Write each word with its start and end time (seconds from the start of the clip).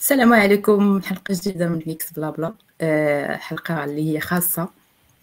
السلام 0.00 0.32
عليكم. 0.32 1.02
حلقة 1.02 1.34
جديدة 1.34 1.68
من 1.68 1.82
Geeks 1.86 2.12
Blabla 2.12 2.52
حلقة 3.36 3.84
اللي 3.84 4.14
هي 4.14 4.20
خاصة 4.20 4.68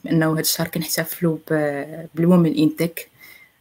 بأنه 0.03 0.33
هذا 0.33 0.39
الشهر 0.39 0.67
كنحتفلوا 0.67 1.37
بال 2.15 2.27
women 2.27 2.55
in 2.57 2.75
tech 2.75 3.09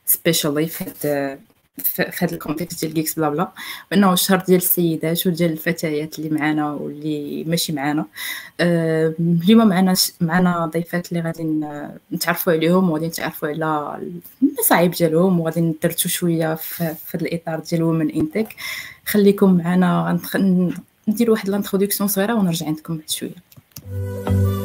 specially 0.07 0.67
في 0.67 0.85
هاد 0.85 1.39
في 1.79 2.13
هذا 2.19 2.35
ال 2.35 2.40
context 2.40 2.81
ديال 2.85 2.95
Geeks 2.95 3.15
Blabla 3.15 3.49
بأنه 3.91 4.13
الشهر 4.13 4.39
ديال 4.47 4.57
السيدات 4.57 5.27
وديال 5.27 5.53
الفتيات 5.53 6.19
اللي 6.19 6.31
معانا 6.39 6.73
واللي 6.73 7.45
ماشي 7.45 7.73
معانا. 7.73 8.07
أه 8.61 9.15
اليوم 9.21 9.69
معنا 9.69 9.95
معنا 10.21 10.67
ضيفات 10.67 11.13
اللي 11.13 11.23
غادي 11.23 11.45
نتعرفوا 12.13 12.53
عليهم 12.53 12.91
وغادي 12.91 13.07
نتعرفوا 13.07 13.49
على 13.49 14.01
المصاعب 14.43 14.91
ديالهم 14.91 15.41
وغادي 15.41 15.61
ندرتو 15.61 16.09
شوية 16.09 16.55
في, 16.55 16.95
في 17.07 17.15
الإطار 17.15 17.61
ديال 17.61 17.83
women 17.83 18.11
in 18.11 18.23
tech 18.23 18.49
خليكم 19.07 19.57
معنا 19.57 20.21
ندير 21.09 21.31
واحد 21.31 21.49
لانتروداكسيون 21.49 22.09
صغيرة 22.09 22.35
ونرجع 22.35 22.67
عندكم 22.67 22.97
بعد 22.97 23.11
شوية. 23.11 24.56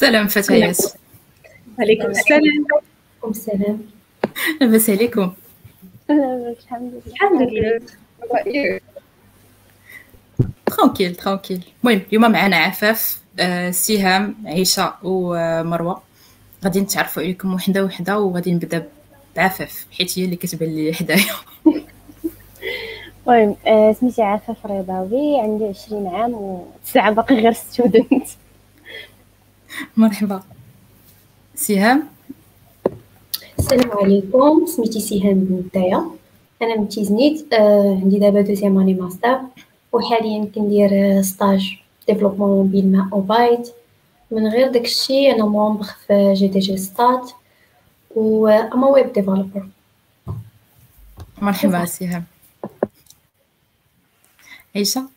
سلام 0.00 0.26
فتيات 0.26 0.78
عليكم 1.78 2.06
السلام. 2.06 2.66
عليكم 3.20 3.30
السلام 3.30 3.80
لاباس 4.60 4.90
عليكم. 4.90 5.32
الحمد 6.10 7.02
لله. 7.06 7.06
الحمد 7.06 7.42
لله. 7.42 8.80
tranquille 10.66 11.14
tranquille 11.14 11.64
المهم 11.84 12.02
اليوم 12.08 12.32
معنا 12.32 12.56
عفاف 12.56 13.20
آه، 13.40 13.70
سهام 13.70 14.36
عيشة 14.46 14.94
ومروه 15.02 16.02
غادي 16.64 16.80
نتعرفوا 16.80 17.22
عليكم 17.22 17.54
وحدة 17.54 17.84
وحدة 17.84 18.18
وغادي 18.18 18.52
نبدأ 18.52 18.88
بعفاف 19.36 19.86
حيت 19.98 20.18
هي 20.18 20.24
اللي 20.24 20.36
كتبان 20.36 20.68
لي 20.74 20.92
حدايا. 20.94 21.24
المهم 23.28 23.56
آه، 23.66 23.92
سميتي 23.92 24.22
عفاف 24.22 24.66
رضاوي 24.66 25.40
عندي 25.40 25.64
عشرين 25.64 26.06
عام 26.06 26.34
وتسعة 26.34 27.10
باقي 27.10 27.34
غير 27.34 27.52
student 27.52 28.28
مرحبا 29.96 30.42
سهام 31.54 32.08
السلام 33.58 33.90
عليكم. 33.90 34.66
سميتي 34.66 35.00
سهام 35.00 35.34
بنتايا. 35.34 36.10
أنا 36.62 36.76
من 36.76 36.88
تيزنيت. 36.88 37.52
آه 37.52 38.00
عندي 38.02 38.18
دابا 38.18 38.40
deuxième 38.40 38.78
année 38.78 38.94
master. 38.94 39.40
وحاليا 39.92 40.50
كندير 40.54 41.22
stage 41.22 41.78
développement 42.08 42.48
mobile 42.48 42.92
مع 42.92 43.08
اوبايت 43.12 43.68
من 44.30 44.46
غير 44.46 44.68
داكشي 44.68 45.30
أنا 45.30 45.44
membre 45.44 45.86
في 46.06 46.32
GDG 46.34 46.76
ستات. 46.76 47.30
و 48.16 48.48
I'm 48.48 48.88
a 48.88 48.94
web 48.94 49.12
developer. 49.12 49.66
مرحبا 51.42 51.84
سهام 51.84 52.24
عيشة؟ 54.76 55.08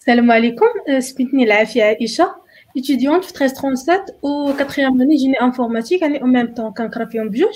السلام 0.00 0.32
عليكم. 0.32 0.66
سميتني 1.00 1.44
العافية 1.44 1.84
عائشة. 1.84 2.41
Étudiante 2.78 3.24
في 3.24 3.44
1337 3.44 4.14
و 4.22 4.50
4 4.50 4.90
année 4.90 5.16
génie 5.16 5.40
informatique 5.40 6.02
يعني 6.02 6.22
au 6.22 6.26
même 6.26 6.54
temps 6.54 6.72
كنقرا 6.72 7.04
فيهم 7.04 7.28
بجوج 7.28 7.54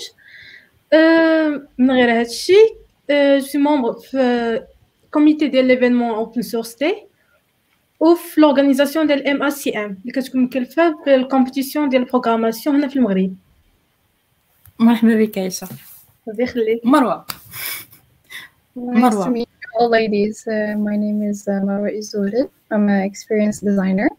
من 1.77 1.91
غير 1.91 2.19
هادشي 2.19 2.53
je 3.09 3.39
suis 3.39 3.57
membre 3.57 3.93
في 3.93 4.61
comité 5.11 5.47
ديال 5.47 5.65
l'événement 5.65 6.09
Open 6.09 6.41
Source 6.41 6.75
Day 6.75 7.07
وفي 7.99 8.41
l'organisation 8.41 9.07
ديال 9.07 9.27
MACM 9.27 9.97
اللي 10.01 10.11
كتكون 10.13 10.43
مكلفه 10.43 10.95
بال 11.05 11.18
compétition 11.18 11.89
ديال 11.89 12.01
ال 12.01 12.06
programmation 12.06 12.75
هنا 12.75 12.87
في 12.87 12.95
المغرب 12.95 13.35
مرحبا 14.79 15.15
بك 15.15 15.37
عائشه 15.37 15.67
ربي 16.27 16.43
يخليك 16.43 16.85
مروه 16.85 17.25
Nice 18.77 19.15
to 19.25 19.31
meet 19.31 19.49
you 19.61 19.69
all 19.79 19.89
ladies. 19.89 20.47
Uh, 20.47 20.75
my 20.77 20.95
name 20.95 21.23
is 21.23 21.47
uh, 21.47 21.53
Marwa 21.67 21.89
Izurid. 21.99 22.49
I'm 22.69 22.87
an 22.89 23.01
experienced 23.01 23.61
designer. 23.65 24.09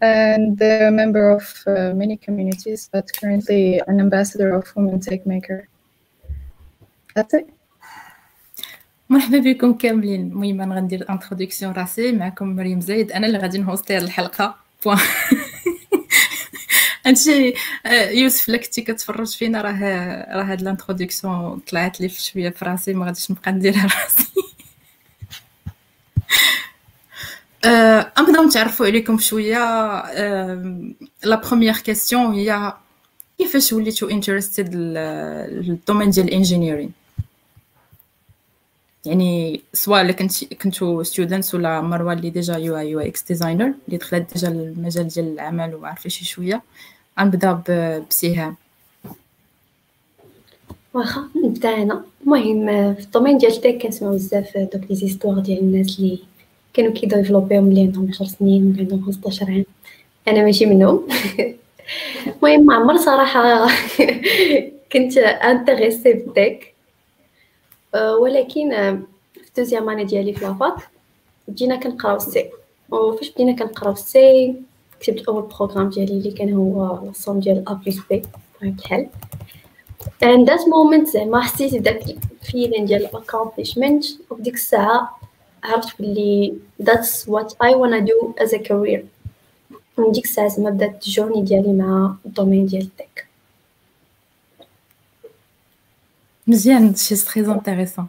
And 0.00 0.60
a 0.60 0.90
member 0.90 1.30
of 1.30 1.62
uh, 1.66 1.94
many 1.94 2.16
communities, 2.16 2.88
but 2.92 3.10
currently 3.20 3.80
an 3.86 4.00
ambassador 4.00 4.54
of 4.54 4.64
Women 4.76 5.00
Tech 5.00 5.26
Maker. 5.26 5.68
That's 7.14 7.34
it. 7.34 7.46
مرحبا 9.10 9.38
بكم 9.38 9.72
كاملين. 9.74 10.20
المهم 10.20 10.60
أنا 10.60 10.74
غندير 10.74 11.10
introduction 11.10 11.72
راسي 11.72 12.12
معكم 12.12 12.56
مريم 12.56 12.80
زايد. 12.80 13.12
أنا 13.12 13.26
اللي 13.26 13.38
غادي 13.38 13.58
ن 13.58 13.65
host 13.65 13.91
ي 13.91 13.98
الحلقة. 13.98 14.56
bon 14.84 14.98
هادشي 17.06 17.54
يوسف 18.10 18.48
لك 18.48 18.64
كنتي 18.64 18.82
كتفرج 18.82 19.36
فينا 19.36 19.62
راه 19.62 19.72
راه 20.36 20.42
هاد 20.42 20.60
ال 20.60 20.68
introduction 20.68 21.58
طلعت 21.58 22.00
لي 22.00 22.08
شوية 22.08 22.50
في 22.50 22.64
راسي 22.64 22.94
ما 22.94 23.06
غاديش 23.06 23.30
نبقى 23.30 23.52
نديرها 23.52 23.82
راسي. 24.04 24.32
نبداو 28.18 28.44
نتعرفوا 28.44 28.86
عليكم 28.86 29.18
شوية 29.18 29.58
la 31.24 31.40
première 31.48 31.76
question 31.76 32.34
هي 32.34 32.72
كيفاش 33.38 33.72
وليتو 33.72 34.08
interested 34.08 34.74
لل 34.74 35.04
domaine 35.04 36.10
ديال 36.10 36.28
ال 36.28 36.33
engineering 36.33 36.92
يعني 39.04 39.60
سواء 39.72 40.02
الا 40.02 40.12
كنت 40.12 40.44
كنتو 40.44 41.02
students 41.02 41.54
ولا 41.54 41.80
مروه 41.80 42.12
اللي 42.12 42.30
ديجا 42.30 42.56
UI 42.56 42.76
UX 42.78 43.22
designer 43.22 43.74
اللي 43.88 43.98
دخلت 43.98 44.34
ديجا 44.34 44.48
المجال 44.48 45.08
ديال 45.08 45.32
العمل 45.32 45.74
وعارفه 45.74 46.08
شي 46.08 46.24
شوية 46.24 46.62
غنبدا 47.20 47.62
بسهام 48.10 48.56
واخا 50.94 51.28
نبدا 51.44 51.82
أنا 51.82 52.04
المهم 52.22 52.94
في 52.94 53.00
ال 53.00 53.05
domaine 53.05 53.38
ديال 53.38 53.52
ال 53.52 53.58
tech 53.58 53.82
كنسمعو 53.82 54.14
بزاف 54.14 54.56
دوك 54.56 54.90
les 54.90 54.96
histoires 54.96 55.38
ديال 55.38 55.58
الناس 55.58 55.98
اللي 55.98 56.18
كانوا 56.76 56.92
كي 56.92 57.03
développer 57.03 57.55
و 57.55 57.60
ملي 57.60 57.80
عندهم 57.80 58.08
10 58.08 58.26
سنين 58.26 58.64
ملي 58.64 58.80
عندهم 58.80 59.04
15 59.04 59.46
عام. 59.46 59.64
أنا 60.28 60.44
ماشي 60.44 60.66
منهم. 60.66 61.08
المهم 62.26 62.66
ما 62.66 62.74
عمر 62.74 62.96
صراحة 62.96 63.66
كنت 64.92 65.18
intéressée 65.18 66.12
بال 66.12 66.33
tech 66.33 66.74
ولكن 68.20 68.70
في 69.34 69.50
deuxième 69.56 69.90
année 69.90 70.04
ديالي 70.04 70.32
في 70.32 70.44
la 70.44 70.56
fac 70.56 70.74
بدينا 71.48 71.76
كنقراو 71.76 72.16
ال 72.16 72.27
C. 72.27 72.50
وفاش 72.90 73.30
بدينا 73.30 73.52
كنقراو 73.52 73.92
ال 73.92 74.23
C 74.23 74.54
كتبت 75.00 75.28
اول 75.28 75.42
programme 75.42 75.88
ديالي 75.88 76.12
اللي 76.12 76.30
كان 76.30 76.52
هو 76.54 77.00
la 77.06 77.16
somme 77.16 77.40
ديال 77.40 77.64
a 77.68 77.72
plus 77.72 77.98
b 78.10 78.22
بطبيعه 78.54 78.74
الحال 78.78 79.08
and 80.24 80.48
that 80.48 80.60
moment 80.60 81.04
زعما 81.04 81.40
حسيت 81.40 81.74
بداك 81.74 82.02
ال 82.42 82.47
feeling 82.47 82.84
ديال 82.84 83.04
ال 83.04 83.11
accomplishment 83.11 84.04
وفديك 84.30 84.54
الساعة 84.54 85.18
عرفت 85.66 86.02
بلي 86.02 86.54
that's 86.82 87.26
what 87.26 87.48
I 87.62 87.74
wanna 87.74 88.00
do 88.00 88.34
as 88.44 88.52
a 88.52 88.58
career. 88.58 89.02
من 89.98 90.12
ديك 90.12 90.24
الساعة 90.24 90.48
زعما 90.48 90.70
بدات 90.70 91.06
ال 91.06 91.11
journey 91.11 91.42
ديالي 91.42 91.72
مع 91.72 92.14
ال 92.26 92.31
domaine 92.31 92.66
ديال 92.66 92.82
ال 92.82 92.91
tech 92.91 93.26
مزيان 96.46 96.94
شي 96.94 97.14
très 97.16 97.46
intéressant 97.52 98.06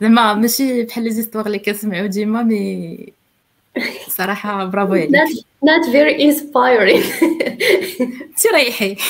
زعما 0.00 0.34
ماشي 0.34 0.82
بحال 0.82 1.04
لي 1.04 1.10
زيستوار 1.10 1.46
اللي 1.46 1.58
كنسمعو 1.58 2.06
ديما 2.06 2.42
مي 2.42 3.12
صراحة 4.08 4.64
برافو 4.64 4.92
عليك 4.92 5.10
not, 5.10 5.30
not 5.64 5.86
very 5.92 6.20
inspiring. 6.22 7.02
تريحي 8.42 8.96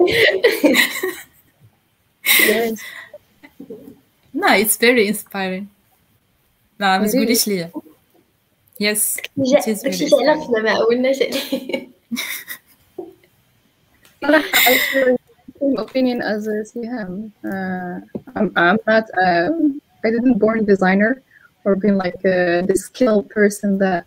Yes. 2.48 2.80
No, 4.33 4.47
it's 4.47 4.77
very 4.77 5.07
inspiring. 5.07 5.67
لا 6.79 6.97
ما 6.97 7.07
تقوليش 7.07 7.47
ليا. 7.47 7.71
Yes, 8.83 9.17
it 9.17 9.67
is 9.67 9.81
very 9.81 9.83
داكشي 9.83 10.09
inspiring. 10.09 10.13
علاش 10.13 10.47
حنا 10.47 10.61
ما 10.61 10.71
عولناش 10.71 11.21
عليه 11.21 11.87
I 14.23 14.77
share 14.91 15.13
the 15.13 15.53
same 15.59 15.77
opinion 15.77 16.21
as 16.21 16.47
uh, 16.47 16.63
Siham. 16.69 17.31
Uh, 17.51 17.95
I'm, 18.35 18.47
I'm 18.55 18.79
not, 18.87 19.05
uh, 19.25 19.49
I 20.03 20.09
didn't 20.13 20.39
born 20.39 20.65
designer 20.65 21.21
or 21.63 21.75
being 21.75 21.97
like 22.05 22.21
uh, 22.25 22.61
the 22.69 22.75
skilled 22.75 23.29
person 23.29 23.77
that 23.83 24.05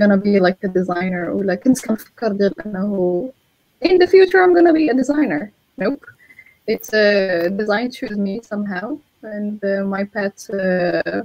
gonna 0.00 0.16
be 0.16 0.40
like 0.40 0.58
a 0.64 0.68
designer 0.68 1.30
or 1.32 1.44
like 1.44 1.62
كنت 1.62 1.86
كنفكر 1.86 2.32
ديال 2.32 2.60
انه 2.66 3.32
in 3.84 3.98
the 3.98 4.06
future 4.06 4.40
I'm 4.42 4.54
gonna 4.54 4.72
be 4.72 4.88
a 4.88 4.94
designer. 4.94 5.52
Nope. 5.78 6.04
It's 6.66 6.92
a 6.92 7.46
uh, 7.46 7.48
design 7.60 7.90
choose 7.90 8.16
me 8.26 8.40
somehow 8.42 8.98
and 9.23 9.63
uh, 9.63 9.83
my 9.83 10.03
pet 10.03 10.45
uh, 10.53 10.55
uh, 10.55 11.23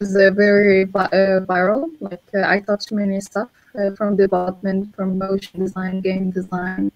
very 0.00 0.84
vi- 0.84 1.12
uh, 1.12 1.40
viral. 1.46 1.90
Like 2.00 2.22
uh, 2.34 2.42
I 2.46 2.60
touched 2.60 2.92
many 2.92 3.20
stuff 3.20 3.50
uh, 3.78 3.90
from 3.96 4.16
development, 4.16 4.94
from 4.94 5.18
motion 5.18 5.60
design, 5.60 6.00
game 6.00 6.30
design, 6.30 6.92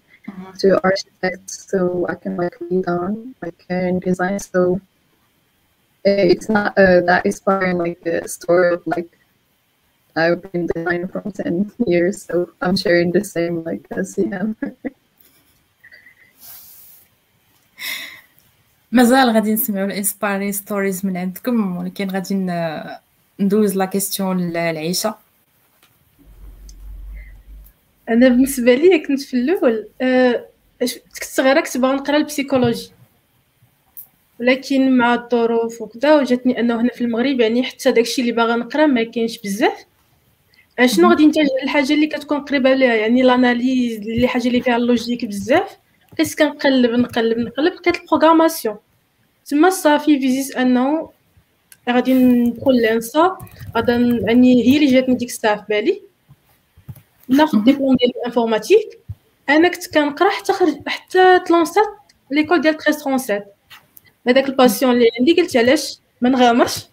to 0.59 0.79
architects, 0.83 1.69
so 1.69 2.05
I 2.09 2.15
can 2.15 2.37
like 2.37 2.55
lead 2.61 2.87
on 2.87 3.35
like 3.41 3.65
in 3.69 3.99
design. 3.99 4.39
So 4.39 4.81
it's 6.03 6.49
not 6.49 6.77
uh, 6.77 7.01
that 7.01 7.25
inspiring 7.25 7.77
like 7.77 8.01
the 8.01 8.27
story 8.27 8.73
of 8.73 8.85
like 8.85 9.09
I've 10.15 10.41
been 10.51 10.67
designing 10.67 11.07
for 11.07 11.23
ten 11.33 11.71
years, 11.87 12.23
so 12.23 12.51
I'm 12.61 12.75
sharing 12.75 13.11
the 13.11 13.23
same 13.23 13.63
like 13.63 13.87
as 13.91 14.15
him. 14.15 14.55
مازال 18.91 19.29
غادي 19.29 19.53
نسمعوا 19.53 19.87
الانسبايرين 19.87 20.51
ستوريز 20.51 21.05
من 21.05 21.17
عندكم 21.17 21.77
ولكن 21.77 22.09
غادي 22.09 22.35
ندوز 23.39 23.77
لا 23.77 23.85
كيسيون 23.85 24.53
لعيشه 24.53 25.15
أنا 28.09 28.29
بالنسبة 28.29 28.75
لي 28.75 28.99
كنت 28.99 29.21
في 29.21 29.33
الأول 29.33 29.87
آه، 30.01 30.45
كنت 30.79 31.23
صغيرة 31.23 31.61
كنت 31.61 31.77
باغا 31.77 31.93
نقرا 31.93 32.17
ال 32.17 32.23
psychologie. 32.23 32.91
ولكن 34.39 34.97
مع 34.97 35.13
الظروف 35.13 35.81
وكذا 35.81 36.15
وجاتني 36.15 36.59
أنه 36.59 36.81
هنا 36.81 36.89
في 36.89 37.01
المغرب 37.01 37.39
يعني 37.39 37.63
حتى 37.63 37.91
داكشي 37.91 38.21
اللي 38.21 38.31
باغا 38.31 38.55
نقرا 38.55 38.85
ما 38.85 39.03
كاينش 39.03 39.39
بزاف. 39.39 39.85
آه، 40.79 40.85
شنو 40.85 41.09
غادي 41.09 41.25
نتجه 41.27 41.47
للحاجه 41.63 41.93
اللي 41.93 42.07
كتكون 42.07 42.39
قريبة 42.39 42.73
ليها 42.73 42.95
يعني 42.95 43.21
l'analyse 43.21 43.97
اللي 44.01 44.27
حاجة 44.27 44.47
اللي 44.47 44.61
فيها 44.61 44.75
ال 44.77 44.83
logique 44.83 45.25
بزاف. 45.25 45.77
بقيت 46.13 46.39
كنقلب 46.39 46.91
نقلب 46.91 47.37
نقلب؟ 47.37 47.73
لقيت 47.73 48.01
ال 48.01 48.06
programmation. 48.06 48.77
تما 49.45 49.69
صافي 49.69 50.19
فيزيت 50.19 50.55
أنه 50.55 51.09
غادي 51.89 52.13
ندخل 52.13 52.75
l'ENSA 52.81 53.37
غادا 53.75 53.95
يعني 54.27 54.63
هي 54.63 54.75
اللي 54.77 54.91
جاتني 54.91 55.15
ديك 55.15 55.29
الساعة 55.29 55.55
في 55.55 55.65
بالي. 55.69 56.01
ناخذ. 57.27 57.63
ديبلوم 57.63 57.95
ديال 57.95 58.11
ال 58.17 58.23
informatique. 58.23 58.99
أنا 59.49 59.67
كنت 59.67 59.93
كنقرأ 59.93 60.29
حتى 60.29 60.53
خرج 60.53 60.77
حتى 60.87 61.39
تلونسات 61.39 61.87
l'école 62.31 62.61
ديال 62.61 62.73
1337 62.73 63.41
هذاك 64.27 64.45
ال 64.49 64.54
passion 64.54 64.91
اللي 64.91 65.09
عندي 65.19 65.41
قلت 65.41 65.57
علاش 65.57 65.99
ما 66.21 66.29
نغامرش؟ 66.29 66.85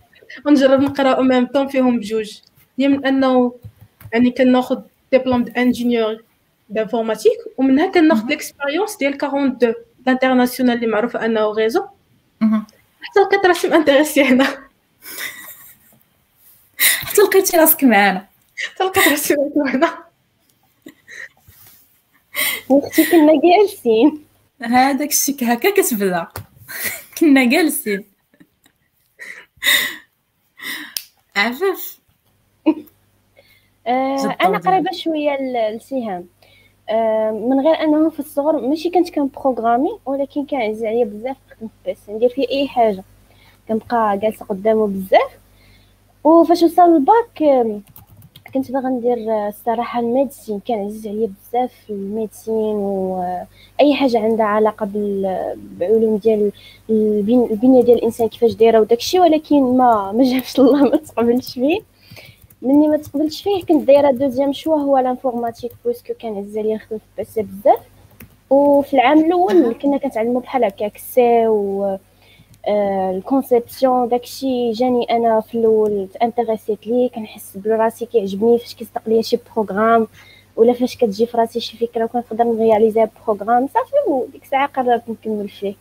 ونجرب 0.47 0.81
نقرأ 0.81 1.12
au 1.12 1.23
même 1.23 1.47
temps 1.47 1.69
فيهم 1.69 1.99
بجوج. 1.99 2.39
هي 2.79 2.89
من 2.89 3.07
أنه 3.07 3.55
يعني 4.12 4.31
كناخذ 4.31 4.81
diplôme 5.12 5.44
d'ingénieur 5.44 6.25
d'informatique 6.69 7.38
ومنها 7.57 7.87
كناخذ 7.87 8.27
l'expérience 8.27 8.97
ديال 8.97 9.15
42 9.15 9.75
ال 10.06 10.11
international 10.11 10.75
اللي 10.75 10.87
معروفه 10.87 11.25
انه 11.25 11.41
réseau. 11.41 11.87
حتى 13.03 13.21
لقيت 13.21 13.47
راسي 13.47 13.69
مانتيريسي 13.69 14.25
هنا 14.25 14.45
حتى 16.79 17.23
لقيتي 17.23 17.57
راسك 17.57 17.85
معانا 17.85 18.27
حتى 18.67 18.85
لقيت 18.85 19.09
راسي 19.09 19.35
هنا 19.75 20.05
وقتي 22.69 23.11
كنا 23.11 23.33
جالسين 23.45 24.25
هذاك 24.62 25.11
الشيء 25.11 25.37
هكا 25.43 25.71
كتبدا 25.71 26.27
كنا 27.19 27.45
جالسين 27.45 28.05
عفاف. 31.37 31.99
آه، 33.87 34.37
أنا 34.41 34.59
قريبة 34.59 34.91
شوية 34.93 35.37
لسهام. 35.77 36.29
من 37.33 37.61
غير 37.61 37.75
أنه 37.75 38.11
في 38.11 38.21
الصغر 38.21 38.61
ماشي 38.69 38.91
كنت 38.91 39.11
كنبروغرامي 39.11 39.91
ولكن 40.06 40.44
كان 40.47 40.61
عزيز 40.61 40.85
عليا 40.85 41.05
بزاف 41.05 41.37
نخدم 41.62 42.17
ندير 42.17 42.29
فيه 42.29 42.49
أي 42.50 42.69
حاجة. 42.69 43.05
كنبقى 43.69 44.19
جالسة 44.19 44.47
قدامه 44.47 44.87
بزاف. 44.87 45.38
وفاش 46.25 46.62
وصل 46.62 46.83
الباك 46.83 47.43
آم، 47.43 47.83
كنت 48.55 48.73
باغا 48.73 48.88
ندير 48.88 49.33
آه، 49.33 49.49
الصراحة 49.49 50.00
ال 50.00 50.07
médecine 50.07 50.61
كان 50.61 50.85
عزيز 50.87 51.06
عليا 51.06 51.27
بزاف 51.50 51.73
ال 51.91 51.98
médecine 51.98 52.55
واي 52.77 53.94
حاجة 53.94 54.19
عندها 54.19 54.47
علاقة 54.47 54.87
بال- 54.87 55.56
بعلوم 55.81 56.17
ديال 56.17 56.53
البن- 56.91 57.49
البنية 57.50 57.83
ديال 57.83 57.99
الإنسان 57.99 58.29
كيفاش 58.29 58.53
دايرة 58.55 58.81
وداكشي 58.81 59.21
ولكن 59.21 59.77
ما 59.77 60.12
ما 60.12 60.25
جابش 60.25 60.59
الله 60.61 60.83
ما 60.91 60.97
تقبلش 60.97 61.55
فيه. 61.55 61.81
مني 62.67 62.89
ما 62.89 62.97
تقبلتش 62.97 63.43
فيه 63.43 63.63
كنت 63.65 63.83
دايرة 63.87 64.11
deuxième 64.11 64.53
choix 64.53 64.77
هو 64.77 64.99
l'informatique 64.99 65.73
puisque 65.85 66.15
كان 66.19 66.39
عزيز 66.39 66.59
عليا 66.59 66.75
نخدم 66.75 66.99
في 66.99 67.05
PC 67.19 67.43
بزاف. 67.43 67.81
وفي 68.51 68.95
العام 68.95 69.19
الأول 69.19 69.75
كنا 69.75 69.99
كنتعلموا 69.99 70.41
بحال 70.41 70.65
هكاك 70.65 70.99
C 70.99 71.47
و 71.47 71.99
آه، 72.69 73.11
ال 73.11 73.19
conception 73.19 74.09
داكشي. 74.09 74.73
جاني 74.73 75.05
أنا 75.11 75.41
في 75.41 75.59
الأول 75.59 76.09
تانتريسيت 76.21 76.87
ليه 76.87 77.11
كنحس 77.11 77.57
براسي 77.57 78.07
كيعجبني 78.07 78.59
فاش 78.59 78.75
كيصدق 78.75 79.03
ليا 79.07 79.23
شي 79.23 79.39
programme 79.55 80.06
ولا 80.57 80.73
فاش 80.73 80.97
كتجي 80.97 81.27
في 81.27 81.37
راسي 81.39 81.61
شي 81.61 81.77
فكرة 81.77 82.05
وكنقدر 82.05 82.45
ن 82.44 82.52
réaliser 82.52 83.09
programme 83.27 83.69
صافي 83.75 84.11
وديك 84.11 84.43
الساعة 84.43 84.67
قررت 84.67 85.03
نكمل 85.09 85.49
فيه. 85.49 85.75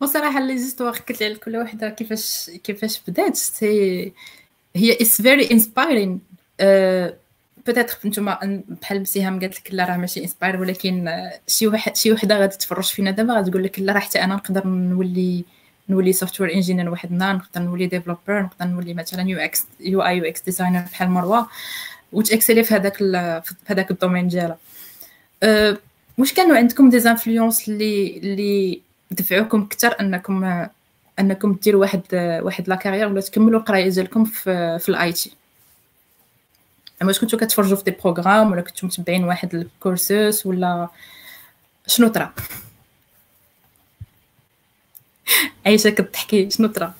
وصراحه 0.00 0.40
les 0.40 0.58
histoires 0.58 0.94
حكيت 0.94 1.22
على 1.22 1.34
كل 1.34 1.56
وحدة 1.56 1.88
كيفاش 1.88 2.50
كيفاش 2.64 3.00
بدات 3.08 3.36
c'est 3.36 4.12
هي 4.76 4.92
it's 4.92 5.22
very 5.22 5.50
inspiring 5.50 6.20
peut-être 7.66 7.98
نتوما 8.04 8.62
بحال 8.68 9.00
سهام 9.00 9.40
قالت 9.40 9.60
لك 9.60 9.74
لا 9.74 9.84
راه 9.84 9.96
ماشي 9.96 10.22
inspire 10.22 10.60
ولكن 10.60 11.12
شي 11.46 11.66
واحد 11.66 11.96
شي 11.96 12.12
وحدة 12.12 12.38
غادي 12.38 12.56
تفرج 12.56 12.84
فينا 12.84 13.10
دابا 13.10 13.34
غتقول 13.34 13.64
لك 13.64 13.80
لا 13.80 13.92
راه 13.92 14.00
حتى 14.00 14.24
أنا 14.24 14.34
نقدر 14.34 14.66
نولي 14.66 15.44
نولي 15.88 16.12
software 16.12 16.54
engineer 16.54 16.90
واحد 16.90 17.12
النهار 17.12 17.36
نقدر 17.36 17.60
نولي 17.60 17.86
developer 17.86 18.42
نقدر 18.42 18.66
نولي 18.66 18.94
مثلا 18.94 19.28
UX 19.30 19.66
UI 19.80 20.02
UX 20.02 20.40
designer 20.40 20.80
بحال 20.80 21.10
مروة 21.10 21.48
وت 22.12 22.22
exceller 22.22 22.64
في 22.64 22.74
هذاك 22.74 22.96
في 22.96 23.54
هذاك 23.66 23.90
ال 23.90 23.95
domaine 23.95 24.28
ديالها. 24.28 24.58
أه، 25.42 25.78
واش 26.18 26.32
كانوا 26.32 26.56
عندكم 26.56 26.90
des 26.90 27.10
influences 27.10 27.68
اللي 27.68 28.16
اللي 28.16 28.80
دفعوكم 29.10 29.62
أكثر 29.62 30.00
أنكم 30.00 30.66
أنكم 31.18 31.52
ديروا 31.52 31.80
واحد 31.80 32.02
واحد 32.42 32.68
la 32.68 32.74
carrière 32.74 33.06
ولا 33.06 33.20
تكملوا 33.20 33.60
القراية 33.60 33.88
ديالكم 33.88 34.24
في 34.24 34.78
في 34.78 34.88
ال 34.88 35.12
IT 35.12 35.32
واش 37.02 37.20
كنتو 37.20 37.36
كتفرجوا 37.36 37.76
في 37.76 37.84
des 37.84 37.90
programmes 37.90 38.52
ولا 38.52 38.60
كنتو 38.60 38.86
متبعين 38.86 39.24
واحد 39.24 39.54
ال 39.54 39.67
cursus 39.67 40.46
ولا 40.46 40.88
شنو 41.86 42.08
طرا؟ 42.08 42.34
عايشة 45.66 45.90
كتحكي 45.90 46.50
شنو 46.50 46.68
طرا؟ 46.68 46.94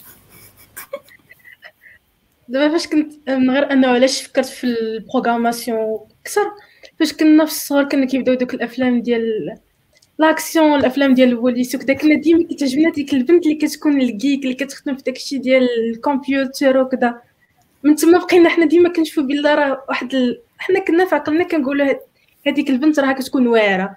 دابا 2.48 2.72
فاش 2.72 2.86
كنت 2.86 3.30
من 3.30 3.50
غير 3.50 3.72
أنه 3.72 3.88
علاش 3.88 4.22
فكرت 4.22 4.46
في 4.46 4.64
ال 4.64 4.74
programmation 4.74 6.00
أكثر؟ 6.22 6.50
فاش 6.98 7.12
كنا 7.12 7.44
في 7.44 7.50
الصغر 7.50 7.88
كنا 7.88 8.06
كيبداو 8.06 8.34
دوك 8.34 8.54
الأفلام 8.54 9.02
ديال 9.02 9.58
l'action 10.18 10.74
الافلام 10.80 11.14
ديال 11.14 11.28
البوليس 11.28 11.74
وكذا 11.74 11.94
كنا 11.94 12.14
ديما 12.14 12.44
كتعجبنا 12.50 12.90
ديك 12.90 13.14
البنت 13.14 13.46
اللي 13.46 13.54
كتكون 13.54 14.00
ال 14.00 14.09
geek 14.09 14.42
اللي 14.42 14.54
كتخدم 14.54 14.96
في 14.96 15.02
داكشي 15.02 15.38
ديال 15.38 15.68
الكمبيوتر 15.90 16.78
وكذا 16.78 17.20
من 17.82 17.94
تما 17.94 18.18
بقينا 18.18 18.48
حنا 18.48 18.66
ديما 18.66 18.88
كنشوفوا 18.88 19.22
بلا 19.22 19.54
راه 19.54 19.84
واحد 19.88 20.14
ال... 20.14 20.40
حنا 20.58 20.80
كنا 20.80 21.04
في 21.04 21.14
عقلنا 21.14 21.44
كنقولوا 21.44 21.94
هذيك 22.46 22.70
البنت 22.70 23.00
راها 23.00 23.12
كتكون 23.12 23.46
واعره 23.46 23.96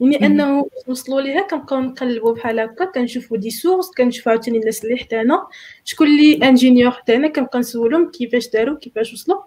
يعني. 0.00 0.26
انه 0.26 0.66
وصلوا 0.86 1.20
ليها 1.20 1.40
كنبقاو 1.42 1.80
نقلبوا 1.80 2.34
بحال 2.34 2.60
هكا 2.60 2.84
كنشوفوا 2.84 3.36
des 3.36 3.50
sources 3.50 3.90
كنشوفوا 3.90 4.32
عاوتاني 4.32 4.58
الناس 4.58 4.84
اللي 4.84 4.96
حدانا 4.96 5.46
شكون 5.84 6.06
اللي 6.06 6.48
ingénieur 6.48 6.90
حدانا 6.90 7.28
كنبقى 7.28 7.58
نسولهم 7.58 8.10
كيفاش 8.10 8.48
داروا 8.50 8.78
كيفاش 8.78 9.12
وصلوا 9.12 9.42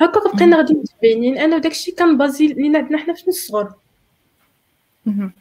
هكا 0.00 0.20
بقينا 0.34 0.56
غادي 0.56 0.74
متبينين 0.74 1.38
أنا 1.38 1.56
وداكشي 1.56 1.92
كان 1.92 2.18
باقي 2.18 2.46
لينا 2.46 2.78
عندنا 2.78 2.98
حنا 2.98 3.14
في 3.14 3.28
الصغر 3.28 3.74
مهم. 5.06 5.32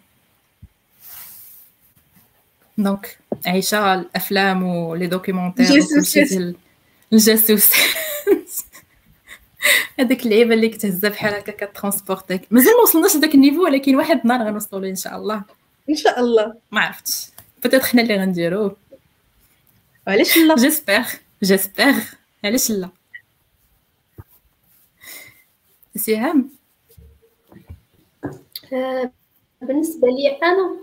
دونك 2.77 3.17
عايشه 3.45 3.93
الافلام 3.93 4.63
ولي 4.63 5.07
دوكيومونتير. 5.07 5.65
ديال 5.65 6.55
الجاسوس 7.13 7.71
هذيك 9.99 10.25
اللعيبه 10.25 10.53
اللي 10.53 10.69
كتهزها 10.69 11.09
بحال 11.09 11.33
هكا 11.33 11.65
كترونسبورتيك 11.65 12.47
مازال 12.51 12.73
ما 12.77 12.81
وصلناش 12.81 13.15
لذاك 13.15 13.35
النيفو 13.35 13.63
ولكن 13.63 13.95
واحد 13.95 14.19
النهار 14.19 14.47
غنوصلوا 14.47 14.81
ليه 14.81 14.89
إن 14.89 14.95
شاء 14.95 15.15
الله. 15.15 15.43
إن 15.89 15.95
شاء 15.95 16.19
الله. 16.19 16.55
ما 16.71 16.81
عرفتش. 16.81 17.27
بوتيت 17.63 17.83
حنا 17.83 18.01
اللي 18.01 18.17
غنديروه 18.17 18.77
علاش 20.07 20.37
لا؟ 20.37 20.55
جيسبر 20.55 21.05
جيسبر 21.43 21.93
علاش 22.43 22.71
لا؟ 22.71 22.89
سهام 25.95 26.49
بالنسبة 29.61 30.07
لي 30.07 30.29
أنا 30.43 30.75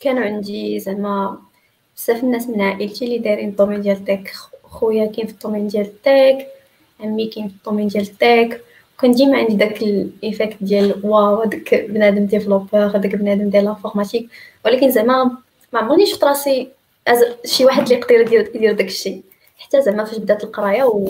كانوا 0.00 0.22
عندي 0.24 0.80
زعما 0.80 1.38
بزاف 1.96 2.24
الناس 2.24 2.48
من 2.48 2.60
عائلتي 2.60 3.04
اللي 3.04 3.18
دايرين 3.18 3.48
ال 3.48 3.52
domaine 3.52 3.80
ديال 3.80 3.96
ال 3.96 4.03
tech 4.03 4.32
خويا 4.62 5.06
كاين 5.06 5.26
في 5.26 5.32
ال 5.32 5.36
domaine 5.36 5.66
ديال 5.66 5.86
ال 5.86 5.98
tech 5.98 6.46
عمي 7.00 7.26
كاين 7.26 7.48
في 7.48 7.54
ال 7.54 7.58
domaine 7.58 7.88
ديال 7.88 8.02
ال 8.02 8.14
tech 8.14 8.64
كان 9.00 9.12
ديما 9.12 9.38
عندي 9.38 9.54
داك 9.54 9.82
ال 9.82 9.93
effect 9.93 10.56
ديال 10.60 11.00
waw 11.06 11.42
هذاك 11.42 11.74
بنادم 11.74 12.26
développeur 12.26 12.80
هذاك 12.86 13.16
بنادم 13.16 13.50
ديال 13.50 13.64
l'informatique 13.64 14.28
ولكن 14.64 14.90
زعما 14.90 15.24
ما 15.72 15.80
عمرني 15.80 16.06
شفت 16.06 16.24
راسي 16.24 16.68
شي 17.44 17.64
واحد 17.64 17.82
اللي 17.82 17.94
يقدر 17.94 18.14
يدير 18.20 18.50
يدير 18.54 18.72
داك 18.72 18.86
الشيء. 18.86 19.22
حتى 19.58 19.82
زعما 19.82 20.04
فاش 20.04 20.18
بدات 20.18 20.44
القراية 20.44 20.84
و 20.84 21.08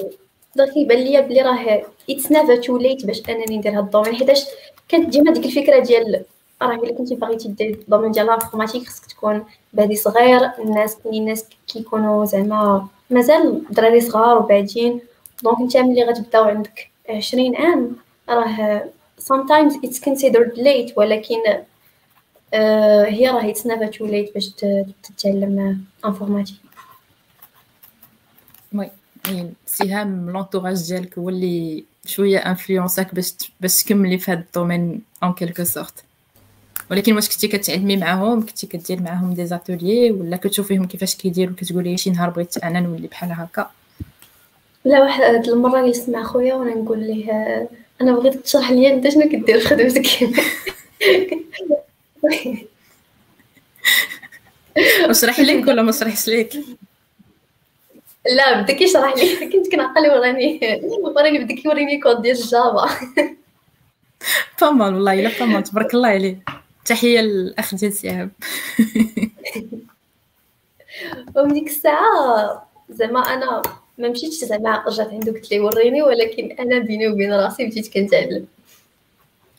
كيبان 0.75 0.99
ليا 0.99 1.21
بلي 1.21 1.42
راه 1.42 1.83
it's 2.10 2.32
never 2.32 2.56
too 2.56 2.76
late 2.76 3.06
باش 3.06 3.23
أنني 3.28 3.56
ندير 3.59 3.78
هاد 3.78 3.85
ال 3.84 3.88
domaine 3.88 4.14
حيتاش 4.14 4.44
كانت 4.88 5.09
ديما 5.09 5.33
ديك 5.33 5.44
الفكرة 5.44 5.78
ديال 5.78 6.25
راه 6.66 6.75
إلا 6.75 6.94
كنتي 6.94 7.14
باغي 7.14 7.37
دير 7.37 7.71
ال 7.70 7.75
domaine 7.75 8.10
ديال 8.11 8.26
l'informatique 8.26 8.88
خصك 8.88 9.06
تكون 9.06 9.44
بادي 9.73 9.97
صغير. 9.97 10.50
الناس 10.59 10.97
الناس 11.06 11.44
كيكونوا 11.66 12.25
زعما 12.25 12.88
مازال 13.11 13.64
دراري 13.71 14.00
صغار 14.00 14.38
وبعدين 14.38 15.00
donc 15.42 15.60
نتا 15.61 15.83
ملي 15.83 16.04
غتبداو 16.04 16.44
عندك 16.44 16.90
عشرين 17.09 17.56
عام 17.56 17.97
راه 18.28 18.85
sometimes 19.21 19.73
it's 19.87 19.99
considered 19.99 20.56
late 20.56 20.92
ولكن 20.97 21.37
آه 22.54 23.04
هي 23.04 23.28
راه 23.28 23.52
it's 23.52 23.61
never 23.61 23.92
too 23.97 24.06
late 24.06 24.35
باش 24.35 24.50
تتعلم 25.02 25.85
informatique. 26.04 26.56
oui 28.74 28.90
سهام 29.66 30.30
l'entourage 30.30 30.88
ديالك 30.88 31.18
هو 31.18 31.28
اللي 31.28 31.85
شوية 32.06 32.38
influença 32.38 33.07
ك 33.07 33.14
باش 33.14 33.35
باش 33.61 33.85
تكملي 33.85 34.18
في 34.18 34.30
هذا 34.30 34.40
ال 34.40 34.48
domaine 34.48 35.02
en 35.22 35.32
quelque 35.32 35.64
sorte 35.64 36.04
ولكن 36.90 37.14
واش 37.14 37.28
كنتي 37.28 37.48
كتعلمي 37.48 37.96
معاهم؟ 37.96 38.46
كنتي 38.46 38.66
كدير 38.66 39.02
معاهم 39.02 39.34
des 39.34 39.46
ateliers 39.46 40.10
ولا 40.10 40.36
كتشوفيهم 40.36 40.86
كيفاش 40.86 41.16
كيديروا 41.16 41.54
كتقولي 41.56 41.96
شي 41.96 42.10
نهار 42.10 42.30
بغيت 42.30 42.56
أنا 42.56 42.80
نولي 42.80 43.08
بحال 43.08 43.32
هكا؟ 43.32 43.70
لا 44.84 45.00
واحد 45.00 45.48
المرة 45.48 45.86
جلست 45.86 46.08
مع 46.08 46.22
خويا 46.22 46.54
وأنا 46.54 46.74
نقول 46.74 46.98
ليه 46.98 47.68
أنا 48.00 48.12
بغيتك 48.12 48.40
تشرح 48.40 48.70
لي 48.70 48.94
انت 48.94 49.08
شنو 49.08 49.28
كدير 49.28 49.60
في 49.60 49.66
خدمتك 49.66 50.06
اشرح 55.10 55.40
لك 55.40 55.66
ولا 55.68 55.82
ما 55.82 55.90
اشرحش 55.90 56.28
لك 56.28 56.52
لا 58.36 58.60
بدا 58.60 58.72
كيشرح 58.72 59.16
لي. 59.16 59.36
كنت 59.52 59.72
كنعقل 59.72 60.10
وراني 60.10 60.60
وراني 61.16 61.38
بدا 61.38 61.54
كيوريني 61.54 62.00
كود 62.00 62.22
ديال 62.22 62.36
الجافا 62.36 62.88
بامال 64.60 64.94
والله 64.94 65.12
إلا 65.20 65.30
بامال 65.40 65.62
تبارك 65.62 65.94
الله 65.94 66.08
عليه 66.08 66.38
تحيه 66.84 67.20
للاخ 67.20 67.74
ديال 67.74 67.92
سياب 67.92 68.30
ومن 71.36 71.52
ديك 71.52 71.66
الساعة 71.66 72.66
زعما 72.90 73.20
أنا 73.20 73.62
ما 73.98 74.08
مشيتش 74.08 74.34
زعما 74.44 74.84
رجعت 74.86 75.08
عنده 75.08 75.32
قلت 75.32 75.50
لي 75.50 75.60
وريني 75.60 76.02
ولكن 76.02 76.52
أنا 76.52 76.78
بيني 76.78 77.08
وبين 77.08 77.32
راسي 77.32 77.66
بديت 77.66 77.92
كنتعلم. 77.94 78.46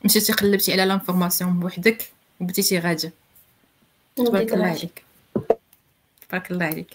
مشيتي 0.05 0.33
قلبتي 0.33 0.73
على 0.73 0.85
لانفورماسيون 0.85 1.59
بوحدك 1.59 2.09
وبديتي 2.41 2.79
غاده 2.79 3.11
تبارك 4.15 4.53
الله 4.53 4.65
عليك. 4.65 5.03
تبارك 6.29 6.51
الله 6.51 6.65
عليك. 6.65 6.87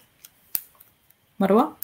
مروة؟ 1.39 1.75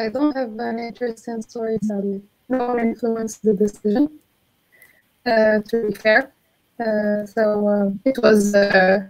I 0.00 0.08
don't 0.14 0.32
have 0.36 0.52
an 0.60 0.78
interesting 0.78 1.42
story 1.42 1.76
sadly. 1.82 2.20
No 2.48 2.58
one 2.68 2.78
influenced 2.78 3.42
the 3.42 3.52
decision, 3.52 4.04
to 5.68 5.88
be 5.88 5.94
fair. 5.94 6.32
Uh, 6.80 7.26
so 7.26 7.66
uh, 7.66 7.90
it 8.04 8.16
was 8.22 8.54
uh, 8.54 9.00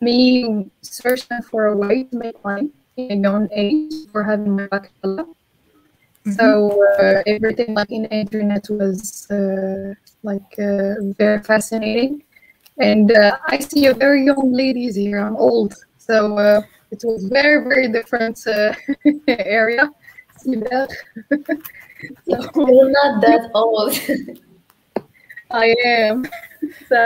me 0.00 0.70
searching 0.80 1.42
for 1.42 1.66
a 1.66 1.76
way 1.76 2.04
to 2.04 2.16
make 2.16 2.42
money 2.44 2.70
a 2.98 3.14
young 3.14 3.48
age 3.52 3.92
for 4.12 4.22
having 4.22 4.56
my 4.56 4.66
bachelor. 4.66 5.24
Mm-hmm. 6.26 6.32
So 6.32 6.82
uh, 6.98 7.22
everything 7.26 7.74
like 7.74 7.90
in 7.90 8.04
internet 8.06 8.66
was 8.68 9.30
uh, 9.30 9.94
like 10.22 10.52
uh, 10.58 10.94
very 11.16 11.42
fascinating, 11.42 12.22
and 12.78 13.10
uh, 13.10 13.38
I 13.46 13.58
see 13.58 13.86
a 13.86 13.94
very 13.94 14.24
young 14.26 14.52
ladies 14.52 14.96
here. 14.96 15.18
I'm 15.18 15.36
old, 15.36 15.74
so 15.96 16.36
uh, 16.36 16.60
it 16.90 17.02
was 17.04 17.24
very 17.24 17.64
very 17.64 17.88
different 17.88 18.38
uh, 18.46 18.74
area. 19.28 19.90
so, 20.36 20.50
You're 22.26 22.90
not 22.90 23.20
that 23.22 23.50
old. 23.54 23.98
I 25.50 25.74
am. 25.84 26.24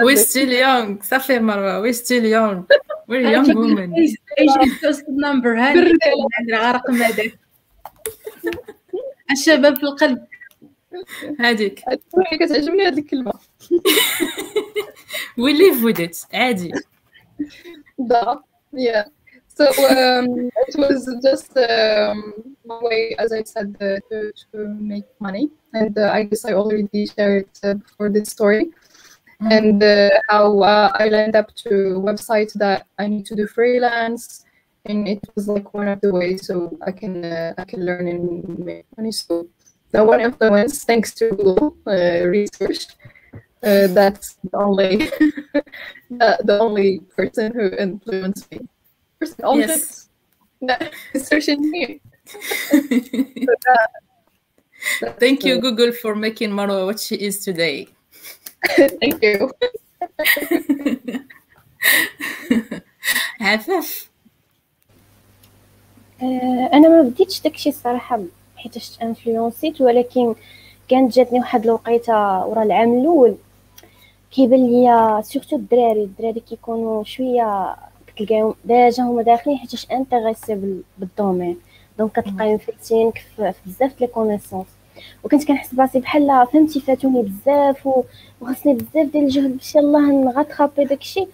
We're 0.03 0.17
still 0.17 0.53
young. 0.53 1.03
صافي 1.03 1.39
مروة. 1.39 1.81
We're 1.83 1.93
still 1.93 2.25
young. 2.25 2.67
We're 3.09 3.31
young 3.31 3.55
women. 3.55 3.95
إيش 4.39 4.51
الجوست 4.63 5.05
نمبر 5.09 5.61
هذه 5.61 5.93
عندنا 6.39 6.73
رقم 6.73 6.95
هذاك 6.95 7.39
الشباب 9.31 9.77
في 9.77 9.83
القلب 9.83 10.27
هذيك 11.41 11.85
كتعجبني 12.41 12.87
هذه 12.87 12.99
الكلمة 12.99 13.33
we 15.37 15.53
live 15.53 15.83
with 15.85 16.01
it 16.01 16.27
عادي 16.35 16.73
yeah 18.77 19.05
so 19.54 19.66
um, 19.88 20.50
it 20.66 20.76
was 20.76 21.08
just 21.23 21.56
um, 21.56 22.56
my 22.64 22.78
way 22.80 23.14
as 23.18 23.32
I 23.32 23.42
said 23.42 23.76
uh, 23.80 23.99
to, 24.11 24.32
to 24.52 24.68
make 24.68 25.04
money 25.20 25.50
and 25.73 25.96
uh, 25.99 26.11
I 26.12 26.25
guess 26.25 26.44
I 26.44 26.52
already 26.52 27.06
shared 27.06 27.49
uh, 27.62 27.75
before 27.75 28.08
this 28.11 28.30
story 28.30 28.66
mm-hmm. 28.66 29.52
and 29.52 29.82
uh, 29.82 30.11
how 30.28 30.61
uh, 30.61 30.90
I 30.94 31.08
landed 31.08 31.37
up 31.37 31.54
to 31.66 31.96
a 31.96 32.00
website 32.00 32.52
that 32.54 32.87
I 32.99 33.06
need 33.06 33.26
to 33.26 33.37
do 33.37 33.46
freelance 33.46 34.44
and 34.87 35.08
it 35.08 35.20
was 35.34 35.49
like 35.49 35.73
one 35.73 35.88
of 35.88 36.00
the 36.00 36.12
ways 36.12 36.46
so 36.46 36.76
I 36.87 36.92
can 36.92 37.25
uh, 37.25 37.54
I 37.56 37.64
can 37.64 37.84
learn 37.84 38.08
and 38.08 38.58
make 38.58 38.87
money. 38.96 39.12
So 39.12 39.49
the 39.92 40.04
one 40.04 40.20
influence, 40.20 40.84
thanks 40.84 41.14
to 41.14 41.30
Google 41.30 41.76
uh, 41.87 42.26
research, 42.26 42.87
uh, 43.62 43.88
that's 43.88 44.34
the 44.44 44.56
only 44.58 44.96
the, 46.11 46.38
the 46.44 46.58
only 46.61 47.00
person 47.16 47.52
who 47.52 47.70
influenced 47.76 48.50
me. 48.50 48.61
Person, 49.25 49.45
all 49.45 49.59
yes. 49.59 50.09
Thank 55.19 55.45
you, 55.45 55.61
Google, 55.61 55.93
for 55.93 56.14
making 56.14 56.50
Marwa 56.50 56.85
what 56.85 57.00
she 57.00 57.16
is 57.16 57.43
today. 57.45 57.88
Thank 59.00 59.23
you. 59.23 59.50
عفاف 63.40 64.11
آه، 66.23 66.71
أنا 66.73 66.88
ما 66.88 67.02
بديتش 67.02 67.40
داكشي 67.40 67.69
الصراحة 67.69 68.21
حيتاش 68.57 68.99
influencée 69.02 69.73
ت 69.73 69.81
ولكن 69.81 70.35
كانت 70.88 71.14
جاتني 71.14 71.38
واحد 71.38 71.64
الوقيتة 71.64 72.47
ورا 72.47 72.62
العام 72.62 73.00
الأول 73.00 73.37
كيبان 74.31 74.66
ليا 74.66 75.21
surtout 75.21 75.57
الدراري 75.57 76.02
الدراري 76.02 76.40
كيكونوا 76.40 77.04
شوية 77.04 77.76
كتلقاهم 78.16 78.54
déjà 78.64 79.02
هما 79.02 79.23
داخلين 79.23 79.59
حيتاش 79.59 79.87
intéressés 79.93 80.81
بال 80.99 81.10
domaine. 81.10 81.57
donc 81.99 82.21
كتلقاهم 82.21 82.59
فاتين 82.59 83.12
في 83.37 83.52
بزاف 83.66 84.00
les 84.00 84.07
connaissances. 84.07 84.66
وكنت 85.25 85.49
كنحس 85.49 85.75
براسي 85.75 86.00
بحال 86.00 86.47
فهمتي 86.52 86.80
فاتوني 86.80 87.23
بزاف 87.23 87.88
وخصني 88.40 88.75
بزاف 88.75 89.06
ديال 89.12 89.25
الجهد 89.25 89.56
باش 89.56 89.75
يلاه 89.75 90.00
n 90.00 90.09
rattraper 90.09 90.85
داكشي. 90.85 91.26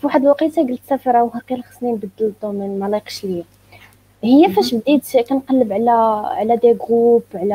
في 0.00 0.06
واحد 0.06 0.22
الوقيته 0.22 0.66
قلت 0.66 0.80
صافي 0.88 1.10
راه 1.10 1.22
واقيلا 1.34 1.62
خصني 1.62 1.92
نبدل 1.92 2.10
ال 2.20 2.27
domaine 2.27 2.78
ما 2.78 2.86
لايقش 2.86 3.24
ليا. 3.24 3.44
هي 4.24 4.52
فاش 4.52 4.74
بديت 4.74 5.16
كنقلب 5.16 5.72
على 5.72 5.90
على 6.36 6.56
des 6.56 6.74
groupes 6.74 7.22
على 7.34 7.54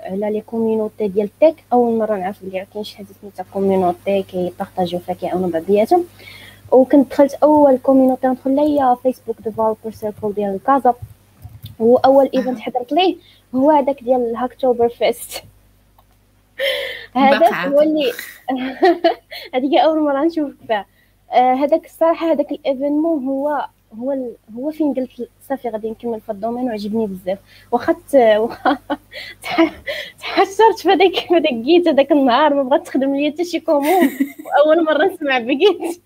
على 0.00 0.30
les 0.30 0.40
communities 0.40 1.08
ديال 1.08 1.30
ال 1.42 1.46
tech 1.46 1.64
أول 1.72 1.98
مرة 1.98 2.16
نعرف 2.16 2.44
بلي 2.44 2.66
كاين 2.72 2.84
شي 2.84 2.96
حاجة 2.96 3.06
سميتها 3.20 3.44
community 3.52 4.22
كيبارطاجيو 4.22 4.98
فيها 4.98 5.14
كيعاونوا 5.14 5.50
بعضياتهم. 5.50 6.04
وكنت 6.72 7.10
دخلت 7.10 7.34
أول 7.34 7.78
community 7.78 8.26
ندخل 8.26 8.58
هي 8.58 8.96
Facebook 9.02 9.36
Developer 9.40 9.90
Circle 9.90 10.32
ديال 10.32 10.60
كازا. 10.66 10.94
واول 11.78 12.30
event 12.34 12.60
حضرت 12.60 12.92
ليه؟ 12.92 13.16
هو 13.54 13.70
هذاك 13.70 14.02
ديال 14.02 14.30
ال 14.30 14.88
Hacktoberfest 14.88 15.42
هذاك 17.14 17.54
هو 17.54 17.82
اللي 17.82 18.12
هذيك 19.54 19.78
أول 19.78 20.00
مرة 20.00 20.24
نشوفك 20.24 20.54
فيها. 20.66 20.86
هذاك 21.32 21.84
الصراحة 21.84 22.32
هذاك 22.32 22.52
ال 22.52 22.59
événement 22.59 23.24
هو 23.24 23.66
هو 23.98 24.12
ال... 24.12 24.32
هو 24.56 24.70
فين 24.70 24.94
قلت 24.94 25.28
صافي 25.48 25.68
غادي 25.68 25.90
نكمل 25.90 26.20
في 26.20 26.32
ال 26.32 26.36
domaine 26.36 26.64
وعجبني 26.64 27.06
بزاف. 27.06 27.38
واخا 27.72 27.92
تحشرت 30.20 30.78
في 30.78 30.88
هذاك 30.88 31.14
في 31.14 31.34
هذاك 31.34 31.54
جيت 31.54 31.88
هذاك 31.88 32.12
النهار 32.12 32.54
ما 32.54 32.62
بغات 32.62 32.86
تخدم 32.86 33.16
ليا 33.16 33.30
حتى 33.30 33.44
شي 33.44 33.60
commande 33.60 34.10
واول 34.66 34.84
مرة 34.84 35.04
نسمع 35.04 35.38
بقيت 35.38 36.02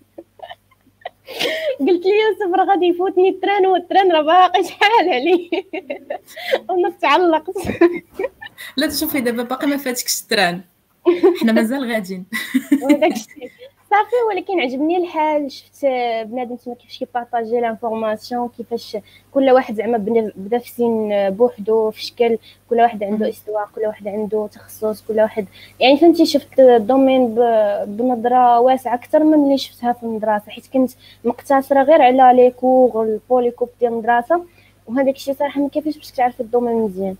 قلت 1.79 2.05
لي 2.05 2.11
يوسف 2.11 2.55
راه 2.55 2.65
غادي 2.65 2.85
يفوتني 2.85 3.29
ال 3.29 3.35
train 3.35 3.65
و 3.65 3.72
ال 3.72 3.78
train 3.78 4.11
راه 4.11 4.21
باقي 4.21 4.63
شحال 4.63 5.09
عليه؟ 5.09 5.49
وأنا 6.69 6.89
تعلقت. 7.01 7.53
لا 8.77 8.87
تشوفي 8.87 9.19
دابا 9.21 9.43
باقي 9.43 9.67
ما 9.67 9.77
فاتكش 9.77 10.21
التران. 10.21 10.61
حنا 11.41 11.51
مازال 11.51 11.91
غاديين. 11.91 12.25
صافي 13.89 14.15
ولكن 14.29 14.59
عجبني 14.59 14.97
الحال. 14.97 15.51
شفت 15.51 15.85
بنادم 16.25 16.55
تما 16.55 16.75
كيفاش 16.75 16.99
كيبارطاجي 16.99 17.59
لانفورماسيون 17.59 18.49
كيفاش 18.57 18.97
كل 19.33 19.49
واحد 19.49 19.75
زعما 19.75 19.97
بدا 20.35 20.57
في 20.57 20.69
سين 20.69 21.29
بوحدو 21.29 21.91
في 21.91 22.03
شكل. 22.03 22.37
كل 22.69 22.75
واحد 22.81 23.03
عنده 23.03 23.29
استواء 23.29 23.67
كل 23.75 23.81
واحد 23.81 24.07
عنده 24.07 24.47
تخصص 24.47 25.01
كل 25.01 25.19
واحد. 25.19 25.45
يعني 25.79 25.97
فهمتي 25.97 26.25
شفت 26.25 26.59
الدومين 26.59 27.35
بنظرة 27.85 28.59
واسعة 28.59 28.93
أكثر 28.93 29.23
من 29.23 29.43
اللي 29.43 29.57
شفتها 29.57 29.93
في 29.93 30.03
المدرسة 30.03 30.51
حيت 30.51 30.67
كنت 30.73 30.91
مقتصرة 31.23 31.83
غير 31.83 32.01
على 32.01 32.33
لي 32.33 32.51
كور 32.51 33.03
البوليكوب 33.03 33.69
ديال 33.79 33.91
المدرسة 33.93 34.43
وهذاك 34.87 35.15
الشيء 35.15 35.33
صراحة 35.33 35.61
ما 35.61 35.69
كيفاش 35.69 35.97
باش 35.97 36.11
تعرف 36.11 36.41
ال 36.41 36.45
domaine 36.45 36.75
مزيان. 36.75 37.15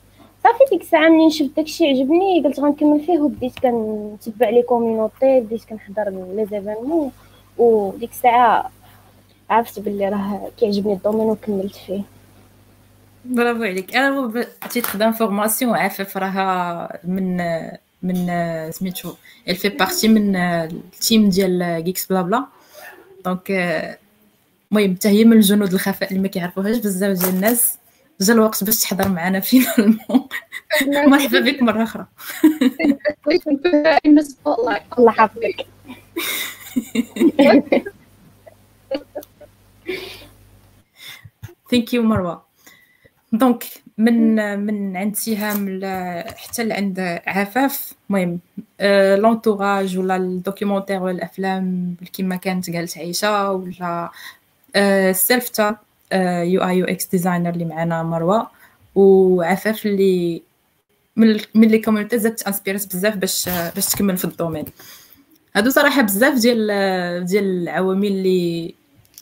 صافي 0.47 0.63
ديك 0.71 0.81
الساعة 0.81 1.09
ملي 1.09 1.31
شفت 1.31 1.55
داكشي 1.55 1.85
عجبني 1.87 2.43
قلت 2.45 2.59
غنكمل 2.59 3.05
فيه 3.05 3.19
وبديت 3.19 3.59
كنتبع 3.59 4.49
les 4.49 4.61
communities 4.61 5.39
بديت 5.39 5.65
كنحضر 5.65 6.09
les 6.09 6.45
événements. 6.45 7.11
وديك 7.57 8.11
الساعة 8.11 8.71
عرفت 9.49 9.79
باللي 9.79 10.09
راه 10.09 10.51
كيعجبني 10.59 10.93
ال 10.93 10.98
domaine 10.98 11.27
وكملت 11.27 11.75
فيه. 11.75 12.01
برافو 13.25 13.63
عليك. 13.63 13.95
à 13.95 14.45
titre 14.69 14.99
d'information 14.99 15.75
عفاف 15.75 16.17
راها 16.17 16.99
من 17.03 17.37
من 18.03 18.27
سميتو 18.71 19.13
elle 19.49 19.55
fait 19.55 19.83
partie 19.83 20.05
من 20.05 20.35
ال 20.35 20.54
team 20.54 21.29
ديال 21.29 21.83
Geeks 21.83 22.05
Blabla 22.05 22.45
donc 23.25 23.51
المهم 24.71 24.95
حتى 24.95 25.09
هي 25.09 25.25
من 25.25 25.33
الجنود 25.37 25.73
الخفاء 25.73 26.09
اللي 26.09 26.21
ما 26.21 26.27
كيعرفوهاش 26.27 26.77
بزاف 26.77 27.19
ديال 27.19 27.29
الناس. 27.29 27.77
جا 28.21 28.33
الوقت 28.33 28.63
باش 28.63 28.81
تحضر 28.81 29.09
معنا 29.09 29.39
finalement 29.39 30.27
مرحبا 31.07 31.39
بك 31.39 31.61
مرة 31.61 31.83
أخرى. 31.83 32.05
الله 34.57 34.81
يحفظك. 34.99 35.67
thank 41.71 41.93
you 41.93 42.03
مروه 42.03 42.41
donc 43.31 43.63
من 43.97 44.59
من 44.59 44.97
عند 44.97 45.15
سهام 45.15 45.79
حتى 46.35 46.63
لعند 46.63 47.21
عفاف 47.27 47.93
المهم 48.09 48.39
l'entourage 49.21 49.97
ولا 49.97 50.15
les 50.15 50.32
documentaires 50.32 51.03
ولا 51.03 51.11
الافلام 51.11 51.95
كيما 52.13 52.35
كانت 52.35 52.69
قالت 52.75 52.97
عيشة 52.97 53.51
ولا 53.51 54.11
self-taught 55.11 55.77
UI 56.13 56.63
UX 56.63 57.05
designer 57.05 57.49
اللي 57.49 57.65
معنا 57.65 58.03
مروة 58.03 58.47
وعفاف 58.95 59.85
اللي 59.85 60.41
من 61.15 61.39
من 61.55 61.67
les 61.67 61.79
communities 61.79 62.19
زادت 62.19 62.47
انسبيرات 62.47 62.95
بزاف 62.95 63.15
باش 63.15 63.49
باش 63.75 63.85
تكمل 63.85 64.17
في 64.17 64.25
ال 64.25 64.30
domaine. 64.30 64.65
هادو 65.55 65.69
صراحة 65.69 66.01
بزاف 66.01 66.39
ديال 66.39 67.25
ديال 67.25 67.43
العوامل 67.43 68.07
اللي 68.07 68.73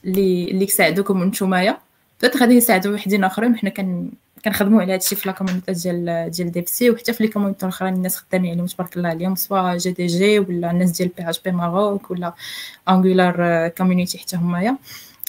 اللي 0.05 0.51
اللي 0.51 0.65
كيساعدوكم 0.65 1.23
نتومايا 1.23 1.77
بغيت 2.21 2.37
غادي 2.37 2.53
يساعدوا 2.53 2.93
وحدين 2.95 3.23
آخرين 3.23 3.57
حنا 3.57 3.69
كن 3.69 4.11
كنخدموا 4.45 4.81
على 4.81 4.93
هادشي 4.93 5.15
في 5.15 5.29
la 5.29 5.35
community 5.35 5.71
ديال 5.73 6.31
ديال 6.31 6.51
DevC 6.51 6.89
وحتى 6.89 7.13
في 7.13 7.23
les 7.23 7.29
communities 7.29 7.65
الأخرين 7.65 7.93
الناس 7.93 8.17
خدامين 8.17 8.51
عليهم 8.51 8.65
تبارك 8.65 8.97
الله 8.97 9.09
عليهم 9.09 9.35
soit 9.35 9.77
GDG 9.77 10.39
ولا 10.39 10.71
الناس 10.71 10.91
ديال 10.91 11.09
PHP 11.17 11.29
Maroc 11.29 12.11
ولا 12.11 12.33
Angular 12.89 13.67
community 13.67 14.17
حتى 14.17 14.35
همايا. 14.37 14.77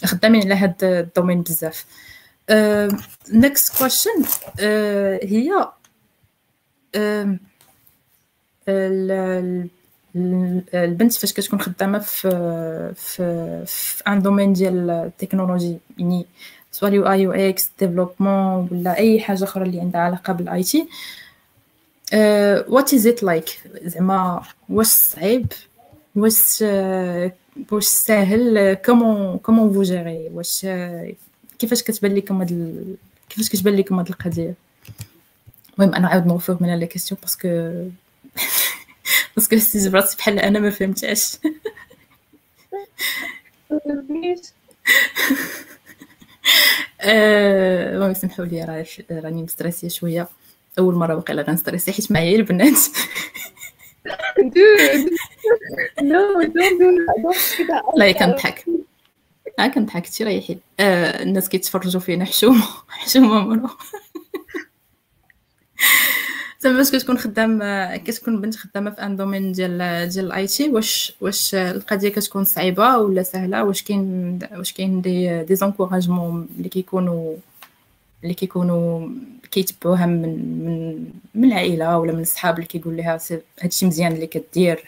خدامين 0.05 0.43
على 0.43 0.55
هاد 0.55 0.85
ال 0.85 0.92
domaine 0.92 1.43
بزاف. 1.43 1.85
Next 3.33 3.79
question 3.79 4.25
uh, 4.25 4.61
هي 5.25 5.69
البنت 10.75 11.13
فاش 11.13 11.33
كتكون 11.33 11.61
خدامة 11.61 11.99
في 11.99 12.31
في 12.97 13.65
في 13.67 14.03
un 14.09 14.23
domaine 14.23 14.53
ديال 14.53 14.91
التكنولوجي 14.91 15.79
يعني 15.99 16.27
سواء 16.73 16.93
UI 16.93 17.13
UX 17.13 17.71
développement 17.79 18.69
ولا 18.73 18.99
أي 18.99 19.21
حاجة 19.21 19.45
أخرى 19.45 19.65
اللي 19.65 19.81
عندها 19.81 20.01
علاقة 20.01 20.33
بال 20.33 20.63
IT. 20.63 20.89
What 22.69 22.95
is 22.95 23.07
it 23.07 23.23
like 23.23 23.61
زعما 23.83 24.43
واش 24.69 24.87
صعيب؟ 24.87 25.47
واش 26.17 26.65
واش 27.73 27.85
ساهل 27.85 28.75
comment 28.75 29.39
comment 29.39 29.73
faut 29.73 29.83
gérer؟ 29.83 30.29
واش 30.33 30.67
كيفاش 31.59 31.83
كتبان 31.83 32.15
لكم 32.15 32.41
هاد. 32.41 32.97
كيفاش 33.29 33.49
كتبان 33.49 33.77
لكم 33.77 33.99
هاد 33.99 34.09
القضية؟ 34.09 34.55
المهم 35.79 35.95
أنا 35.95 36.09
عاود 36.09 36.27
نفورمي 36.27 36.75
la 36.79 36.87
question 36.87 37.21
parce 37.23 37.39
que 37.39 37.49
parce 39.37 39.49
que 39.49 39.57
حسيت 39.57 39.93
براسي 39.93 40.17
بحال 40.17 40.39
أنا 40.39 40.59
ما 40.59 40.71
فهمتهاش 40.71 41.37
المهم 47.05 48.15
سمحوا 48.15 48.45
لي 48.45 48.87
راني 49.11 49.43
مستريسية 49.43 49.89
شوية 49.89 50.29
اول 50.79 50.95
مره 50.95 51.15
واقيلا 51.15 51.43
غنستريسي 51.43 51.93
حيت 51.93 52.13
معايا 52.13 52.37
البنات 52.37 52.79
لا 57.97 58.13
كنضحك. 58.13 58.65
ها 59.59 59.67
كنضحك. 59.69 60.07
شي 60.07 60.25
ريحي 60.25 60.59
آه 60.81 61.23
الناس 61.23 61.49
كيتفرجوا 61.49 62.01
فينا. 62.01 62.25
حشومة. 62.25 62.65
حشومة 62.89 63.41
مروة 63.41 63.69
زعما 66.61 66.77
باش 66.77 66.91
كتكون 66.91 67.19
خدام 67.19 67.63
كتكون 67.97 68.41
بنت 68.41 68.57
خدامة 68.57 68.91
في 68.91 69.03
un 69.03 69.17
domaine 69.17 69.53
ديال 69.53 70.09
ديال 70.09 70.27
ال 70.27 70.47
IT. 70.47 70.69
واش 70.69 71.13
واش 71.21 71.55
القضية 71.55 72.09
كتكون 72.09 72.45
صعيبة 72.45 72.97
ولا 72.99 73.23
سهلة؟ 73.23 73.65
واش 73.65 73.83
كاين 73.83 74.39
واش 74.53 74.73
كاين 74.73 75.01
des 75.01 75.43
des 75.43 75.55
encouragements 75.55 76.49
اللي 76.59 76.69
كيكونوا 76.69 77.37
اللي 78.23 78.35
كيكونوا 78.35 79.09
كيتبعوها 79.57 80.07
من 80.07 80.23
من 80.65 81.05
من 81.35 81.49
العائلة 81.49 81.99
ولا 81.99 82.13
من 82.13 82.21
الصحاب 82.21 82.55
اللي 82.55 82.67
كيقول 82.67 82.97
لها 82.97 83.19
هادشي 83.63 83.87
مزيان 83.87 84.13
اللي 84.13 84.27
كدير 84.27 84.85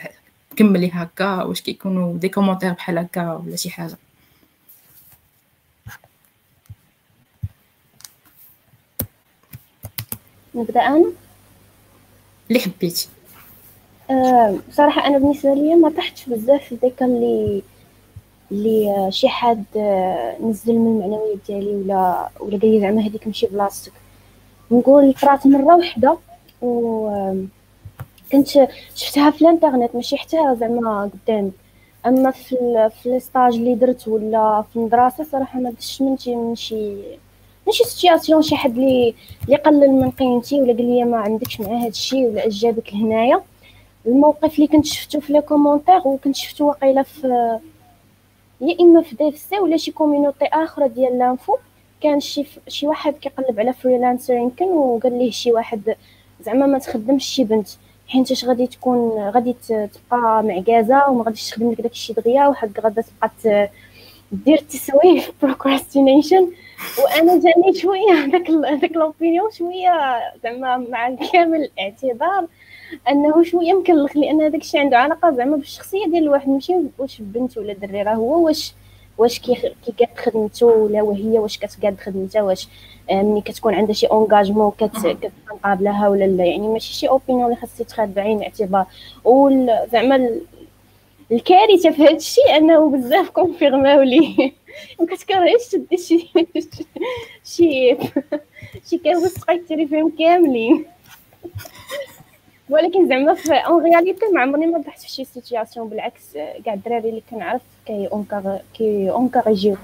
كملي 0.56 0.90
هكا 0.92 1.42
واش 1.42 1.60
كيكونوا 1.60 2.16
دي 2.18 2.28
كومونتير 2.28 2.72
بحال 2.72 2.98
هكا 2.98 3.32
ولا 3.32 3.56
شي 3.56 3.70
حاجة. 3.70 3.96
نبدأ 10.54 10.80
أنا؟ 10.80 11.12
اللي 12.48 12.60
حبيتي. 12.60 13.08
أه 14.10 14.58
صراحة 14.72 15.06
أنا 15.06 15.18
بالنسبة 15.18 15.54
لي 15.54 15.74
ما 15.74 15.90
طحتش 15.90 16.28
بزاف 16.28 16.64
في 16.64 16.76
ديك 16.76 17.02
اللي 17.02 17.62
اللي 18.52 19.08
شي 19.12 19.28
حد 19.28 19.64
نزل 20.42 20.74
من 20.74 21.02
المعنويات 21.02 21.38
ديالي 21.46 21.66
ولا 21.76 22.28
ولا 22.40 22.58
قال 22.58 22.70
لي 22.70 22.80
زعما 22.80 23.06
هذيك 23.06 23.26
ماشي 23.26 23.46
بلاصتك. 23.46 23.92
نقول 24.70 25.14
طرات 25.14 25.46
مره 25.46 25.76
واحدة 25.76 26.16
و 26.62 27.08
كنت 28.32 28.48
شفتها 28.94 29.30
في 29.30 29.42
الانترنت 29.42 29.94
ماشي 29.94 30.16
حتى 30.16 30.36
زعما 30.60 31.10
قدامي 31.26 31.52
أما 32.06 32.30
في 32.30 32.90
في 33.02 33.16
ال 33.16 33.23
stage 33.23 33.54
اللي 33.54 33.74
درت 33.74 34.08
ولا 34.08 34.64
في 34.70 34.76
المدرسة 34.76 35.24
صراحة 35.24 35.60
ما 35.60 35.70
درتش 35.70 36.02
من 36.02 36.18
شي 36.18 36.36
من 36.36 36.54
شي 36.54 36.96
ماشي 37.66 37.84
situation 37.84 38.42
شي 38.42 38.56
حد 38.56 38.70
اللي 38.78 39.14
اللي 39.44 39.56
قلل 39.56 39.90
من 39.90 40.10
قيمتي 40.10 40.60
ولا 40.60 40.72
قال 40.72 40.90
لي 40.90 41.04
ما 41.04 41.16
عندكش 41.18 41.60
مع 41.60 41.66
هذا 41.80 41.88
الشيء 41.88 42.26
ولا 42.26 42.48
جابك 42.48 42.92
لهنايا. 42.94 43.42
الموقف 44.06 44.54
اللي 44.54 44.66
كنت 44.66 44.84
شفتو 44.86 45.20
في 45.20 45.32
les 45.32 45.40
commentaires 45.40 46.00
وكنت 46.08 46.36
شفتو 46.36 46.68
واقيلا 46.68 47.02
في 47.02 47.58
يا 48.60 48.76
إما 48.80 49.02
في 49.02 49.16
DevC 49.16 49.58
ولا 49.58 49.76
شي 49.76 49.90
community 49.92 50.44
أخرى 50.44 50.88
ديال 50.88 51.18
l'info 51.18 51.56
كان 52.00 52.20
شي 52.20 52.46
شي 52.68 52.86
واحد 52.86 53.14
كيقلب 53.14 53.60
على 53.60 53.72
freelancer 53.72 54.34
يمكن 54.34 54.64
وقال 54.64 55.18
ليه 55.18 55.30
شي 55.30 55.52
واحد 55.52 55.96
زعما 56.40 56.66
ما 56.66 56.78
تخدمش 56.78 57.24
شي 57.24 57.44
بنت 57.44 57.68
حيت 58.08 58.44
غادي 58.44 58.66
تكون 58.66 59.30
غادي 59.30 59.56
تبقى 59.68 60.42
معكازه 60.42 61.10
وما 61.10 61.24
غاديش 61.24 61.50
تخدم 61.50 61.72
لك 61.72 61.80
داكشي 61.80 62.12
دغيا 62.12 62.48
وحتى 62.48 62.80
غادا 62.80 63.02
تبقى 63.02 63.70
دير 64.32 64.58
التسويف 64.58 65.32
procrastination 65.42 66.48
وأنا 67.04 67.40
جاني 67.40 67.74
شوية 67.74 68.26
داك 68.26 68.50
داك 68.80 68.92
l'opinion 68.92 69.50
شوية 69.50 70.20
زعما 70.42 70.76
مع 70.76 71.14
كامل 71.32 71.62
الاعتذار 71.62 72.46
أنه 73.08 73.42
شوية 73.42 73.72
مكلخ 73.72 74.16
لأن 74.16 74.42
هذاك 74.42 74.60
الشيء 74.60 74.80
عنده 74.80 74.98
علاقة 74.98 75.30
زعما 75.30 75.56
بالشخصية 75.56 76.06
ديال 76.06 76.22
الواحد 76.22 76.48
ماشي 76.48 76.74
واش 76.98 77.20
بنت 77.20 77.58
ولا 77.58 77.72
دري 77.72 78.02
راه 78.02 78.14
هو 78.14 78.46
واش 78.46 78.74
واش 79.18 79.38
كي 79.38 79.54
كي 79.54 79.92
قاد 79.98 80.18
خدمته 80.18 80.66
ولا 80.66 81.02
وهي 81.02 81.38
واش 81.38 81.58
كتقاد 81.58 82.00
خدمتها 82.00 82.42
واش 82.42 82.68
آه، 83.10 83.22
ملي 83.22 83.40
كتكون 83.40 83.74
عندها 83.74 83.94
شي 83.94 84.06
engagement 84.06 84.72
كتقابلها 84.78 86.08
ولا 86.08 86.24
لا. 86.24 86.44
يعني 86.44 86.68
ماشي 86.68 86.94
شي 86.94 87.08
opinion 87.08 87.44
اللي 87.44 87.56
خاص 87.56 87.80
يتخاد 87.80 88.14
بعين 88.14 88.38
الاعتبار 88.38 88.86
زعما 89.92 90.30
الكارثة 91.32 91.90
في 91.90 92.02
هذا 92.02 92.16
الشيء 92.16 92.56
أنه 92.56 92.90
بزاف 92.90 93.30
كونفيرماو 93.30 94.02
لي. 94.02 94.52
ما 95.00 95.06
كتكرهيش 95.06 95.68
تدي 95.68 95.96
شي 95.96 96.30
شي 97.54 97.96
شي 98.90 98.98
كابوس 98.98 99.34
تبقاي 99.34 99.86
فيهم 99.86 100.12
كاملين. 100.18 100.84
ولكن 102.70 103.08
زعما 103.08 103.34
في 103.34 103.54
اون 103.54 103.84
رياليتي 103.84 104.26
ما 104.34 104.40
عمرني 104.40 104.66
ما 104.66 104.82
طحت 104.82 105.00
في 105.00 105.08
شي 105.10 105.24
سيتياسيون 105.24 105.88
بالعكس 105.88 106.32
كاع 106.64 106.74
الدراري 106.74 107.08
اللي 107.08 107.22
كنعرف 107.30 107.62
كي 107.86 108.08
اونكار 108.12 108.60
كي 108.74 109.10
اونكاريجيو 109.10 109.76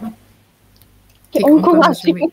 كي 1.33 1.45
اونكوراجي 1.45 2.31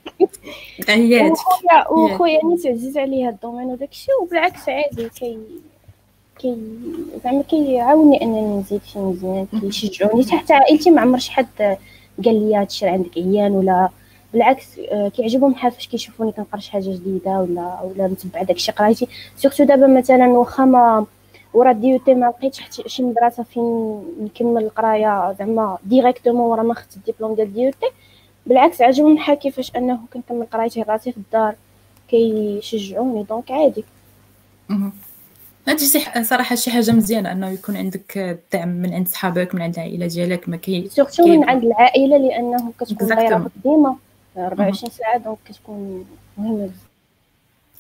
عيات 0.90 1.38
وخويا 1.92 2.46
نيت 2.46 2.68
عزيز 2.68 2.98
عليه 2.98 3.28
هاد 3.28 3.34
الدومين 3.34 3.68
وداك 3.68 3.92
الشيء 3.92 4.16
وبالعكس 4.22 4.70
عادي 4.70 5.10
كي 5.10 5.38
كي 6.40 6.58
زعما 7.24 7.42
كيعاوني 7.42 8.22
أنني 8.22 8.60
نزيد 8.60 8.82
شي 8.84 9.00
مزيان 9.00 9.48
كيشجعوني. 9.62 10.32
حتى 10.32 10.54
عائلتي 10.54 10.90
ما 10.90 11.02
عمر 11.02 11.18
شي 11.18 11.32
حد 11.32 11.78
قال 12.26 12.50
لي 12.50 12.56
هادشي 12.56 12.88
عندك 12.88 13.18
عيان 13.18 13.52
ولا 13.52 13.90
بالعكس 14.34 14.80
آه، 14.92 15.08
كيعجبهم 15.10 15.52
بحال 15.52 15.72
فاش 15.72 15.88
كيشوفوني 15.88 16.32
كنقرا 16.32 16.60
شي 16.60 16.72
حاجة 16.72 16.90
جديدة 16.90 17.32
ولا 17.32 17.80
ولا 17.84 18.08
نتبع 18.08 18.44
داكشي 18.44 18.72
قرايتي 18.72 19.08
surtout 19.38 19.64
دابا 19.64 19.88
مثلا 19.88 20.28
واخا 20.28 20.66
مورا 20.66 21.72
DUT 21.72 22.14
ما 22.14 22.26
لقيتش 22.26 22.60
حتى 22.60 22.90
شي 22.90 23.04
مدرسة 23.04 23.44
فين 23.44 24.02
نكمل 24.22 24.64
القراية 24.64 25.34
زعما 25.40 25.78
directement 25.84 26.42
ورا 26.52 26.64
ما 26.64 26.74
خدت 26.74 26.98
الدبلوم 26.98 27.36
ديال 27.36 27.54
DUT 27.54 27.88
بالعكس 28.46 28.82
عجبهم 28.82 29.16
بحال 29.16 29.36
كيفاش 29.36 29.76
أنه 29.76 30.00
كنكمل 30.14 30.46
قرايتي 30.46 30.82
راسي 30.82 31.12
في 31.12 31.18
الدار 31.18 31.56
كيشجعوني 32.08 33.24
donc 33.24 33.52
عادي. 33.52 33.84
هادشي 35.68 35.86
شي 35.86 36.24
صراحة 36.24 36.56
شي 36.56 36.72
حاجة 36.72 36.92
مزيانة 36.92 37.32
أنه 37.32 37.50
يكون 37.50 37.78
عندك 37.78 38.18
الدعم 38.18 38.70
من 38.70 38.94
عند 38.94 39.08
صحابك 39.08 39.56
من 39.56 39.62
عند 39.62 39.76
العائلة 39.76 40.08
ديالك 40.08 40.50
ما 40.50 40.58
كي 40.58 40.90
surtout 40.90 41.28
من 41.28 41.50
عند 41.50 41.64
العائلة 41.64 42.18
لأنه 42.18 42.72
كتكون 42.80 43.08
دايرة 43.08 43.50
ديما 43.64 43.96
24 44.38 44.92
ساعة 44.92 45.18
donc 45.18 45.38
كتكون 45.46 46.06
مهمة 46.38 46.66
بزاف. 46.66 46.76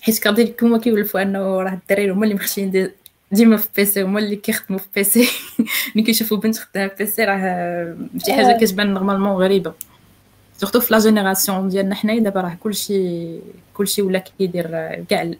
حيت 0.01 0.19
كذلك 0.19 0.63
هما 0.63 0.77
كيولفوا 0.77 1.21
انه 1.21 1.39
راه 1.39 1.73
الدراري 1.73 2.11
هما 2.11 2.23
اللي 2.23 2.35
مخشين 2.35 2.91
ديما 3.31 3.57
في 3.57 3.67
PC 3.75 4.03
هما 4.03 4.19
اللي 4.19 4.35
كيخدموا 4.35 4.79
في 4.79 4.87
PC 4.95 5.29
ملي 5.95 6.05
كيشوفوا 6.05 6.37
بنت 6.37 6.57
خدامة 6.57 6.87
في 6.87 6.95
PC 6.95 7.23
راه 7.23 7.97
شي 8.25 8.33
حاجة 8.33 8.57
كتبان 8.65 8.93
normalement 8.93 9.31
غريبة. 9.31 9.73
surtout 10.57 10.79
في 10.79 10.93
la 10.93 10.99
génération 10.99 11.69
ديالنا 11.69 11.95
حنايا 11.95 12.19
دابا 12.19 12.41
راه 12.41 12.57
كلشي 12.59 13.39
كلشي 13.73 14.01
ولا 14.01 14.19
كيدير 14.19 14.67
كاع 15.09 15.33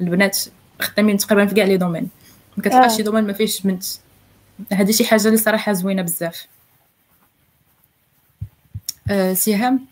البنات 0.00 0.38
خدامين 0.80 1.16
تقريبا 1.16 1.46
في 1.46 1.54
كاع 1.54 1.64
les 1.64 1.76
domaines. 1.76 2.08
ما 2.56 2.62
كتلقاش 2.62 2.96
شي 2.96 3.02
domaine 3.02 3.24
ما 3.24 3.32
فيهش 3.32 3.60
بنت. 3.60 3.84
هذه 4.72 4.90
شي 4.90 5.04
حاجة 5.04 5.26
اللي 5.26 5.36
صراحة 5.36 5.72
زوينة 5.72 6.02
بزاف. 6.02 6.46
أه 9.10 9.34
سهام. 9.34 9.86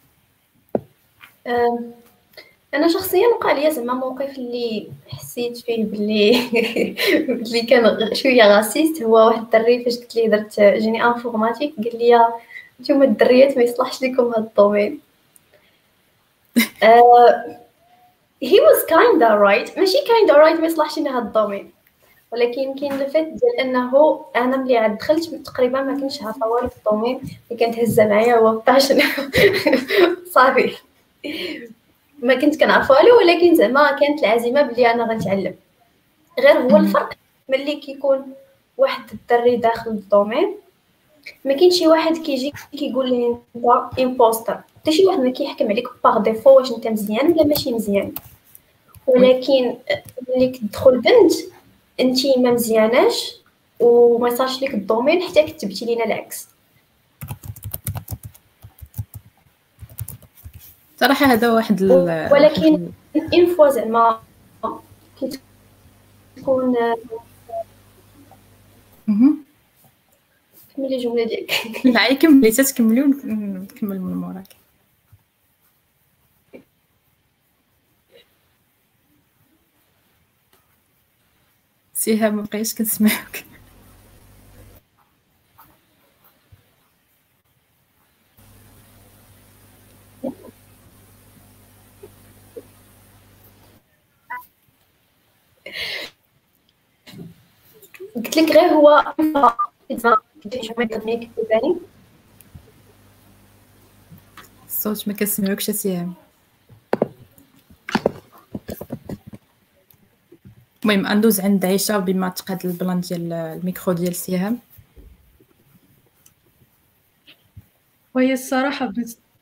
أنا 2.75 2.89
شخصيا 2.89 3.29
وقع 3.29 3.53
لي 3.53 3.71
زعما 3.71 3.95
موقف 3.95 4.39
اللي 4.39 4.89
حسيت 5.09 5.57
فيه 5.57 5.85
باللي 5.85 6.49
اللي 7.29 7.63
كان 7.71 8.15
شوية 8.15 8.57
raciste 8.57 9.03
هو 9.03 9.27
واحد 9.27 9.43
الدري 9.43 9.85
فاش 9.85 9.97
قلت 9.99 10.17
ليه 10.17 10.29
درت 10.29 10.61
génie 10.61 11.05
informatique 11.05 11.75
قال 11.77 11.99
لي 11.99 12.29
نتوما 12.81 13.05
الدريات 13.05 13.57
ما 13.57 13.63
يصلحش 13.63 14.03
لكم 14.03 14.29
هذا 14.29 14.39
ال 14.39 14.46
domaine. 14.46 15.01
he 18.43 18.61
was 18.61 18.85
kinda 18.89 19.29
right 19.29 19.79
ماشي 19.79 19.99
kinda 20.09 20.35
right 20.35 20.61
ما 20.61 20.67
يصلحش 20.67 20.99
لنا 20.99 21.19
هذا 21.19 21.25
ال 21.27 21.32
domaine. 21.32 21.71
ولكن 22.33 22.75
كاين 22.75 22.93
ال 22.93 23.00
fait 23.00 23.27
ديال 23.27 23.61
أنه 23.61 24.25
أنا 24.37 24.57
ملي 24.57 24.77
عاد 24.77 24.99
دخلت 24.99 25.35
تقريبا 25.35 25.83
ما 25.83 26.01
كنتش 26.01 26.23
عارفة 26.23 26.47
والو 26.49 26.69
في 26.69 26.77
ال 26.77 26.82
domaine 26.82 27.17
اللي 27.17 27.61
كانت 27.61 27.79
هزة 27.79 28.09
معايا 28.09 28.37
هو 28.37 28.59
passion 28.67 29.01
صافي. 30.35 30.77
ما 32.19 32.35
كنت 32.35 32.61
كنعرف 32.61 32.91
والو 32.91 33.19
ولكن 33.19 33.55
زعما 33.55 33.93
كانت 33.93 34.21
العزيمه 34.21 34.63
بلي 34.63 34.91
أنا 34.91 35.05
غنتعلم. 35.05 35.55
غير 36.41 36.59
هو 36.59 36.77
الفرق 36.77 37.15
ملي 37.49 37.77
كيكون 37.77 38.33
واحد 38.77 39.11
الدري 39.13 39.57
داخل 39.57 39.91
ال 39.91 39.99
domaine 39.99 40.55
ما 41.45 41.55
كاين 41.55 41.71
شي 41.71 41.87
واحد 41.87 42.17
كيجي 42.17 42.53
كيقول 42.79 43.11
لي 43.11 43.37
أنت 43.57 43.99
imposteur 43.99 44.61
حتى 44.77 44.93
شي 44.93 45.07
واحد 45.07 45.19
ما 45.19 45.31
كيحكم 45.31 45.69
عليك 45.69 45.89
par 46.05 46.19
défaut 46.19 46.51
واش 46.51 46.73
أنت 46.73 46.87
مزيان 46.87 47.33
ولا 47.33 47.45
ماشي 47.45 47.73
مزيان. 47.73 48.13
ولكن 49.07 49.75
ملي 50.29 50.49
كتدخل 50.49 51.01
بنت 51.01 51.33
انت 52.01 52.27
ما 52.39 52.51
مزياناش 52.51 53.37
وما 53.81 54.29
يصالش 54.29 54.63
لك 54.63 54.75
الدومين 54.75 55.23
حتى 55.23 55.43
كتبتي 55.43 55.85
لينا 55.85 56.05
العكس. 56.05 56.49
صراحة 60.97 61.27
هذا 61.27 61.53
واحد 61.53 61.83
ولكن 61.83 62.91
إن 63.35 63.47
فوا 63.57 63.71
زعما 63.71 64.21
كتكون 65.17 66.77
كملي 70.77 70.97
الجملة 70.97 71.25
ديالك. 71.25 71.53
لا 71.95 72.15
كملي 72.15 72.51
تتكملي 72.51 73.03
ونكمل 73.03 74.01
من 74.01 74.15
موراك. 74.15 74.57
سيها 81.95 82.31
ما 82.31 82.43
بقيتش 82.43 82.75
كنسمعك. 82.75 83.46
قلت 98.17 98.37
لك 98.37 98.51
غير 98.51 98.69
هو 98.69 99.15
الصوت 104.67 105.09
ما 105.09 105.15
كنسمعوكش 105.15 105.71
سيام. 105.71 106.15
المهم 110.85 111.19
ندوز 111.19 111.41
عند 111.41 111.65
عيشة 111.65 111.99
بما 111.99 112.29
تقاد 112.29 112.67
البلان 112.67 113.01
ديال 113.01 113.33
الميكرو 113.33 113.93
ديال 113.93 114.15
سيهام 114.15 114.59
وهي 118.15 118.33
الصراحة 118.33 118.93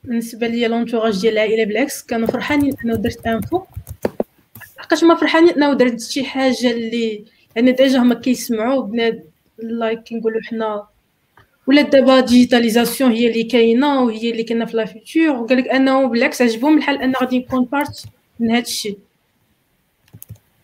بالنسبة 0.04 0.46
ليا 0.46 0.68
l'entourage 0.68 1.20
ديال 1.20 1.32
العائلة 1.32 1.64
بالعكس 1.64 2.02
كانوا 2.02 2.28
فرحانين 2.28 2.74
أنه 2.84 2.94
درت 2.94 3.26
info. 3.26 3.62
حقاش 4.84 5.04
ما 5.04 5.14
فرحانين 5.14 5.50
انه 5.50 5.72
درت 5.72 6.00
شي 6.00 6.24
حاجة 6.24 6.70
اللي 6.70 7.24
يعني 7.56 7.72
déjà 7.72 7.98
هما 7.98 8.14
كيسمعوا 8.14 8.82
بلي 8.82 9.24
like 9.58 10.00
كنقولوا 10.08 10.40
حنا 10.42 10.86
ولا 11.66 11.82
دابا 11.82 12.20
digitalisation 12.20 13.12
هي 13.12 13.26
اللي 13.26 13.44
كاينة 13.44 14.02
وهي 14.02 14.30
اللي 14.30 14.42
كاينة 14.42 14.64
في 14.64 14.76
le 14.76 14.84
futur 14.84 15.42
وقال 15.42 15.58
لك 15.58 15.68
أنه 15.68 16.06
بالعكس 16.06 16.42
عجبهم 16.42 16.78
الحال 16.78 17.02
أن 17.02 17.12
غادي 17.20 17.38
نكون 17.38 17.64
part 17.64 18.04
من 18.40 18.50
هذا 18.50 18.60
الشيء 18.60 18.98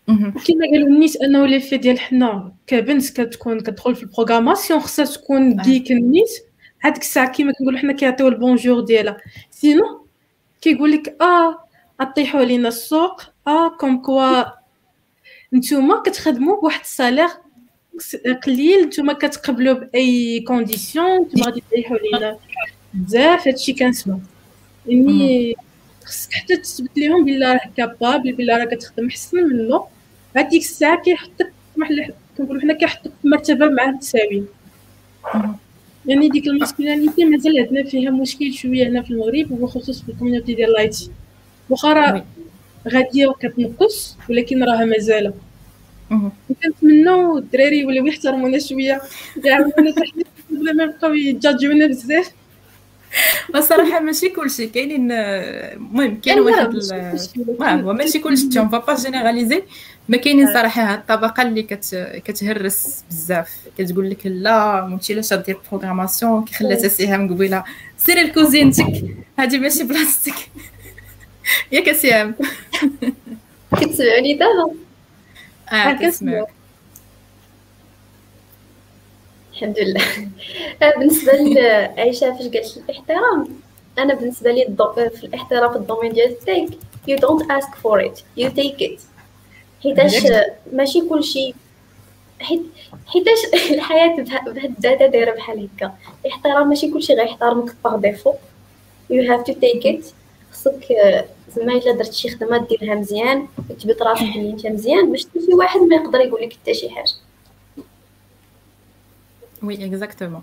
كما 0.06 0.66
قالوا 0.72 0.88
النيت 0.88 1.16
أنه 1.16 1.46
لي 1.46 1.60
في 1.60 1.76
ديال 1.76 2.00
حنا 2.00 2.52
كبنت 2.66 3.20
كتكون 3.20 3.60
كتدخل 3.60 3.96
في 3.96 4.02
البروغراماسيون 4.02 4.80
خصها 4.80 5.04
تكون 5.04 5.56
ديك 5.56 5.92
النيت 5.92 6.30
هذيك 6.80 7.02
الساعة 7.02 7.32
كما 7.32 7.52
كنقولوا 7.58 7.78
حنا 7.78 7.92
كيعطيو 7.92 8.28
البونجور 8.28 8.80
ديالها. 8.80 9.16
سينو 9.50 10.06
كيقول 10.60 10.92
لك 10.92 11.16
آه 11.22 11.69
اطيحوا 12.00 12.44
لينا 12.44 12.68
السوق. 12.68 13.22
آه 13.46 13.68
كوم 13.68 14.02
كوا 14.02 14.42
نتوما 15.54 16.02
كتخدموا 16.02 16.60
بواحد 16.60 16.80
السالير 16.80 17.28
قليل 18.46 18.84
نتوما 18.84 19.12
كتقبلوا 19.12 19.74
بأي 19.74 20.40
كونديسيون 20.40 21.20
نتوما 21.20 21.46
غادي 21.46 21.62
تريحوا 21.70 21.96
لينا 21.96 22.36
بزاف. 22.94 23.48
هادشي 23.48 23.72
كنسمع. 23.72 24.18
يعني 24.86 25.56
خصك 26.04 26.32
حتى 26.32 26.56
تثبت 26.56 26.98
لهم 26.98 27.24
بلا 27.24 27.52
راه 27.52 27.70
capable 27.76 28.32
بلا 28.32 28.56
راه 28.56 28.64
كتخدم 28.64 29.06
أحسن 29.06 29.36
منه 29.36 29.84
هذيك 30.36 30.62
الساعة 30.62 31.02
كيحطك 31.02 31.52
كنقولوا 32.38 32.62
حنا 32.62 32.74
كيحطك 32.74 33.12
في 33.22 33.28
مرتبة 33.28 33.68
مع 33.68 33.84
المتساويين 33.84 34.46
يعني 36.06 36.28
ديك 36.28 36.46
ال 36.46 36.53
masculinité 36.53 37.24
مازال 37.24 37.58
عندنا 37.58 37.84
فيها 37.84 38.10
مشكل 38.10 38.52
شوية 38.52 38.88
هنا 38.88 39.02
في 39.02 39.10
المغرب 39.10 39.50
وبخصوص 39.50 40.02
في 40.02 40.08
ال 40.08 40.13
community 40.13 40.54
ديال 40.54 40.72
l'IT 40.72 41.10
واخا 41.70 41.92
راه 41.92 42.24
غادية 42.88 43.26
وكتنقص 43.26 44.16
ولكن 44.30 44.64
راها 44.64 44.84
مازال. 44.84 45.32
كنتمنوا 46.64 47.38
الدراري 47.38 47.84
ولاو 47.84 48.06
يحترمونا 48.06 48.58
شوية. 48.58 49.02
يعاونونا 49.44 49.90
تحت 49.90 50.14
بلا 50.50 50.72
ما 50.72 50.84
يبقاو 50.84 51.14
يجاجونا 51.14 51.86
بزاف. 51.86 52.30
الصراحه 53.54 54.00
ماشي 54.00 54.28
كلشي 54.28 54.66
كاينين 54.66 55.12
المهم 55.12 56.20
كاين 56.20 56.40
واحد 56.40 56.76
هو 57.62 57.92
ماشي 57.92 58.18
كلشي. 58.18 58.58
on 58.58 58.68
va 58.68 58.94
généraliser 58.94 59.62
ما 60.08 60.16
كاينين 60.16 60.52
صراحة 60.52 60.82
هاد 60.82 60.98
الطبقة 60.98 61.42
اللي 61.42 61.62
كت... 61.62 62.20
كتهرس 62.24 63.04
بزاف. 63.10 63.56
كتقول 63.78 64.10
لك 64.10 64.26
لا 64.26 64.86
ماشي 64.86 65.14
لاش 65.14 65.32
دير 65.32 65.58
programmation 65.70 66.44
كي 66.44 66.54
خلاتها 66.54 66.88
سهام 66.88 67.28
قبيلة. 67.28 67.64
سيري 67.98 68.22
لكوزينتك 68.22 69.04
هادي 69.38 69.58
ماشي 69.58 69.84
بلاصتك. 69.84 70.34
ياك 71.72 71.92
سهام 71.92 72.34
كتسمعوني 73.80 74.34
دابا 74.34 74.74
آه 75.72 75.92
كنسمعك 75.92 76.46
الحمد 79.52 79.78
لله. 79.78 80.02
آه، 80.82 80.98
بالنسبة 80.98 81.32
لعائشه 81.32 82.30
فاش 82.36 82.46
قالت 82.46 82.76
الاحترام 82.76 83.48
أنا 83.98 84.14
بالنسبة 84.14 84.50
لي 84.52 84.64
في 85.20 85.24
الاحترام 85.26 85.72
في 85.72 85.76
ال 85.78 85.83
domaine 85.83 86.12
ديال 86.12 86.28
ال 86.30 86.38
tech 86.38 86.70
you 87.10 87.16
don't 87.18 87.44
ask 87.46 87.68
for 87.82 88.00
it 88.08 88.18
you 88.40 88.48
take 88.50 88.80
it. 88.82 89.00
حيتاش 89.82 90.12
ماشي 90.72 91.00
كلشي 91.08 91.54
حيت 92.40 92.62
حيتاش 93.06 93.38
الحياة 93.70 94.16
بهاد 94.16 94.64
الداتا 94.64 95.06
دايرة 95.06 95.34
بحال 95.34 95.68
هكا. 95.76 95.94
الاحترام 96.26 96.68
ماشي 96.68 96.90
كلشي 96.90 97.12
غيحترمك 97.14 97.74
par 97.84 97.96
défaut 97.96 98.32
you 99.12 99.28
have 99.30 99.44
to 99.44 99.54
take 99.54 99.84
it. 99.84 100.04
خصك 100.52 100.86
زعما 101.56 101.72
إلا 101.72 101.92
درت 101.92 102.12
شي 102.12 102.30
خدمة 102.30 102.66
ديرها 102.66 102.94
مزيان 102.94 103.48
وتثبت 103.70 104.02
راسك 104.02 104.22
بلي 104.22 104.50
أنت 104.50 104.66
مزيان 104.66 105.12
باش 105.12 105.20
شي 105.20 105.54
واحد 105.54 105.80
ما 105.80 105.96
يقدر 105.96 106.20
يقول 106.20 106.42
لك 106.42 106.52
حتى 106.52 106.74
شي 106.74 106.90
حاجة. 106.90 107.12
oui 109.62 109.86
exactement. 109.86 110.42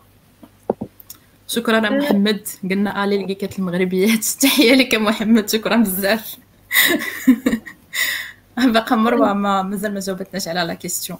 شكرا 1.47 1.79
محمد. 1.79 2.47
قلنا 2.63 3.03
allez 3.03 3.25
لقيت 3.25 3.59
المغربيات. 3.59 4.25
تحية 4.41 4.73
لك 4.73 4.95
محمد. 4.95 5.49
شكرا 5.49 5.75
بزاف. 5.75 6.37
باقا 8.73 8.95
مروة 8.95 9.33
ما 9.33 9.61
مازال 9.61 9.93
ما 9.93 9.99
جاوبتناش 9.99 10.47
على 10.47 10.63
la 10.63 10.73
question 10.73 11.19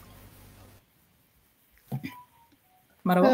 مروة؟ 3.06 3.28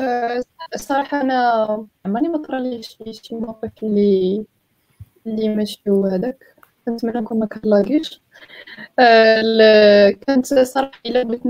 الصراحه 0.75 1.21
أنا 1.21 1.67
عمرني 2.05 2.29
ما 2.29 2.37
طراليش 2.37 2.97
شي 3.11 3.35
موقف 3.35 3.71
اللي 3.83 4.45
اللي 5.27 5.55
ماشي 5.55 5.81
هو 5.89 6.05
هذاك. 6.05 6.45
كنتمنى 6.85 7.21
نكون 7.21 7.39
ما 7.39 7.45
كنلاقيش. 7.45 8.21
آه، 8.99 10.09
كانت 10.09 10.45
صراحة 10.53 10.91
إلا 11.05 11.23
بغيت 11.23 11.41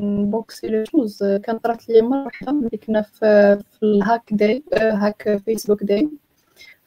نبوكسي 0.00 0.68
لو 0.68 0.84
شوز 0.84 1.24
كانت 1.24 1.64
طرات 1.64 1.88
لي 1.88 2.02
مرة 2.02 2.24
واحدة 2.24 2.52
ملي 2.52 2.76
كنا 2.86 3.02
في, 3.02 3.58
في 3.70 3.82
الهاك 3.82 4.32
داي 4.32 4.62
هاك 4.74 5.42
فيسبوك 5.44 5.84
داي. 5.84 6.08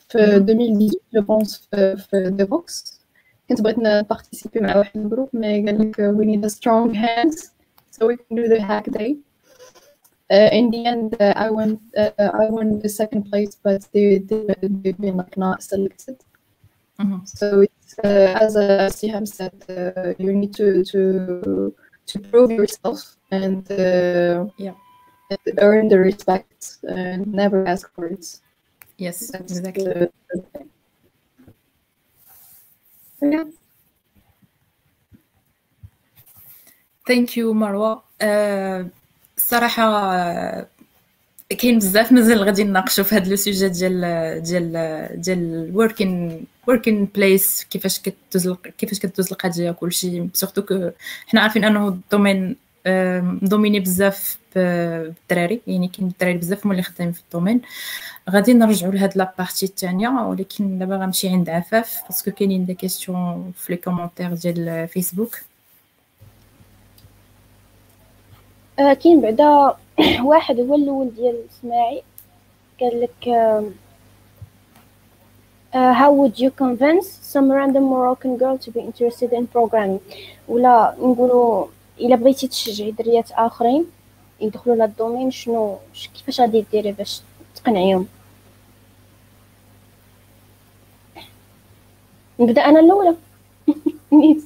في 0.09 0.17
2018 0.35 0.99
جو 1.13 1.21
بونس 1.21 1.67
في, 1.71 1.97
في 1.97 2.29
ديفوكس 2.29 3.01
كنت 3.49 3.61
بغيت 3.61 3.79
نبارتيسيبي 3.79 4.59
مع 4.59 4.77
واحد 4.77 4.99
الجروب 4.99 5.29
مي 5.33 5.65
قال 5.65 5.91
لك 5.91 6.45
a 6.45 6.49
strong 6.49 6.95
hands 6.95 7.51
so 7.91 8.07
we 8.07 8.15
can 8.15 8.35
do 8.35 8.47
the 8.47 8.61
hack 8.61 8.85
day. 8.91 9.11
Uh, 9.11 9.30
Uh, 10.31 10.49
in 10.53 10.69
the 10.71 10.85
end, 10.85 11.17
uh, 11.19 11.33
I 11.35 11.49
won. 11.49 11.79
Uh, 11.97 12.11
I 12.17 12.49
won 12.49 12.79
the 12.79 12.87
second 12.87 13.23
place, 13.23 13.57
but 13.61 13.85
they 13.91 14.19
they 14.19 14.55
they've 14.61 14.97
been 14.97 15.17
like 15.17 15.35
not 15.35 15.61
selected. 15.61 16.23
Mm 16.99 17.07
-hmm. 17.07 17.21
So 17.25 17.61
it's 17.61 17.99
as 18.45 18.55
uh, 18.55 18.87
Siham 18.89 19.25
said, 19.25 19.53
you 20.17 20.31
need 20.33 20.53
to 20.55 20.83
to 20.91 21.01
to 22.05 22.19
prove 22.31 22.51
yourself 22.53 23.17
and 23.31 23.67
yeah 24.57 24.75
earn 25.57 25.87
the 25.87 25.99
respect 25.99 26.77
and 26.87 27.27
never 27.33 27.67
ask 27.67 27.93
for 27.95 28.07
it. 28.07 28.39
Yes, 28.97 29.31
That's 29.31 29.57
exactly. 29.57 29.83
The, 29.83 30.11
the 30.29 30.65
yeah. 33.21 33.45
Thank 37.07 37.35
you, 37.35 37.53
Marwa. 37.53 38.01
Uh, 38.19 38.89
الصراحه 39.41 39.85
كاين 41.49 41.77
بزاف 41.77 42.11
مازال 42.11 42.43
غادي 42.43 42.63
نناقشوا 42.63 43.03
في 43.03 43.15
هذا 43.15 43.29
le 43.29 43.35
sujet 43.35 43.69
ديال 43.69 44.43
ديال 44.43 44.71
ديال 45.21 45.39
ال 45.69 45.79
working 45.79 46.43
working 46.67 47.05
place 47.05 47.63
كيفاش 47.69 47.99
كتدوز 47.99 48.55
كيفاش 48.77 48.99
كتدوز 48.99 49.31
القضية 49.31 49.71
كلشي 49.71 50.27
surtout 50.33 50.61
que 50.61 50.89
حنا 51.27 51.41
عارفين 51.41 51.63
أنه 51.63 51.87
ال 51.87 51.96
domaine 51.96 52.55
dominé 53.41 53.79
بزاف 53.79 54.37
بالدراري. 54.55 55.61
يعني 55.67 55.87
كاين 55.87 56.07
الدراري 56.07 56.37
بزاف 56.37 56.65
هما 56.65 56.73
اللي 56.73 56.83
خدامين 56.83 57.13
في 57.13 57.21
ال 57.21 57.26
domaine 57.26 57.61
غادي 58.29 58.53
نرجعوا 58.53 58.93
لهاد 58.93 59.17
la 59.17 59.29
partie 59.29 59.65
الثانية 59.65 60.09
ولكن 60.09 60.79
دابا 60.79 60.95
غنمشي 60.95 61.29
عند 61.29 61.49
عفاف 61.49 61.99
parce 62.09 62.23
que 62.23 62.31
كاينين 62.31 62.65
des 62.65 62.73
questions 62.73 63.51
في 63.57 63.73
les 63.73 63.77
commentaires 63.77 64.33
ديال 64.33 64.87
فيسبوك 64.87 65.37
آه 68.79 68.93
كاين 68.93 69.21
بعدا 69.21 69.75
واحد 70.29 70.59
هو 70.59 70.75
الأول 70.75 71.15
ديال 71.15 71.43
سماعي 71.61 72.03
قال 72.81 73.01
لك 73.01 73.29
uh, 75.73 75.93
how 75.93 76.11
would 76.11 76.39
you 76.39 76.51
convince 76.51 77.07
some 77.33 77.51
random 77.51 77.83
Moroccan 77.83 78.37
girl 78.37 78.57
to 78.57 78.71
be 78.71 78.79
interested 78.79 79.33
in 79.33 79.47
programming? 79.47 79.99
ولا 80.47 80.95
نقولوا 80.99 81.65
إلا 81.99 82.15
بغيتي 82.15 82.47
تشجعي 82.47 82.91
دريات 82.91 83.31
آخرين 83.31 83.85
يدخلوا 84.41 84.75
لهاد 84.75 84.89
ال 84.89 84.94
domaine 84.95 85.31
شنو 85.31 85.77
كيفاش 86.15 86.41
غادي 86.41 86.65
ديري 86.71 86.91
باش 86.91 87.21
تقنعيهم؟ 87.55 88.07
نبدأ 92.39 92.61
أنا 92.65 92.79
الاولى 92.79 93.15
نيس. 94.13 94.43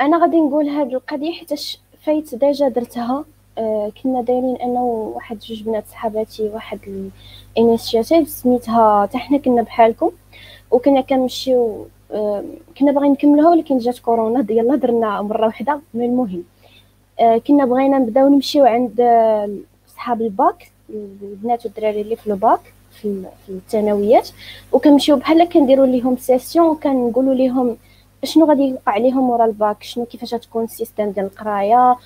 أنا 0.00 0.18
غادي 0.22 0.40
نقول 0.40 0.68
هاد 0.68 0.94
القضية 0.94 1.32
حيتاش 1.32 1.78
فايت 2.02 2.34
déjà 2.34 2.68
درتها. 2.68 3.24
آه 3.58 3.92
كنا 4.02 4.22
دايرين 4.22 4.56
أنا 4.56 4.80
وواحد 4.80 5.38
جوج 5.38 5.62
بنات 5.62 5.84
صحاباتي 5.86 6.42
واحد 6.42 6.78
ال 7.56 7.62
initiative 7.62 8.28
سميتها 8.28 9.06
حتى 9.06 9.18
حنا 9.18 9.38
كنا 9.38 9.62
بحالكم. 9.62 10.10
وكنا 10.70 11.00
كنمشيو 11.00 11.86
آه 12.12 12.44
كنا 12.78 12.92
باغيين 12.92 13.12
نكملوها 13.12 13.50
ولكن 13.50 13.78
جات 13.78 13.98
كورونا 13.98 14.46
يلا 14.50 14.76
درنا 14.76 15.22
مرة 15.22 15.46
واحدة 15.46 15.80
من 15.94 16.04
المهم 16.04 16.44
آه 17.20 17.38
كنا 17.38 17.64
بغينا 17.64 17.98
نبداو 17.98 18.28
نمشيو 18.28 18.64
عند 18.64 19.00
صحاب 19.96 20.22
الباك 20.22 20.70
البنات 20.90 21.64
والدراري 21.66 22.00
اللي 22.00 22.16
في 22.16 22.26
الباك 22.26 22.60
في 23.02 23.24
الثانويات. 23.48 24.28
وكنمشيو 24.72 25.16
بحال 25.16 25.48
كنديروا 25.48 25.86
ليهم 25.86 26.16
session 26.16 26.66
وكنقولوا 26.66 27.34
ليهم 27.34 27.76
شنو 28.24 28.46
غادي 28.46 28.62
يوقع 28.62 28.92
عليهم 28.92 29.30
ورا 29.30 29.44
الباك؟ 29.44 29.82
شنو 29.82 30.04
كيفاش 30.04 30.30
تكون 30.30 30.64
ال 30.64 30.70
système 30.70 31.10
ديال 31.10 31.26
القراية؟ 31.26 31.96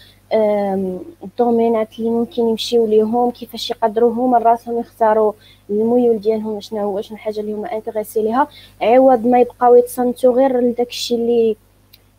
ال 1.25 1.33
domaineات 1.33 1.99
اللي 1.99 2.11
ممكن 2.11 2.43
يمشيو 2.49 2.87
ليهم 2.87 3.31
كيفاش 3.31 3.71
يقدروا 3.71 4.13
هما 4.13 4.39
راسهم 4.39 4.81
يختاروا 4.81 5.33
الميول 5.71 6.19
ديالهم 6.21 6.61
شنو 6.61 6.81
هو 6.81 7.01
شنو 7.01 7.17
الحاجة 7.17 7.41
اللي 7.41 7.53
هما 7.53 7.73
intéressés 7.73 8.23
ليها. 8.23 8.49
عوض 8.83 9.27
ما 9.27 9.41
يبقاو 9.41 9.75
يتصنتوا 9.75 10.35
غير 10.35 10.61
لداك 10.61 10.89
الشيء 10.89 11.19
اللي 11.19 11.57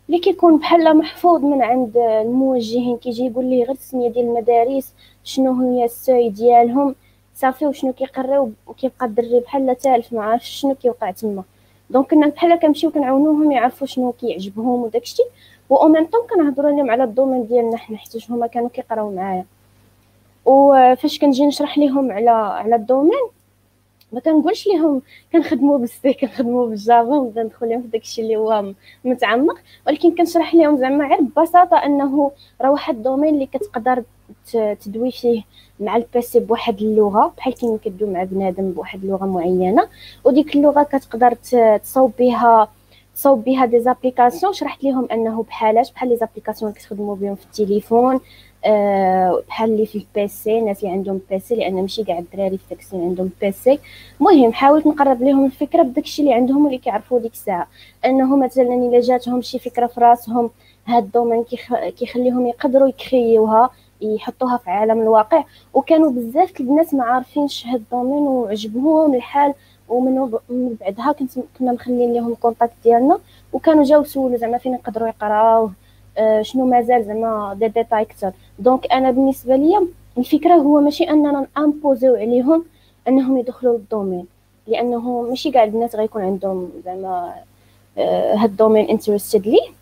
اللي 0.10 0.20
كيكون 0.20 0.58
بحال 0.58 0.98
محفوظ 0.98 1.42
من 1.44 1.62
عند 1.62 1.98
الموجهين. 1.98 2.98
كيجي 2.98 3.26
يقول 3.26 3.46
ليه 3.46 3.64
غير 3.64 3.72
التسميه 3.72 4.10
ديال 4.10 4.26
المدارس 4.26 4.94
شنو 5.24 5.62
هي 5.62 5.86
ال 5.86 5.93
seuil 5.93 6.30
ديالهم؟ 6.30 6.96
صافي 7.36 7.66
وشنو 7.68 7.94
كيقراو 7.94 8.50
وكيبقى 8.68 9.06
الدري 9.06 9.40
بحال 9.40 9.78
تالف 9.78 10.14
ما 10.14 10.24
عارفش 10.24 10.50
شنو 10.50 10.76
كيوقع 10.76 11.12
تما. 11.12 11.44
donc 11.90 12.10
كنا 12.12 12.28
بحال 12.28 12.60
كنمشيو 12.60 12.92
كنعاونوهم 12.92 13.52
يعرفوا 13.52 13.88
شنو 13.88 14.12
كيعجبهم 14.12 14.84
وداكشي 14.84 15.24
و 15.70 15.76
au 15.76 15.88
même 15.88 16.06
temps 16.06 16.22
كنهضروا 16.30 16.72
لهم 16.72 16.92
على 16.92 17.04
ال 17.04 17.09
domaine 17.09 17.48
ديالنا 17.48 17.78
حنا 17.78 17.98
حيت 17.98 18.32
هما 18.32 18.48
كانوا 18.48 18.70
كيقراو 18.70 19.12
معايا. 19.12 19.46
وفاش 20.46 21.20
كنجي 21.20 21.46
نشرح 21.46 21.78
لهم 21.78 22.12
على 22.12 22.30
على 22.30 22.76
ال 22.76 22.82
domaine 22.83 23.30
ما 24.12 24.20
كنقولش 24.20 24.68
لهم 24.68 25.02
كنخدموا 25.34 25.78
بال 25.78 26.02
C 26.02 26.14
كنخدموا 26.22 26.68
بال 26.68 26.80
Java 26.80 27.04
ونبدا 27.04 27.44
ندخل 27.44 27.70
لهم 27.70 27.82
في 27.82 27.88
داكشي 27.88 28.22
اللي 28.22 28.36
هو 28.36 28.74
متعمق. 29.06 29.60
ولكن 29.88 30.16
كنشرح 30.16 30.56
لهم 30.56 30.78
زعما 30.78 31.08
غير 31.08 31.22
ببساطة 31.22 31.78
أنه 31.78 32.32
راه 32.62 32.72
واحد 32.72 32.96
ال 32.96 33.00
domaine 33.00 33.34
اللي 33.34 33.46
كتقدر 33.46 34.04
تدوي 34.82 35.12
فيه 35.12 35.44
مع 35.80 35.96
ال 35.96 36.10
PC 36.10 36.40
بواحد 36.40 36.82
اللغة 36.82 37.34
بحال 37.38 37.54
كيما 37.54 37.78
كدوي 37.86 38.10
مع 38.10 38.24
بنادم 38.24 38.72
بواحد 38.72 39.04
اللغة 39.04 39.26
معينة. 39.26 39.88
وديك 40.24 40.56
اللغة 40.56 40.84
كتقدر 40.84 41.34
تصاوب 41.84 42.12
بها 42.20 42.68
تصاوب 43.16 43.44
بها 43.44 43.66
des 43.66 43.80
applications 43.80 44.54
شرحت 44.54 44.84
لهم 44.84 45.08
أنه 45.12 45.44
بحالاش 45.44 45.92
بحال 45.92 46.10
les 46.10 46.16
applications 46.16 46.72
اللي 46.72 46.82
كتخدموا 46.82 47.16
بهم 47.16 47.36
في 47.36 47.46
التليفون 47.46 48.20
أه 48.66 49.44
بحال 49.48 49.70
اللي 49.72 49.86
في 49.86 49.96
ال 49.98 50.18
PC 50.18 50.60
الناس 50.60 50.84
اللي 50.84 50.94
عندهم 50.94 51.22
PC 51.32 51.56
لأن 51.56 51.74
ماشي 51.74 52.04
كاع 52.04 52.20
الدراري 52.20 52.58
في 52.58 52.76
السن 52.76 53.02
عندهم 53.02 53.30
PC 53.42 53.80
المهم 54.22 54.54
حاولت 54.54 54.88
نقرب 54.88 55.22
لهم 55.24 55.46
الفكرة 55.46 55.82
بداك 55.84 56.04
الشيء 56.04 56.26
اللي 56.26 56.36
عندهم 56.36 56.64
واللي 56.66 56.78
كيعرفوا 56.78 57.20
ديك 57.20 57.34
الساعة. 57.34 57.68
انه 58.06 58.38
مثلا 58.38 58.74
إلا 58.74 59.00
جاتهم 59.02 59.42
شي 59.42 59.60
فكرة 59.60 59.88
في 59.88 60.02
راسهم 60.02 60.50
هاد 60.88 61.04
ال 61.04 61.09
domaine 61.09 61.46
كيخليهم 61.98 62.48
يقدروا 62.48 62.88
يكريوها. 62.88 63.70
يحطوها 64.02 64.58
في 64.58 64.70
عالم 64.70 65.02
الواقع. 65.02 65.44
وكانوا 65.74 66.12
بزاف 66.12 66.62
الناس 66.62 66.94
ما 66.94 67.04
عارفينش 67.04 67.68
هاد 67.68 67.76
ال 67.76 67.82
domaine 67.82 68.28
وعجبهم 68.28 69.16
الحال. 69.16 69.54
ومن 69.90 70.30
بعدها 70.82 71.12
كنت 71.12 71.32
كنا 71.60 71.72
مخلين 71.72 72.14
لهم 72.14 72.32
ال 72.32 72.37
contact 72.37 72.74
ديالنا. 72.84 73.20
وكانوا 73.54 73.84
جاو 73.84 74.04
سولوا 74.04 74.38
زعما 74.38 74.58
فين 74.58 74.74
يقدروا 74.74 75.08
يقراو 75.08 75.70
آه 76.18 76.42
شنو 76.42 76.66
مازال 76.66 77.06
زعما 77.06 77.56
دي 77.60 77.68
ديتاي 77.68 78.06
كثر 78.06 78.32
donc 78.60 78.92
أنا 78.92 79.12
بالنسبة 79.12 79.56
ليا 79.56 79.88
الفكرة 80.18 80.54
هو 80.54 80.80
ماشي 80.80 81.04
أننا 81.04 81.48
نامبوزيو 81.58 82.16
عليهم 82.16 82.66
أنهم 83.08 83.38
يدخلوا 83.38 83.78
لل 83.78 83.88
domaine 83.88 84.26
لأنه 84.68 85.22
ماشي 85.22 85.52
كاع 85.52 85.64
البنات 85.64 85.96
غيكون 85.96 86.22
عندهم 86.22 86.70
زعما 86.86 87.34
آه 87.98 88.36
هاد 88.36 88.50
ال 88.50 88.54
domaine 88.54 88.86
interested 88.90 89.48
ليه. 89.48 89.79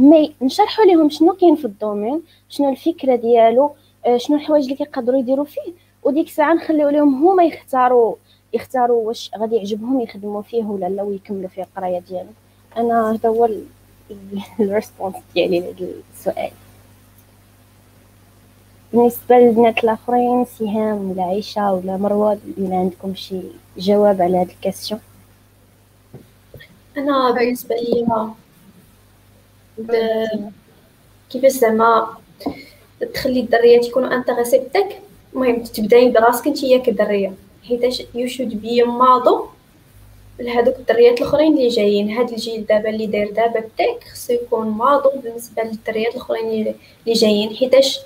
mais 0.00 0.34
نشرحوا 0.42 0.84
لهم 0.84 1.10
شنو 1.10 1.32
كاين 1.32 1.56
في 1.56 1.64
ال 1.64 1.71
domaine 1.71 2.22
شنو 2.48 2.70
الفكرة 2.70 3.16
ديالو 3.16 3.72
آه، 4.06 4.16
شنو 4.16 4.36
الحوايج 4.36 4.64
اللي 4.64 4.76
كيقدروا 4.76 5.18
يديروا 5.18 5.44
فيه. 5.44 5.72
وديك 6.02 6.26
الساعة 6.26 6.54
نخليو 6.54 6.88
لهم 6.88 7.26
هما 7.26 7.44
يختاروا 7.44 8.14
يختاروا 8.54 9.08
واش 9.08 9.30
غادي 9.38 9.56
يعجبهم 9.56 10.00
يخدموا 10.00 10.42
فيه 10.42 10.64
ولا 10.64 10.86
لا 10.86 11.02
ويكملوا 11.02 11.48
فيه 11.48 11.62
القراية 11.62 11.98
ديالهم. 11.98 12.34
أنا 12.76 13.10
هذا 13.10 13.28
هو 13.28 13.48
ال 14.60 14.66
response 14.66 15.14
ديالي 15.34 15.60
لهذا 15.60 15.92
السؤال. 16.14 16.50
بالنسبة 18.92 19.38
للبنات 19.38 19.84
الآخرين 19.84 20.44
سهام 20.44 21.10
ولا 21.10 21.22
عيشه 21.22 21.72
ولا 21.72 21.96
مروة 21.96 22.38
الا 22.58 22.76
عندكم 22.76 23.14
شي 23.14 23.40
جواب 23.76 24.22
على 24.22 24.36
هاد 24.36 24.48
ال 24.48 24.54
question 24.54 25.00
أنا 26.96 27.30
بالنسبة 27.30 27.74
لي 27.74 28.06
كيفاش 31.30 31.52
زعما 31.52 32.16
تخلي 33.14 33.40
الدريات 33.40 33.86
يكونوا 33.86 34.14
intéressées 34.14 34.58
بداك 34.58 34.98
المهم 35.34 35.62
تبداي 35.62 36.10
براسك 36.10 36.48
نتيا 36.48 36.78
كدريه 36.78 37.32
حيتاش 37.68 38.02
you 38.14 38.28
should 38.28 38.60
be 38.60 38.82
model 38.82 39.46
لهذوك 40.40 40.76
الدريات 40.76 41.18
الأخرين 41.18 41.52
اللي 41.52 41.68
جايين. 41.68 42.10
هاد 42.10 42.30
الجيل 42.30 42.66
دابا 42.66 42.90
اللي 42.90 43.06
داير 43.06 43.30
دابا 43.30 43.60
بداك 43.60 44.04
خصو 44.12 44.32
يكون 44.32 44.68
ماضو 44.68 45.10
بالنسبة 45.16 45.62
للدريات 45.62 46.14
الأخرين 46.14 46.44
اللي 46.44 46.74
جايين. 47.14 47.56
حيتاش 47.56 47.98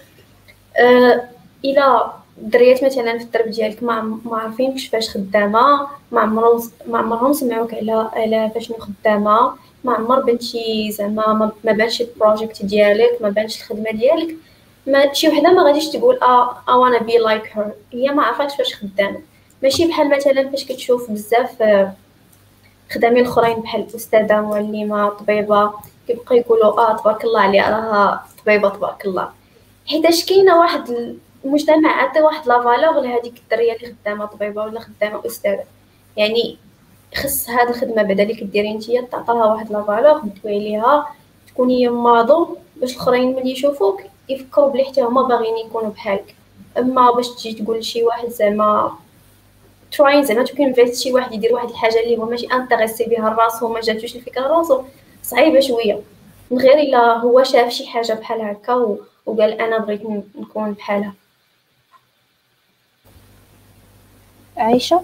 آه 0.77 1.29
إلى 1.65 2.13
الدريات 2.39 2.85
مثلا 2.85 3.19
في 3.19 3.25
الدرب 3.25 3.51
ديالك 3.51 3.83
ما 3.83 4.01
ما 4.25 4.39
عارفين 4.39 4.73
كيفاش 4.75 5.11
خدامة 5.11 5.87
ما 6.13 6.21
عمرهم 6.21 6.71
ما 6.87 6.99
عمرهم 6.99 7.33
سمعوك 7.33 7.75
على 7.75 8.11
على 8.13 8.51
فاشنو 8.55 8.77
خدامة. 8.77 9.53
ما 9.85 9.95
عمر 9.95 10.21
بنتي 10.21 10.91
زعما 10.93 11.53
ما 11.65 11.73
بانش 11.73 12.01
ال 12.01 12.09
project 12.09 12.65
ديالك 12.65 13.19
ما 13.23 13.29
بانش 13.29 13.59
الخدمة 13.61 13.91
ديالك. 13.91 14.35
ما 14.87 15.13
شي 15.13 15.29
وحدة 15.29 15.53
ما 15.53 15.63
غاديش 15.63 15.89
تقول 15.89 16.19
آه 16.23 16.53
I 16.55 16.73
wanna 16.73 17.03
be 17.03 17.13
like 17.27 17.57
her. 17.57 17.67
هي 17.93 18.09
ما 18.09 18.23
عرفاتش 18.23 18.57
فاش 18.57 18.75
خدامة. 18.75 19.21
ماشي 19.63 19.87
بحال 19.89 20.11
مثلا 20.17 20.51
فاش 20.51 20.65
كتشوف 20.65 21.11
بزاف 21.11 21.63
آه، 21.63 21.93
خدامين 22.91 23.23
الاخرين 23.25 23.57
بحال 23.61 23.81
الأستاذة 23.81 24.41
معلمه 24.41 25.09
طبيبة 25.09 25.73
كيبقى 26.07 26.37
يقولوا 26.37 26.81
آه 26.81 26.97
تبارك 26.97 27.25
الله 27.25 27.41
عليها 27.41 27.71
راها 27.71 28.27
طبيبة 28.47 28.69
تبارك 28.69 29.07
الله. 29.07 29.29
حيتاش 29.87 30.25
كاينة 30.25 30.59
واحد 30.61 31.15
المجتمع 31.45 32.03
عطي 32.03 32.21
واحد 32.21 32.49
لا 32.49 32.61
فالور 32.63 33.01
لهذيك 33.01 33.35
الدرية 33.39 33.73
اللي 33.77 33.95
خدامة 34.05 34.25
طبيبة 34.25 34.63
ولا 34.63 34.81
خدامة 34.81 35.27
أستاذة. 35.27 35.65
يعني 36.17 36.57
خص 37.17 37.51
هاد 37.51 37.69
الخدمة 37.69 38.03
بعدا 38.03 38.23
اللي 38.23 38.35
كديري 38.35 38.75
نتيا 38.75 39.01
تعطاها 39.01 39.53
واحد 39.53 39.73
لا 39.73 39.83
فالور 39.83 40.21
تدوي 40.21 40.55
عليها 40.55 41.07
تكون 41.49 41.71
هي 41.71 41.89
ماضو 41.89 42.57
باش 42.77 42.93
الأخرين 42.93 43.37
ملي 43.37 43.51
يشوفوك 43.51 44.01
يفكروا 44.29 44.71
بلي 44.71 44.85
حتى 44.85 45.01
هما 45.03 45.23
باغيين 45.23 45.67
يكونوا 45.67 45.91
بحالك. 45.91 46.35
أما 46.79 47.11
باش 47.11 47.29
تجي 47.29 47.53
تقول 47.53 47.79
لشي 47.79 48.05
واحد 48.05 48.29
زعما 48.29 48.99
train 49.93 50.25
زعما 50.25 50.45
ت 50.45 50.51
convert 50.51 50.95
شي 50.95 51.13
واحد 51.13 51.33
يدير 51.33 51.55
واحد 51.55 51.69
الحاجة 51.69 52.01
اللي 52.01 52.17
هو 52.19 52.25
ماشي 52.27 52.47
intéressé 52.47 53.05
بها 53.05 53.29
راسو 53.29 53.69
ما 53.69 53.81
جاتوش 53.81 54.17
الفكرة 54.17 54.47
راسو 54.47 54.83
صعيبة 55.23 55.61
شوية. 55.61 56.01
من 56.51 56.59
غير 56.59 56.79
إلا 56.79 57.17
هو 57.17 57.43
شاف 57.43 57.73
شي 57.73 57.87
حاجة 57.87 58.13
بحال 58.13 58.41
هكا 58.41 58.97
وقال 59.27 59.61
أنا 59.61 59.79
بغيت 59.79 60.03
نكون 60.39 60.73
بحالها. 60.73 61.15
عايشة؟ 64.57 65.03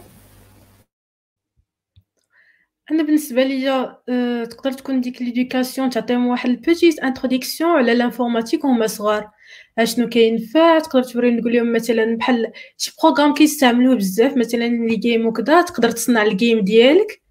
أنا 2.90 3.02
بالنسبة 3.02 3.44
ليا 3.44 3.98
أه 4.08 4.44
تقدر 4.44 4.72
تكون 4.72 5.00
ديك 5.00 5.22
l'éducation 5.22 5.90
تعطيهم 5.90 6.26
واحد 6.26 6.50
ال 6.50 6.57
petite 6.57 6.98
introduction 6.98 7.70
على 7.70 7.94
l'informatique 7.94 8.64
وهما 8.64 8.86
صغار. 8.86 9.30
أشنو 9.78 10.08
كينفع 10.08 10.78
تقدر 10.78 11.02
توري 11.02 11.30
نقول 11.30 11.52
لهم 11.52 11.72
مثلا 11.72 12.16
بحال 12.16 12.52
شي 12.76 12.92
programme 13.02 13.34
كيستعملوه 13.34 13.94
بزاف 13.94 14.36
مثلا 14.36 14.64
les 14.68 14.96
games 14.96 15.26
وكذا 15.26 15.62
تقدر 15.62 15.90
تصنع 15.90 16.22
ال 16.22 16.30
game 16.30 16.60
ديالك. 16.60 17.22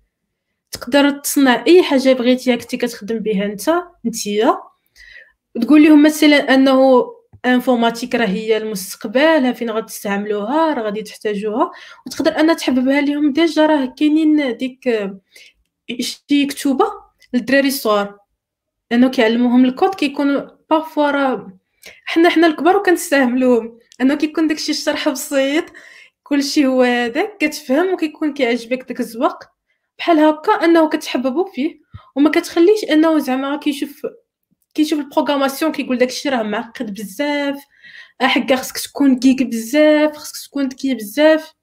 تقدر 0.71 1.09
تصنع 1.09 1.63
أي 1.67 1.83
حاجة 1.83 2.13
بغيتيها 2.13 2.55
كنتي 2.55 2.77
كتخدم 2.77 3.19
بها 3.19 3.45
أنت 3.45 3.71
نتيا 4.05 4.57
تقول 5.61 5.83
لهم 5.83 6.03
مثلا 6.03 6.53
أنه 6.53 7.05
informatique 7.45 8.15
راه 8.15 8.25
هي 8.25 8.57
المستقبل 8.57 9.55
فين 9.55 9.69
غتستعملوها 9.71 10.73
راه 10.73 10.83
غادي 10.83 11.01
تحتاجوها. 11.01 11.71
وتقدر 12.07 12.39
ان 12.39 12.55
تحببها 12.55 13.01
لهم 13.01 13.33
déjà 13.33 13.65
راه 13.65 13.93
كاينين 13.97 14.57
ديك 14.57 15.09
شي 15.99 16.45
كتوبة 16.45 16.91
للدراري 17.33 17.67
الصغار. 17.67 18.19
لأنه 18.91 19.09
كيعلموهم 19.09 19.65
الكود 19.65 19.95
كيكون 19.95 20.47
parfois 20.69 21.11
راه 21.11 21.59
حنا 22.05 22.29
حنا 22.29 22.47
الكبار 22.47 22.77
وكنستعملوهم. 22.77 23.79
أنه 24.01 24.15
كيكون 24.15 24.47
داكشي 24.47 24.71
الشرح 24.71 25.09
بسيط 25.09 25.65
كلشي 26.23 26.65
هو 26.65 26.81
هذاك 26.81 27.37
كتفهم 27.37 27.93
وكيكون 27.93 28.33
كيعجبك 28.33 28.87
داك 28.87 28.99
الزواق. 28.99 29.43
بحال 29.97 30.19
هكا 30.19 30.51
أنه 30.51 30.89
كتحببو 30.89 31.45
فيه 31.45 31.79
وما 32.15 32.29
كتخليش 32.29 32.83
أنه 32.83 33.19
زعما 33.19 33.57
كيشوف 33.57 34.01
كيشوف 34.73 34.99
ال 34.99 35.04
programmation 35.04 35.71
كيقول 35.71 35.97
داكشي 35.97 36.29
راه 36.29 36.43
معقد 36.43 36.93
بزاف. 36.93 37.63
حكا 38.21 38.55
خصك 38.55 38.77
تكون 38.77 39.19
geek 39.19 39.43
بزاف 39.43 40.17
خصك 40.17 40.47
تكون 40.47 40.67
ذكي 40.67 40.95
بزاف. 40.95 41.53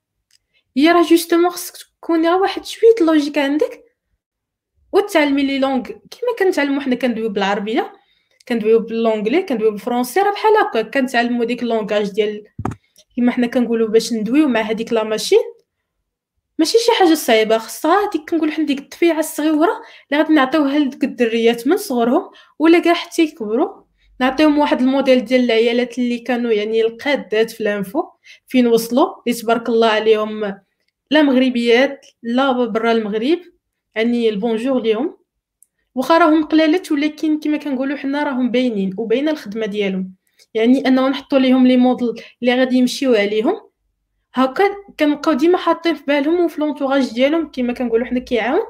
هي 0.77 0.93
راه 0.93 1.03
justement 1.03 1.51
خصك 1.51 1.75
تكون 1.77 2.27
واحد 2.27 2.65
شوية 2.65 2.95
logique 3.01 3.39
عندك. 3.39 3.86
وتعلمي 4.97 5.43
les 5.43 5.59
langues 5.59 5.83
كيما 5.83 6.33
كنتعلمو 6.39 6.81
حنا 6.81 6.95
كندويو 6.95 7.29
بالعربية 7.29 7.93
كندويو 8.49 8.79
ب 8.79 8.85
l'anglais 8.85 9.43
كندويو 9.43 9.71
بال 9.71 9.81
français 9.81 10.21
راه 10.21 10.33
بحال 10.33 10.53
هكا 10.57 10.83
كنتعلمو 10.83 11.45
ديك 11.45 11.63
ال 11.63 11.69
langage 11.69 12.11
ديال 12.11 12.45
كيما 13.15 13.33
حنا 13.33 13.47
كنقولوا 13.47 13.89
باش 13.89 14.13
ندويو 14.13 14.49
مع 14.49 14.61
هذيك 14.61 14.93
la 14.93 15.05
machine. 15.05 15.43
ماشي 16.59 16.79
شي 16.79 16.93
حاجة 16.99 17.15
صعيبة 17.15 17.59
خصها 17.59 18.11
ديك 18.13 18.31
كنقول 18.31 18.53
حنا 18.53 18.67
ديك 18.67 18.79
الدفيعة 18.79 19.19
الصغيره 19.19 19.83
اللي 20.13 20.23
غادي 20.23 20.33
نعطيوها 20.33 20.79
لديك 20.79 21.05
الدريات 21.05 21.67
من 21.69 21.77
صغرهم 21.77 22.31
ولا 22.59 22.79
كاع 22.79 22.95
حتى 22.95 23.23
يكبروا. 23.23 23.87
نعطيهم 24.21 24.59
واحد 24.59 24.81
الموديل 24.81 25.25
ديال 25.25 25.45
العيالات 25.45 25.99
اللي 25.99 26.19
كانوا 26.19 26.53
يعني 26.53 26.83
القادات 26.83 27.51
في 27.51 27.61
ال 27.61 27.69
info 27.69 28.03
فين 28.47 28.67
وصلوا 28.67 29.15
اللي 29.27 29.39
تبارك 29.39 29.69
الله 29.69 29.89
عليهم 29.89 30.45
لا 31.11 31.23
مغربيات 31.23 32.07
لا 32.23 32.53
برا 32.53 32.93
المغرب. 32.93 33.39
يعني 33.97 34.29
البونجور 34.29 34.83
ليهم. 34.83 35.17
واخا 35.95 36.19
راهم 36.19 36.45
قلالات 36.45 36.93
ولكن 36.93 37.41
كما 37.41 37.57
كنقولوا 37.57 37.97
حنا 37.97 38.23
راهم 38.23 38.51
باينين 38.51 38.95
وباينة 38.99 39.31
الخدمة 39.31 39.67
ديالهم. 39.67 40.13
يعني 40.55 40.89
أنه 40.89 41.09
نحطوا 41.09 41.39
ليهم 41.39 41.67
لي 41.67 41.77
موديل 41.77 42.09
اللي 42.43 42.55
غادي 42.55 42.77
يمشيو 42.77 43.15
عليهم. 43.15 43.61
هكا 44.35 44.65
كنبقاو 45.01 45.35
ديما 45.35 45.59
حاطين 45.59 45.95
في 45.95 46.05
بالهم 46.09 46.45
وفي 46.45 46.61
لونطوراج 46.61 47.15
ديالهم 47.15 47.51
كما 47.53 47.73
كنقولوا 47.73 48.07
حنا 48.07 48.21
كيعاون. 48.21 48.61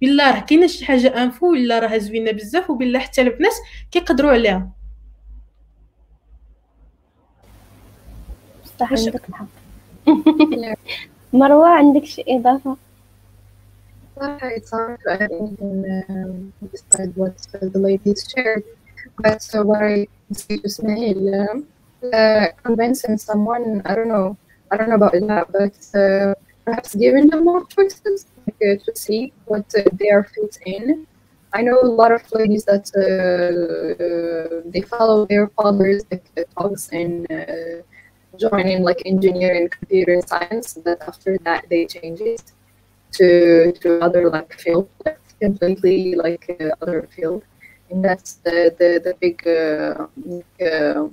بالله 0.00 0.34
راه 0.34 0.40
كاينة 0.40 0.66
شي 0.66 0.84
حاجة 0.84 1.22
إنفو 1.22 1.50
ولا 1.50 1.78
راه 1.78 1.98
زوينة 1.98 2.30
بزاف 2.30 2.70
وبالله 2.70 2.98
حتى 2.98 3.22
البنات 3.22 3.54
كيقدروا 3.90 4.30
عليها. 4.30 4.70
صح 8.80 8.92
عندك 8.92 9.28
الحق. 9.28 9.46
مروة 11.32 11.68
عندك 11.68 12.04
شي 12.04 12.24
إضافة؟ 12.28 12.76
It's 14.20 14.70
hard 14.70 14.98
to 15.00 15.12
add 15.12 15.30
anything 15.32 16.04
um, 16.08 16.52
beside 16.70 17.14
what 17.16 17.36
the 17.52 17.78
ladies 17.78 18.28
shared. 18.34 18.64
But 19.18 19.42
so 19.42 19.62
what 19.62 19.82
I 19.82 20.08
see 20.32 20.58
to 20.58 20.64
Ismail, 20.64 21.64
uh, 22.12 22.46
convincing 22.62 23.18
someone, 23.18 23.82
I 23.84 23.94
don't 23.94 24.08
know, 24.08 24.36
I 24.70 24.76
don't 24.76 24.88
know 24.88 24.96
about 24.96 25.12
that, 25.12 25.52
but 25.52 26.00
uh, 26.00 26.34
perhaps 26.64 26.94
giving 26.94 27.28
them 27.28 27.44
more 27.44 27.64
choices 27.66 28.26
like, 28.46 28.56
uh, 28.56 28.84
to 28.84 28.96
see 28.96 29.32
what 29.46 29.72
uh, 29.76 29.82
they 29.92 30.10
are 30.10 30.24
fit 30.24 30.58
in. 30.66 31.06
I 31.52 31.62
know 31.62 31.80
a 31.80 31.86
lot 31.86 32.12
of 32.12 32.22
ladies 32.32 32.64
that 32.64 32.88
uh, 32.96 34.68
they 34.70 34.82
follow 34.82 35.26
their 35.26 35.48
fathers 35.48 36.04
like 36.10 36.28
talks 36.58 36.88
and 36.90 37.30
uh, 37.30 37.82
join 38.36 38.66
in 38.66 38.82
like 38.82 39.02
engineering, 39.06 39.68
computer 39.68 40.20
science, 40.26 40.78
but 40.84 41.00
after 41.06 41.38
that 41.44 41.66
they 41.70 41.86
change 41.86 42.20
it 42.20 42.52
to 43.12 43.72
to 43.80 44.00
other 44.00 44.28
like 44.30 44.52
field, 44.58 44.88
completely 45.40 46.14
like 46.14 46.44
uh, 46.60 46.70
other 46.82 47.08
field, 47.14 47.42
and 47.90 48.04
that's 48.04 48.34
the 48.44 48.74
the, 48.78 49.00
the 49.04 49.14
big 49.20 49.46
uh, 49.46 50.06
uh, 50.64 51.08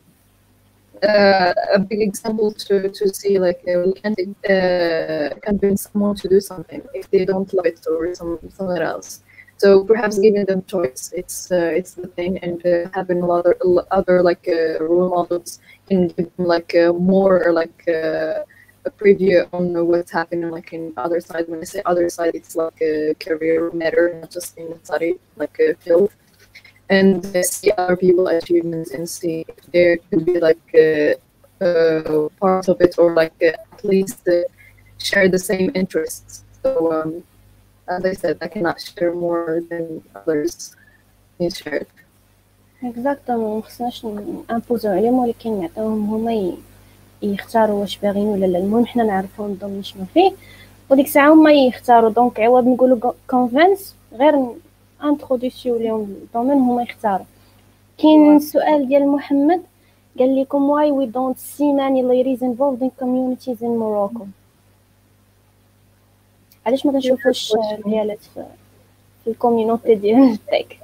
uh, 1.03 1.53
a 1.73 1.79
big 1.79 2.01
example 2.01 2.51
to, 2.53 2.89
to 2.89 3.13
see 3.13 3.37
like 3.39 3.61
uh, 3.67 3.79
we 3.85 3.93
can't 3.93 4.19
uh, 4.49 5.35
convince 5.41 5.89
someone 5.89 6.15
to 6.15 6.27
do 6.29 6.39
something 6.39 6.81
if 6.93 7.09
they 7.11 7.25
don't 7.25 7.53
love 7.53 7.65
it 7.65 7.85
or 7.89 8.13
some 8.15 8.39
somewhere 8.49 8.83
else. 8.83 9.21
So 9.57 9.83
perhaps 9.83 10.17
giving 10.19 10.45
them 10.45 10.63
choice, 10.65 11.13
it's 11.15 11.51
uh, 11.51 11.71
it's 11.79 11.93
the 11.93 12.07
thing, 12.07 12.37
and 12.39 12.65
uh, 12.65 12.89
having 12.93 13.21
a 13.21 13.25
lot 13.25 13.45
of 13.45 13.55
other 13.91 14.21
like 14.21 14.47
uh, 14.47 14.83
role 14.83 15.09
models 15.09 15.59
can 15.87 16.07
give 16.07 16.29
them 16.35 16.47
like 16.47 16.73
more 16.99 17.51
like 17.51 17.87
a 18.84 18.90
preview 18.90 19.48
on 19.52 19.64
what's 19.86 20.10
happening 20.10 20.50
like 20.50 20.72
in 20.72 20.92
other 20.96 21.20
side. 21.20 21.44
When 21.48 21.60
I 21.60 21.64
say 21.64 21.82
other 21.84 22.08
side, 22.08 22.34
it's 22.34 22.54
like 22.56 22.80
a 22.80 23.14
career 23.14 23.70
matter, 23.72 24.18
not 24.20 24.30
just 24.30 24.56
in 24.56 24.70
the 24.70 24.78
study 24.82 25.14
like 25.36 25.56
a 25.58 25.74
field. 25.74 26.10
and 26.90 27.24
see 27.44 27.70
other 27.76 27.96
people 27.96 28.28
achievements 28.28 28.92
and 28.92 29.08
see 29.08 29.44
if 29.46 29.66
there 29.72 29.98
could 30.08 30.24
be 30.24 30.40
like 30.40 30.58
a, 30.74 31.14
a 31.60 32.28
part 32.40 32.68
of 32.68 32.80
it 32.80 32.94
or 32.98 33.14
like 33.14 33.34
at 33.42 33.84
least 33.84 34.26
uh, 34.28 34.42
share 34.98 35.28
the 35.28 35.38
same 35.38 35.70
interests. 35.74 36.44
So 36.62 36.92
um, 36.92 37.22
as 37.88 38.04
I 38.04 38.14
said, 38.14 38.38
I 38.40 38.48
cannot 38.48 38.80
share 38.80 39.12
more 39.14 39.62
than 39.68 40.02
others 40.14 40.76
can 41.38 41.50
share. 41.50 41.86
اكزاكتومون 42.84 43.58
مخصناش 43.58 44.06
امبوزو 44.50 44.88
عليهم 44.88 45.18
ولكن 45.18 45.60
نعطيوهم 45.60 46.14
هما 46.14 46.56
يختاروا 47.23 47.81
واش 47.81 47.97
باغيين 47.97 48.27
ولا 48.27 48.45
لا. 48.45 48.57
المهم 48.59 48.85
حنا 48.85 49.03
نعرفوا 49.03 49.47
ال 49.47 49.52
domaine 49.52 49.83
شنو 49.83 50.05
فيه. 50.13 50.31
وديك 50.89 51.05
الساعة 51.05 51.33
هما 51.33 51.51
يختاروا. 51.51 52.09
donc 52.09 52.39
عوض 52.39 52.67
نقولوا 52.67 53.11
convince 53.29 53.95
غير 54.13 54.33
انتروديسيو 55.03 55.77
ليهم 55.77 56.01
ال 56.01 56.08
domaine 56.08 56.57
هما 56.57 56.83
يختاروا. 56.83 57.25
كاين 57.97 58.39
سؤال 58.39 58.87
ديال 58.87 59.07
محمد 59.07 59.61
قال 60.19 60.41
لكم 60.41 60.69
why 60.71 60.91
we 60.91 61.11
don't 61.11 61.39
see 61.39 61.71
many 61.73 62.01
ladies 62.03 62.41
involved 62.41 62.81
in 62.81 62.91
communities 63.03 63.61
in 63.61 63.77
Morocco. 63.77 64.25
علاش 66.65 66.85
ما 66.85 66.91
كنشوفوش 66.91 67.51
العيالات 67.73 68.19
في 69.23 69.29
ال 69.29 69.36
community 69.36 69.95
ديال 69.95 70.19
ال 70.31 70.41
tech 70.41 70.77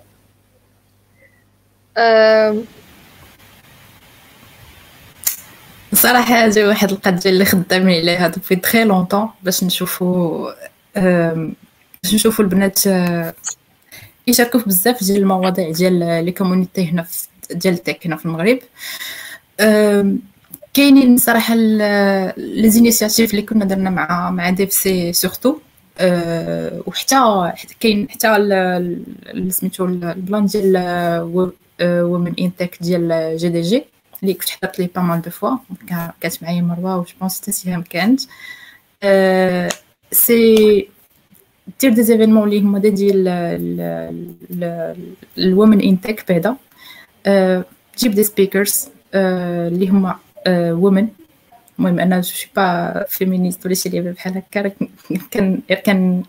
صراحة 5.93 6.47
جا 6.49 6.67
واحد 6.67 6.91
القضية 6.91 7.29
اللي 7.29 7.45
خدامين 7.45 8.01
عليها 8.01 8.27
depuis 8.27 8.55
très 8.55 8.83
longtemps 8.83 9.29
باش 9.43 9.63
نشوفو 9.63 10.49
باش 10.95 12.13
نشوفو 12.13 12.43
البنات 12.43 12.79
يشاركوا 14.27 14.59
في 14.59 14.65
بزاف 14.65 15.03
ديال 15.03 15.17
المواضيع 15.21 15.71
ديال 15.71 16.25
les 16.25 16.31
communities 16.31 16.89
هنا 16.89 17.03
في 17.03 17.27
ديال 17.51 17.73
ال 17.73 17.80
tech 17.80 18.07
هنا 18.07 18.15
في 18.15 18.25
المغرب. 18.25 18.59
كاينين 20.73 21.17
صراحة 21.17 21.55
les 21.55 22.69
initiatives 22.69 23.31
اللي 23.31 23.41
كنا 23.41 23.65
درنا 23.65 23.89
مع 23.89 24.31
مع 24.31 24.49
DevC 24.49 24.73
surtout. 24.73 25.57
وحتى 26.87 27.55
كاين 27.79 28.09
حتى 28.09 28.27
سميتو 29.49 29.85
ال 29.85 29.97
plan 29.97 30.45
ديال 30.45 30.77
Women 31.81 32.33
in 32.39 32.52
Tech 32.52 32.77
ديال 32.81 33.37
GDG. 33.37 33.85
اللي 34.23 34.33
كنت 34.33 34.49
حضرت 34.49 34.79
ليه 34.79 34.89
pas 34.95 35.01
mal 35.01 35.21
de 35.21 35.29
fois 35.29 35.57
كانت 36.21 36.43
معايا 36.43 36.61
مروة 36.61 36.97
و 36.97 37.03
je 37.03 37.14
pense 37.14 37.41
حتى 37.41 37.51
سهام 37.51 37.81
كانت 37.81 38.21
c'est-à-dire 40.11 41.93
des 41.93 42.03
événements 42.03 42.47
اللي 42.47 42.59
هما 42.61 42.79
ديال 42.79 43.27
ال 45.37 45.44
Women 45.44 45.81
in 45.81 45.98
Tech 45.98 46.31
بعدا. 46.31 46.55
تجيب 47.97 48.11
des 48.11 48.23
speakers 48.23 48.89
اللي 49.15 49.89
هما 49.89 50.19
women 50.47 51.07
المهم 51.79 51.99
أنا 51.99 52.15
je 52.15 52.21
suis 52.21 52.47
pas 52.55 53.05
féministe 53.09 53.65
ولا 53.65 53.73
شي 53.75 53.89
لعبه 53.89 54.11
بحال 54.11 54.37
هكا 54.37 54.71
كان 55.31 55.61
كان 55.85 56.23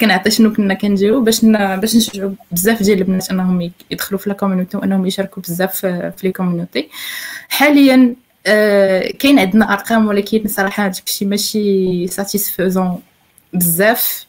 كنعطي 0.00 0.30
شنو 0.30 0.52
كنا 0.52 0.74
كنديرو 0.74 1.20
باش 1.20 1.44
باش 1.44 1.96
نشجعوا 1.96 2.30
بزاف 2.52 2.82
ديال 2.82 2.98
البنات 2.98 3.30
أنهم 3.30 3.70
يدخلوا 3.90 4.20
في 4.20 4.28
la 4.28 4.34
community 4.34 4.76
وأنهم 4.76 5.06
يشاركوا 5.06 5.42
بزاف 5.42 5.76
في 5.86 6.20
les 6.22 6.32
communities 6.32 6.88
حاليا 7.48 8.14
كاين 9.18 9.38
عندنا 9.38 9.72
أرقام 9.72 10.06
ولكن 10.06 10.48
صراحة 10.48 10.88
داكشي 10.88 11.24
ماشي 11.24 12.06
satisfaisant 12.06 12.98
بزاف. 13.52 14.26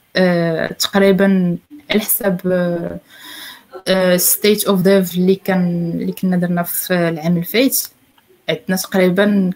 تقريبا 0.78 1.56
على 1.90 2.00
حساب 2.00 3.00
State 4.16 4.64
of 4.64 4.80
Dev 4.80 5.14
اللي 5.14 5.34
كان 5.34 5.90
اللي 5.94 6.12
كنا 6.12 6.36
درنا 6.36 6.62
في 6.62 6.94
العام 6.94 7.36
الفايت 7.36 7.82
عندنا 8.48 8.76
تقريبا 8.76 9.50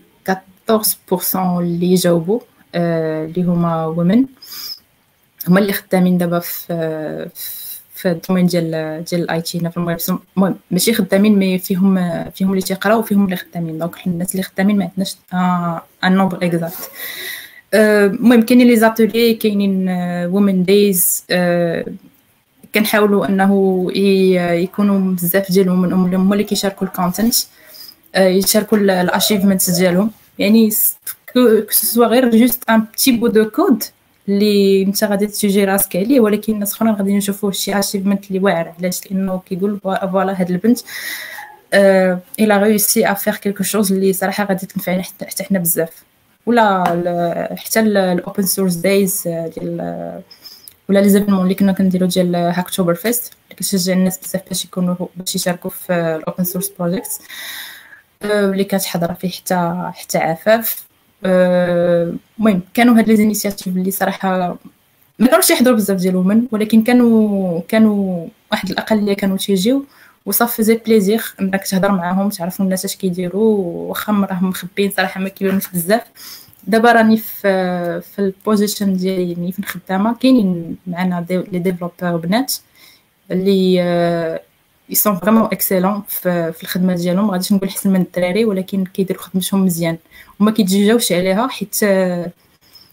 14% 0.70 1.36
اللي 1.36 1.94
جاوبوا 1.94 2.40
اللي 2.74 3.42
هما 3.42 3.86
women 3.86 4.24
هما 5.48 5.60
اللي 5.60 5.72
خدامين 5.72 6.18
دابا 6.18 6.38
في 6.38 7.28
في 7.94 8.10
ال 8.10 8.15
domaine 8.15 8.46
ديال 8.46 9.04
ديال 9.04 9.22
ال 9.22 9.40
IT 9.42 9.60
هنا 9.60 9.70
في 9.70 9.76
المغرب 9.76 9.98
المهم 10.36 10.56
ماشي 10.70 10.94
خدامين 10.94 11.38
mais 11.38 11.58
فيهم 11.58 12.24
فيهم 12.30 12.50
اللي 12.50 12.62
تيقراو 12.62 12.98
وفيهم 12.98 13.24
اللي 13.24 13.36
خدامين 13.36 13.78
donc 13.78 14.06
الناس 14.06 14.32
اللي 14.32 14.42
خدامين 14.42 14.78
ما 14.78 14.84
عندناش 14.84 15.16
un 16.04 16.12
nombre 16.16 16.36
exact 16.46 16.90
المهم 17.74 18.42
كاينين 18.42 18.66
les 18.66 18.76
ateliers 18.76 19.34
كاينين 19.34 19.86
women 20.32 20.64
days 20.64 21.24
كنحاولوا 22.74 23.26
أنه 23.28 23.86
يكونوا 24.52 25.14
بزاف 25.14 25.52
ديالهم. 25.52 25.84
هما 26.14 26.32
اللي 26.34 26.44
كيشاركوا 26.44 26.86
ال 26.86 26.92
content 26.92 27.34
يشاركوا 28.16 28.78
ال 28.78 28.86
achievement 28.86 29.70
ديالهم. 29.70 30.10
يعني 30.38 30.70
que 31.32 31.62
ce 31.70 31.82
soit 31.82 32.06
غير 32.06 32.30
juste 32.30 32.70
un 32.70 32.80
petit 32.80 33.12
bout 33.12 33.26
de 33.26 33.50
code 33.50 33.82
اللي 34.28 34.82
انت 34.82 35.04
غادي 35.04 35.26
تسجي 35.26 35.64
راسك 35.64 35.96
عليه 35.96 36.20
ولكن 36.20 36.52
الناس 36.52 36.72
اخرين 36.72 36.94
غادي 36.94 37.16
نشوفوه 37.16 37.50
شي 37.50 37.78
achievement 37.78 38.28
اللي 38.28 38.38
واعر 38.38 38.74
علاش؟ 38.78 39.00
لأنه 39.10 39.42
كيقول 39.46 39.80
voilà 39.84 40.40
هاد 40.40 40.50
البنت 40.50 40.78
elle 42.40 42.62
a 42.62 42.68
réussi 42.68 43.06
à 43.10 43.14
faire 43.14 43.36
quelque 43.36 43.62
chose 43.62 43.92
اللي 43.92 44.12
صراحة 44.12 44.44
غادي 44.44 44.66
تنفعنا 44.66 45.02
حتى 45.02 45.44
حنا 45.44 45.58
بزاف. 45.58 45.90
ولا 46.46 47.54
حتى 47.56 47.80
ال 47.80 47.92
open 47.92 48.42
source 48.46 48.74
days 48.74 49.22
ديال 49.26 50.22
ولا 50.88 50.98
les 50.98 51.08
événements 51.08 51.42
اللي 51.42 51.54
كنا 51.54 51.72
كنديرو 51.72 52.06
ديال 52.06 52.36
Hacktoberfest 52.36 53.32
اللي 53.44 53.56
كتشجع 53.56 53.92
الناس 53.92 54.18
بزاف 54.18 54.42
باش 54.48 54.64
يكونوا 54.64 54.94
باش 55.16 55.34
يشاركوا 55.34 55.70
في 55.70 55.92
ال 55.92 56.03
open 56.03 56.44
source 56.44 56.68
project 56.78 57.20
اللي 58.24 58.64
كانت 58.64 58.84
حاضرة 58.84 59.12
فيه 59.12 59.28
حتى 59.28 59.90
حتى 59.94 60.18
عفاف. 60.18 60.86
المهم 61.24 62.62
كانوا 62.74 62.98
هاد 62.98 63.08
les 63.08 63.16
initiatives 63.16 63.76
اللي 63.76 63.90
صراحة 63.90 64.58
ما 65.18 65.26
كانوش 65.26 65.50
يحضروا 65.50 65.76
بزاف 65.76 65.96
ديال 65.98 66.14
ال 66.14 66.19
women 66.19 66.46
ولكن 66.52 66.82
كانوا 66.82 67.60
كانوا 67.68 68.26
واحد 68.52 68.70
الاقليه 68.70 69.14
كانوا 69.14 69.36
تيجيو. 69.36 69.84
وصافي 70.26 70.62
c'est 70.62 70.74
plaisir 70.86 71.22
إنك 71.40 71.64
تهضر 71.64 71.92
معاهم 71.92 72.28
تعرفوا 72.28 72.64
الناس 72.64 72.84
اش 72.84 72.96
كيديروا 72.96 73.88
واخا 73.88 74.12
راهم 74.12 74.48
مخبيين 74.48 74.90
صراحة 74.96 75.20
ما 75.20 75.28
كيبانوش 75.28 75.68
بزاف. 75.68 76.02
دابا 76.66 76.92
راني 76.92 77.16
في 77.16 78.00
في 78.00 78.18
ال 78.18 78.27
position 78.27 78.96
ديالي 78.96 79.32
يعني 79.32 79.52
في 79.52 79.58
الخدامة 79.58 80.16
كاينين 80.16 80.76
معنا 80.86 81.26
les 81.30 81.58
développeurs 81.58 82.16
بنات 82.16 82.54
اللي 83.30 84.40
ils 84.90 85.01
sont 85.01 85.16
vraiment 85.16 85.42
excellents 85.42 86.02
في, 86.08 86.52
في 86.52 86.62
الخدمة 86.62 86.94
ديالهم. 86.94 87.30
غاديش 87.30 87.52
نقول 87.52 87.68
احسن 87.68 87.90
من 87.90 88.00
الدراري 88.00 88.44
ولكن 88.44 88.84
كيديروا 88.84 89.22
خدمتهم 89.22 89.64
مزيان. 89.64 89.98
وما 90.40 90.50
كيتجاوبش 90.50 91.12
عليها 91.12 91.48
حيت 91.48 91.84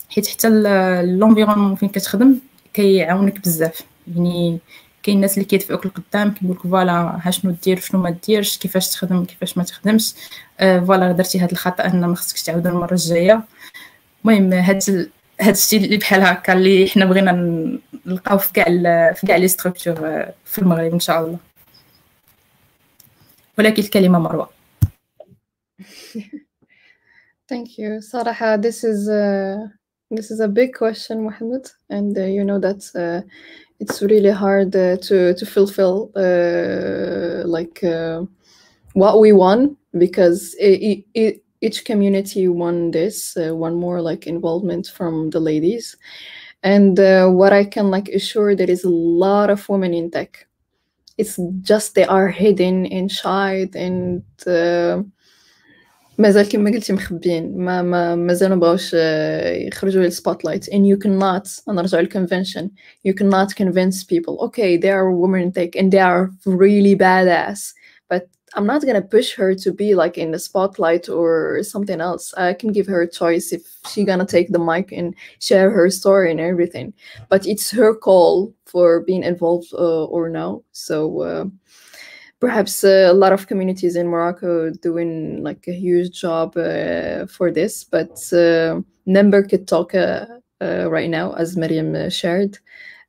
حيت 0.10 0.28
حتى 0.28 0.50
l'environnement 1.03 1.76
فين 1.76 1.89
كتخدم 1.89 2.36
كيعاونك 2.74 3.39
بزاف. 3.39 3.82
يعني 4.16 4.60
كاين 5.04 5.16
الناس 5.16 5.34
اللي 5.34 5.46
كيدفعوك 5.46 5.86
لقدام 5.86 6.32
كيقول 6.32 6.56
لك 6.56 6.62
voilà 6.61 7.20
ها 7.24 7.32
شنو 7.32 7.56
دير 7.64 7.80
شنو 7.80 8.02
ما 8.02 8.10
ديرش 8.28 8.58
كيفاش 8.58 8.89
تخدم 8.89 9.26
كيفاش 9.26 9.58
ما 9.58 9.64
تخدمش. 9.64 10.14
voilà 10.59 11.11
درتي 11.12 11.39
هذا 11.39 11.52
الخطأ 11.52 11.86
أن 11.86 12.06
ما 12.06 12.16
خصكش 12.16 12.41
تعاود 12.41 12.68
المرة 12.68 12.94
الجاية. 12.94 13.41
المهم 14.26 14.54
هاد 14.54 15.10
هاد 15.41 15.54
الشيء 15.54 15.86
اللي 15.86 15.98
بحال 15.98 16.22
هكا 16.22 16.54
اللي 16.54 16.88
حنا 16.88 17.06
بغينا 17.06 17.32
نلقاو 18.06 18.38
في 18.38 18.54
كاع 18.54 18.66
في 19.14 19.28
كاع 19.28 19.36
لي 19.36 19.48
ستركتور 19.48 19.96
في 20.46 20.60
المغرب 20.60 20.94
إن 20.94 21.00
شاء 21.00 21.26
الله. 21.26 21.38
ولكن 23.59 23.82
الكلمه 23.82 24.18
مروه 24.18 24.49
Thank 27.49 27.78
you. 27.78 28.01
صراحة 28.01 28.57
this 28.61 28.84
is 28.84 29.09
a, 29.09 29.72
this 30.11 30.30
is 30.30 30.41
a 30.41 30.49
big 30.49 30.74
question, 30.74 31.22
Mohammed, 31.22 31.70
and 31.89 32.16
uh, 32.18 32.24
you 32.24 32.45
know 32.45 32.59
that 32.59 32.82
uh, 32.95 33.26
it's 33.80 34.03
really 34.03 34.30
hard 34.30 34.74
uh, 34.76 34.97
to 34.99 35.34
to 35.34 35.47
fulfill 35.47 36.11
uh, 36.16 37.47
like 37.47 37.82
uh, 37.84 38.22
what 38.93 39.20
we 39.20 39.32
want 39.32 39.76
because 39.97 40.55
it, 40.59 41.05
it, 41.14 41.43
each 41.61 41.84
community 41.84 42.49
want 42.49 42.93
this, 42.93 43.36
uh, 43.36 43.55
one 43.55 43.74
more 43.74 44.01
like 44.01 44.26
involvement 44.26 44.86
from 44.86 45.30
the 45.30 45.41
ladies, 45.41 45.97
and 46.62 46.99
what 47.34 47.53
I 47.53 47.64
can 47.64 47.91
like 47.91 48.09
assure 48.09 48.55
there 48.55 48.70
is 48.70 48.84
a 48.84 48.91
lot 48.91 49.51
of 49.51 49.68
women 49.68 49.95
in 49.95 50.11
tech. 50.11 50.47
It's 51.16 51.39
just 51.62 51.95
they 51.95 52.05
are 52.05 52.28
hidden 52.28 52.86
and 52.86 53.11
shy 53.11 53.68
and 53.74 54.22
مازال 56.18 56.49
كما 56.49 56.70
قلتي 56.70 56.93
مخبيين 56.93 57.59
ما 57.59 57.82
ما 57.82 58.14
مازال 58.14 58.51
ما 58.51 58.57
بغاوش 58.57 58.95
يخرجوا 58.95 60.03
للسبوت 60.03 60.45
لايت 60.45 60.70
and 60.70 60.84
you 60.86 60.97
cannot 60.97 61.68
نرجع 61.68 62.01
للconvention 62.01 62.68
you 63.09 63.12
cannot 63.12 63.55
convince 63.55 64.05
people 64.05 64.36
okay 64.41 64.76
they 64.76 64.91
are 64.91 65.11
women 65.12 65.43
in 65.43 65.53
tech 65.53 65.76
and 65.76 65.93
they 65.93 66.01
are 66.01 66.30
really 66.47 66.97
badass 66.97 67.61
but 67.61 67.82
I'm 68.56 68.66
not 68.66 68.86
gonna 68.86 69.01
push 69.01 69.34
her 69.36 69.56
to 69.56 69.72
be 69.72 69.95
like 69.95 70.18
in 70.18 70.32
the 70.32 70.39
spotlight 70.39 71.10
or 71.10 71.64
something 71.64 71.99
else. 72.01 72.34
I 72.36 72.54
can 72.54 72.72
give 72.72 72.88
her 72.88 73.01
a 73.01 73.10
choice 73.10 73.51
if 73.51 73.62
she 73.88 74.04
gonna 74.04 74.26
take 74.26 74.49
the 74.51 74.60
mic 74.60 74.91
and 74.91 75.16
share 75.39 75.72
her 75.72 75.89
story 75.89 76.32
and 76.32 76.39
everything. 76.39 76.93
But 77.30 77.47
it's 77.47 77.72
her 77.72 77.95
call 77.95 78.54
for 78.66 79.01
being 79.01 79.24
involved 79.24 79.74
uh, 79.74 80.06
or 80.06 80.30
no. 80.30 80.64
So 80.72 81.22
uh, 81.22 81.45
perhaps 82.39 82.84
uh, 82.84 83.08
a 83.10 83.14
lot 83.14 83.34
of 83.34 83.47
communities 83.47 83.95
in 83.95 84.08
Morocco 84.08 84.70
doing 84.70 85.41
like 85.43 85.66
a 85.68 85.74
huge 85.74 86.20
job 86.20 86.58
uh, 86.58 87.26
for 87.26 87.51
this, 87.51 87.84
but 87.84 88.12
uh, 88.34 88.82
Nember 89.08 89.49
could 89.49 89.68
talk 89.68 89.95
uh, 89.95 90.26
uh, 90.62 90.89
right 90.89 91.10
now, 91.10 91.34
as 91.34 91.58
Miriam 91.58 91.95
uh, 91.95 92.10
shared. 92.10 92.58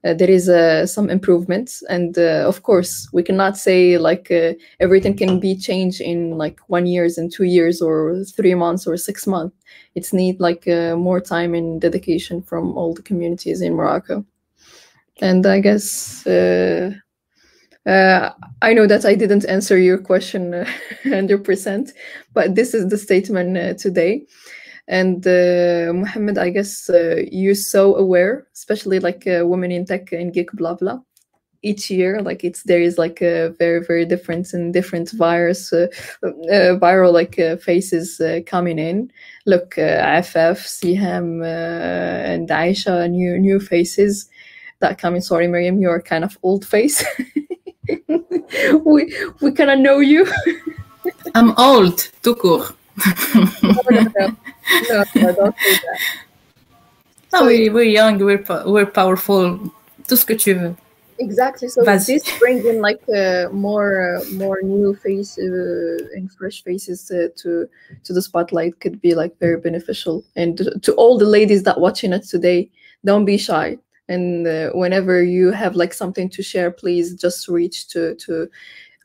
There 0.04 0.30
is 0.30 0.46
some 0.92 1.08
improvements, 1.08 1.82
and 1.88 2.18
of 2.18 2.62
course, 2.62 3.08
we 3.12 3.22
cannot 3.22 3.56
say 3.56 3.96
like 3.98 4.30
everything 4.78 5.16
can 5.16 5.40
be 5.40 5.56
changed 5.56 6.00
in 6.00 6.36
like 6.36 6.60
one 6.68 6.86
years 6.86 7.16
and 7.18 7.32
two 7.32 7.44
years 7.44 7.80
or 7.80 8.22
three 8.36 8.54
months 8.54 8.86
or 8.86 8.96
six 8.96 9.26
months. 9.26 9.56
It's 9.94 10.12
need 10.12 10.40
like 10.40 10.66
more 10.66 11.20
time 11.20 11.54
and 11.54 11.80
dedication 11.80 12.42
from 12.42 12.76
all 12.76 12.92
the 12.94 13.02
communities 13.02 13.62
in 13.62 13.74
Morocco. 13.74 14.24
And 15.22 15.46
I 15.46 15.60
guess 15.60 16.26
uh, 17.86 18.30
I 18.62 18.72
know 18.72 18.86
that 18.86 19.04
I 19.04 19.14
didn't 19.14 19.44
answer 19.46 19.78
your 19.78 19.98
question 19.98 20.54
uh, 20.54 20.66
100%, 21.04 21.92
but 22.32 22.54
this 22.54 22.74
is 22.74 22.88
the 22.88 22.98
statement 22.98 23.56
uh, 23.56 23.74
today. 23.74 24.26
And 24.86 25.26
uh, 25.26 25.92
Muhammad, 25.94 26.36
I 26.36 26.50
guess 26.50 26.90
uh, 26.90 27.22
you're 27.30 27.54
so 27.54 27.96
aware, 27.96 28.46
especially 28.54 29.00
like 29.00 29.26
uh, 29.26 29.46
women 29.46 29.72
in 29.72 29.86
tech 29.86 30.12
and 30.12 30.32
geek 30.32 30.52
blah 30.52 30.74
blah. 30.74 31.00
Each 31.62 31.90
year, 31.90 32.20
like 32.20 32.44
it's 32.44 32.62
there 32.64 32.82
is 32.82 32.98
like 32.98 33.22
a 33.22 33.54
very 33.58 33.82
very 33.82 34.04
different 34.04 34.52
and 34.52 34.70
different 34.74 35.10
virus, 35.12 35.72
viral 36.22 37.12
like 37.12 37.36
faces 37.62 38.20
coming 38.44 38.78
in. 38.78 39.10
Look, 39.46 39.76
Afaf, 39.76 40.60
Siham, 40.60 41.42
and 41.42 42.50
Aisha, 42.50 43.10
new 43.10 43.38
new 43.38 43.60
faces 43.60 44.28
that 44.80 44.98
come 44.98 45.14
in. 45.14 45.22
Sorry, 45.22 45.48
Miriam, 45.48 45.80
you're 45.80 46.02
kind 46.02 46.22
of 46.22 46.36
old 46.42 46.66
face. 46.66 47.02
we 48.84 49.16
we 49.40 49.50
kind 49.52 49.70
of 49.70 49.78
know 49.78 50.00
you. 50.00 50.30
I'm 51.34 51.54
old, 51.56 52.10
tout 52.22 52.38
court. 52.38 52.74
No, 53.62 53.72
no, 53.90 54.00
no, 54.14 55.32
don't 55.32 55.56
say 55.58 55.74
that. 55.74 55.98
No, 57.32 57.40
so, 57.40 57.46
we, 57.46 57.68
we're 57.68 57.82
young, 57.82 58.18
we're, 58.18 58.44
we're 58.66 58.86
powerful, 58.86 59.58
tout 60.06 60.16
ce 60.16 60.24
que 60.24 60.36
tu 60.36 60.54
veux. 60.54 60.76
Exactly. 61.18 61.68
So 61.68 61.84
this 61.84 62.38
brings 62.38 62.64
in 62.64 62.80
like 62.80 63.00
uh, 63.08 63.48
more 63.52 64.18
uh, 64.18 64.24
more 64.32 64.60
new 64.62 64.96
faces 64.96 65.38
uh, 65.38 66.16
and 66.16 66.30
fresh 66.32 66.64
faces 66.64 67.04
to 67.04 67.28
to 67.38 68.12
the 68.12 68.20
spotlight 68.20 68.80
could 68.80 69.00
be 69.00 69.14
like 69.14 69.38
very 69.38 69.60
beneficial. 69.60 70.24
And 70.34 70.58
to, 70.58 70.76
to 70.80 70.92
all 70.94 71.16
the 71.16 71.24
ladies 71.24 71.62
that 71.62 71.78
watching 71.78 72.12
us 72.12 72.30
today, 72.30 72.68
don't 73.04 73.24
be 73.24 73.38
shy 73.38 73.78
and 74.08 74.46
uh, 74.46 74.70
whenever 74.70 75.22
you 75.22 75.50
have 75.50 75.76
like 75.76 75.94
something 75.94 76.28
to 76.28 76.42
share 76.42 76.70
please 76.70 77.14
just 77.14 77.48
reach 77.48 77.88
to 77.88 78.14
to 78.16 78.48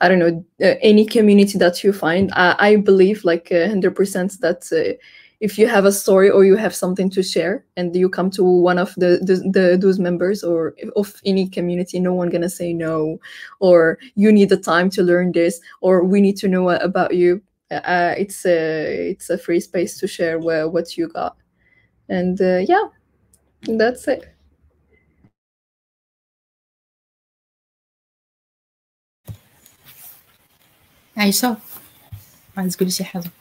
i 0.02 0.08
don't 0.08 0.20
know 0.20 0.46
uh, 0.62 0.76
any 0.82 1.06
community 1.06 1.58
that 1.58 1.84
you 1.84 1.94
find 1.94 2.32
i, 2.36 2.56
I 2.60 2.76
believe 2.78 3.24
like 3.24 3.50
100% 3.50 4.40
that 4.40 4.70
uh, 4.72 4.98
if 5.40 5.58
you 5.58 5.68
have 5.68 5.86
a 5.86 5.92
story 5.92 6.30
or 6.30 6.44
you 6.44 6.58
have 6.58 6.76
something 6.76 7.10
to 7.12 7.24
share 7.24 7.66
and 7.78 7.96
you 7.96 8.10
come 8.10 8.30
to 8.32 8.44
one 8.44 8.78
of 8.78 8.94
the, 8.96 9.20
the, 9.22 9.36
the 9.50 9.78
those 9.78 9.98
members 9.98 10.44
or 10.44 10.76
of 10.96 11.22
any 11.26 11.48
community 11.48 12.00
no 12.00 12.14
one 12.14 12.30
gonna 12.30 12.50
say 12.50 12.74
no 12.74 13.20
or 13.60 13.98
you 14.16 14.32
need 14.32 14.50
the 14.50 14.58
time 14.58 14.90
to 14.90 15.04
learn 15.04 15.32
this 15.32 15.62
or 15.82 16.04
we 16.04 16.20
need 16.20 16.38
to 16.38 16.48
know 16.48 16.70
about 16.70 17.16
you 17.16 17.42
uh, 17.72 18.16
it's 18.18 18.46
a 18.46 19.12
it's 19.12 19.30
a 19.30 19.38
free 19.38 19.60
space 19.60 19.98
to 20.00 20.08
share 20.08 20.40
where, 20.40 20.68
what 20.68 20.98
you 20.98 21.08
got. 21.08 21.38
And 22.10 22.42
uh, 22.42 22.64
yeah 22.68 22.86
that's 23.78 24.08
it 24.08 24.34
عايشة؟ 31.20 31.58
عايز 32.58 32.76
تقولي 32.76 32.92
شي 32.92 33.04
حاجة؟ 33.04 33.32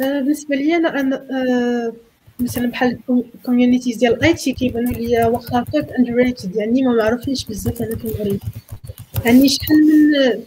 آه، 0.00 0.20
بالنسبة 0.20 0.56
لي 0.56 0.76
أنا 0.76 1.00
أنا 1.00 1.16
آه، 1.16 1.92
مثلا 2.40 2.70
بحال 2.70 2.98
ال 3.10 3.17
communities 3.17 3.96
ديال 3.96 4.24
IT 4.24 4.52
كيبانوا 4.52 4.92
ليا 4.92 5.26
واخا 5.26 5.62
هكاك 5.62 5.88
underrated 5.98 6.56
يعني 6.56 6.82
ما 6.82 6.92
معروفينش 6.92 7.44
بزاف 7.44 7.82
هنا 7.82 7.96
في 7.96 8.04
المغرب 8.04 8.40
يعني 9.24 9.48
شحال 9.48 9.76
من 9.76 10.42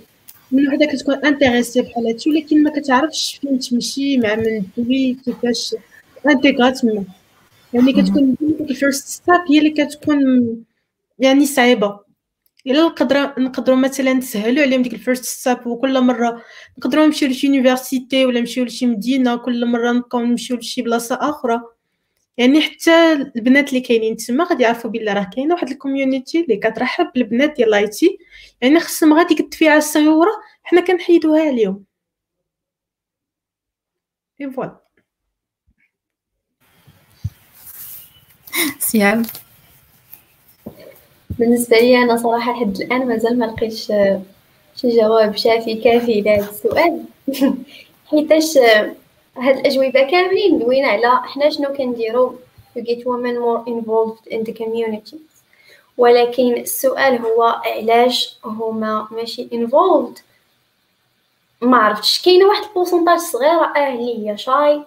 من 0.52 0.68
وحدة 0.68 0.86
كتكون 0.86 1.26
intéressée 1.26 1.82
بحال 1.82 2.08
هادشي 2.08 2.30
ولكن 2.30 2.64
ما 2.64 2.80
كتعرفش 2.80 3.40
فين 3.42 3.60
تمشي 3.60 4.18
مع 4.18 4.36
من 4.36 4.64
دوي 4.78 5.18
كيفاش 5.26 5.76
intégrer 6.28 6.70
تما 6.70 7.04
يعني 7.74 7.94
كتكون 7.94 8.36
ال 8.70 8.76
first 8.76 9.08
step 9.08 9.42
هي 9.50 9.60
اللي 9.60 9.70
كتكون 9.70 10.20
يعني 11.20 11.46
صعيبة. 11.46 12.05
إلا 12.68 12.84
نقدر 12.84 13.40
نقدروا 13.40 13.78
مثلا 13.78 14.14
نسهلوا 14.14 14.64
عليهم 14.64 14.82
ديك 14.82 14.94
ال 14.94 14.99
first 14.99 15.26
step 15.26 15.68
وكل 15.68 16.02
مرة 16.02 16.44
نقدروا 16.78 17.06
نمشيو 17.06 17.30
لشي 17.30 17.48
university 17.48 18.26
ولا 18.26 18.40
نمشيو 18.40 18.66
لشي 18.66 18.86
مدينة 18.86 19.36
كل 19.36 19.66
مرة 19.66 19.92
نبقاو 19.92 20.22
نمشيو 20.22 20.58
لشي 20.58 20.82
بلاصة 20.82 21.16
أخرى. 21.22 21.62
يعني 22.38 22.62
حتى 22.62 23.14
البنات 23.14 23.70
اللي 23.70 23.82
كاينين 23.82 24.18
تما 24.18 24.44
غادي 24.44 24.64
يعرفوا 24.64 24.90
بلي 24.90 25.14
راه 25.14 25.30
كاينة 25.36 25.54
واحد 25.56 25.70
ال 25.70 25.77
community 25.77 26.42
اللي 26.42 26.58
كترحب 26.58 27.12
بالبنات 27.16 27.56
ديال 27.56 27.70
l'IT 27.70 28.18
يعني 28.62 28.80
خصهم 28.80 29.14
غير 29.14 29.28
ديك 29.28 29.40
الدفيعه 29.40 29.78
الصغيره 29.78 30.32
حنا 30.64 30.82
كنحيدوها 30.82 31.50
اليوم. 31.50 31.84
et 34.42 34.52
voilà 34.52 34.86
بالنسبة 41.40 41.78
لي 41.78 41.98
أنا 41.98 42.18
صراحة 42.18 42.52
لحد 42.52 42.82
الآن 42.82 43.08
مازال 43.08 43.40
ما 43.40 43.46
لقيتش 43.46 43.92
شي 44.76 44.98
جواب 44.98 45.36
شافي 45.36 45.76
كافي 45.76 46.22
لهذا 46.22 46.50
السؤال. 46.50 47.04
حيتاش 48.12 48.58
هاد 49.38 49.58
الأجوبة 49.58 50.04
كاملين 50.12 50.60
دوينا 50.60 50.88
على 50.88 51.22
حنا 51.24 51.50
شنو 51.50 51.74
كنديرو؟ 51.74 52.36
To 52.78 52.82
get 52.82 53.06
women 53.06 53.36
more 53.40 53.64
involved 53.68 54.28
in 54.28 54.44
the 54.44 54.54
community. 54.54 55.18
ولكن 55.98 56.54
السؤال 56.54 57.18
هو 57.22 57.44
علاش 57.44 58.38
هما 58.46 59.08
ماشي 59.12 59.48
involved 59.52 60.22
ما 61.62 61.78
عرفتش. 61.78 62.22
كاينة 62.22 62.46
واحد 62.46 62.64
ال 62.64 62.68
pourcentage 62.68 63.20
صغيره 63.20 63.74
آه 63.78 63.94
اللي 63.94 64.30
هي 64.32 64.38
shy 64.38 64.84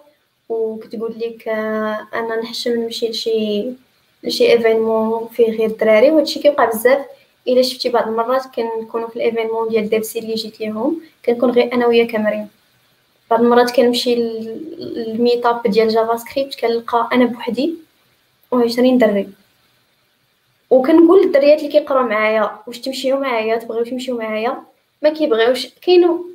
وكتقول 0.49 1.15
لك 1.19 1.49
آه 1.49 2.09
أنا 2.15 2.37
نحشم 2.41 2.71
نمشي 2.71 3.09
لشي 3.09 3.73
لشي 4.23 4.53
événement 4.53 5.29
فيه 5.29 5.51
غير 5.51 5.67
الدراري 5.67 6.11
وهادشي 6.11 6.41
كيوقع 6.41 6.65
بزاف. 6.65 7.07
إلا 7.49 7.63
شفتي 7.63 7.89
بعض 7.89 8.09
المرات 8.09 8.45
كنكونوا 8.47 9.09
في 9.09 9.17
ال 9.17 9.22
événement 9.22 9.69
ديال 9.69 9.89
دابسي 9.89 10.19
اللي 10.19 10.35
جيت 10.35 10.61
ليهم 10.61 11.01
كنكون 11.25 11.51
غير 11.51 11.73
أنا 11.73 11.87
ويا 11.87 12.05
كامرين. 12.05 12.49
بعض 13.31 13.41
المرات 13.41 13.71
كنمشي 13.71 14.15
لل 14.15 14.52
meetup 14.52 15.63
ديال 15.67 15.89
JavaScript 15.89 16.61
كنلقى 16.61 17.09
أنا 17.13 17.25
بوحدي 17.25 17.75
وعشرين 18.51 18.99
دري. 18.99 19.29
وكنقول 20.71 21.23
للدريات 21.23 21.59
اللي 21.59 21.71
كيقراو 21.71 22.03
معايا 22.03 22.59
واش 22.67 22.81
تمشيو 22.81 23.21
معايا 23.21 23.57
تبغيو 23.57 23.85
تمشيو 23.85 24.19
معايا؟ 24.19 24.63
ما 25.03 25.11
كيبغيوش. 25.11 25.67
كاينو 25.67 26.27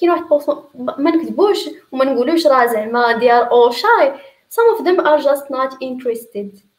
كاين 0.00 0.10
واحد 0.10 0.28
بوصو 0.28 0.62
ما 0.74 1.10
نكذبوش 1.10 1.58
وما 1.92 2.04
نقولوش 2.04 2.46
راه 2.46 2.66
زعما 2.66 3.12
ديال 3.12 3.42
أو 3.42 3.70
شاي 3.70 4.12
some 4.54 4.76
of 4.76 4.84
them 4.84 5.00
are 5.00 5.18
just 5.18 5.50
not 5.50 5.72
interested. 5.80 6.71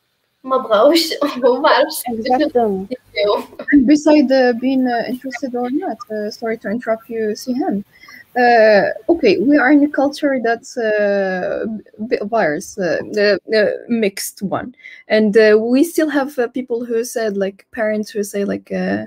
ما 0.44 0.56
بغاوش 0.56 1.08
وما 1.44 1.68
عرفتش 1.68 2.02
and 3.72 3.86
beside 3.86 4.30
uh, 4.30 4.52
being 4.64 4.86
uh, 4.86 5.04
interested 5.12 5.54
or 5.54 5.68
not 5.70 5.98
uh, 6.10 6.30
sorry 6.30 6.56
to 6.62 6.68
interrupt 6.70 7.08
you 7.14 7.22
Sihan 7.42 7.76
uh, 8.42 8.84
okay 9.12 9.34
we 9.48 9.54
are 9.62 9.70
in 9.76 9.82
a 9.84 9.92
culture 10.02 10.34
that's 10.46 10.72
uh, 10.76 11.64
a 12.00 12.02
bit 12.10 12.22
virus 12.36 12.68
uh, 12.78 13.00
uh, 13.58 13.70
mixed 14.04 14.38
one 14.42 14.68
and 15.16 15.36
uh, 15.36 15.56
we 15.72 15.80
still 15.92 16.10
have 16.18 16.30
uh, 16.38 16.46
people 16.58 16.84
who 16.88 16.98
said 17.04 17.36
like 17.44 17.58
parents 17.80 18.08
who 18.10 18.22
say 18.22 18.44
like 18.44 18.68
uh, 18.72 19.04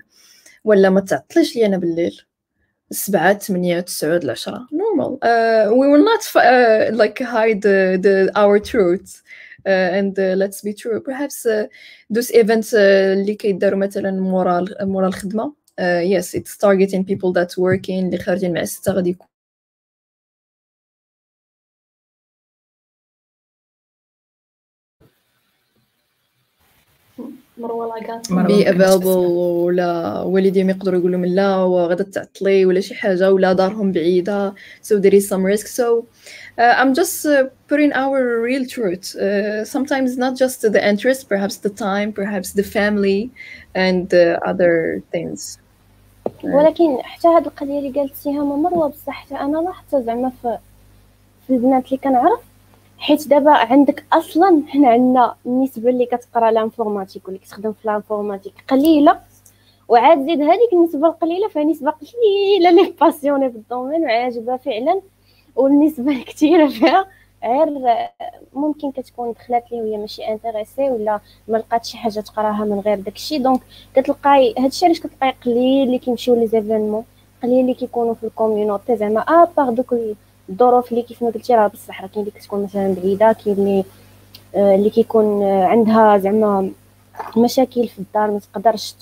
ولا 0.63 0.89
ما 0.89 1.01
تعطلش 1.01 1.55
لي 1.55 1.65
انا 1.65 1.77
بالليل 1.77 2.21
السبعة 2.91 3.33
ثمانية 3.39 3.79
تسعة 3.79 4.17
العشرة 4.17 4.67
normal 4.71 5.17
uh, 5.23 5.71
we 5.71 5.87
will 5.91 6.03
not 6.03 6.23
uh, 6.35 6.95
like 7.01 7.19
hide 7.19 7.61
the, 7.61 7.97
the 8.05 8.31
our 8.35 8.59
truths 8.59 9.23
uh, 9.66 9.98
and 9.98 10.18
uh, 10.18 10.34
let's 10.36 10.62
be 10.62 10.72
true 10.72 11.00
perhaps 11.00 11.46
uh, 11.46 11.66
those 12.10 12.30
events 12.30 12.74
اللي 12.74 13.34
كيداروا 13.34 13.78
مثلا 13.78 14.10
مورا 14.10 14.64
مورا 14.80 15.08
الخدمه 15.08 15.52
yes 16.02 16.34
it's 16.34 16.56
targeting 16.56 17.04
people 17.04 17.32
that 17.32 17.50
working 17.58 18.04
اللي 18.04 18.18
خارجين 18.18 18.54
مع 18.54 18.60
الستة 18.60 18.92
غادي 18.92 19.10
يكون 19.10 19.26
be 27.58 28.70
available 28.70 29.06
ولا 29.06 30.20
والديهم 30.20 30.70
يقدروا 30.70 30.98
يقولوا 30.98 31.18
من 31.18 31.34
لا 31.34 31.56
وغادا 31.56 32.04
تعطلي 32.04 32.66
ولا 32.66 32.80
شي 32.80 32.94
حاجة 32.94 33.32
ولا 33.32 33.52
دارهم 33.52 33.92
بعيدة. 33.92 34.54
So 34.82 34.98
there 34.98 35.14
is 35.14 35.28
some 35.28 35.42
risk. 35.42 35.66
So 35.66 35.82
uh, 35.82 36.04
I'm 36.58 36.94
just 36.94 37.26
uh, 37.26 37.44
putting 37.68 37.92
our 37.92 38.40
real 38.40 38.64
truth. 38.66 39.14
Uh, 39.14 39.64
sometimes 39.64 40.16
not 40.16 40.36
just 40.36 40.62
the 40.62 40.88
interest, 40.88 41.28
perhaps 41.28 41.56
the 41.58 41.70
time, 41.70 42.12
perhaps 42.12 42.52
the 42.52 42.62
family, 42.62 43.30
and 43.74 44.12
other 44.44 45.02
things. 45.12 45.58
ولكن 46.44 47.02
حتى 47.02 47.28
هاد 47.28 47.46
القضية 47.46 47.78
اللي 47.78 48.00
قالت 48.00 48.14
سهام 48.14 48.62
مروه 48.62 48.88
بصح 48.88 49.12
حتى 49.12 49.34
أنا 49.34 49.58
لاحظت 49.58 49.96
زعما 49.96 50.32
في 50.42 50.58
في 51.46 51.52
البنات 51.52 51.86
اللي 51.86 51.96
كنعرف 51.96 52.40
حيت 52.98 53.28
دابا 53.28 53.50
عندك 53.50 54.04
أصلا 54.12 54.62
حنا 54.68 54.88
عندنا 54.88 55.34
النسبة 55.46 55.90
اللي 55.90 56.06
كتقرأ 56.06 56.50
l'informatique 56.50 57.24
واللي 57.24 57.38
كتخدم 57.38 57.72
في 57.72 57.88
l'informatique 57.88 58.54
قليلة 58.68 59.20
وعاد 59.88 60.26
زيد 60.26 60.40
هذيك 60.40 60.72
النسبة 60.72 61.06
القليلة 61.08 61.48
فيها 61.48 61.64
نسبة 61.64 61.90
قليلة 61.90 62.70
اللي 62.70 62.94
passionnée 63.00 63.48
بال 63.48 63.60
domaine 63.60 64.02
وعاجبها 64.02 64.56
فعلا 64.56 65.00
والنسبة 65.56 66.12
الكثيره 66.12 66.68
فيها. 66.68 67.06
غير 67.44 67.68
ممكن 68.54 68.90
كتكون 68.92 69.32
دخلات 69.32 69.64
لي 69.72 69.80
وهي 69.82 69.96
ماشي 69.96 70.28
intéressée 70.28 70.90
ولا 70.90 71.20
ما 71.48 71.56
لقات 71.58 71.84
شي 71.84 71.98
حاجة 71.98 72.20
تقراها 72.20 72.64
من 72.64 72.80
غير 72.80 73.00
داكشي. 73.00 73.38
donc 73.38 73.60
كتلقاي 73.94 74.54
هادشي 74.58 74.86
علاش 74.86 75.00
كتلقاي 75.00 75.34
قليل 75.44 75.86
اللي 75.86 75.98
كيمشيو 75.98 76.34
les 76.34 76.46
événements 76.46 77.04
قليل 77.42 77.60
اللي 77.60 77.74
كيكونوا 77.74 78.14
في 78.14 78.24
ال 78.26 78.33
community 78.33 78.96
زعما 78.96 79.20
à 79.20 79.30
part 79.30 79.70
دوك 79.70 79.94
الظروف 80.50 80.90
اللي 80.92 81.02
كيف 81.02 81.22
ما 81.22 81.30
قلتي 81.30 81.54
راه 81.54 81.66
بصح 81.66 82.02
راه 82.02 82.08
كاين 82.08 82.26
اللي 82.26 82.40
كتكون 82.40 82.62
مثلا 82.62 82.94
بعيدة 82.94 83.32
كاين 83.32 83.56
اللي 83.58 83.84
آه، 84.54 84.74
اللي 84.74 84.90
كيكون 84.90 85.42
عندها 85.44 86.18
زعما 86.18 86.70
مشاكل 87.36 87.88
في 87.88 87.98
الدار 87.98 88.30
ما 88.30 88.38
تقدرش 88.38 88.94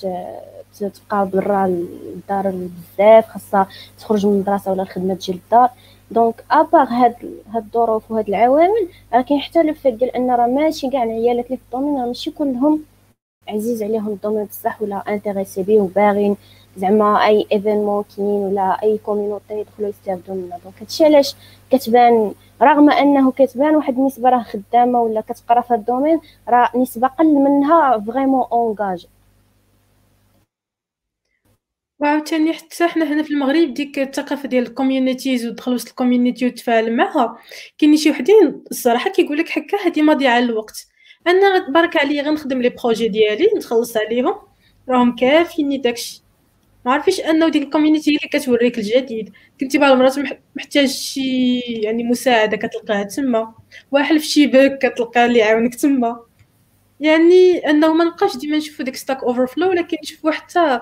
تبقى 0.80 1.28
برا 1.28 1.66
الدار 1.66 2.52
بزاف 2.98 3.28
خاصها 3.28 3.68
تخرج 3.98 4.26
من 4.26 4.32
المدرسة 4.32 4.72
ولا 4.72 4.82
الخدمة 4.82 5.14
تجي 5.14 5.32
للدار. 5.32 5.68
donc 6.14 6.44
à 6.50 6.57
part 6.57 6.82
هاد 6.86 7.14
هاد 7.54 7.64
الظروف 7.64 8.10
وهاد 8.10 8.28
العوامل 8.28 8.88
راه 9.14 9.20
كاين 9.20 9.40
حتى 9.40 9.62
le 9.62 9.74
fait 9.74 9.94
ديال 9.94 10.16
أن 10.16 10.30
راه 10.30 10.46
ماشي 10.46 10.90
كاع 10.90 11.02
العيالات 11.02 11.46
اللي 11.46 11.56
في 11.56 11.62
ال 11.64 11.69
domaine 11.69 12.00
راه 12.00 12.06
ماشي 12.06 12.30
كلهم 12.30 12.80
عزيز 13.48 13.82
عليهم 13.82 14.08
ال 14.08 14.13
domaine 14.13 14.44
بصح 14.44 14.82
ولا 14.82 15.02
intéressée 15.08 15.62
بيه 15.62 15.80
وباغين 15.80 16.36
زعما 16.76 17.26
أي 17.26 17.46
événement 17.52 18.04
كاين 18.16 18.26
ولا 18.26 18.82
أي 18.82 18.98
community 18.98 19.60
يدخلوا 19.60 19.88
يستافدوا 19.88 20.34
منها 20.34 20.58
donc 20.64 20.74
هادشي 20.80 21.04
علاش 21.04 21.36
كتبان؟ 21.70 22.32
رغم 22.62 22.90
أنه 22.90 23.32
كتبان 23.32 23.76
واحد 23.76 23.98
النسبة 23.98 24.28
راه 24.30 24.42
خدامة 24.42 25.02
ولا 25.02 25.20
كتقرا 25.20 25.60
في 25.60 25.74
ال 25.74 25.80
domaine 25.80 26.20
راه 26.48 26.70
نسبة 26.76 27.08
قل 27.08 27.34
منها 27.34 27.98
vraiment 27.98 28.44
engagée 28.52 29.06
وعاوتاني 31.98 32.52
حتى 32.52 32.88
حنا 32.88 33.12
هنا 33.12 33.22
في 33.22 33.30
المغرب 33.30 33.74
ديك 33.74 33.98
الثقافة 33.98 34.48
ديال 34.48 34.66
ال 34.66 34.73
communities 34.73 35.46
ودخل 35.46 35.74
وسط 35.74 35.88
ال 35.88 35.94
community 35.94 36.46
وتفاعل 36.46 36.96
معها 36.96 37.38
كاين 37.78 37.96
شي 37.96 38.10
وحدين 38.10 38.64
الصراحة 38.70 39.10
كيقول 39.10 39.38
لك 39.38 39.58
هكا 39.58 39.86
هادي 39.86 40.02
مضيعه 40.02 40.38
الوقت. 40.38 40.86
أنا 41.26 41.68
بارك 41.68 41.96
عليا 41.96 42.22
غنخدم 42.22 42.62
les 42.62 42.68
projets 42.68 43.08
ديالي 43.08 43.48
نخلص 43.56 43.96
عليهم. 43.96 44.34
راهم 44.88 45.16
كافيني 45.16 45.78
داكشي. 45.78 46.22
ما 46.86 46.92
عرفيش 46.92 47.20
أنه 47.20 47.48
ديك 47.48 47.62
ال 47.62 47.67
community 47.67 48.10
اللي 48.10 48.28
كتوريك 48.32 48.78
الجديد. 48.78 49.32
كنتي 49.60 49.78
بعض 49.78 49.92
المرات 49.92 50.18
محتاج 50.56 50.88
شي 50.88 51.58
يعني 51.60 52.04
مساعدة 52.04 52.56
كتلقاها 52.56 53.02
تما. 53.04 53.54
واحل 53.92 54.16
في 54.18 54.26
شي 54.26 54.46
bug 54.46 54.78
كتلقى 54.82 55.26
اللي 55.26 55.38
يعاونك 55.38 55.74
تما. 55.74 56.20
يعني 57.00 57.58
أنه 57.70 57.94
ما 57.94 58.04
نبقاش 58.04 58.36
ديما 58.36 58.56
نشوفو 58.56 58.82
ديك 58.82 58.96
Stack 58.96 59.24
Overflow 59.24 59.68
ولكن 59.70 59.96
نشوفو 60.02 60.30
حتى 60.30 60.80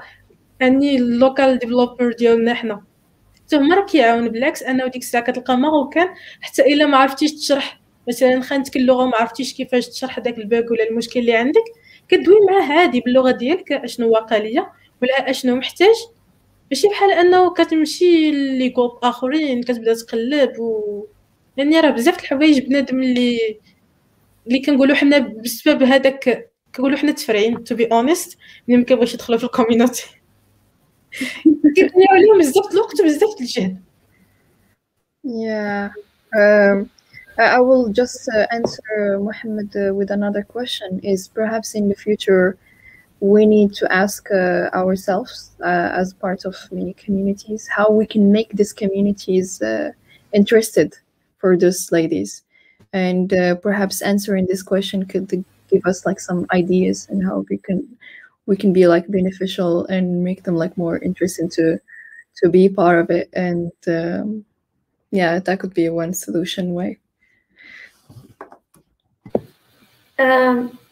يعني 0.63 0.97
ال 0.97 1.07
local 1.07 1.59
developer 1.59 2.13
ديالنا 2.13 2.55
حنا. 2.55 2.83
حتى 3.37 3.57
هما 3.57 3.77
راه 3.77 3.87
كيعاون 3.87 4.29
بالعكس 4.29 4.63
انه 4.63 4.87
ديك 4.87 5.03
الساعة 5.03 5.25
كتلقى 5.25 5.57
marocain 5.57 6.09
حتى 6.41 6.63
إلا 6.63 6.87
ما 6.87 6.97
عرفتيش 6.97 7.33
تشرح. 7.33 7.81
مثلا 8.09 8.41
خانتك 8.41 8.77
اللغة 8.77 9.07
ما 9.07 9.17
عرفتيش 9.17 9.55
كيفاش 9.55 9.89
تشرح 9.89 10.19
داك 10.19 10.39
ال 10.39 10.47
bug 10.47 10.71
ولا 10.71 10.89
المشكل 10.91 11.21
اللي 11.21 11.35
عندك 11.37 11.65
كدوي 12.09 12.37
معاه 12.51 12.73
عادي 12.73 13.01
باللغة 13.01 13.31
ديالك 13.31 13.73
أشنو 13.73 14.11
واقع 14.11 14.37
ليا 14.37 14.67
ولا 15.03 15.31
أشنو 15.31 15.57
محتاج. 15.57 15.95
ماشي 16.71 16.89
بحال 16.89 17.11
أنه 17.13 17.55
كتمشي 17.55 18.31
les 18.31 18.69
groupes 18.69 18.99
آخرين 19.03 19.63
كتبدا 19.63 19.95
تقلب 19.95 20.59
و 20.59 21.07
يعني 21.57 21.81
راه 21.81 21.91
بزاف 21.91 22.19
الحوايج 22.19 22.59
بنادم 22.59 23.03
اللي 23.03 23.59
اللي 24.47 24.61
كنقولوا 24.61 24.97
حنا 24.97 25.19
بسبب 25.19 25.83
هذاك 25.83 26.51
كنقولوا 26.75 26.99
حنا 26.99 27.13
تفرعين 27.13 27.65
to 27.65 27.75
be 27.75 27.87
honest 27.87 28.39
ملي 28.69 28.77
ما 28.79 28.85
كيبغيش 28.85 29.15
يدخلوا 29.15 29.39
في 29.39 29.45
ال 29.45 29.53
community 29.53 30.22
كيضيعوا 31.76 32.12
عليهم 32.12 32.40
بزاف 32.40 32.72
الوقت 32.72 33.02
وبزاف 33.02 33.42
الجهد 33.42 33.78
Yeah. 35.24 35.90
Um, 36.34 36.90
I 37.38 37.60
will 37.60 37.90
just 37.90 38.30
uh, 38.30 38.48
answer 38.58 39.20
Mohammed 39.20 39.76
uh, 39.76 39.94
with 39.94 40.10
another 40.10 40.44
question. 40.56 40.90
Is 41.04 41.28
perhaps 41.28 41.76
in 41.76 41.90
the 41.90 41.96
future 41.96 42.58
we 43.20 43.46
need 43.46 43.74
to 43.74 43.92
ask 43.92 44.30
uh, 44.32 44.70
ourselves 44.74 45.52
uh, 45.62 45.90
as 45.94 46.14
part 46.14 46.46
of 46.46 46.56
many 46.72 46.94
communities 46.94 47.68
how 47.68 47.90
we 47.90 48.06
can 48.06 48.32
make 48.32 48.50
these 48.54 48.74
communities 48.74 49.62
uh, 49.62 49.92
interested 50.34 50.94
for 51.40 51.58
those 51.58 51.92
ladies 51.92 52.44
and 52.94 53.34
uh, 53.34 53.56
perhaps 53.56 54.02
answering 54.02 54.46
this 54.46 54.62
question 54.62 55.06
could 55.06 55.44
give 55.70 55.86
us 55.86 56.06
like 56.06 56.20
some 56.20 56.46
ideas 56.52 57.08
and 57.10 57.24
how 57.24 57.44
we 57.50 57.58
can 57.58 57.88
we 58.47 58.57
can 58.57 58.73
be 58.73 58.87
like 58.87 59.07
beneficial 59.09 59.87
and 59.87 60.25
make 60.25 60.43
them 60.45 60.57
like 60.57 60.77
more 60.77 60.99
interested 60.99 61.51
to 61.53 61.79
to 62.39 62.49
be 62.49 62.69
part 62.69 62.99
of 62.99 63.11
it. 63.11 63.29
And 63.35 63.73
um, 63.87 64.45
yeah 65.11 65.39
that 65.39 65.61
could 65.61 65.75
be 65.75 65.89
one 65.89 66.15
solution 66.15 66.75
way. 66.75 66.99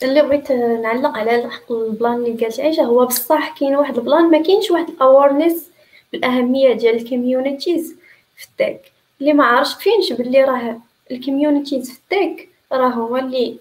اللي 0.03 0.23
بغيت 0.23 0.53
نعلق 0.53 1.19
على 1.19 1.51
ال 1.71 1.79
plan 1.79 2.15
اللي 2.15 2.45
قالت 2.45 2.61
عايشه 2.61 2.83
هو 2.83 3.07
بصح 3.07 3.59
كاين 3.59 3.77
واحد 3.77 3.99
ال 3.99 4.05
plan 4.05 4.31
ما 4.31 4.43
كاينش 4.43 4.71
واحد 4.71 4.89
ال 4.89 4.97
awareness 4.97 5.71
بالأهمية 6.13 6.73
ديال 6.73 6.97
ال 6.97 7.05
communities 7.05 7.97
في 8.37 8.47
ال 8.51 8.58
tech. 8.58 8.93
اللي 9.21 9.33
ما 9.33 9.45
عارفش 9.45 9.75
فينش 9.75 10.13
باللي 10.13 10.45
راه 10.45 10.81
ال 11.11 11.17
communities 11.17 11.91
في 11.91 11.99
ال 11.99 12.09
tech 12.09 12.49
راه 12.73 12.89
هما 12.89 13.19
اللي 13.19 13.57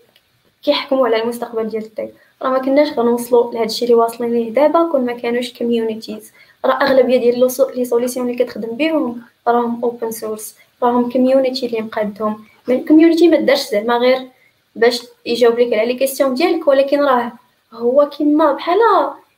كيحكموا 0.64 1.08
على 1.08 1.24
المستقبل 1.24 1.70
ديال 1.70 1.84
ال 1.84 1.89
tech. 1.89 2.14
راه 2.42 2.50
ما 2.50 2.60
كناش 2.60 3.00
غنوصلوا 3.00 3.54
لهذا 3.54 3.66
الشيء 3.66 3.88
اللي 3.88 4.00
واصلين 4.00 4.32
ليه 4.34 4.50
دابا 4.50 4.90
كون 4.92 5.06
ما 5.06 5.14
كانوش 5.14 5.54
communities 5.54 6.32
راه 6.66 6.74
أغلبية 6.74 7.18
ديال 7.18 7.40
les 7.76 7.86
solutions 7.86 8.30
اللي 8.30 8.46
كتخدم 8.46 8.78
بهم 8.78 9.22
راهم 9.48 9.84
open 9.84 10.12
source 10.12 10.56
راهم 10.84 11.12
community 11.12 11.66
اللي 11.66 11.82
مقادهم. 11.82 12.46
ال 12.70 12.75
community 12.75 13.28
ما 13.28 13.38
دارش 13.38 13.70
زعما 13.70 13.98
غير 13.98 14.28
باش 14.76 15.02
يجاوب 15.26 15.60
لك 15.60 15.74
على 15.74 15.94
les 15.94 16.00
questions 16.00 16.34
ديالك 16.34 16.68
ولكن 16.68 17.00
راه 17.02 17.32
هو 17.74 18.10
كيما 18.10 18.52
بحال 18.54 18.80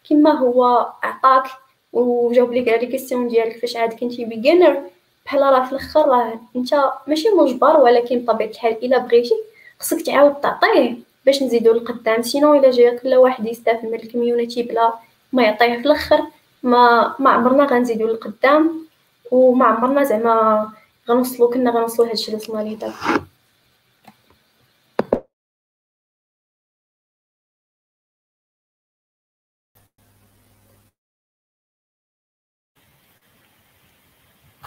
كيما 0.04 0.32
هو 0.32 0.88
عطاك 1.04 1.52
وجاوب 1.94 2.54
لك 2.54 2.70
على 2.70 2.78
les 2.78 2.86
questions 2.86 3.28
ديالك 3.28 3.58
فاش 3.60 3.76
عاد 3.76 3.94
كنتي 3.94 4.26
beginner 4.26 4.82
بحال 5.26 5.42
راه 5.42 5.66
في 5.66 5.72
الأخر 5.72 6.08
راه 6.08 6.40
أنت 6.56 6.92
ماشي 7.08 7.30
مجبر 7.30 7.80
ولكن 7.80 8.20
بطبيعة 8.20 8.48
الحال 8.50 8.86
إلا 8.86 8.98
بغيتي 8.98 9.36
خصك 9.80 10.02
تعاود 10.02 10.34
تعطيه. 10.36 11.11
باش 11.26 11.44
نزيدو 11.44 11.74
لقدام 11.74 12.22
sinon 12.22 12.54
إلا 12.54 12.72
جا 12.72 12.98
كل 13.00 13.16
واحد 13.16 13.46
يستافد 13.46 13.86
من 13.86 13.94
ال 13.94 14.01
community 14.01 14.64
بلا 14.64 14.94
ما 15.34 15.44
يعطيه 15.44 15.76
في 15.78 15.86
الأخر 15.86 16.28
ما 16.64 17.16
ما 17.20 17.30
عمرنا 17.30 17.66
غنزيدو 17.66 18.08
لقدام 18.08 18.88
وما 19.32 19.66
عمرنا 19.66 20.04
زعما 20.04 20.74
غنوصلو 21.10 21.50
كنا 21.50 21.72
غنوصلو 21.72 22.06
لهادشي 22.06 22.28
اللي 22.28 22.38
وصلنا 22.38 22.62
ليه 22.64 22.76
دابا. 22.76 22.94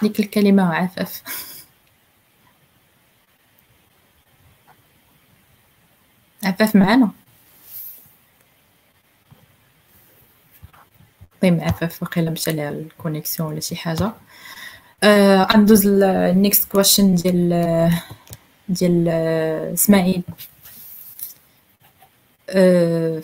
ديك 0.02 0.20
الكلمة 0.20 0.74
عفاف. 0.74 1.22
عفاف 6.46 6.76
معانا. 6.76 7.10
طيب 11.42 11.60
عفاف 11.60 12.02
وقيلا 12.02 12.30
مشى 12.30 12.52
ليها 12.52 12.70
الكونيكسيون 12.70 13.48
ولا 13.48 13.60
شي 13.60 13.76
حاجة. 13.76 14.12
آه 15.02 15.42
غندوز 15.52 15.86
النيكست 15.86 16.72
كويشن 16.72 17.14
ديال 17.14 17.90
ديال 18.68 19.08
إسماعيل. 19.74 20.22
آه 22.50 23.22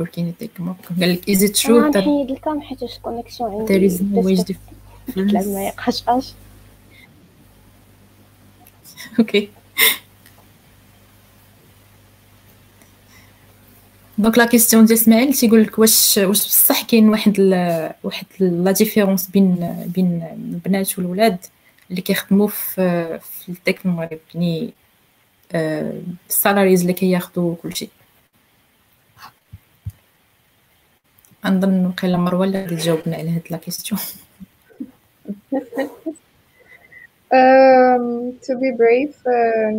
working 0.00 0.32
take 0.42 0.60
more? 0.60 1.00
قال 1.00 1.12
لك 1.12 1.30
is 1.30 1.38
it 1.40 1.62
true 1.62 1.70
أنا 1.70 1.90
that 1.92 1.96
نحيد 1.96 2.38
حيت 2.62 2.82
الكونيكسيون 2.82 3.50
عندي. 3.60 3.88
there 3.88 3.92
is 3.92 4.00
no 4.00 4.16
قشقاش 5.86 6.32
OK 9.18 9.50
donc 14.18 14.38
la 14.38 14.46
question 14.46 14.84
ديال 14.84 14.98
اسماعيل 14.98 15.34
تيقول 15.34 15.62
لك 15.62 15.78
واش 15.78 16.18
واش 16.18 16.46
بصح 16.46 16.82
كاين 16.82 17.08
واحد 17.08 17.34
ال 17.40 17.92
واحد 18.04 18.26
la 18.40 18.70
différence 18.70 19.30
بين 19.30 19.54
بين 19.94 20.22
البنات 20.52 20.98
والولاد 20.98 21.38
اللي 21.90 22.00
كيخدموا 22.00 22.48
في 22.48 23.18
في 23.18 23.48
ال 23.48 23.56
tech 23.56 23.86
المغرب 23.86 24.18
يعني 24.34 24.72
ال 26.28 26.34
salaries 26.34 26.80
اللي 26.80 26.92
كياخذوا 26.92 27.54
كلشي 27.62 27.88
نظن 31.44 31.86
وقيلا 31.86 32.18
مروه 32.18 32.44
اللي 32.44 32.60
غادي 32.62 32.76
تجاوبنا 32.76 33.16
على 33.16 33.30
هاد 33.30 33.42
la 33.50 33.56
question 33.56 34.00
Um, 37.32 38.38
to 38.46 38.52
be 38.62 38.70
brave, 38.82 39.14
uh, 39.26 39.70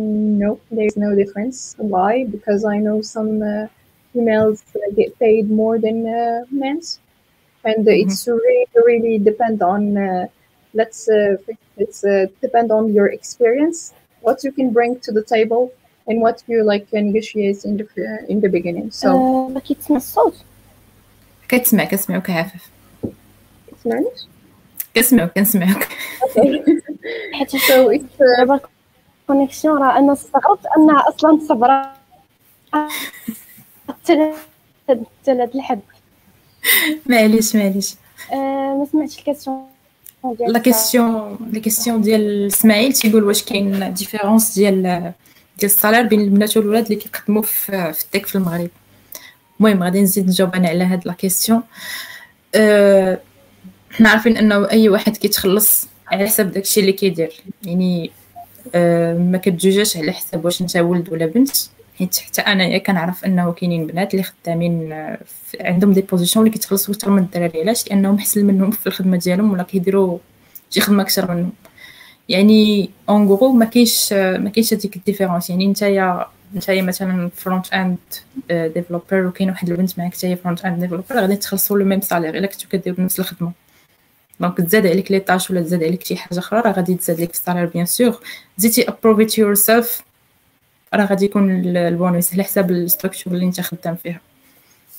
no, 0.42 0.60
there's 0.76 0.96
no 1.06 1.10
difference. 1.20 1.58
Why? 1.78 2.12
Because 2.34 2.62
I 2.74 2.76
know 2.86 3.00
some 3.00 3.32
uh, 3.42 3.66
females 4.15 4.63
uh, 4.75 4.91
get 4.95 5.17
paid 5.19 5.49
more 5.49 5.79
than 5.79 6.07
uh, 6.07 6.45
men's, 6.51 6.99
and 7.63 7.87
it's 7.87 8.27
really, 8.27 8.67
really 8.75 9.17
depend 9.19 9.61
on. 9.61 9.97
Uh, 9.97 10.27
let's 10.73 11.09
uh, 11.09 11.35
it's 11.77 12.03
uh, 12.03 12.27
depend 12.41 12.71
on 12.71 12.93
your 12.93 13.07
experience, 13.07 13.93
what 14.21 14.43
you 14.43 14.51
can 14.51 14.71
bring 14.71 14.99
to 15.01 15.11
the 15.11 15.23
table, 15.23 15.73
and 16.07 16.21
what 16.21 16.43
you 16.47 16.63
like 16.63 16.91
negotiate 16.93 17.65
in 17.65 17.77
the 17.77 17.85
in 18.29 18.41
the 18.41 18.49
beginning. 18.49 18.91
So, 18.91 19.07
آه، 19.07 19.49
ما 19.53 19.59
كيتسمع 19.59 19.97
الصوت 19.97 20.35
كتسمع 21.47 21.83
كنسمعوك 21.83 22.29
عفاف 22.29 22.69
تسمعنيش؟ 23.77 24.27
كنسمعوك 24.95 25.31
كنسمعوك 25.31 25.83
حيت 27.33 27.51
so 27.51 27.89
it's 27.89 28.21
uh, 28.21 28.37
دابا 28.39 28.59
الكونيكسيون 29.21 29.81
راه 29.81 29.99
انا 29.99 30.13
استغربت 30.13 30.65
انها 30.77 31.09
اصلا 31.09 31.39
صبرا 31.47 31.93
حتى 34.06 34.32
حتى 34.88 35.34
لهاد 35.34 35.50
الحد. 35.54 35.80
معليش 37.06 37.56
معليش 37.56 37.94
آه، 38.32 38.76
ما 38.78 38.86
سمعتش 38.92 39.18
ال 39.18 39.23
question 39.23 39.62
la 40.48 40.58
question 40.58 41.38
la 41.52 41.60
question 41.60 42.00
ديال 42.00 42.46
إسماعيل 42.46 42.92
تيقول 42.92 43.24
واش 43.24 43.42
كاين 43.42 43.94
différence 43.94 44.54
ديال 44.54 44.82
ديال 45.58 45.70
ال 45.70 45.74
salaire 45.74 46.02
بين 46.02 46.20
البنات 46.20 46.56
والولاد 46.56 46.84
اللي 46.84 46.96
كيخدموا 46.96 47.42
في 47.42 47.92
في 47.92 48.04
ال 48.04 48.08
tech 48.08 48.26
في 48.26 48.34
المغرب. 48.34 48.70
المهم 49.60 49.82
غادي 49.82 50.02
نزيد 50.02 50.26
نجاوب 50.26 50.54
أنا 50.54 50.68
على 50.68 50.84
هاد 50.84 51.06
la 51.06 51.12
question 51.12 51.62
أه 52.54 53.20
حنا 53.90 54.08
عارفين 54.08 54.36
أنه 54.36 54.70
أي 54.70 54.88
واحد 54.88 55.16
كيتخلص 55.16 55.88
على 56.08 56.26
حسب 56.26 56.52
داكشي 56.52 56.80
اللي 56.80 56.92
كيدير. 56.92 57.32
يعني 57.62 58.10
أه 58.74 59.18
ما 59.18 59.38
كتجوجاش 59.38 59.96
على 59.96 60.12
حسب 60.12 60.44
واش 60.44 60.60
أنت 60.60 60.76
ولد 60.76 61.12
ولا 61.12 61.26
بنت. 61.26 61.56
حيت 61.98 62.16
حتى 62.18 62.40
انايا 62.40 62.78
كنعرف 62.78 63.24
انه 63.24 63.52
كاينين 63.52 63.86
بنات 63.86 64.14
اللي 64.14 64.22
خدامين 64.22 64.92
آه، 64.92 65.18
في- 65.46 65.62
عندهم 65.62 65.92
des 65.92 66.00
positions 66.00 66.40
اللي 66.40 66.50
كيتخلصوا 66.50 66.94
أكثر 66.94 67.10
من 67.10 67.22
الدراري. 67.22 67.60
علاش؟ 67.60 67.88
لأنهم 67.88 68.16
أحسن 68.16 68.46
منهم 68.46 68.70
في 68.70 68.86
الخدمة 68.86 69.16
ديالهم 69.16 69.52
ولا 69.52 69.62
كيديروا 69.62 70.18
شي 70.70 70.80
خدمة 70.80 71.02
أكثر 71.02 71.30
منهم. 71.34 71.52
يعني 72.28 72.90
en 73.08 73.26
gros 73.28 73.52
ما 73.52 73.64
كاينش 73.64 74.12
ما 74.12 74.50
كاينش 74.50 74.74
هذيك 74.74 74.96
ال 74.96 75.01
différence. 75.01 75.50
يعني 75.50 75.66
نتايا 75.66 76.26
نتايا 76.54 76.82
مثلا 76.82 77.30
front-end 77.36 77.98
developer 78.50 79.26
وكاين 79.26 79.50
واحد 79.50 79.70
البنت 79.70 79.98
معاك 79.98 80.14
حتى 80.14 80.26
هي 80.26 80.36
front-end 80.36 80.80
developer 80.80 81.04
غادي 81.12 81.36
تخلصوا 81.36 81.78
le 81.78 81.84
même 81.84 82.00
salaire. 82.00 82.38
إلا 82.38 82.46
كنتو 82.46 82.68
كديروا 82.68 83.00
نفس 83.00 83.20
الخدمة. 83.20 83.52
donc 84.40 84.56
تزاد 84.58 84.86
عليك 84.86 85.10
les 85.12 85.20
tâches 85.20 85.50
ولا 85.50 85.60
تزاد 85.62 85.84
عليك 85.84 86.04
شي 86.04 86.16
حاجة 86.16 86.38
أخرى 86.38 86.60
راه 86.60 86.72
غادي 86.72 86.94
تزاد 86.94 87.20
لك 87.20 87.30
ال 87.30 87.34
salaire 87.34 87.66
bien 87.66 87.86
sûr 87.86 88.20
زيتي 88.56 88.88
improved 88.88 89.38
yourself 89.38 90.02
راه 90.94 91.04
غادي 91.06 91.24
يكون 91.24 91.60
ال- 91.60 91.76
البونوس 91.76 92.32
على 92.32 92.42
حساب 92.42 92.70
ال 92.70 92.76
structure 92.76 93.32
اللي 93.34 93.44
انت 93.44 93.60
خدام 93.60 93.96
فيها. 93.96 94.20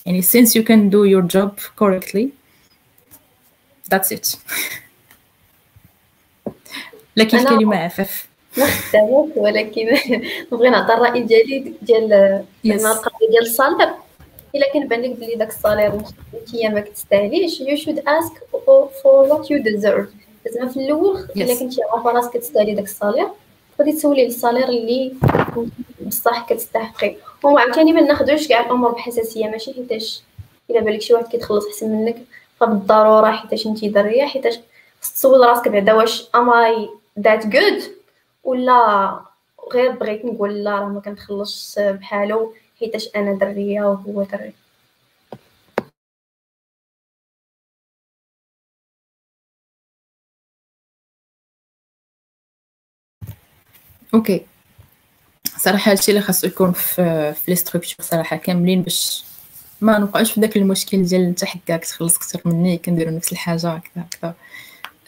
يعني 0.05 0.21
since 0.21 0.47
you 0.49 0.61
can 0.63 0.91
do 0.91 1.05
your 1.13 1.23
job 1.37 1.49
correctly 1.83 2.25
that's 3.93 4.11
it. 4.17 4.35
أنا- 7.19 7.49
كلمة 7.49 7.75
عفاف. 7.77 8.27
ما 8.57 8.65
خدامك 8.65 9.37
ولكن 9.37 9.87
نبغي 10.53 10.69
نعطي 10.69 10.93
الرأي 10.93 11.23
ديالي 11.23 11.73
ديال 11.81 12.13
القضية 12.65 13.27
ديال 13.31 13.41
الصالير. 13.41 13.87
إلا 14.55 14.73
كان 14.73 14.87
بان 14.87 15.01
لك 15.01 15.19
بلي 15.19 15.35
داك 15.35 15.49
الصالير 15.49 15.93
انت 15.93 16.55
ما 16.73 16.79
كتستاهليش 16.81 17.61
you 17.61 17.77
should 17.85 17.97
ask 17.99 18.33
for 19.03 19.29
what 19.29 19.43
you 19.45 19.63
deserve. 19.63 20.07
زعما 20.53 20.69
في 20.69 20.77
الأول 20.79 21.27
إلا. 21.35 21.59
كنتي 21.59 21.77
عارفه 21.93 22.09
راسك 22.11 22.33
كتستاهلي 22.33 22.75
داك 22.75 22.85
الصالير 22.85 23.27
غادي 23.79 23.91
تسولي 23.91 24.21
على 24.21 24.27
الصالير 24.27 24.69
اللي 24.69 25.13
بصح 26.07 26.49
كتستحقي. 26.49 27.15
وعاوتاني 27.43 27.93
ما 27.93 28.01
ناخذوش 28.01 28.47
كاع 28.47 28.65
الأمور 28.65 28.91
بحساسيه 28.91 29.47
ماشي 29.47 29.73
حيتاش 29.73 30.21
الا 30.69 30.79
بالك 30.79 31.01
شي 31.01 31.13
واحد 31.13 31.27
كيتخلص 31.27 31.67
احسن 31.67 31.89
منك 31.89 32.17
فبالضروره 32.59 33.31
حيتاش 33.31 33.67
انت 33.67 33.85
دريه 33.85 34.25
حيتاش 34.25 34.59
تسول 35.01 35.47
راسك 35.47 35.67
بعدا 35.67 35.93
واش 35.93 36.23
I 36.23 36.87
that 37.19 37.43
good 37.43 37.83
ولا 38.43 39.19
غير 39.73 39.91
بغيت 39.91 40.25
نقول 40.25 40.63
لا 40.63 40.71
راه 40.79 40.85
ما 40.85 40.99
كنخلصش 40.99 41.79
بحالو 41.79 42.53
حيتاش 42.79 43.09
أنا 43.15 43.33
دريه 43.33 43.81
وهو 43.81 44.23
دري 44.23 44.53
أوكي. 54.13 54.45
صراحة 55.57 55.91
هادشي 55.91 56.11
اللي 56.11 56.21
خاصو 56.21 56.47
يكون 56.47 56.71
في 56.71 57.33
في 57.33 57.51
لي 57.51 57.81
صراحة 58.01 58.37
كاملين 58.37 58.81
باش 58.81 59.23
ما 59.81 59.99
نوقعوش 59.99 60.31
في 60.31 60.39
داك 60.39 60.57
المشكل 60.57 61.03
ديال 61.03 61.21
أنت 61.21 61.45
حكاك 61.45 61.85
تخلص 61.85 62.15
أكثر 62.15 62.41
مني 62.45 62.77
كنديروا 62.77 63.11
نفس 63.11 63.31
الحاجة 63.31 63.69
هكذا 63.69 64.05
هكذا. 64.05 64.33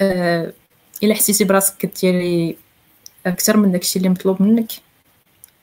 أه 0.01 0.53
إلا 1.03 1.15
حسيتي 1.15 1.43
براسك 1.43 1.77
كديري 1.77 2.57
أكثر 3.25 3.57
من 3.57 3.71
داكشي 3.71 3.99
اللي 3.99 4.09
مطلوب 4.09 4.41
منك 4.41 4.71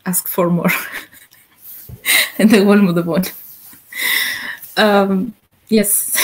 ask 0.09 0.29
for 0.29 0.49
more. 0.51 0.73
هذا 2.41 2.65
هو 2.65 2.73
المضمون 2.73 3.23
yes 5.71 6.15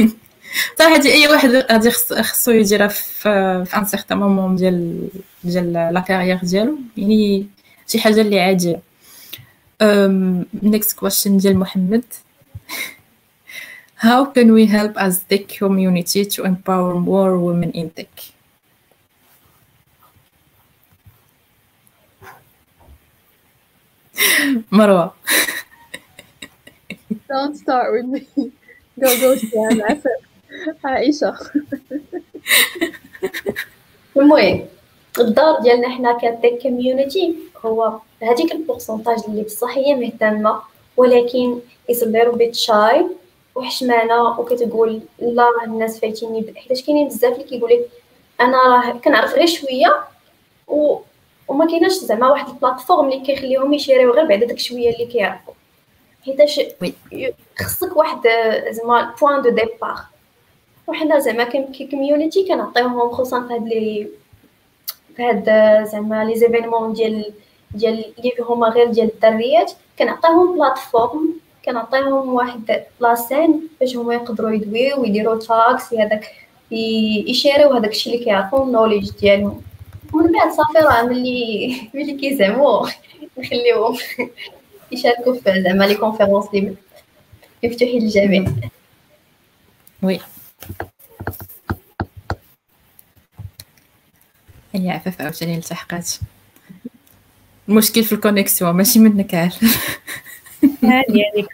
صراحة 0.78 1.02
أي 1.04 1.28
واحد 1.28 1.50
غادي 1.50 1.90
خص- 1.90 2.12
خصو 2.12 2.50
يديرها 2.50 2.88
في 2.88 3.64
في 3.64 3.76
un 3.76 3.84
certain 3.84 4.18
moment 4.18 4.56
ديال 4.56 5.08
ديال 5.44 5.72
la 5.72 6.00
carrière 6.00 6.36
ديالو. 6.42 6.78
يعني 6.96 7.46
شي 7.88 8.00
حاجة 8.00 8.20
اللي 8.20 8.40
عادية. 8.40 8.80
next 10.64 10.92
question 11.04 11.26
ديال 11.28 11.56
محمد. 11.58 12.02
How 14.02 14.24
can 14.34 14.48
we 14.56 14.64
help 14.76 14.94
as 15.06 15.14
tech 15.30 15.44
community 15.58 16.24
to 16.34 16.40
empower 16.50 16.94
more 17.10 17.32
women 17.46 17.70
in 17.80 17.90
tech? 17.98 18.14
مروة. 24.72 25.14
Don't 27.28 27.56
start 27.56 27.92
with 27.92 28.06
me. 28.14 28.20
Go 29.00 29.08
go 29.20 29.30
عفاف. 29.90 30.20
عائشة. 30.84 31.36
المهم 34.16 34.66
الدور 35.18 35.60
ديالنا 35.60 35.88
حنا 35.88 36.18
ك 36.18 36.26
tech 36.26 36.58
community 36.62 37.34
هو 37.64 37.98
هذيك 38.22 38.52
ال 38.52 38.57
pourcentage 38.57 39.18
اللي 39.28 39.42
بصح 39.42 39.76
هي 39.76 39.94
مهتمة 39.94 40.60
ولكن 40.96 41.60
little 41.90 42.36
bit 42.36 42.54
shy. 42.66 43.04
وحشمانه 43.54 44.40
وكتقول 44.40 45.00
لا 45.18 45.42
راه 45.42 45.64
الناس 45.64 46.00
فايتيني 46.00 46.54
حيتاش 46.56 46.82
كاينين 46.82 47.08
بزاف 47.08 47.32
اللي 47.32 47.44
كيقول 47.44 47.70
لك 47.70 47.90
أنا 48.40 48.58
راه 48.58 48.92
كنعرف 48.92 49.34
غير 49.34 49.46
شوية 49.46 50.04
و 50.68 50.98
وما 51.48 51.66
كايناش 51.66 51.92
زعما 51.92 52.30
واحد 52.30 52.48
ال 52.48 52.53
plateforme 52.53 53.08
اللي 53.08 53.20
كيخليهم 53.20 53.72
يشريو 53.72 54.12
غير 54.14 54.26
بعدا 54.26 54.46
داك 54.46 54.58
شوية 54.58 54.94
اللي 54.94 55.06
كيعرفوا. 55.06 55.54
حيتاش 56.24 56.60
خصك 57.58 57.96
واحد 57.96 58.20
زعما 58.70 59.14
point 59.20 59.42
de 59.42 59.48
départ 59.50 59.96
وحنا 60.90 61.18
زعما 61.18 61.44
ك 61.44 61.54
community 61.54 62.48
كنعطيوهم 62.48 63.10
خصوصا 63.10 63.46
في 63.48 63.54
هاد 63.54 63.68
لي 63.68 64.08
في 65.16 65.22
هاد 65.22 65.44
زعما 65.86 66.24
les 66.24 66.34
événements 66.38 66.92
ديال 66.92 67.32
ديال 67.74 68.04
اللي 68.18 68.32
هما 68.40 68.68
غير 68.68 68.86
ديال 68.90 69.10
الدريات 69.14 69.72
كنعطيهم 69.98 70.54
plateforme 70.58 71.34
كنعطيهم 71.64 72.34
واحد 72.34 72.82
la 73.00 73.19
scène 73.19 73.68
باش 73.80 73.96
هما 73.96 74.14
يقدروا 74.14 74.50
يدويو 74.50 75.00
ويديروا 75.00 75.38
talks 75.38 75.94
هذاك 75.94 76.24
ي- 76.72 77.24
ي 77.30 77.35
share 77.35 77.60
يو 77.60 77.70
هذاك 77.72 77.90
الشيء 77.90 78.12
اللي 78.14 78.24
كيعرفوا 78.24 78.64
ال 78.66 78.70
knowledge 78.70 79.10
ديالهم. 79.20 79.62
ومن 80.12 80.32
بعد 80.32 80.50
صافي 80.52 80.78
راه 80.78 81.02
ملي 81.02 81.76
ملي 81.94 82.12
كيزعموا 82.12 82.86
نخليوهم 83.38 83.96
يشاركوا 84.92 85.34
في 85.34 85.62
زعما 85.62 85.84
les 85.84 85.94
conférences 85.94 86.46
اللي 86.54 86.74
مفتوحين 87.64 88.02
للجميع. 88.02 88.44
oui 90.02 90.20
هي 94.72 94.90
عفاف 94.90 95.20
عاوتاني 95.20 95.56
التحقات. 95.56 96.10
المشكل 97.68 98.04
في 98.04 98.12
ال 98.12 98.18
connexion 98.18 98.70
ماشي 98.70 98.98
منك 98.98 99.34
عارف 99.34 99.98
عادي 100.84 101.22
هذيك 101.32 101.46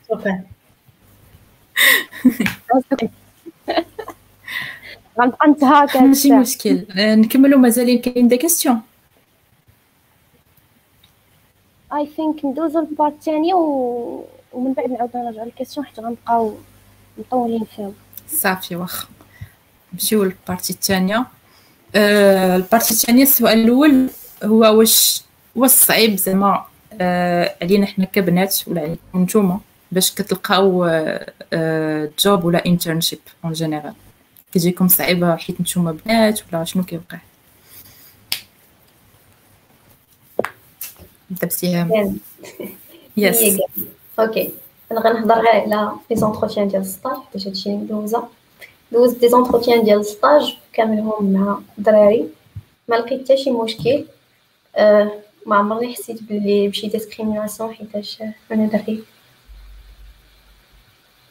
غنبقى 5.21 5.49
نتهاكا 5.49 6.01
ماشي 6.01 6.33
مشكل. 6.33 6.87
آه، 6.91 7.15
نكملوا 7.15 7.59
مازالين 7.61 7.99
كاين 7.99 8.29
des 8.29 8.37
questions. 8.37 8.81
I 11.93 12.07
think 12.17 12.45
ندوزو 12.45 12.81
لل 12.81 12.91
part 12.91 13.13
الثانية. 13.13 13.55
ومن 14.53 14.73
بعد 14.73 14.91
نعاود 14.91 15.17
نرجع 15.17 15.45
لل 15.45 15.52
questions 15.52 15.87
حيت 15.87 16.01
غنبقاو 16.01 16.57
مطولين 17.19 17.65
فيهم. 17.65 17.95
صافي 18.29 18.77
واخا. 18.77 19.07
نمشيو 19.93 20.25
لل 20.25 20.37
partie 20.37 20.73
الثانية 20.73 21.27
آه 21.95 22.57
ال 22.57 22.62
partie 22.62 22.91
الثانية 22.91 23.23
السؤال 23.23 23.59
الأول 23.65 24.09
هو 24.45 24.79
واش 24.79 25.23
واش 25.57 25.71
صعيب 25.71 26.17
زعما 26.17 26.67
آه 27.01 27.55
علينا 27.63 27.87
حنا 27.87 28.05
كبنات 28.05 28.57
ولا 28.67 28.81
عليكم 28.81 29.23
نتوما 29.23 29.61
باش 29.93 30.11
كتلقاو 30.15 30.85
آه 30.85 31.33
آه 31.53 32.11
job 32.19 32.45
ولا 32.45 32.67
internship 32.67 33.19
en 33.45 33.53
général 33.53 33.95
كتجيكم 34.53 34.89
صعيبة 34.89 35.37
حيت 35.37 35.61
نتوما 35.61 35.93
بنات 35.93 36.41
ولا 36.53 36.65
شنو 36.65 36.83
كيوقع؟ 36.85 37.19
نبدا 41.31 41.47
بسهام 41.47 42.19
yes 43.17 43.61
okay 44.19 44.53
أنا 44.93 45.01
غنهضر 45.01 45.35
غير 45.35 45.49
على 45.49 45.93
les 46.11 46.17
entretiens 46.17 46.69
ديال 46.69 46.83
ال 46.83 46.88
stage 46.88 47.17
حيت 47.33 47.47
هادشي 47.47 47.69
اللي 47.69 47.79
مدوزة. 47.79 48.29
دوزت 48.93 49.19
des 49.21 49.29
entretiens 49.29 49.85
ديال 49.85 50.01
ال 50.01 50.10
stage 50.10 50.57
كاملهم 50.73 51.33
مع 51.33 51.59
دراري 51.79 52.29
ما 52.89 52.97
لقيت 52.97 53.25
حتى 53.25 53.37
شي 53.37 53.51
مشكل. 53.51 54.05
أه 54.77 55.13
ما 55.47 55.57
عمرني 55.57 55.95
حسيت 55.95 56.23
بلي 56.23 56.69
بشي 56.69 56.89
discrimination 56.89 57.75
حيتاش 57.75 58.23
أنا 58.53 58.67
دري. 58.67 59.03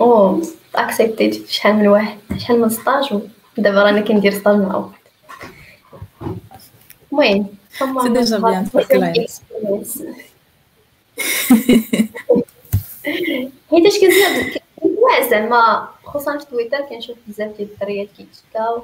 أو 0.01 0.41
accepté 0.75 1.40
ت 1.40 1.49
شحال 1.49 1.75
من 1.75 1.87
واحد 1.87 2.17
شحال 2.37 2.61
من 2.61 2.69
stage 2.69 3.19
ودابا 3.57 3.83
راني 3.83 4.01
كندير 4.01 4.31
stage 4.31 4.57
مع 4.57 4.75
واحد. 4.75 5.05
المهم 7.11 7.47
c'est 8.03 8.09
déjà 8.09 8.37
bien 8.37 8.69
حيتاش 13.69 13.99
كنزيد 13.99 14.61
كنوع 14.81 15.29
زعما 15.29 15.89
خصوصا 16.03 16.37
في 16.37 16.45
تويتر 16.45 16.81
كنشوف 16.81 17.17
بزاف 17.27 17.57
ديال 17.57 17.69
الدريات 17.71 18.07
كيتشكاو 18.17 18.83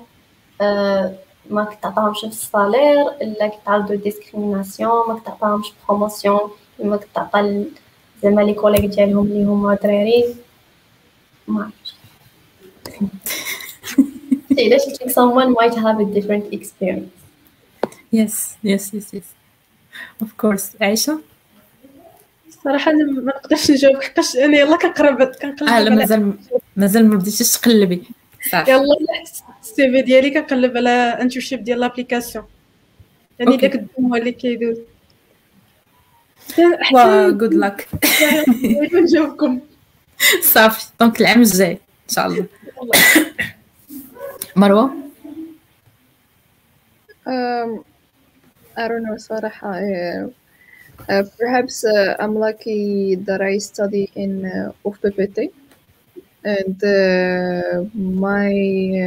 أه 0.61 1.15
ما 1.49 1.63
كتعطاهمش 1.63 2.23
ال 2.25 2.35
salaire 2.36 3.07
الا 3.21 3.47
كيتعرضوا 3.47 3.95
discrimination 3.95 5.07
ما 5.07 5.19
كتعطاهمش 5.19 5.67
promotion 5.87 6.39
كما 6.77 6.97
كتعطى 6.97 7.65
زعما 8.23 8.41
les 8.41 8.53
collègues 8.53 8.85
ديالهم 8.85 9.25
اللي 9.25 9.43
هما 9.43 9.75
دراري 9.75 10.35
ما 11.47 11.63
عرفتش 11.63 11.95
علاش 14.59 14.81
think 14.81 15.09
someone 15.09 15.53
might 15.59 15.75
have 15.75 15.99
a 15.99 16.05
different 16.15 16.53
experience 16.53 17.21
yes 18.13 18.57
yes 18.63 18.83
yes 18.93 19.07
yes 19.13 19.27
عائشه 20.81 21.19
صراحة 22.63 22.91
أنا 22.91 23.03
ما 23.03 23.21
نقدرش 23.21 23.71
نجاوب 23.71 24.03
حقاش 24.03 24.35
أنا 24.35 24.57
يلا 24.57 24.77
كنقرب 24.77 25.23
كنقلب 25.23 25.69
آه 25.69 25.79
لا 25.79 25.95
مازال 25.95 26.33
مازال 26.75 27.09
ما 27.09 27.15
بديتيش 27.15 27.57
تقلبي. 27.57 28.03
صافي. 28.51 28.71
يلا 28.71 28.83
السي 29.61 29.91
في 29.91 30.01
ديالي 30.01 30.29
كنقلب 30.31 30.77
على 30.77 30.89
انترشيب 30.89 31.63
ديال 31.63 31.79
لابليكاسيون 31.79 32.45
يعني. 33.39 33.57
داك 33.57 33.75
الدوم 33.75 34.05
هو 34.05 34.15
اللي 34.15 34.31
كيدوز 34.31 34.77
وا 36.93 37.29
جود 37.29 37.53
لاك 37.53 37.87
نجاوبكم. 38.93 39.59
صافي. 40.41 40.85
دونك 40.99 41.21
العام 41.21 41.41
الجاي 41.41 41.71
إن 41.71 42.15
شاء 42.15 42.27
الله. 42.27 42.45
مروة؟ 44.55 45.01
Um, 47.27 47.83
I 48.77 48.87
don't 48.89 49.03
know, 49.05 49.17
صراحة. 49.17 49.79
Uh, 51.09 51.23
perhaps 51.37 51.83
uh, 51.83 52.15
I'm 52.19 52.35
lucky 52.35 53.15
that 53.15 53.41
I 53.41 53.57
study 53.57 54.11
in 54.15 54.45
uh, 54.45 54.71
UFPPT. 54.85 55.51
And 56.43 56.83
uh, 56.83 57.85
my 57.93 58.49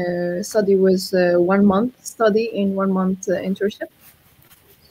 uh, 0.01 0.43
study 0.43 0.77
was 0.77 1.13
uh, 1.15 1.35
one 1.37 1.65
month 1.67 2.05
study 2.05 2.51
in 2.55 2.75
one 2.75 2.93
month 2.93 3.27
internship. 3.27 3.91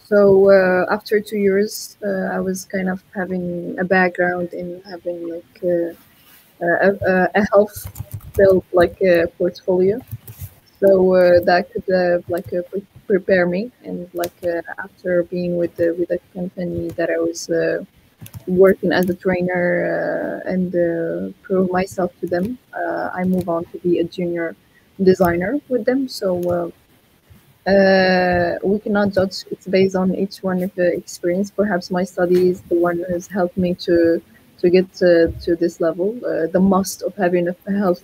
So 0.06 0.52
after 0.92 1.20
two 1.20 1.38
years, 1.38 1.98
I 2.04 2.40
was 2.40 2.66
kind 2.66 2.90
of 2.90 3.02
having 3.16 3.80
a 3.80 3.86
background 3.86 4.54
in 4.54 4.82
having 4.86 5.30
like 5.30 5.64
a, 5.64 5.96
a, 6.62 7.30
a 7.34 7.46
health 7.52 7.88
built 8.36 8.66
like 8.74 9.02
a 9.02 9.28
portfolio. 9.38 10.00
So 10.84 11.16
uh, 11.16 11.40
that 11.46 11.72
could 11.72 11.90
uh, 11.90 12.20
like 12.28 12.52
uh, 12.54 12.62
pre- 12.70 12.86
prepare 13.08 13.46
me 13.48 13.72
and 13.84 14.10
like 14.14 14.34
uh, 14.44 14.62
after 14.80 15.24
being 15.24 15.56
with 15.58 15.76
the 15.78 15.96
with 15.98 16.12
a 16.12 16.20
company 16.34 16.90
that 16.98 17.10
I 17.10 17.20
was 17.20 17.50
uh, 17.50 17.86
working 18.48 18.92
as 18.94 19.10
a 19.10 19.16
trainer 19.16 19.66
uh, 20.46 20.52
and 20.52 20.68
prove 21.44 21.72
myself 21.72 22.12
to 22.22 22.28
them, 22.28 22.60
I 23.20 23.24
move 23.26 23.50
on 23.50 23.66
to 23.72 23.78
be 23.80 24.00
a 24.00 24.06
junior 24.06 24.56
designer 25.04 25.60
with 25.70 25.86
them. 25.86 26.08
So 26.10 26.72
we 28.64 28.80
cannot 28.80 29.14
judge. 29.14 29.46
It's 29.52 29.68
based 29.68 29.96
on 29.96 30.16
each 30.16 30.38
one 30.44 30.64
of 30.64 30.74
the 30.76 30.88
experience. 30.94 31.52
Perhaps 31.52 31.92
my 31.92 32.04
studies, 32.04 32.62
the 32.62 32.76
one 32.76 33.00
has 33.10 33.28
helped 33.28 33.58
me 33.58 33.74
to 33.88 34.22
to 34.60 34.70
get 34.70 34.92
to, 34.94 35.34
to 35.42 35.56
this 35.56 35.82
level. 35.82 36.14
The 36.54 36.60
must 36.60 37.02
of 37.04 37.16
having 37.16 37.48
a 37.50 37.56
health 37.72 38.04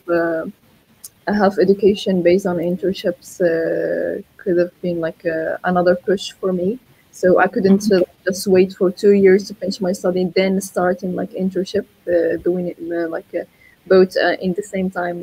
a 1.29 1.33
health 1.33 1.57
education 1.59 2.21
based 2.29 2.45
on 2.51 2.57
internships 2.57 3.29
uh, 3.39 4.21
could 4.37 4.57
have 4.57 4.73
been 4.81 4.99
like 5.07 5.21
uh, 5.25 5.57
another 5.63 5.95
push 5.95 6.25
for 6.39 6.51
me. 6.51 6.79
So 7.11 7.39
I 7.39 7.47
couldn't 7.47 7.85
uh, 7.91 8.01
just 8.27 8.47
wait 8.47 8.73
for 8.79 8.89
two 8.91 9.13
years 9.25 9.41
to 9.47 9.53
finish 9.53 9.79
my 9.81 9.93
study, 10.01 10.23
then 10.39 10.59
start 10.61 11.03
in 11.03 11.15
like 11.15 11.31
internship, 11.31 11.85
uh, 12.07 12.37
doing 12.47 12.65
it 12.71 12.77
uh, 12.97 13.07
like 13.15 13.29
uh, 13.35 13.45
both 13.87 14.15
in 14.45 14.51
the 14.53 14.63
same 14.73 14.89
time. 14.89 15.17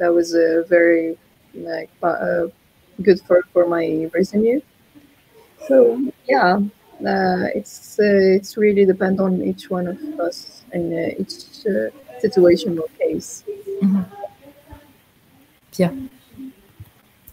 That 0.00 0.12
was 0.18 0.28
very 0.76 1.16
like 1.54 1.90
good 3.06 3.20
for 3.26 3.38
for 3.52 3.64
my 3.66 3.84
resume. 4.14 4.62
So 5.68 5.76
yeah, 6.28 6.60
it's 7.58 7.96
it's 7.98 8.56
really 8.64 8.84
depend 8.84 9.16
on 9.26 9.32
each 9.50 9.64
one 9.70 9.86
of 9.92 9.98
us 10.28 10.62
and 10.72 10.86
each 11.20 11.34
situation 12.24 12.78
or 12.78 12.88
case. 12.98 13.44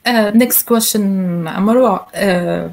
نيكست 0.08 0.68
كويشن 0.68 1.02
مروه 1.44 2.06
آه، 2.14 2.70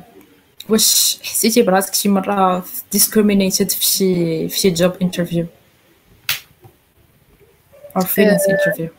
واش 0.69 1.19
حسيتي 1.23 1.61
براسك 1.61 1.93
شي 1.93 2.09
مره 2.09 2.61
discriminated 2.95 3.75
في 3.75 3.85
شي 3.85 4.49
في 4.49 4.59
شي 4.59 4.75
job 4.75 4.91
interview 5.03 5.45
or 7.97 8.01
freelance 8.01 8.47
interview 8.49 8.89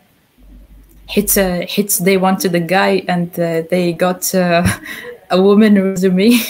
حيت 1.08 1.38
حيت 1.68 1.92
they 1.92 2.16
wanted 2.16 2.54
a 2.54 2.61
guy 2.61 3.04
and 3.08 3.30
uh, 3.38 3.62
they 3.70 3.92
got 3.92 4.34
uh, 4.34 4.68
a 5.30 5.40
woman 5.40 5.74
resume 5.78 6.30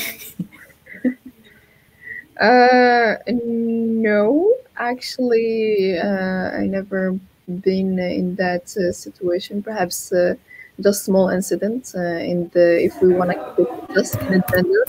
Uh, 2.41 3.17
no, 3.29 4.55
actually, 4.77 5.99
uh, 5.99 6.47
I 6.61 6.65
never 6.65 7.19
been 7.48 8.00
in 8.00 8.36
that 8.36 8.76
uh, 8.78 8.92
situation. 8.92 9.62
Perhaps 9.62 10.12
uh, 10.12 10.36
just 10.82 11.06
small 11.06 11.30
incidents. 11.30 11.96
Uh, 11.96 12.20
in 12.22 12.50
the 12.54 12.84
if 12.84 13.02
we 13.02 13.14
want 13.14 13.32
to 13.32 13.38
keep 13.56 13.68
it 13.68 13.94
just 13.94 14.16
in 14.16 14.34
a 14.34 14.44
gender. 14.52 14.86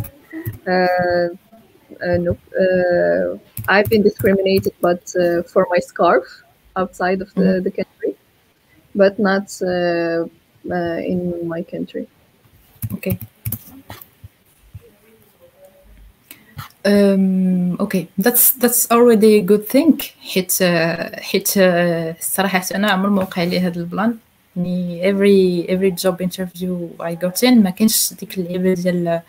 Uh, 0.67 1.29
uh, 2.05 2.17
nope. 2.19 2.41
Uh, 2.59 3.39
I've 3.69 3.89
been 3.89 4.03
discriminated, 4.03 4.75
but 4.81 5.03
uh, 5.17 5.43
for 5.43 5.67
my 5.71 5.79
scarf 5.79 6.25
outside 6.77 7.23
of 7.23 7.33
the, 7.35 7.61
the 7.63 7.71
country, 7.71 8.17
but 8.95 9.19
not 9.19 9.51
uh, 9.63 10.27
uh, 10.71 10.99
in 10.99 11.49
my 11.49 11.63
country. 11.63 12.07
Okay. 12.95 13.19
Um, 16.86 17.78
okay, 17.80 18.08
that's 18.18 18.52
that's 18.54 18.90
already 18.92 19.36
a 19.36 19.42
good 19.42 19.68
thing 19.70 20.02
حيت 20.34 20.52
uh, 20.52 21.22
حيت 21.22 21.48
uh, 21.48 21.58
الصراحة 22.20 22.64
أنا 22.76 22.92
عمر 22.92 23.10
ما 23.10 23.22
وقع 23.22 23.44
لي 23.44 23.60
هذا 23.60 23.80
البلان 23.80 24.18
يعني 24.56 25.02
every 25.04 25.68
every 25.70 25.92
job 26.04 26.22
interview 26.22 26.90
I 27.00 27.16
got 27.26 27.44
in 27.44 27.54
ما 27.54 27.70
كانش 27.70 28.14
ديك 28.14 28.38
اللعيبة 28.38 28.74
ديال 28.74 29.22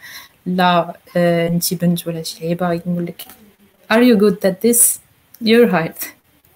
لا 0.47 0.93
uh, 1.09 1.17
انتي 1.17 1.75
بنت 1.75 2.07
ولا 2.07 2.23
شي 2.23 2.45
لعيبة 2.45 2.73
يقول 2.73 3.07
لك 3.07 3.23
are 3.93 4.03
you 4.03 4.17
good 4.21 4.49
at 4.49 4.67
this 4.67 4.99
you're 5.45 5.69
hired 5.69 6.03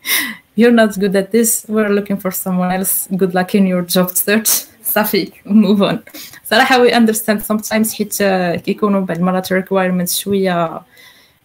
you're 0.59 0.77
not 0.83 0.99
good 0.99 1.17
at 1.17 1.31
this 1.33 1.67
we're 1.69 1.95
looking 1.99 2.17
for 2.17 2.31
someone 2.31 2.73
else 2.73 3.09
good 3.17 3.35
luck 3.35 3.55
in 3.55 3.67
your 3.67 3.83
job 3.97 4.11
search 4.11 4.67
صافي 4.85 5.33
move 5.47 5.81
on 5.83 5.97
صراحة 6.45 6.87
we 6.87 6.93
understand 6.93 7.41
sometimes 7.53 7.95
حيت 7.95 8.15
uh, 8.15 8.61
كيكونوا 8.61 9.01
بعض 9.01 9.19
المرات 9.19 9.53
requirements 9.53 10.15
شوية 10.15 10.83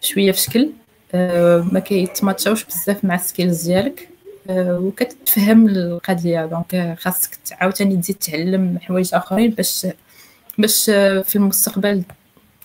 شوية 0.01 0.31
في 0.31 0.41
شكل 0.41 0.69
uh, 0.69 1.15
ما 1.73 1.79
كيتماتشاوش 1.79 2.63
بزاف 2.65 3.05
مع 3.05 3.15
ال 3.15 3.22
skills 3.22 3.67
ديالك. 3.67 4.09
uh, 4.47 4.49
وكتفهم 4.51 5.67
القضية. 5.67 6.45
donc 6.45 6.95
خاصك 6.99 7.37
عاوتاني 7.51 7.97
تزيد 7.97 8.15
تعلم 8.15 8.79
حوايج 8.81 9.09
آخرين 9.13 9.51
باش 9.51 9.87
باش 10.57 10.85
uh, 10.85 10.93
في 11.23 11.35
المستقبل 11.35 12.03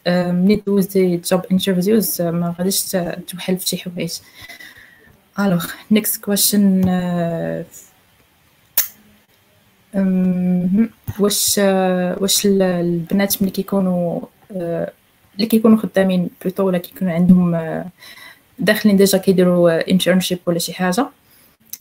ملي 0.07 0.63
دوزي 0.67 1.21
job 1.33 1.39
interviews 1.41 2.17
uh, 2.19 2.21
ما 2.21 2.55
غاديش 2.59 2.97
توحل 3.29 3.59
في 3.59 3.69
شي 3.69 3.77
حوايج. 3.77 4.13
alors 5.39 5.67
uh, 6.85 7.65
أم، 9.97 10.91
واش 11.19 11.59
واش 11.59 12.47
ال- 12.47 12.63
البنات 12.63 13.43
ملي 13.43 13.51
كيكونوا 13.51 14.21
آه، 14.57 14.93
اللي 15.37 15.47
كيكونوا 15.47 15.77
خدامين 15.79 16.31
plutôt 16.43 16.67
ولا 16.67 16.79
كيكونوا 16.79 17.13
عندهم 17.13 17.55
آه، 17.55 17.87
داخلين 18.59 18.97
déjà 18.97 19.19
كيديروا 19.19 19.91
internship 19.91 20.39
ولا 20.47 20.59
شي 20.59 20.75
حاجة 20.75 21.07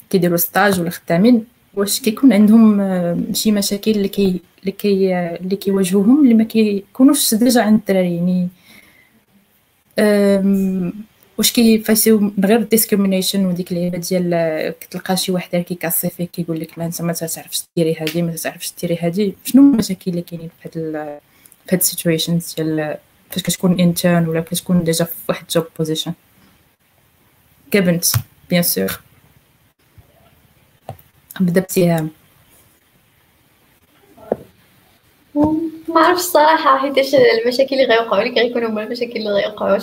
كيديروا 0.09 0.37
stage 0.37 0.79
ولا 0.79 0.89
خدامين 0.89 1.45
واش 1.73 1.99
كيكون 1.99 2.33
عندهم 2.33 2.81
آه، 2.81 3.17
شي 3.33 3.51
مشاكل 3.51 3.91
اللي 3.91 4.07
كي 4.07 4.41
اللي 4.61 4.71
كي 4.71 5.17
اللي 5.17 5.55
كيواجهوهم 5.55 6.23
اللي 6.23 6.33
ما 6.33 6.43
كيكونوش 6.43 7.33
déjà 7.33 7.61
عند 7.61 7.79
الدراري 7.79 8.15
يعني 8.15 8.47
واش 11.41 11.51
كي 11.51 11.68
face 11.68 12.02
يو 12.02 12.19
من 12.19 12.45
غير 12.45 12.63
discrimination 12.63 13.45
وديك 13.45 13.71
اللعيبه 13.71 13.97
ديال 13.97 14.33
آه، 14.33 14.69
كتلقى 14.69 15.17
شي 15.17 15.31
واحد 15.31 15.55
كي 15.55 15.69
casse 15.69 16.03
ي 16.03 16.09
فيك 16.09 16.31
كيقول 16.31 16.59
لك 16.59 16.79
لا 16.79 16.85
انت 16.85 17.01
ما 17.01 17.13
تعرفش 17.13 17.63
ديري 17.77 17.95
هادي 17.99 18.21
ما 18.21 18.35
تعرفش 18.35 18.73
ديري 18.81 18.97
هادي. 19.01 19.35
شنو 19.45 19.61
المشاكل 19.61 20.11
اللي 20.11 20.21
كاينين 20.21 20.49
في 20.49 20.69
هاد 20.69 20.73
في 21.65 21.75
هاد 21.75 21.79
ال 21.79 21.86
situations 21.86 22.53
ديال 22.57 22.97
فاش 23.31 23.43
كتكون 23.43 23.79
intern 23.79 24.27
ولا 24.27 24.41
كتكون 24.41 24.83
déjà 24.83 25.05
في 25.05 25.15
واحد 25.29 25.45
job 25.47 25.65
position 25.77 26.13
كبنت 27.71 28.05
bien 28.49 28.63
sûr 28.63 28.99
نبدا 31.41 31.61
بسهام 31.61 32.09
ما 35.87 36.01
عرفتش 36.01 36.23
الصراحه 36.23 36.77
حيتاش 36.77 37.15
المشاكل 37.15 37.75
اللي 37.75 37.95
غيوقعوا 37.95 38.23
لك 38.23 38.37
غيكونوا 38.37 38.69
هما 38.69 38.83
المشاكل 38.83 39.17
اللي 39.17 39.29
غيوقعوا 39.29 39.79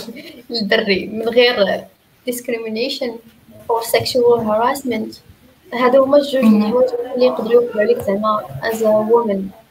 للدري 0.50 1.06
من 1.06 1.28
غير 1.28 1.84
discrimination 2.30 3.10
or 3.68 3.82
sexual 3.84 4.40
harassment. 4.48 5.16
هادو 5.74 6.04
هما 6.04 6.16
الجوج. 6.16 6.44
الحوايج 6.44 6.88
اللي 7.14 7.26
يقدروا 7.26 7.52
يوقعوا 7.52 7.84
لك 7.84 8.02
زعما 8.02 8.44
as 8.62 8.76
a 8.76 9.10
woman. 9.10 9.67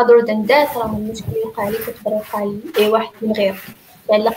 Other 0.00 0.26
than 0.26 0.46
that 0.46 0.76
راه 0.76 0.96
المشكل 0.96 1.32
يوقع 1.44 1.68
لك 1.68 1.80
يقدر 1.88 2.10
يوقع 2.10 2.44
لاي 2.76 2.88
واحد 2.88 3.10
من 3.22 3.32
غير 3.32 3.54
يعلق 4.10 4.36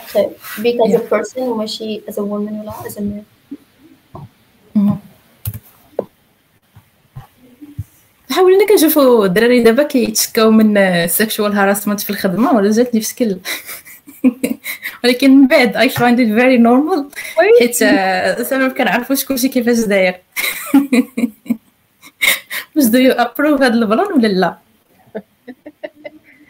بيك 0.58 0.80
as 0.82 0.94
a 0.94 1.14
person 1.14 1.38
وماشي 1.38 2.00
as 2.10 2.14
a 2.14 2.16
woman 2.16 2.52
ولا 2.52 2.72
as 2.88 2.92
a 2.96 3.00
man. 3.00 3.22
مهم. 4.74 4.98
حاولنا 8.30 8.66
كنشوفوا 8.66 9.24
الدراري 9.26 9.62
دابا 9.62 9.82
كيتشكاو 9.82 10.50
من 10.50 11.06
sexual 11.06 11.52
harassment 11.52 12.00
في 12.00 12.10
الخدمة 12.10 12.52
ولا 12.52 12.70
جاتني 12.70 13.00
في 13.00 13.06
school 13.06 13.38
ولكن 15.04 15.30
من 15.30 15.46
بعد 15.46 15.76
I 15.76 15.88
find 15.88 16.20
it 16.20 16.26
very 16.26 16.58
normal 16.58 17.08
حيت 17.60 17.82
آه، 17.82 18.42
زعما 18.42 18.68
كنعرفوش 18.68 19.24
كلشي 19.24 19.48
كيفاش 19.48 19.78
داير. 19.78 20.14
واش 22.76 22.84
do 22.84 22.98
you 22.98 23.12
approve 23.12 23.62
هاد 23.62 23.72
ال 23.74 23.82
plan 23.82 24.12
ولا 24.12 24.26
لا؟ 24.26 24.58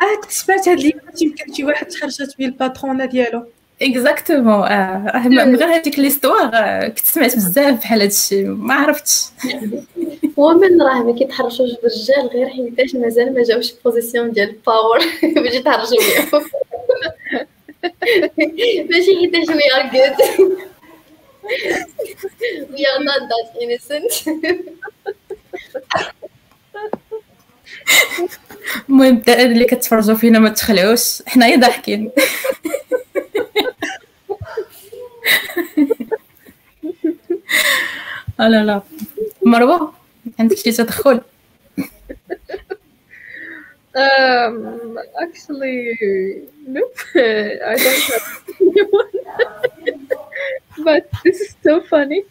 آه 0.02 0.20
سمعت 0.28 0.68
هاد 0.68 0.78
اليوم 0.78 1.00
يمكن 1.22 1.54
شي 1.54 1.64
واحد 1.64 1.86
تخرجت 1.86 2.34
بيه 2.38 2.46
ال 2.46 2.53
patronne 2.53 3.04
ديالو 3.04 3.44
exactement 3.82 4.62
آه 4.62 5.28
من 5.28 5.56
غير 5.56 5.68
هذيك 5.68 5.98
l'histoire 5.98 6.50
آه، 6.54 6.88
كنت 6.88 6.98
سمعت 6.98 7.36
بزاف 7.36 7.80
بحال 7.80 8.00
هادشي 8.00 8.44
ما 8.44 8.74
عرفتش 8.74 9.22
ومن 10.36 10.82
راه 10.82 11.02
ما 11.02 11.14
كيتحرشوش 11.18 11.70
بالرجال 11.82 12.26
غير 12.26 12.48
حيتاش 12.48 12.94
مازال 12.94 13.34
ما 13.34 13.42
جاوش 13.42 13.72
position 13.84 14.32
ديال 14.32 14.56
power 14.66 14.98
باش 15.22 15.54
يتحرشوا 15.54 15.96
بيهم 15.98 16.44
ماشي 18.90 19.16
حيتاش 19.20 19.46
we 19.46 19.70
are 19.76 19.86
good. 19.92 20.16
We 22.74 22.82
are 22.92 23.02
not 23.08 23.20
that 23.30 23.46
innocent. 23.62 24.12
المهم 28.88 29.16
الدراري 29.16 29.44
اللي 29.52 29.64
كتفرجوا 29.64 30.14
فينا 30.14 30.38
ما 30.38 30.48
تخلعوش 30.48 31.22
حنايا 31.26 31.56
ضاحكين 31.56 32.10
لا 38.38 38.48
لا 38.64 38.82
مروه 39.46 39.92
عندك 40.38 40.56
شي 40.56 40.72
تدخل 40.72 41.20
Um, 43.98 44.96
actually, 45.24 45.78
nope. 46.74 46.98
I 47.16 47.74
don't 47.84 48.04
have 48.12 48.26
anyone. 48.60 49.14
but 50.86 51.02
this 51.24 51.40
is 51.40 51.56
so 51.64 51.80
funny. 51.92 52.22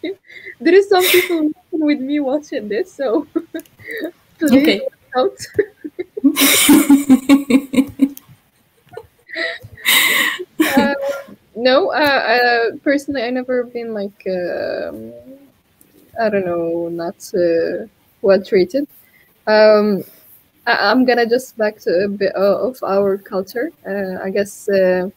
There 0.60 0.74
is 0.80 0.88
some 0.88 1.04
people 1.14 1.50
with 1.72 2.00
me 2.00 2.20
watching 2.20 2.68
this, 2.72 2.86
so 2.98 3.26
please 4.38 4.52
Okay. 4.62 4.80
Out. 5.16 5.36
uh, 10.76 10.94
no, 11.56 11.90
uh, 11.92 11.94
uh, 11.96 12.76
personally, 12.82 13.22
I 13.22 13.30
never 13.30 13.64
been 13.64 13.94
like 13.94 14.26
um, 14.28 15.12
I 16.20 16.28
don't 16.28 16.44
know, 16.46 16.88
not 16.88 17.16
uh, 17.34 17.86
well 18.22 18.42
treated. 18.42 18.88
Um, 19.46 20.04
I- 20.66 20.90
I'm 20.90 21.04
gonna 21.04 21.26
just 21.26 21.56
back 21.58 21.78
to 21.80 22.04
a 22.04 22.08
bit 22.08 22.34
of 22.34 22.78
our 22.84 23.18
culture. 23.18 23.70
Uh, 23.86 24.22
I 24.22 24.30
guess 24.30 24.68
uh, 24.68 25.10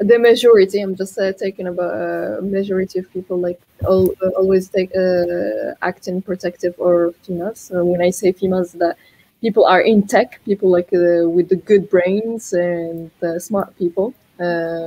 the 0.00 0.18
majority. 0.18 0.80
I'm 0.80 0.96
just 0.96 1.18
uh, 1.18 1.32
taking 1.34 1.68
about 1.68 1.94
a 1.94 2.42
majority 2.42 2.98
of 3.00 3.12
people 3.12 3.38
like 3.38 3.60
al- 3.84 4.14
uh, 4.24 4.30
always 4.38 4.68
take 4.68 4.90
uh, 4.96 5.74
acting 5.82 6.22
protective 6.22 6.74
or 6.78 7.12
females. 7.24 7.60
So 7.60 7.84
when 7.84 8.02
I 8.02 8.10
say 8.10 8.32
females, 8.32 8.72
that 8.74 8.96
people 9.40 9.64
are 9.66 9.80
in 9.80 10.06
tech, 10.06 10.40
people 10.44 10.70
like 10.70 10.90
uh, 10.92 11.28
with 11.28 11.48
the 11.50 11.56
good 11.56 11.90
brains 11.90 12.52
and 12.52 13.10
uh, 13.22 13.38
smart 13.38 13.76
people. 13.78 14.14
Uh, 14.40 14.86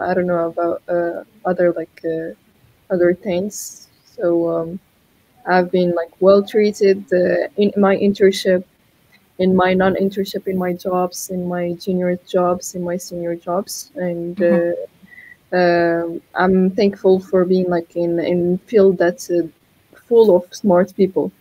I 0.00 0.14
don't 0.14 0.26
know 0.26 0.48
about 0.48 0.82
uh, 0.88 1.22
other 1.44 1.72
like 1.72 2.02
uh, 2.04 2.34
other 2.90 3.14
things. 3.14 3.88
So 4.16 4.48
um, 4.50 4.80
I've 5.46 5.70
been 5.70 5.94
like 5.94 6.10
well 6.20 6.42
treated 6.42 7.04
uh, 7.12 7.48
in 7.56 7.72
my 7.76 7.96
internship 7.96 8.64
in 9.38 9.54
my 9.54 9.72
non-internship 9.72 10.46
in 10.46 10.58
my 10.58 10.72
jobs 10.72 11.30
in 11.30 11.46
my 11.48 11.72
junior 11.74 12.16
jobs 12.26 12.74
in 12.74 12.82
my 12.82 12.96
senior 12.96 13.36
jobs. 13.36 13.90
And 13.94 14.40
uh, 14.42 14.72
um, 15.52 16.20
i'm 16.34 16.70
thankful 16.70 17.20
for 17.20 17.44
being 17.44 17.70
like 17.70 17.96
in 17.96 18.18
in 18.18 18.58
field 18.58 18.98
that's 18.98 19.30
uh, 19.30 19.46
full 20.08 20.36
of 20.36 20.42
smart 20.54 20.94
people. 20.96 21.32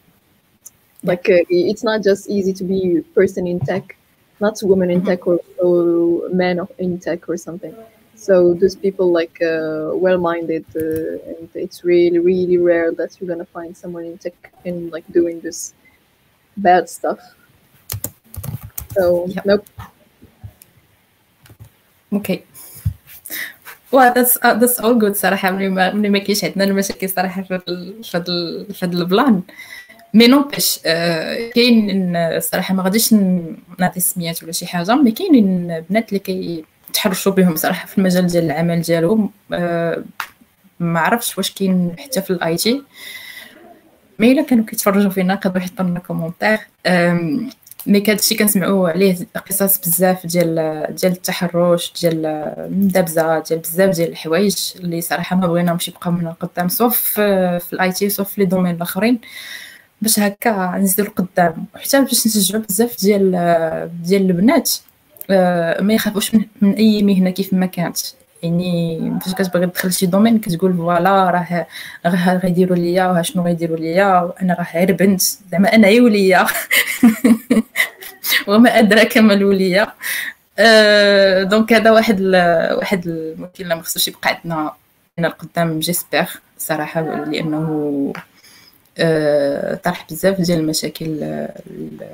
Like 1.03 1.29
uh, 1.29 1.43
it's 1.49 1.83
not 1.83 2.03
just 2.03 2.29
easy 2.29 2.53
to 2.53 2.63
be 2.63 2.97
a 2.97 3.01
person 3.13 3.47
in 3.47 3.59
tech 3.59 3.97
not 4.39 4.59
women 4.61 4.91
in 4.91 5.03
tech 5.03 5.25
or, 5.25 5.39
or 5.61 6.29
men 6.29 6.59
in 6.77 6.99
tech 6.99 7.27
or 7.27 7.37
something. 7.37 7.75
So 8.15 8.53
those 8.53 8.75
people 8.75 9.11
like 9.11 9.41
uh, 9.41 9.91
well-minded 9.93 10.65
uh, 10.75 11.29
and 11.29 11.49
it's 11.53 11.83
really 11.83 12.19
really 12.19 12.57
rare 12.57 12.91
that 12.93 13.19
you're 13.19 13.27
gonna 13.27 13.45
find 13.45 13.75
someone 13.75 14.05
in 14.05 14.17
tech 14.17 14.53
and 14.65 14.91
like 14.91 15.05
doing 15.11 15.39
this 15.41 15.73
bad 16.57 16.89
stuff 16.89 17.19
so 18.97 19.27
Yep. 19.35 19.43
nope. 19.49 19.65
وا 23.91 24.13
that's 24.13 24.37
that's 24.45 24.79
all 24.79 24.99
good 24.99 25.15
صراحة 25.15 25.51
ملي 25.51 25.69
ما 25.69 25.93
ملي 25.93 26.09
ما 26.09 26.19
كاينش 26.19 26.43
عندنا 26.43 26.63
المشاكل 26.63 27.09
صراحة 27.09 27.41
في 27.41 27.55
ال- 27.67 28.03
في 28.03 28.17
هاد 28.17 28.29
ال- 28.29 28.73
في 28.73 28.85
هاد 28.85 28.93
ال 28.93 29.03
plan 29.03 29.41
mais 30.13 30.27
نوبش 30.27 30.79
آه، 30.85 31.49
كاين 31.49 32.15
الصراحه 32.15 32.73
ما 32.73 32.83
غاديش 32.83 33.13
نعطي 33.79 33.99
سميات 33.99 34.43
ولا 34.43 34.51
شي 34.51 34.67
حاجة 34.67 34.95
مي 34.95 35.11
كاينين 35.11 35.83
بنات 35.89 36.09
اللي 36.09 36.19
كيتحرشوا 36.89 37.31
بهم 37.31 37.55
صراحة 37.55 37.87
في 37.87 37.97
المجال 37.97 38.27
ديال 38.27 38.43
العمل 38.45 38.81
ديالهم 38.81 39.29
آه، 39.53 40.03
ما 40.79 40.99
عرفتش 40.99 41.37
واش 41.37 41.51
كاين 41.51 41.95
حتى 41.99 42.21
في 42.21 42.29
ال 42.31 42.55
IT 42.57 42.83
مي 44.19 44.31
الا 44.31 44.41
كانوا 44.43 44.65
كيتفرجوا 44.65 45.09
فينا 45.11 45.33
يقدروا 45.33 45.57
يحطوا 45.63 45.85
لنا 45.85 45.99
commentaire 45.99 46.57
مي 47.87 47.99
كهادشي 48.01 48.35
كنسمعوا 48.35 48.89
عليه 48.89 49.17
قصص 49.49 49.79
بزاف 49.79 50.25
ديال 50.25 50.55
ديال 50.89 51.11
التحرش 51.11 51.93
ديال 52.01 52.25
المدابزه 52.25 53.39
ديال 53.39 53.59
بزاف 53.59 53.95
ديال 53.95 54.09
الحوايج 54.09 54.57
اللي 54.79 55.01
صراحة 55.01 55.35
ما 55.35 55.47
بغيناهمش 55.47 55.87
يبقاو 55.87 56.11
من 56.11 56.27
القدام 56.27 56.69
سواء 56.69 56.89
في 56.89 57.73
ال 57.73 57.91
IT 57.91 58.09
سواء 58.09 58.27
في 58.27 58.41
les 58.41 58.47
domaines 58.47 58.75
الآخرين. 58.75 59.19
باش 60.01 60.19
هكا 60.19 60.77
نزيدو 60.77 61.03
القدام 61.09 61.65
وحتى 61.75 62.01
باش 62.01 62.27
نشجعوا 62.27 62.63
بزاف 62.69 62.99
ديال 63.01 63.31
ديال 64.03 64.21
البنات 64.21 64.71
آه، 65.29 65.81
ما 65.81 65.93
يخافوش 65.93 66.35
من, 66.35 66.45
من 66.61 66.73
أي 66.73 67.03
مهنة 67.03 67.29
كيف 67.29 67.53
ما 67.53 67.65
كانت. 67.65 67.97
يعني 68.43 68.99
فاش 69.25 69.33
كتبغي 69.33 69.67
تدخل 69.67 69.93
شي 69.93 70.05
domaine 70.05 70.39
كتقول 70.39 70.73
voilà 70.77 71.29
راه 71.29 71.67
راه 72.05 72.37
غيديروا 72.37 72.75
ليا 72.77 73.07
وها 73.07 73.21
شنو 73.21 73.43
غيديروا 73.43 73.77
ليا 73.77 74.33
أنا 74.41 74.53
راه 74.53 74.67
غير 74.77 74.91
بنت 74.93 75.21
زعما 75.51 75.75
أنا 75.75 75.87
غي 75.87 76.01
وليا. 76.01 76.45
وما 78.47 78.79
أدراك 78.79 79.17
ما 79.17 79.33
الولية. 79.33 79.93
أه 80.59 81.43
donc 81.43 81.73
هذا 81.73 81.91
واحد 81.91 82.17
ال- 82.19 82.77
واحد 82.77 83.07
المشكل 83.07 83.67
ما 83.75 83.81
خصوش 83.81 84.07
يبقى 84.07 84.29
عندنا 84.29 84.71
هنا 85.19 85.27
القدام 85.27 85.79
j'espère 85.79 86.27
صراحة 86.57 87.01
لأنه 87.01 88.13
آه، 88.99 89.75
طرح 89.75 90.05
بزاف 90.11 90.41
ديال 90.41 90.59
المشاكل 90.59 91.05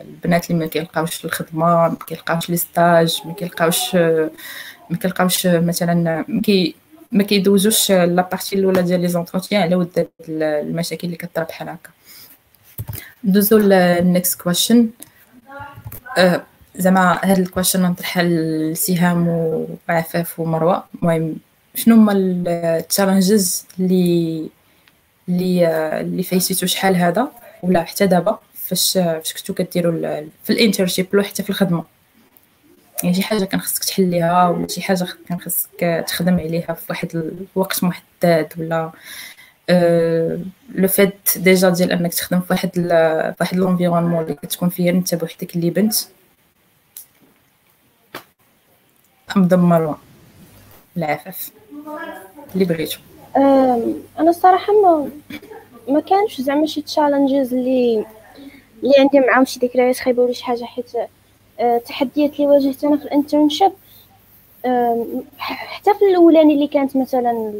البنات 0.07 0.51
اللي 0.51 0.59
ما 0.59 0.67
كيلقاوش 0.67 1.25
الخدمة 1.25 1.65
ما 1.89 1.95
كيلقاوش 2.07 2.49
les 2.49 2.57
stages 2.57 3.17
ما 3.25 3.33
كيلقاوش 3.33 3.97
ما 4.89 4.97
كيلقاوش 4.97 5.47
مثلا 5.47 6.25
ما 6.27 6.41
كي 6.41 6.75
ما 7.11 7.23
كيدوزوش 7.23 7.91
la 7.91 8.07
partie 8.07 8.55
الأولى 8.55 8.81
ديال 8.81 9.01
les 9.01 9.07
entretiens 9.07 9.61
على 9.61 9.75
ود 9.75 10.07
المشاكل 10.29 11.07
اللي 11.07 11.17
كطرا 11.17 11.43
بحال 11.43 11.69
هكا. 11.69 11.89
ندوزو 13.23 13.57
لل 13.57 13.85
next 13.85 14.41
question 14.41 14.89
زعما 16.75 17.19
هاد 17.23 17.39
ال 17.39 17.44
question 17.44 17.81
نطرحها 17.81 18.23
لسهام 18.23 19.27
وعفاف 19.89 20.39
ومروه 20.39 20.83
المهم 20.95 21.35
شنو 21.75 21.95
هما 21.95 22.13
ال 22.15 22.29
challenges 22.29 23.65
اللي 23.79 24.49
اللي 25.29 25.67
اللي 26.01 26.23
face 26.23 26.47
يتو 26.47 26.65
شحال 26.65 26.95
هذا؟ 26.95 27.31
ولا 27.63 27.83
حتى 27.83 28.07
دابا 28.07 28.39
فاش 28.55 28.93
فاش 28.93 29.33
كنتو 29.33 29.53
كديروا 29.53 30.21
في 30.43 30.49
ال 30.49 30.55
internship 30.55 31.07
ولا 31.13 31.23
حتى 31.23 31.43
في 31.43 31.49
الخدمة؟ 31.49 31.83
يعني 33.03 33.15
شي 33.15 33.23
حاجة 33.23 33.45
كان 33.45 33.61
خصك 33.61 33.83
تحليها 33.83 34.49
ولا 34.49 34.67
شي 34.67 34.81
حاجة 34.81 35.07
كان 35.29 35.39
خصك 35.39 36.03
تخدم 36.07 36.39
عليها 36.39 36.73
في 36.73 36.85
واحد 36.89 37.35
الوقت 37.55 37.83
محدد 37.83 38.53
ولا 38.57 38.91
le 40.75 40.87
fait 40.87 41.29
déjà 41.37 41.69
ديال 41.69 41.91
أنك 41.91 42.13
تخدم 42.13 42.41
في 42.41 42.47
واحد 42.53 42.69
في 42.73 43.35
واحد 43.39 43.57
l'environnement 43.57 44.23
اللي 44.23 44.33
كتكون 44.33 44.69
فيه 44.69 44.89
أنت 44.89 45.15
بوحدك 45.15 45.55
اللي 45.55 45.69
بنت. 45.69 45.95
مدام 49.35 49.97
عفاف 50.97 51.51
اللي 52.53 52.65
بغيتو. 52.65 52.99
أنا 54.19 54.29
الصراحة 54.29 54.73
ما 54.73 55.09
ما 55.89 55.99
كانش 55.99 56.41
زعما 56.41 56.65
شي 56.65 56.81
challenges 56.81 57.53
اللي 57.53 58.05
اللي 58.83 58.93
عندي 58.99 59.19
معاهم 59.19 59.45
شي 59.45 59.59
ذكريات 59.59 59.97
خايبة 59.97 60.23
ولا 60.23 60.33
شي 60.33 60.43
حاجة 60.45 60.63
حيت 60.63 60.91
التحديات 61.63 62.33
اللي 62.33 62.47
واجهت 62.47 62.83
أنا 62.83 62.97
في 62.97 63.03
ال 63.05 63.11
internship. 63.11 63.71
حتى 65.37 65.93
في 65.93 66.05
الأولاني 66.11 66.53
اللي 66.53 66.67
كانت 66.67 66.97
مثلا 66.97 67.53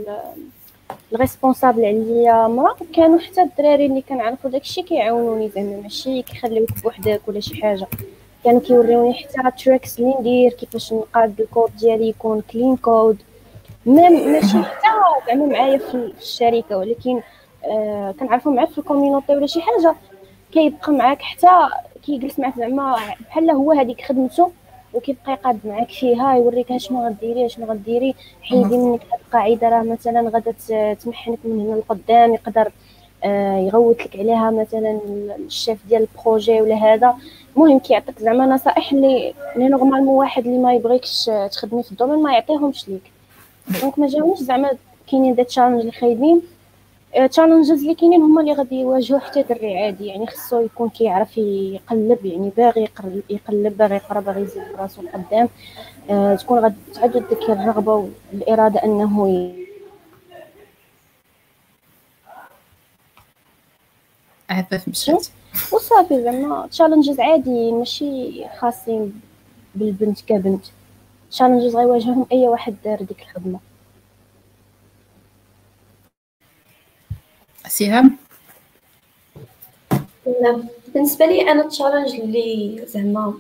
ال 1.14 1.20
responsable 1.20 1.86
عليا 1.86 2.48
مرا 2.48 2.76
كانوا 2.96 3.20
حتى 3.20 3.42
الدراري 3.42 3.86
اللي 3.86 4.02
كنعرفوا 4.02 4.50
داكشي 4.50 4.82
كيعاونوني 4.82 5.50
زعما 5.50 5.80
ماشي 5.84 6.22
كيخليوك 6.22 6.70
بوحدك 6.84 7.22
ولا 7.28 7.40
شي 7.40 7.62
حاجة. 7.62 7.88
كانوا 8.44 8.60
كيوريوني 8.60 9.14
حتى 9.14 9.64
tricks 9.64 10.00
اللي 10.00 10.16
ندير 10.20 10.52
كيفاش 10.54 10.94
نقاد 10.94 11.42
الكود 11.42 11.76
ديالي 11.76 12.10
يكون 12.10 12.42
clean 12.42 12.76
code 12.76 13.18
ماشي 13.86 14.64
حتى 14.64 14.88
زعما 15.28 15.46
معايا 15.46 15.78
في 15.78 15.96
الشركة 16.22 16.78
ولكن 16.78 17.22
آه 17.66 18.16
كنعرفو 18.20 18.52
معاك 18.52 18.70
في 18.70 18.78
ال 18.78 18.84
community 18.84 19.36
ولا 19.36 19.48
شي 19.48 19.62
حاجة. 19.62 19.96
كيبقى 20.52 20.92
معاك 20.92 21.22
حتى 21.22 21.48
كيجلس 22.06 22.40
معاك 22.40 22.54
زعما 22.58 22.96
بحال 23.30 23.52
هو 23.52 23.72
هذيك 23.72 24.02
خدمته 24.02 24.52
وكيبقى 24.94 25.32
يقاد 25.32 25.60
معاك 25.66 25.90
فيها 25.90 26.34
يوريك 26.36 26.78
شنو 26.78 27.06
غديري 27.08 27.50
شنو 27.50 27.66
غديري 27.66 28.16
حيدي 28.42 28.78
منك 28.78 29.02
هاد 29.12 29.20
القاعدة 29.26 29.70
راه 29.70 29.84
مثلا 29.84 30.30
غادا 30.30 30.54
تمحنك 30.94 31.40
من 31.44 31.60
هنا 31.60 31.76
لقدام 31.76 32.34
يقدر 32.34 32.72
آه 33.24 33.58
يغوت 33.58 34.02
لك 34.02 34.16
عليها 34.20 34.52
مثلا 34.52 35.00
الشيف 35.40 35.86
ديال 35.88 36.02
ال 36.18 36.24
projet 36.24 36.62
ولا 36.62 36.76
هذا. 36.76 37.16
المهم 37.56 37.80
كيعطيك 37.80 38.20
زعما 38.20 38.46
نصائح 38.46 38.92
اللي 38.92 39.34
اللي 39.56 39.68
normalement 39.68 40.16
واحد 40.16 40.46
اللي 40.46 40.58
ما 40.58 40.74
يبغيكش 40.74 41.30
تخدمي 41.52 41.84
في 41.84 41.92
ال 41.92 41.96
domaine 41.96 42.24
ما 42.24 42.34
يعطيهمش 42.34 42.90
ليك. 42.90 43.12
donc 43.82 44.00
ما 44.00 44.08
جاونيش 44.08 44.40
زعما 44.40 44.72
كاينين 45.12 45.36
des 45.36 45.44
challenges 45.44 45.80
اللي 45.80 45.92
خايبين. 45.92 46.42
challenges 47.14 47.72
آه، 47.72 47.76
اللي 47.76 47.96
كاينين 47.96 48.22
هما 48.22 48.42
اللي 48.42 48.54
غادي 48.54 48.76
يواجهوا 48.76 49.20
حتى 49.20 49.44
دري 49.44 49.78
عادي 49.78 50.06
يعني 50.06 50.28
خصو 50.28 50.62
يكون 50.62 50.90
كيعرف 50.90 51.38
يقلب 51.38 52.26
يعني 52.26 52.52
باغي 52.58 52.90
يقلب 53.30 53.78
باغي 53.78 53.96
يقرأ 53.96 54.20
باغي 54.20 54.42
يزيد 54.42 54.64
راسو 54.78 55.02
لقدام 55.02 55.50
أه 56.10 56.36
تكون 56.36 56.60
غادي 56.60 56.76
تعدد 56.94 57.30
ديك 57.30 57.50
الرغبة 57.50 58.10
والإرادة 58.34 58.84
أنه 58.84 59.30
ي... 59.30 59.64
عفاف 64.50 64.88
مشات 64.88 65.28
وصافي 65.74 66.24
زعما 66.24 66.68
challenges 66.68 67.20
عادي 67.20 67.72
ماشي 67.72 68.44
خاصين 68.60 69.22
بالبنت 69.76 70.22
كبنت. 70.22 70.66
challenges 71.32 71.76
غيواجههم 71.76 72.26
أي 72.32 72.48
واحد 72.48 72.76
دار 72.86 73.04
ديك 73.04 73.22
الخدمة. 73.22 73.60
سهام 77.68 78.18
لا. 80.42 80.64
بالنسبة 80.88 81.26
لي 81.26 81.42
أنا 81.52 81.62
ال 81.64 81.68
challenge 81.68 82.10
اللي 82.16 82.82
زعما 82.88 83.34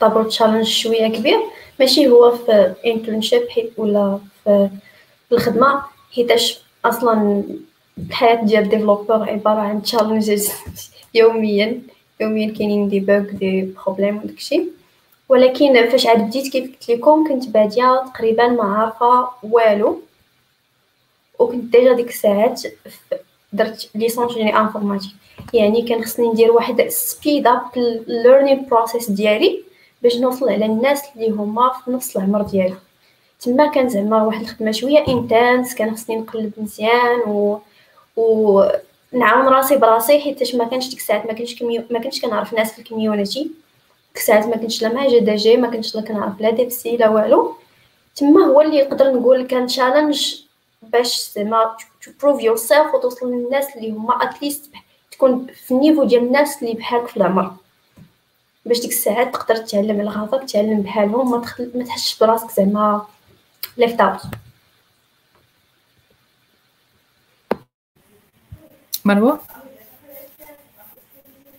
طابور 0.00 0.24
challenge 0.24 0.66
شوية 0.66 1.08
كبير 1.08 1.38
ماشي 1.80 2.08
هو 2.08 2.36
في 2.36 2.74
internship 2.86 3.48
حيت 3.48 3.72
ولا 3.78 4.18
في 4.44 4.70
الخدمة 5.32 5.82
حيتاش 6.14 6.60
أصلا 6.84 7.42
الحياة 7.98 8.44
ديال 8.44 8.68
developer 8.68 9.30
عبارة 9.30 9.60
عن 9.60 9.82
challenges 9.82 10.52
يوميا. 11.14 11.82
يوميا 12.20 12.52
كاينين 12.54 12.88
des 12.88 13.00
bugs 13.00 13.18
des 13.30 13.62
problèmes 13.62 14.16
وداكشي 14.16 14.62
ولكن 15.28 15.90
فاش 15.90 16.06
عاد 16.06 16.18
بديت 16.26 16.52
كيف 16.52 16.64
قلت 16.70 16.90
لكم 16.90 17.28
كنت 17.28 17.48
بادية 17.48 18.04
تقريبا 18.14 18.48
ما 18.48 18.64
عارفة 18.64 19.28
والو. 19.42 20.00
وكنت 21.38 21.64
déjà 21.76 21.92
ديك 21.92 22.08
الساعات 22.08 22.62
درت 23.56 23.90
licence 23.94 24.32
génie 24.32 24.58
informatique 24.58 25.10
يعني 25.54 25.82
كان 25.82 26.04
خصني 26.04 26.28
ندير 26.28 26.52
واحد 26.52 26.88
speed 26.88 27.46
up 27.46 27.60
learning 28.06 28.66
process 28.70 29.10
ديالي 29.10 29.62
باش 30.02 30.16
نوصل 30.16 30.48
على 30.48 30.66
الناس 30.66 31.02
اللي 31.16 31.30
هما 31.30 31.72
في 31.84 31.90
نفس 31.90 32.16
العمر 32.16 32.42
ديالي 32.42 32.76
تما 33.40 33.66
كان 33.66 33.88
زعما 33.88 34.22
واحد 34.22 34.40
الخدمة 34.40 34.70
شوية 34.70 35.04
intense 35.08 35.74
كان 35.74 35.94
خصني 35.94 36.16
نقلب 36.16 36.52
مزيان 36.58 37.20
و 37.26 37.58
و 38.16 38.62
نعاون 39.12 39.48
راسي 39.48 39.76
براسي 39.76 40.20
حيت 40.20 40.54
ما 40.56 40.64
كانش 40.64 40.88
ديك 40.88 40.98
الساعات 40.98 41.26
ما 41.26 41.32
كانش 41.32 41.54
commu... 41.54 41.82
ما 41.90 41.98
كنتش 41.98 42.20
كنعرف 42.20 42.52
ناس 42.52 42.72
في 42.72 42.78
ال 42.78 42.84
community 42.84 43.42
ديك 43.42 43.52
الساعات 44.16 44.46
ما 44.46 44.56
كنتش 44.56 44.82
لا 44.82 44.92
مع 44.92 45.06
GDG 45.08 45.56
ما 45.56 45.70
كنتش 45.70 45.94
لا 45.94 46.00
كنعرف 46.02 46.40
لا 46.40 46.50
ديبسي 46.50 46.96
لا 46.96 47.08
والو. 47.08 47.54
تما 48.16 48.44
هو 48.46 48.60
اللي 48.60 48.82
نقدر 48.82 49.12
نقول 49.12 49.46
كان 49.46 49.66
challenge 49.66 50.34
باش 50.82 51.30
زعما 51.34 51.76
to 52.06 52.12
prove 52.20 52.42
yourself 52.42 52.94
وتوصل 52.94 53.32
للناس 53.32 53.76
اللي 53.76 53.90
هما 53.90 54.22
at 54.22 54.36
least 54.36 54.70
تكون 55.12 55.46
في 55.46 55.74
ال 55.74 55.78
niveau 55.78 56.04
ديال 56.04 56.22
الناس 56.22 56.62
اللي 56.62 56.74
بحالك 56.74 57.06
في 57.06 57.16
العمر 57.16 57.56
باش 58.66 58.80
ديك 58.80 58.90
الساعات 58.90 59.34
تقدر 59.34 59.56
تعلم 59.56 60.00
على 60.00 60.10
غلطك 60.10 60.50
تعلم 60.50 60.82
بحالهم 60.82 61.30
ما, 61.30 61.40
تخل... 61.40 61.70
ما 61.74 61.84
تحسش 61.84 62.18
براسك 62.18 62.50
زعما 62.50 63.06
ليفت 63.76 64.00
اوت 64.00 64.20
مروة 69.04 69.40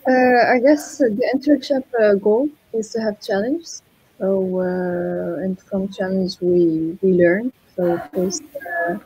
Uh, 0.08 0.54
I 0.56 0.60
guess 0.60 1.00
the 1.00 1.26
internship 1.34 1.84
uh, 2.02 2.16
goal 2.16 2.48
is 2.74 2.92
to 2.94 3.02
have 3.02 3.20
challenges. 3.20 3.82
So, 4.20 4.28
uh, 4.62 5.44
and 5.44 5.60
from 5.68 5.82
challenge 5.98 6.34
we 6.40 6.98
we 7.02 7.10
learn. 7.22 7.52
So 7.76 7.84
first, 8.14 8.44
uh, 8.56 8.94
uh, 8.94 8.98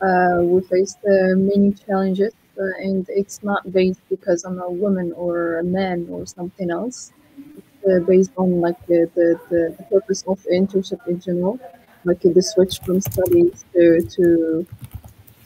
we 0.00 0.60
faced 0.62 0.98
uh, 1.04 1.34
many 1.36 1.72
challenges, 1.72 2.34
uh, 2.60 2.64
and 2.78 3.06
it's 3.08 3.42
not 3.42 3.72
based 3.72 4.00
because 4.08 4.44
I'm 4.44 4.60
a 4.60 4.70
woman 4.70 5.12
or 5.12 5.58
a 5.58 5.64
man 5.64 6.06
or 6.10 6.26
something 6.26 6.70
else. 6.70 7.12
It's 7.56 7.86
uh, 7.90 8.00
based 8.06 8.32
on 8.36 8.60
like 8.60 8.84
the, 8.86 9.10
the, 9.14 9.40
the, 9.50 9.82
purpose 9.90 10.24
of 10.26 10.38
internship 10.52 11.06
in 11.06 11.20
general, 11.20 11.58
like 12.04 12.20
the 12.20 12.42
switch 12.42 12.80
from 12.80 13.00
studies 13.00 13.64
to 13.72 14.02
to 14.02 14.66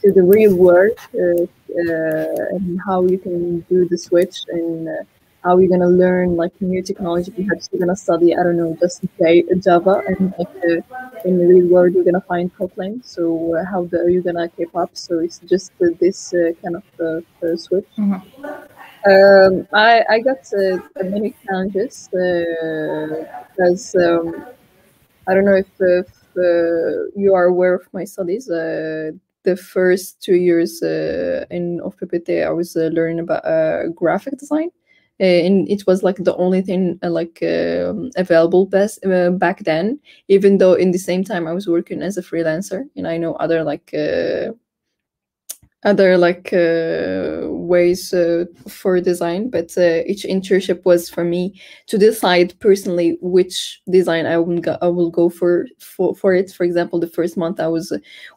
to 0.01 0.11
the 0.11 0.23
real 0.23 0.55
world 0.55 0.97
uh, 1.15 1.43
uh, 1.43 2.55
and 2.55 2.79
how 2.85 3.03
you 3.05 3.17
can 3.17 3.61
do 3.61 3.87
the 3.87 3.97
switch 3.97 4.37
and 4.49 4.89
how 5.43 5.57
you're 5.57 5.69
gonna 5.69 5.89
learn 5.89 6.35
like 6.35 6.53
new 6.61 6.81
technology. 6.81 7.31
Perhaps 7.31 7.69
you're 7.71 7.79
gonna 7.79 7.95
study, 7.95 8.35
I 8.35 8.43
don't 8.43 8.57
know, 8.57 8.77
just 8.79 9.03
Java, 9.63 10.01
and 10.07 10.33
like 10.37 10.55
uh, 10.63 10.81
in 11.25 11.37
the 11.37 11.45
real 11.45 11.67
world 11.67 11.93
you're 11.93 12.03
gonna 12.03 12.21
find 12.21 12.53
Kotlin. 12.55 13.03
So 13.05 13.55
uh, 13.55 13.65
how 13.65 13.85
the, 13.85 13.99
are 13.99 14.09
you 14.09 14.21
gonna 14.21 14.49
keep 14.49 14.75
up? 14.75 14.91
So 14.93 15.19
it's 15.19 15.39
just 15.39 15.71
uh, 15.81 15.87
this 15.99 16.33
uh, 16.33 16.51
kind 16.61 16.77
of 16.77 16.83
uh, 16.99 17.55
switch. 17.57 17.87
Mm-hmm. 17.97 18.45
Um, 19.05 19.67
I 19.73 20.03
I 20.09 20.19
got 20.19 20.41
uh, 20.53 20.77
many 21.03 21.35
challenges 21.45 22.07
because 22.11 23.95
um, 23.95 24.45
I 25.27 25.33
don't 25.33 25.45
know 25.45 25.55
if, 25.55 25.67
if 25.79 26.07
you 27.15 27.33
are 27.35 27.45
aware 27.45 27.75
of 27.75 27.87
my 27.93 28.05
studies 28.05 28.49
the 29.43 29.55
first 29.55 30.21
two 30.21 30.35
years 30.35 30.81
uh, 30.81 31.45
in 31.51 31.79
of 31.81 31.97
PPT, 31.97 32.45
I 32.45 32.49
was 32.49 32.75
uh, 32.75 32.89
learning 32.93 33.19
about 33.19 33.45
uh, 33.45 33.87
graphic 33.89 34.37
design, 34.39 34.69
and 35.19 35.69
it 35.69 35.83
was 35.85 36.01
like 36.03 36.17
the 36.17 36.35
only 36.37 36.61
thing 36.61 36.99
uh, 37.03 37.09
like 37.09 37.39
um, 37.43 38.09
available 38.15 38.65
best 38.65 39.03
uh, 39.05 39.29
back 39.29 39.59
then 39.59 39.99
even 40.27 40.57
though 40.57 40.73
in 40.73 40.91
the 40.91 40.97
same 40.97 41.23
time 41.23 41.47
i 41.47 41.53
was 41.53 41.67
working 41.67 42.01
as 42.01 42.17
a 42.17 42.21
freelancer 42.21 42.83
and 42.95 43.07
i 43.07 43.17
know 43.17 43.33
other 43.35 43.63
like 43.63 43.93
uh, 43.93 44.51
other 45.85 46.17
like 46.17 46.53
uh, 46.53 47.41
ways 47.43 48.13
uh, 48.13 48.45
for 48.67 49.01
design 49.01 49.49
but 49.49 49.77
uh, 49.77 50.01
each 50.05 50.23
internship 50.23 50.83
was 50.85 51.09
for 51.09 51.23
me 51.23 51.59
to 51.87 51.97
decide 51.97 52.57
personally 52.59 53.17
which 53.21 53.81
design 53.89 54.25
I 54.25 54.37
will 54.37 54.59
go, 54.59 54.77
I 54.81 54.87
will 54.87 55.09
go 55.09 55.29
for, 55.29 55.67
for 55.79 56.15
for 56.15 56.33
it. 56.33 56.51
For 56.51 56.63
example 56.63 56.99
the 56.99 57.07
first 57.07 57.35
month 57.35 57.59
I 57.59 57.67
was 57.67 57.91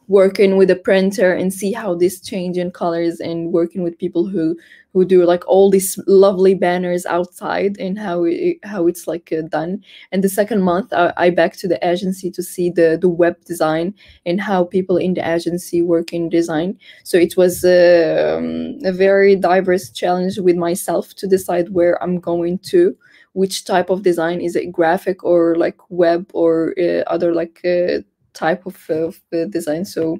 working 0.09 0.57
with 0.57 0.71
a 0.71 0.77
printer 0.77 1.33
and 1.33 1.53
see 1.53 1.73
how 1.73 1.95
this 1.95 2.21
change 2.21 2.59
in 2.59 2.71
colors 2.71 3.21
and 3.21 3.53
working 3.53 3.83
with 3.83 3.99
people 3.99 4.27
who 4.27 4.57
who 4.97 5.05
do 5.05 5.27
like 5.27 5.47
all 5.47 5.71
these 5.71 5.99
lovely 6.07 6.55
banners 6.55 7.05
outside 7.05 7.77
and 7.79 7.99
how 7.99 8.25
it, 8.25 8.57
how 8.63 8.87
it's 8.87 9.07
like 9.07 9.31
uh, 9.31 9.43
done. 9.43 9.85
And 10.11 10.25
the 10.25 10.31
second 10.31 10.63
month 10.63 10.91
I, 10.95 11.13
I 11.19 11.29
back 11.31 11.57
to 11.59 11.69
the 11.69 11.79
agency 11.87 12.31
to 12.31 12.43
see 12.43 12.71
the 12.71 12.97
the 12.99 13.11
web 13.11 13.37
design 13.45 13.93
and 14.25 14.41
how 14.41 14.65
people 14.65 14.97
in 14.97 15.13
the 15.13 15.29
agency 15.37 15.83
work 15.83 16.15
in 16.15 16.31
design. 16.31 16.79
So 17.05 17.19
it 17.19 17.37
was 17.37 17.63
uh, 17.63 18.41
a 18.85 18.93
very 18.93 19.37
diverse 19.37 19.91
challenge 19.91 20.39
with 20.39 20.57
myself 20.57 21.15
to 21.17 21.27
decide 21.27 21.75
where 21.75 22.03
i'm 22.03 22.19
going 22.19 22.59
to 22.59 22.97
which 23.35 23.67
type 23.67 23.91
of 23.91 24.03
design 24.03 24.41
is 24.41 24.57
it 24.57 24.73
graphic 24.73 25.23
or 25.23 25.57
like 25.57 25.77
web 25.91 26.31
or 26.33 26.75
uh, 26.81 27.03
other 27.15 27.35
like 27.35 27.61
uh, 27.65 27.99
type 28.33 28.65
of, 28.67 28.79
of 28.89 29.21
design. 29.51 29.85
So 29.85 30.19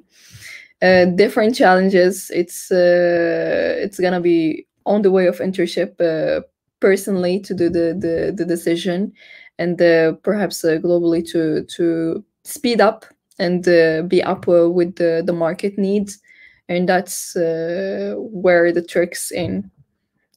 uh, 0.81 1.05
different 1.05 1.55
challenges. 1.55 2.29
It's 2.33 2.71
uh, 2.71 3.75
it's 3.79 3.99
gonna 3.99 4.21
be 4.21 4.66
on 4.86 5.02
the 5.02 5.10
way 5.10 5.26
of 5.26 5.38
internship 5.38 6.00
uh, 6.00 6.42
personally 6.80 7.40
to 7.40 7.54
do 7.54 7.68
the 7.68 7.94
the, 7.98 8.32
the 8.36 8.44
decision, 8.44 9.12
and 9.58 9.80
uh, 9.80 10.12
perhaps 10.22 10.64
uh, 10.64 10.78
globally 10.82 11.24
to 11.30 11.64
to 11.64 12.24
speed 12.44 12.80
up 12.80 13.04
and 13.38 13.66
uh, 13.68 14.02
be 14.02 14.22
up 14.22 14.46
with 14.46 14.96
the 14.96 15.22
the 15.24 15.32
market 15.32 15.78
needs, 15.78 16.18
and 16.68 16.88
that's 16.88 17.34
where 17.36 18.72
the 18.72 18.82
tricks 18.82 19.30
in. 19.30 19.70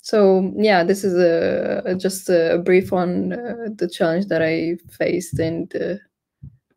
So 0.02 0.54
yeah, 0.56 0.84
this 0.84 1.04
is 1.04 1.16
a, 1.16 1.82
a 1.86 1.96
just 1.96 2.30
a 2.30 2.62
brief 2.64 2.94
on 2.94 3.30
the 3.30 3.90
challenge 3.92 4.28
that 4.28 4.42
I 4.42 4.78
faced 4.92 5.40
and 5.40 5.68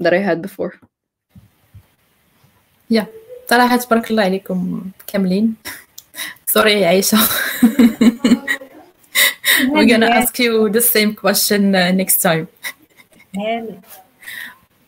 that 0.00 0.14
I 0.14 0.18
had 0.18 0.40
before. 0.40 0.74
Yeah. 2.88 3.06
صراحة 3.50 3.76
تبارك 3.76 4.10
الله 4.10 4.22
عليكم 4.22 4.90
كاملين 5.06 5.54
سوري 6.53 6.85
عايشة 6.85 7.17
we're 9.73 9.87
gonna 9.87 10.11
ask 10.21 10.39
you 10.39 10.69
the 10.69 10.81
same 10.81 11.15
question 11.15 11.75
uh, 11.75 11.91
next 11.91 12.21
time. 12.21 12.45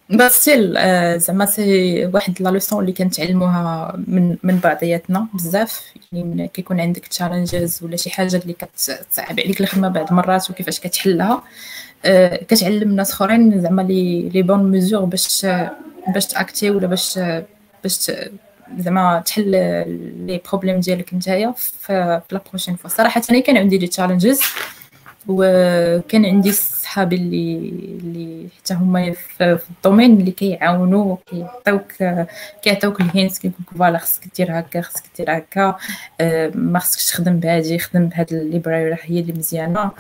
بس 0.09 0.41
still 0.41 0.77
uh, 0.77 1.17
زعما 1.17 1.45
c'est 1.45 2.05
واحد 2.05 2.41
la 2.41 2.49
leçon 2.49 2.81
اللي 2.81 2.91
كنتعلموها 2.91 3.95
من 4.07 4.37
من 4.43 4.59
بعضياتنا 4.59 5.27
بزاف. 5.33 5.93
يعني 6.11 6.47
كيكون 6.47 6.79
عندك 6.79 7.07
challenges 7.07 7.83
ولا 7.83 7.97
شي 7.97 8.09
حاجة 8.09 8.37
اللي 8.37 8.53
كتصعب 8.53 9.39
عليك 9.39 9.61
الخدمة 9.61 9.89
بعض 9.89 10.09
المرات 10.09 10.49
وكيفاش 10.49 10.79
كتحلها. 10.79 11.43
Uh, 12.05 12.07
كتعلم 12.43 12.95
ناس 12.95 13.11
أخرين 13.11 13.61
زعما 13.61 13.81
les 13.81 14.29
les 14.29 14.41
bonnes 14.41 14.71
mesures 14.71 15.05
باش 15.05 15.45
باش 16.07 16.27
ت 16.27 16.34
acter 16.34 16.69
ولا 16.69 16.87
باش 16.87 17.19
باش 17.83 18.11
زعما 18.77 19.19
تحل 19.19 19.51
les 20.25 20.41
problèmes 20.49 20.79
ديالك 20.79 21.13
نتايا 21.13 21.51
في 21.51 22.21
la 22.31 22.41
prochaine 22.49 22.75
fois 22.75 22.89
صراحة 22.89 23.21
أنا 23.29 23.39
كان 23.39 23.57
عندي 23.57 23.77
les 23.77 23.87
challenges 23.87 24.41
وكان 25.27 26.25
عندي 26.25 26.51
صحابي 26.51 27.15
اللي 27.15 27.57
اللي 27.99 28.47
حتى 28.57 28.73
هما 28.73 29.11
في 29.11 29.59
ال 29.77 29.82
domaine 29.83 30.19
اللي 30.19 30.31
كيعاونوا 30.31 31.17
كيعطيوك 31.25 31.91
كيعطيوك 32.61 33.01
ال 33.01 33.09
hint 33.09 33.37
كيقول 33.37 33.55
لك 33.61 33.77
voilà 33.77 33.97
خصك 33.97 34.21
دير 34.37 34.59
هكا 34.59 34.81
خصك 34.81 35.03
دير 35.17 35.37
هكا 35.37 35.75
آه، 36.21 36.51
ما 36.55 36.79
خصكش 36.79 37.05
تخدم 37.05 37.39
بهادي 37.39 37.79
خدم 37.79 38.05
بهاد 38.05 38.33
ال 38.33 38.40
library 38.40 38.89
راه 38.89 38.97
هي 39.01 39.19
اللي 39.19 39.33
مزيانة. 39.33 39.91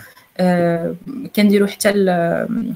كنديروا 1.35 1.67
حتى 1.67 1.89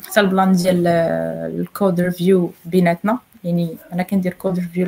حتى 0.08 0.20
ال 0.20 0.26
plan 0.26 0.52
ديال 0.52 0.88
ال 0.88 1.10
code 1.10 2.02
review 2.02 2.52
بيناتنا 2.66 3.20
يعني 3.44 3.78
أنا 3.94 4.04
كندير 4.04 4.34
code 4.34 4.60
review 4.60 4.86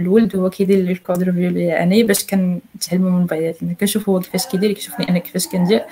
الولد 0.00 0.36
هو 0.36 0.50
كيدير 0.50 0.78
لي 0.78 0.92
ال 0.92 0.98
code 0.98 1.22
review 1.22 1.50
لي 1.50 1.82
أنا 1.82 2.06
باش 2.06 2.26
كنتعلموا 2.26 3.10
من 3.10 3.26
بعضياتنا 3.26 3.72
كنشوف 3.72 4.08
هو 4.08 4.20
كيفاش 4.20 4.46
كيدير 4.46 4.72
كيشوفني 4.72 5.08
أنا 5.08 5.18
كيفاش 5.18 5.46
كندير. 5.46 5.82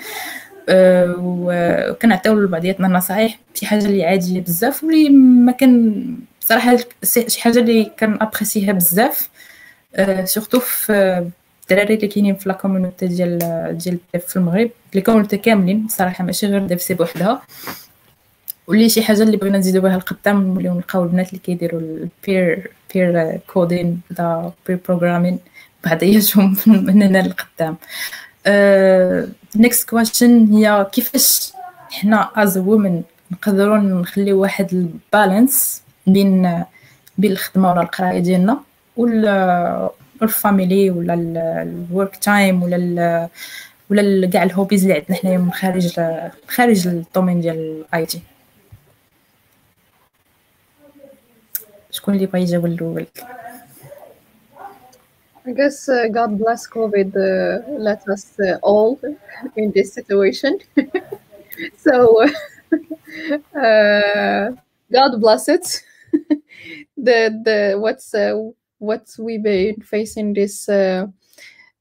أه 0.69 1.15
وكنعطيو 1.19 2.39
لبعضياتنا 2.39 2.87
النصائح 2.87 3.39
شي 3.53 3.65
حاجة 3.65 3.85
اللي 3.85 4.05
عادية 4.05 4.41
بزاف 4.41 4.83
واللي 4.83 5.09
ما 5.09 5.51
كان 5.51 6.05
صراحة 6.39 6.77
شي 7.03 7.41
حاجة 7.41 7.59
اللي 7.59 7.91
كان 7.97 8.17
ابريسيها 8.21 8.71
بزاف. 8.71 9.29
أه 9.95 10.25
surtout 10.25 10.59
في 10.59 11.25
الدراري 11.63 11.93
اللي 11.95 12.07
كاينين 12.07 12.35
في 12.35 12.49
la 12.49 12.55
communauté 12.55 13.07
ديال 13.07 13.39
ديال 13.77 13.99
في 14.27 14.35
المغرب. 14.35 14.69
les 14.95 15.01
communautés 15.01 15.37
كاملين. 15.37 15.87
صراحة 15.89 16.23
ماشي 16.23 16.47
غير 16.47 16.65
DevC 16.65 16.93
بوحدها. 16.93 17.41
واللي 18.67 18.89
شي 18.89 19.03
حاجة 19.03 19.23
اللي 19.23 19.37
بغينا 19.37 19.57
نزيدو 19.57 19.81
بها 19.81 19.95
القدام 19.95 20.43
نوليو 20.43 20.73
نلقاو 20.73 21.03
البنات 21.03 21.29
اللي 21.29 21.39
كيديروا 21.39 21.79
ال 21.79 21.97
pair 21.97 22.71
pair 22.93 23.39
coding 23.47 24.01
ولا 24.11 24.51
pair 24.67 24.79
programming 24.87 25.39
بعضياتهم 25.85 26.57
من 26.67 27.03
هنا 27.03 27.21
للقدام. 27.21 27.77
next 29.55 29.87
uh, 29.87 29.89
question 29.89 30.47
هي 30.53 30.87
كيفاش 30.93 31.53
حنا 31.91 32.29
as 32.35 32.57
women 32.57 33.01
نقدروا 33.31 33.77
نخليو 33.77 34.41
واحد 34.41 34.73
ال 34.73 34.86
balance 34.86 35.81
بين 36.07 36.63
بين 37.17 37.31
الخدمة 37.31 37.71
ولا 37.71 37.81
القراية 37.81 38.19
ديالنا 38.19 38.59
ولا 38.97 39.89
ال 40.21 40.31
family 40.31 40.91
ولا 40.91 41.13
ال 41.63 41.73
work 41.73 42.15
time 42.15 42.63
ولا 42.63 43.29
ولا 43.89 44.27
كاع 44.27 44.43
ال 44.43 44.48
hobbies 44.48 44.81
اللي 44.81 44.93
عندنا 44.93 45.17
حنايا 45.17 45.37
من 45.37 45.51
خارج 45.51 45.99
خارج 46.47 46.87
ال 46.87 46.94
domaine 46.94 47.41
ديال 47.41 47.83
ال 47.89 48.05
IT 48.05 48.21
شكون 52.04 52.14
اللي 52.14 52.26
بغى 52.26 52.42
يجاوب 52.42 52.66
الاول 52.66 53.06
I 55.46 55.52
guess 55.52 55.88
uh, 55.88 56.06
God 56.08 56.38
bless 56.38 56.66
COVID 56.68 57.16
uh, 57.16 57.62
let 57.78 58.06
us 58.08 58.38
uh, 58.40 58.58
all 58.62 59.00
in 59.56 59.72
this 59.72 59.94
situation. 59.94 60.58
so 61.78 62.22
uh, 63.56 64.50
God 64.92 65.20
bless 65.20 65.48
it. 65.48 65.82
the 66.96 67.40
the 67.44 67.76
what's 67.78 68.14
uh, 68.14 68.50
what 68.78 69.08
we've 69.18 69.42
been 69.42 69.80
facing 69.80 70.34
this 70.34 70.68
uh, 70.68 71.06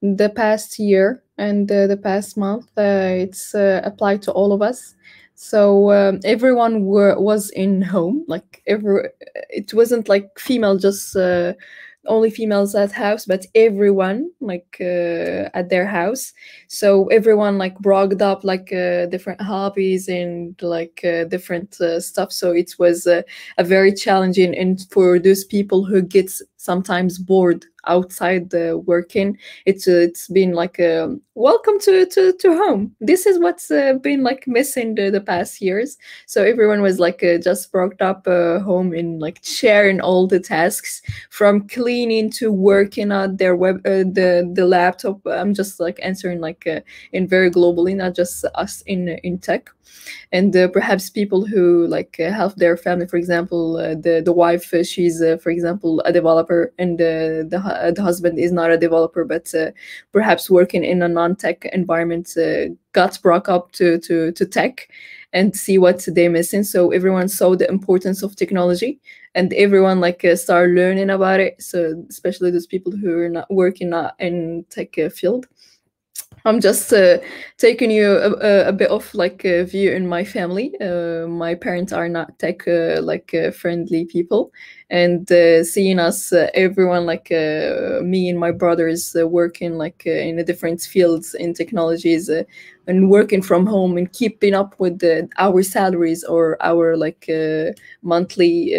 the 0.01 0.29
past 0.29 0.79
year 0.79 1.21
and 1.37 1.67
the 1.67 1.99
past 2.01 2.37
month. 2.37 2.65
it's 2.77 3.53
applied 3.53 4.21
to 4.21 4.31
all 4.31 4.53
of 4.53 4.61
us 4.61 4.95
so 5.34 5.90
um, 5.92 6.20
everyone 6.24 6.84
were 6.84 7.18
was 7.20 7.50
in 7.50 7.82
home 7.82 8.24
like 8.28 8.62
every 8.66 9.08
it 9.50 9.74
wasn't 9.74 10.08
like 10.08 10.38
female 10.38 10.76
just 10.78 11.16
uh, 11.16 11.52
only 12.06 12.30
females 12.30 12.74
at 12.74 12.92
house 12.92 13.24
but 13.24 13.46
everyone 13.54 14.30
like 14.40 14.76
uh, 14.80 15.48
at 15.54 15.68
their 15.70 15.86
house. 15.86 16.32
So 16.68 17.06
everyone 17.06 17.58
like 17.58 17.78
brought 17.78 18.20
up 18.20 18.44
like 18.44 18.72
uh, 18.72 19.06
different 19.06 19.40
hobbies 19.40 20.08
and 20.08 20.54
like 20.60 21.00
uh, 21.04 21.24
different 21.24 21.80
uh, 21.80 22.00
stuff. 22.00 22.30
So 22.32 22.52
it 22.52 22.74
was 22.78 23.06
a 23.06 23.24
very 23.60 23.92
challenging 23.94 24.54
and 24.54 24.86
for 24.90 25.18
those 25.18 25.44
people 25.44 25.84
who 25.84 26.02
gets 26.02 26.42
sometimes 26.64 27.18
bored 27.18 27.66
outside 27.86 28.50
the 28.50 28.78
working. 28.86 29.38
It's 29.66 29.86
uh, 29.86 30.06
it's 30.08 30.28
been 30.28 30.52
like 30.52 30.78
a 30.78 31.04
um, 31.04 31.20
welcome 31.34 31.78
to 31.80 32.06
to, 32.06 32.32
to 32.32 32.56
home. 32.56 32.94
This 33.00 33.26
is 33.26 33.38
what's 33.38 33.70
uh, 33.70 33.94
been 33.94 34.22
like 34.22 34.46
missing 34.46 34.94
the, 34.94 35.10
the 35.10 35.20
past 35.20 35.60
years. 35.60 35.96
So 36.26 36.42
everyone 36.42 36.82
was 36.82 36.98
like 36.98 37.22
uh, 37.22 37.38
just 37.38 37.70
brought 37.70 38.00
up 38.00 38.26
uh, 38.26 38.60
home 38.60 38.94
in 38.94 39.18
like 39.18 39.40
sharing 39.42 40.00
all 40.00 40.26
the 40.26 40.40
tasks 40.40 41.02
from 41.30 41.68
cleaning 41.68 42.30
to 42.32 42.50
working 42.50 43.12
on 43.12 43.36
their 43.36 43.56
web 43.56 43.76
uh, 43.86 44.04
the 44.18 44.50
the 44.54 44.66
laptop. 44.66 45.20
I'm 45.26 45.54
just 45.54 45.80
like 45.80 45.98
answering 46.02 46.40
like 46.40 46.66
uh, 46.66 46.80
in 47.12 47.28
very 47.28 47.50
globally 47.50 47.94
not 47.94 48.14
just 48.14 48.44
us 48.54 48.82
in 48.86 49.08
in 49.22 49.38
tech 49.38 49.70
and 50.32 50.56
uh, 50.56 50.68
perhaps 50.68 51.10
people 51.10 51.46
who 51.46 51.86
like 51.86 52.16
uh, 52.20 52.30
help 52.30 52.54
their 52.56 52.76
family 52.76 53.06
for 53.06 53.16
example 53.16 53.76
uh, 53.76 53.94
the 53.94 54.22
the 54.24 54.32
wife 54.32 54.72
uh, 54.74 54.82
she's 54.82 55.22
uh, 55.22 55.36
for 55.36 55.50
example 55.50 56.00
a 56.00 56.12
developer 56.12 56.72
and 56.78 56.98
the 56.98 57.46
the 57.94 58.02
husband 58.02 58.38
is 58.38 58.52
not 58.52 58.70
a 58.70 58.78
developer 58.78 59.24
but 59.24 59.52
perhaps 60.12 60.50
working 60.50 60.84
in 60.84 61.02
a 61.02 61.08
non-tech 61.08 61.64
environment 61.72 62.36
got 62.92 63.20
brought 63.22 63.48
up 63.48 63.72
to 63.72 63.98
to 63.98 64.32
to 64.32 64.46
tech 64.46 64.88
and 65.34 65.54
see 65.54 65.78
what 65.78 66.06
they're 66.06 66.30
missing. 66.30 66.62
So 66.62 66.92
everyone 66.92 67.28
saw 67.28 67.56
the 67.56 67.68
importance 67.68 68.22
of 68.22 68.36
technology 68.36 69.00
and 69.34 69.52
everyone 69.54 70.00
like 70.00 70.24
uh, 70.24 70.36
started 70.36 70.76
learning 70.76 71.10
about 71.10 71.40
it. 71.40 71.60
So 71.60 72.04
especially 72.08 72.52
those 72.52 72.68
people 72.68 72.92
who 72.92 73.18
are 73.18 73.28
not 73.28 73.52
working 73.52 73.92
in 74.20 74.64
tech 74.70 74.96
uh, 74.96 75.08
field 75.10 75.46
I'm 76.44 76.60
just 76.60 76.92
uh, 76.92 77.18
taking 77.56 77.90
you 77.90 78.18
a, 78.18 78.68
a, 78.68 78.72
bit 78.72 78.90
of 78.90 79.12
like 79.14 79.44
a 79.44 79.64
view 79.64 79.92
in 79.92 80.06
my 80.06 80.24
family. 80.24 80.74
Uh, 80.80 81.26
my 81.26 81.54
parents 81.54 81.92
are 81.92 82.08
not 82.08 82.38
tech 82.38 82.68
uh, 82.68 83.00
like 83.00 83.32
uh, 83.32 83.50
friendly 83.50 84.04
people, 84.04 84.52
and 84.90 85.30
uh, 85.32 85.64
seeing 85.64 85.98
us, 85.98 86.32
uh, 86.32 86.48
everyone 86.54 87.06
like 87.06 87.30
me 87.30 88.28
and 88.28 88.38
my 88.38 88.50
brothers 88.50 89.16
working 89.16 89.78
like 89.78 90.04
in 90.06 90.36
the 90.36 90.44
different 90.44 90.82
fields 90.82 91.34
in 91.34 91.54
technologies 91.54 92.28
and 92.86 93.08
working 93.08 93.40
from 93.40 93.66
home 93.66 93.96
and 93.96 94.12
keeping 94.12 94.54
up 94.54 94.74
with 94.78 94.98
the, 94.98 95.26
our 95.38 95.62
salaries 95.62 96.24
or 96.24 96.62
our 96.62 96.96
like 96.96 97.28
monthly 98.02 98.74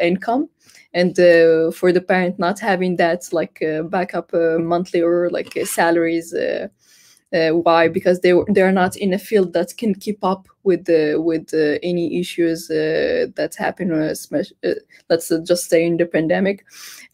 income 0.00 0.48
and 0.96 1.20
uh, 1.20 1.70
for 1.72 1.92
the 1.92 2.00
parent 2.00 2.38
not 2.38 2.58
having 2.58 2.96
that 2.96 3.22
like 3.30 3.62
uh, 3.62 3.82
backup 3.82 4.32
uh, 4.32 4.58
monthly 4.58 5.02
or 5.02 5.28
like 5.30 5.52
salaries 5.64 6.34
uh, 7.34 7.50
why? 7.50 7.88
Because 7.88 8.20
they 8.20 8.32
they 8.48 8.62
are 8.62 8.72
not 8.72 8.96
in 8.96 9.12
a 9.12 9.18
field 9.18 9.52
that 9.52 9.76
can 9.76 9.94
keep 9.94 10.22
up 10.22 10.46
with 10.62 10.84
the 10.84 11.16
with 11.18 11.52
uh, 11.52 11.78
any 11.82 12.18
issues 12.20 12.70
uh, 12.70 13.26
that 13.34 13.54
happen. 13.56 13.92
Uh, 13.92 14.14
uh, 14.64 14.70
let's 15.10 15.32
just 15.44 15.68
say 15.68 15.84
in 15.84 15.96
the 15.96 16.06
pandemic, 16.06 16.64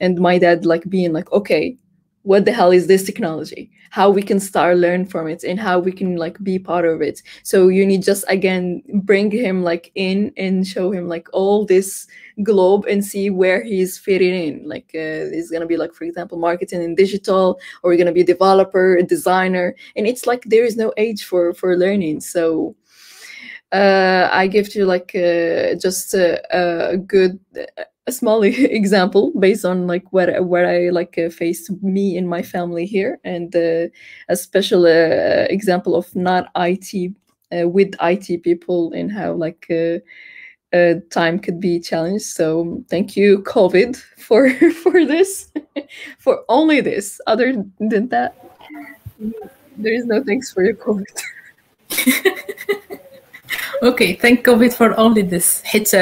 and 0.01 0.19
my 0.19 0.39
dad 0.39 0.67
like 0.67 0.89
being 0.89 1.13
like, 1.13 1.33
okay, 1.33 1.77
what 2.23 2.45
the 2.45 2.53
hell 2.53 2.71
is 2.71 2.87
this 2.87 3.05
technology? 3.05 3.71
How 3.91 4.09
we 4.11 4.23
can 4.23 4.41
start 4.41 4.79
learn 4.79 5.07
from 5.07 5.27
it 5.29 5.45
and 5.45 5.59
how 5.59 5.79
we 5.79 5.93
can 5.93 6.17
like 6.17 6.43
be 6.43 6.59
part 6.59 6.85
of 6.85 7.03
it. 7.03 7.21
So 7.43 7.69
you 7.69 7.85
need 7.85 8.03
just 8.03 8.25
again 8.29 8.83
bring 9.03 9.31
him 9.31 9.63
like 9.63 9.91
in 9.95 10.33
and 10.37 10.67
show 10.67 10.93
him 10.93 11.09
like 11.09 11.29
all 11.33 11.67
this 11.67 12.07
globe 12.43 12.87
and 12.87 13.05
see 13.05 13.29
where 13.29 13.63
he's 13.63 13.99
fitting 13.99 14.35
in. 14.35 14.69
Like 14.69 14.91
uh, 14.95 15.31
he's 15.33 15.51
gonna 15.51 15.67
be 15.67 15.77
like 15.77 15.95
for 15.95 16.05
example 16.05 16.39
marketing 16.39 16.83
and 16.83 16.97
digital 16.97 17.59
or 17.83 17.93
you're 17.93 17.99
gonna 17.99 18.13
be 18.13 18.23
a 18.23 18.25
developer 18.25 18.97
a 18.97 19.03
designer 19.03 19.75
and 19.97 20.07
it's 20.07 20.27
like 20.27 20.45
there 20.45 20.65
is 20.65 20.77
no 20.77 20.93
age 20.97 21.25
for 21.25 21.53
for 21.55 21.77
learning. 21.77 22.21
So 22.21 22.77
uh, 23.73 24.29
I 24.31 24.47
give 24.47 24.75
you 24.75 24.85
like 24.85 25.15
uh, 25.15 25.75
just 25.77 26.15
a, 26.15 26.41
a 26.93 26.97
good 26.99 27.41
a 28.07 28.13
small 28.13 28.43
example 28.45 29.33
based 29.39 29.65
on 29.65 29.87
like 29.87 30.13
what 30.13 30.45
what 30.45 30.65
I 30.65 30.91
like 30.91 31.19
uh, 31.19 31.31
faced 31.31 31.71
me 31.83 32.17
and 32.17 32.29
my 32.29 32.43
family 32.43 32.87
here, 32.87 33.19
and 33.25 33.55
uh, 33.55 33.89
a 34.29 34.37
special 34.37 34.87
uh, 34.87 35.47
example 35.51 35.95
of 35.95 36.15
not 36.15 36.51
IT 36.57 37.13
uh, 37.53 37.69
with 37.69 37.95
IT 38.01 38.43
people 38.43 38.93
and 38.93 39.13
how 39.13 39.33
like 39.33 39.67
uh, 39.71 39.99
uh, 40.77 40.95
time 41.11 41.39
could 41.39 41.61
be 41.61 41.79
challenged. 41.79 42.25
So 42.25 42.83
thank 42.89 43.17
you, 43.17 43.43
COVID, 43.43 43.97
for 44.19 44.51
for 44.83 45.05
this, 45.05 45.53
for 46.19 46.45
only 46.49 46.81
this. 46.81 47.21
Other 47.27 47.65
than 47.79 48.09
that, 48.09 48.35
there 49.77 49.95
is 49.95 50.07
no 50.07 50.23
thanks 50.23 50.53
for 50.53 50.65
your 50.65 50.75
COVID. 50.75 51.07
okay 53.83 54.15
thank 54.23 54.45
كوفيد 54.47 54.73
for 54.73 54.99
only 54.99 55.23
this 55.23 55.63
حيت 55.65 55.97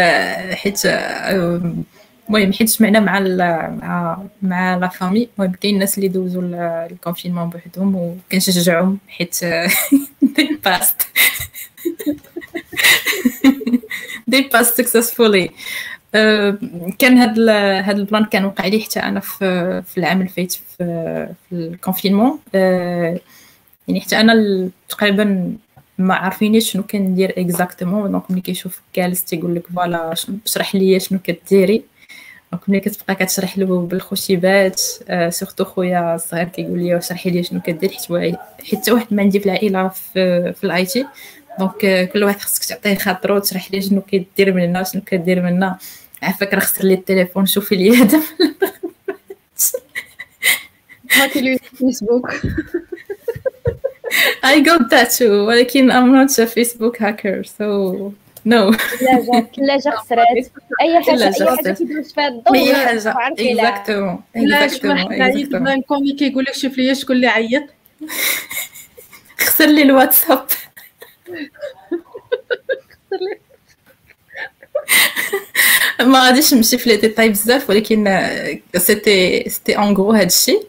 حيت 0.54 0.80
المهم 0.86 2.52
حيت 2.52 2.68
سمعنا 2.68 3.00
مع 3.00 3.20
مع 3.20 4.22
مع 4.42 4.76
la 4.76 4.88
famille 4.88 5.28
المهم 5.38 5.52
كاين 5.52 5.74
الناس 5.74 5.98
اللي 5.98 6.08
دوزوا 6.08 6.42
ال 6.86 6.91
confinement 6.91 7.50
بوحدهم 7.50 7.94
وكنشجعهم 7.96 8.98
حيت 9.08 9.44
they 10.22 10.60
passed 10.64 11.02
they 14.28 14.40
passed 14.52 14.76
successfully 14.78 15.50
كان 16.98 17.18
هاد 17.18 17.38
هاد 17.88 17.98
ال 17.98 18.03
plan 18.03 18.24
كان 18.24 18.44
وقع 18.44 18.66
لي 18.66 18.80
حتى 18.82 19.00
أنا 19.00 19.20
في 19.20 19.82
في 19.82 19.98
العام 19.98 20.22
الفايت 20.22 20.52
في, 20.52 20.64
في 21.48 21.54
ال 21.56 21.63
confinement 21.63 22.38
يعني 23.88 24.00
حتى 24.00 24.20
أنا 24.20 24.68
تقريبا 24.88 25.54
ما 26.00 26.14
عارفينيش 26.14 26.72
شنو 26.72 26.82
كندير 26.82 27.34
exactement 27.38 28.10
donc 28.10 28.30
ملي 28.30 28.40
كيشوف 28.40 28.80
جالس 28.96 29.24
تيقول 29.24 29.54
لك 29.54 29.66
voilà 29.66 30.14
شرح 30.44 30.74
لي 30.74 31.00
شنو 31.00 31.18
كديري. 31.18 31.82
donc 32.52 32.68
ملي 32.68 32.80
كتبقى 32.80 33.14
كتشرح 33.14 33.58
له 33.58 33.80
بالخشيبات 33.80 34.82
آه 35.08 35.28
surtout 35.30 35.64
خويا 35.64 36.14
الصغير 36.14 36.48
كيقول 36.48 36.78
لي 36.78 36.94
وشرحي 36.94 37.30
لي 37.30 37.42
شنو 37.42 37.60
كدير 37.60 37.90
حيت 37.90 38.36
حيت 38.70 38.88
واحد 38.88 39.06
ما 39.14 39.22
عندي 39.22 39.40
في 39.40 39.46
العائلة 39.46 39.88
في, 39.88 40.52
في 40.52 40.64
ال 40.64 40.86
IT 40.86 41.06
donc 41.58 41.84
آه 41.84 42.04
كل 42.04 42.24
واحد 42.24 42.40
خصك 42.40 42.64
تعطيه 42.64 42.94
خاطرو 42.94 43.38
تشرح 43.38 43.72
لي 43.72 43.82
شنو 43.82 44.00
كدير 44.00 44.54
من 44.54 44.62
هنا 44.62 44.82
شنو 44.82 45.02
كدير 45.02 45.42
من 45.42 45.52
هنا 45.52 45.78
عافاك 46.22 46.54
راه 46.54 46.60
خسر 46.60 46.84
لي 46.84 46.94
التليفون 46.94 47.46
شوفي 47.46 47.76
لي 47.76 47.96
هذا 47.96 48.20
هاتي 51.12 51.40
لي 51.40 51.58
فيسبوك 51.58 52.30
I 54.42 54.60
got 54.60 54.90
that 54.90 55.10
too 55.18 55.46
ولكن 55.46 55.92
I'm 55.92 56.12
not 56.12 56.38
a 56.38 56.46
Facebook 56.46 56.96
hacker 56.98 57.44
so 57.44 58.12
no. 58.44 58.72
ثلاجة 58.72 59.50
ثلاجة 59.56 59.90
خسرات 59.96 60.26
أي 60.80 61.02
حاجة 61.02 61.24
أي 61.24 61.46
حاجة 61.46 61.72
كيدوز 61.72 62.12
فيها 62.12 62.28
الضوء 62.28 62.56
أي 62.56 62.74
حاجة 62.74 63.14
exactement 63.18 64.22
لا 64.34 64.68
شكون 64.68 64.98
حنا 64.98 65.82
كيقول 66.18 66.44
لك 66.44 66.54
شوف 66.54 66.78
لي 66.78 66.94
شكون 66.94 67.16
اللي 67.16 67.26
عيط. 67.26 67.62
خسر 69.40 69.66
لي 69.66 69.82
الواتساب. 69.82 70.46
ما 76.00 76.26
غاديش 76.26 76.54
نمشي 76.54 76.78
في 76.78 76.88
les 76.88 76.96
détails 76.96 77.28
بزاف 77.28 77.70
ولكن 77.70 78.28
c'était 78.76 79.48
c'était 79.48 79.76
en 79.76 79.94
gros 79.94 80.12
هادشي. 80.12 80.60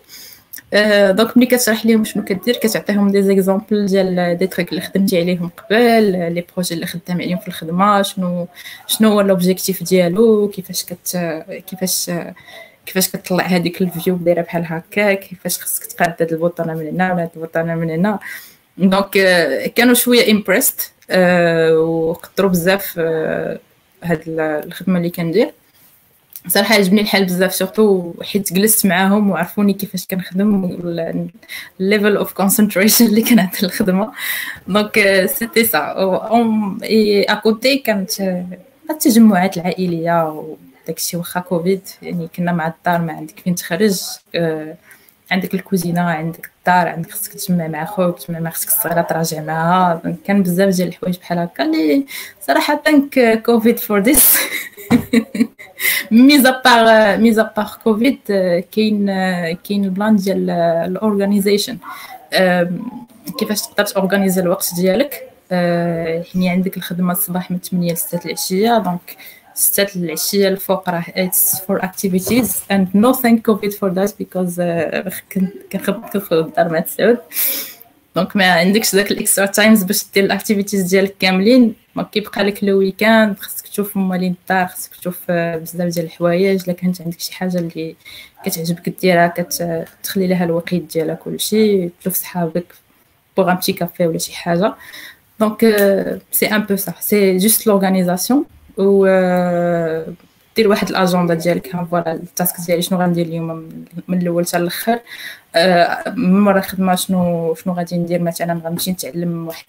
donc 1.11 1.37
ملي 1.37 1.45
كتشرح 1.45 1.85
لهم 1.85 2.03
شنو 2.03 2.23
كدير 2.23 2.55
كتعطيهم 2.55 3.11
des 3.11 3.23
exemples 3.23 3.85
ديال 3.85 4.37
des 4.37 4.47
trucs 4.47 4.69
اللي 4.69 4.81
خدمتي 4.81 5.19
عليهم 5.19 5.49
قبل 5.57 6.03
les 6.33 6.45
projets 6.53 6.75
اللي 6.75 6.85
خدام 6.85 7.21
عليهم 7.21 7.37
في 7.37 7.47
الخدمة 7.47 8.01
شنو 8.01 8.47
شنو 8.87 9.09
هو 9.09 9.21
l'objectif 9.21 9.83
ديالو 9.83 10.47
كيفاش 10.47 10.85
كت 10.85 11.17
كيفاش 11.67 12.11
كيفاش 12.85 13.09
كتطلع 13.09 13.43
هذيك 13.45 13.81
ال 13.81 13.88
view 13.88 14.15
دايرة 14.15 14.41
بحال 14.41 14.63
هكا 14.65 15.13
كيفاش 15.13 15.59
خصك 15.59 15.85
تقاد 15.85 16.15
هاد 16.19 16.31
ال 16.33 16.39
bouton 16.39 16.73
من 16.73 16.87
هنا 16.87 17.13
ولا 17.13 17.23
هاد 17.23 17.29
ال 17.35 17.41
bouton 17.41 17.75
من 17.75 17.89
هنا. 17.89 18.19
donc 18.77 19.09
كانوا 19.75 19.93
شوية 19.93 20.31
impressed 20.31 20.93
وقدروا 21.71 22.49
بزاف 22.49 22.99
هاد 24.03 24.21
الخدمة 24.65 24.97
اللي 24.97 25.09
كندير. 25.09 25.51
صراحة 26.47 26.75
عجبني 26.75 27.01
الحال 27.01 27.25
بزاف 27.25 27.55
surtout 27.55 28.13
حيت 28.23 28.53
جلست 28.53 28.85
معاهم 28.85 29.29
وعرفوني 29.29 29.73
كيفاش 29.73 30.05
كنخدم 30.05 30.65
ال 31.79 31.86
level 31.86 32.17
of 32.17 32.33
concentration 32.33 33.05
اللي 33.05 33.21
كانت 33.21 33.63
الخدمة. 33.63 34.11
donc 34.67 35.25
c'était 35.25 35.63
ça 35.63 35.95
et 36.83 37.23
à 37.23 37.34
côté 37.34 37.77
كانت 37.77 38.11
التجمعات 38.89 39.57
العائلية 39.57 40.29
وداكشي 40.29 41.17
واخا 41.17 41.39
كوفيد 41.39 41.81
يعني 42.01 42.29
كنا 42.35 42.51
مع 42.51 42.67
الدار 42.67 43.01
ما 43.01 43.13
عندك 43.13 43.39
فين 43.39 43.55
تخرج 43.55 43.99
عندك 45.31 45.53
الكوزينة 45.53 46.01
عندك 46.01 46.51
الدار 46.59 46.87
عندك 46.87 47.11
خصك 47.11 47.33
تجمع 47.33 47.67
مع 47.67 47.85
خوك 47.85 48.19
تجمع 48.19 48.39
مع 48.39 48.49
أختك 48.49 48.67
الصغيره 48.67 49.01
تراجع 49.01 49.41
معاها. 49.41 50.01
كان 50.25 50.43
بزاف 50.43 50.75
ديال 50.75 50.87
الحوايج 50.87 51.17
بحال 51.17 51.39
هكا. 51.39 51.63
اللي 51.63 52.05
صراحة 52.47 52.83
كوفيد 53.45 53.79
for 53.79 53.99
this 53.99 54.37
mis 56.11 56.61
à 56.65 56.76
part 56.76 57.17
mis 57.17 57.51
à 57.57 57.59
part 57.59 57.67
كوفيد 57.83 58.17
كاين 58.71 59.05
كاين 59.53 59.83
ال 59.85 59.91
plan 59.91 60.15
ديال 60.15 60.49
ال 60.49 60.59
organization 60.59 61.77
كيفاش 63.39 63.61
تقدر 63.61 63.85
تorganisي 63.85 64.41
الوقت 64.41 64.69
ديالك 64.75 65.27
يعني 65.51 66.49
عندك 66.49 66.77
الخدمه 66.77 67.11
الصباح 67.11 67.51
من 67.51 67.59
8 67.59 67.93
ل 67.93 67.97
6 67.97 68.19
العشيه 68.25 68.77
donc 68.77 69.17
6 69.55 69.87
العشيه 69.95 70.47
الفوق 70.47 70.89
راه 70.89 71.03
it's 71.15 71.61
for 71.61 71.83
activities 71.83 72.55
and 72.71 72.87
no 72.95 73.13
thank 73.13 73.41
كوفيد 73.45 73.73
for 73.73 73.89
that 73.93 74.17
because 74.19 74.61
كنخدم 75.71 76.19
في 76.19 76.31
الدار 76.31 76.69
مع 76.69 76.79
تسعود 76.79 77.17
donc 78.15 78.35
ما 78.35 78.51
عندكش 78.51 78.95
داك 78.95 79.11
ال 79.11 79.17
extra 79.17 79.45
times 79.45 79.83
باش 79.83 80.05
دير 80.13 80.23
ال 80.23 80.29
activities 80.29 80.81
ديالك 80.81 81.15
كاملين 81.19 81.73
ما 81.95 82.03
كيبقى 82.03 82.43
لك 82.43 82.63
le 82.63 82.77
weekend 82.77 83.39
خصك 83.39 83.60
تشوف 83.71 83.97
مالين 83.97 84.35
الدار 84.41 84.67
خصك 84.67 84.95
تشوف 84.95 85.31
بزاف 85.31 85.93
ديال 85.93 86.05
الحوايج 86.05 86.63
إلا 86.63 86.73
كانت 86.73 87.01
عندك 87.01 87.19
شي 87.19 87.33
حاجة 87.33 87.57
اللي 87.57 87.95
كتعجبك 88.45 88.89
ديرها 88.89 89.27
كتخلي 89.27 90.27
لها 90.27 90.45
الوقت 90.45 90.75
ديالها 90.75 91.15
كلشي 91.15 91.89
تشوف 91.89 92.13
صحابك 92.15 92.65
pour 93.37 93.51
un 93.51 93.55
petit 93.55 93.73
café 93.73 94.07
ولا 94.07 94.17
شي 94.17 94.33
حاجة. 94.33 94.73
donc 95.39 95.65
c'est 96.31 96.45
un 96.45 96.63
peu 96.63 96.75
ça 96.75 97.01
c'est 97.01 97.37
juste 97.37 97.67
l'organisation 97.67 98.45
و 98.77 99.05
دير 100.55 100.67
واحد 100.67 100.89
الاجنده 100.89 101.33
ديالك. 101.33 101.75
ها 101.75 101.87
voilà 101.91 102.13
ال 102.13 102.24
task 102.24 102.65
ديالي 102.67 102.81
شنو 102.81 102.99
غندير 102.99 103.25
اليوم؟ 103.25 103.69
من 104.07 104.21
الأول 104.21 104.47
حتى 104.47 104.57
الأخر. 104.57 104.99
من 106.15 106.39
مرة 106.39 106.59
الخدمه 106.59 106.95
شنو 106.95 107.55
شنو 107.55 107.73
غادي 107.73 107.97
ندير؟ 107.97 108.21
مثلا 108.21 108.61
غنمشي 108.65 108.91
نتعلم 108.91 109.47
واحد 109.47 109.65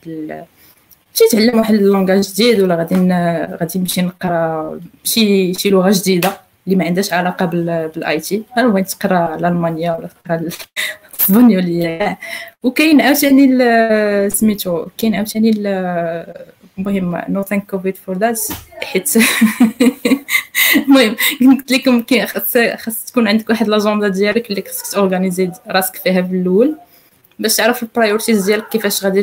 مشي 1.14 1.24
نتعلم 1.24 1.58
واحد 1.58 1.74
ال 1.74 1.80
langage 1.80 2.20
جديد 2.20 2.60
ولا 2.60 2.76
غادي 2.76 2.94
غادي 3.60 3.78
نمشي 3.78 4.02
نقرا 4.02 4.80
شي 5.04 5.54
شي 5.54 5.70
لغة 5.70 5.90
جديدة 5.94 6.40
اللي 6.66 6.76
ما 6.76 6.84
عندهاش 6.84 7.12
علاقة 7.12 7.46
بال 7.46 8.20
IT 8.20 8.42
أنا 8.58 8.68
بغيت 8.68 8.90
تقرا 8.90 9.34
الألمانية 9.34 9.90
ولا 9.90 10.08
تقرا 10.08 10.48
سبانيولي 11.18 12.16
وكاين 12.62 13.00
عاوتاني 13.00 14.30
سميتو 14.30 14.86
كاين 14.98 15.14
عاوتاني 15.14 15.50
المهم 16.78 17.22
no 17.28 17.42
thank 17.42 17.70
كوفيد 17.70 17.96
for 17.96 18.18
that 18.18 18.40
حيت 18.82 19.14
المهم 20.76 21.16
قلت 21.40 21.72
لكم 21.72 22.04
خاص 22.26 22.56
خاص 22.76 23.04
تكون 23.04 23.28
عندك 23.28 23.50
واحد 23.50 23.68
l'agenda 23.68 24.08
ديالك 24.08 24.50
اللي 24.50 24.62
خاصك 24.62 24.94
تorganisي 24.94 25.50
راسك 25.66 25.96
فيها 25.96 26.22
في 26.22 26.36
الأول 26.36 26.76
باش 27.42 27.56
تعرف 27.56 27.82
ال 27.82 27.88
priorities 27.88 28.44
ديالك 28.44 28.68
كيفاش 28.68 29.04
غادي 29.04 29.22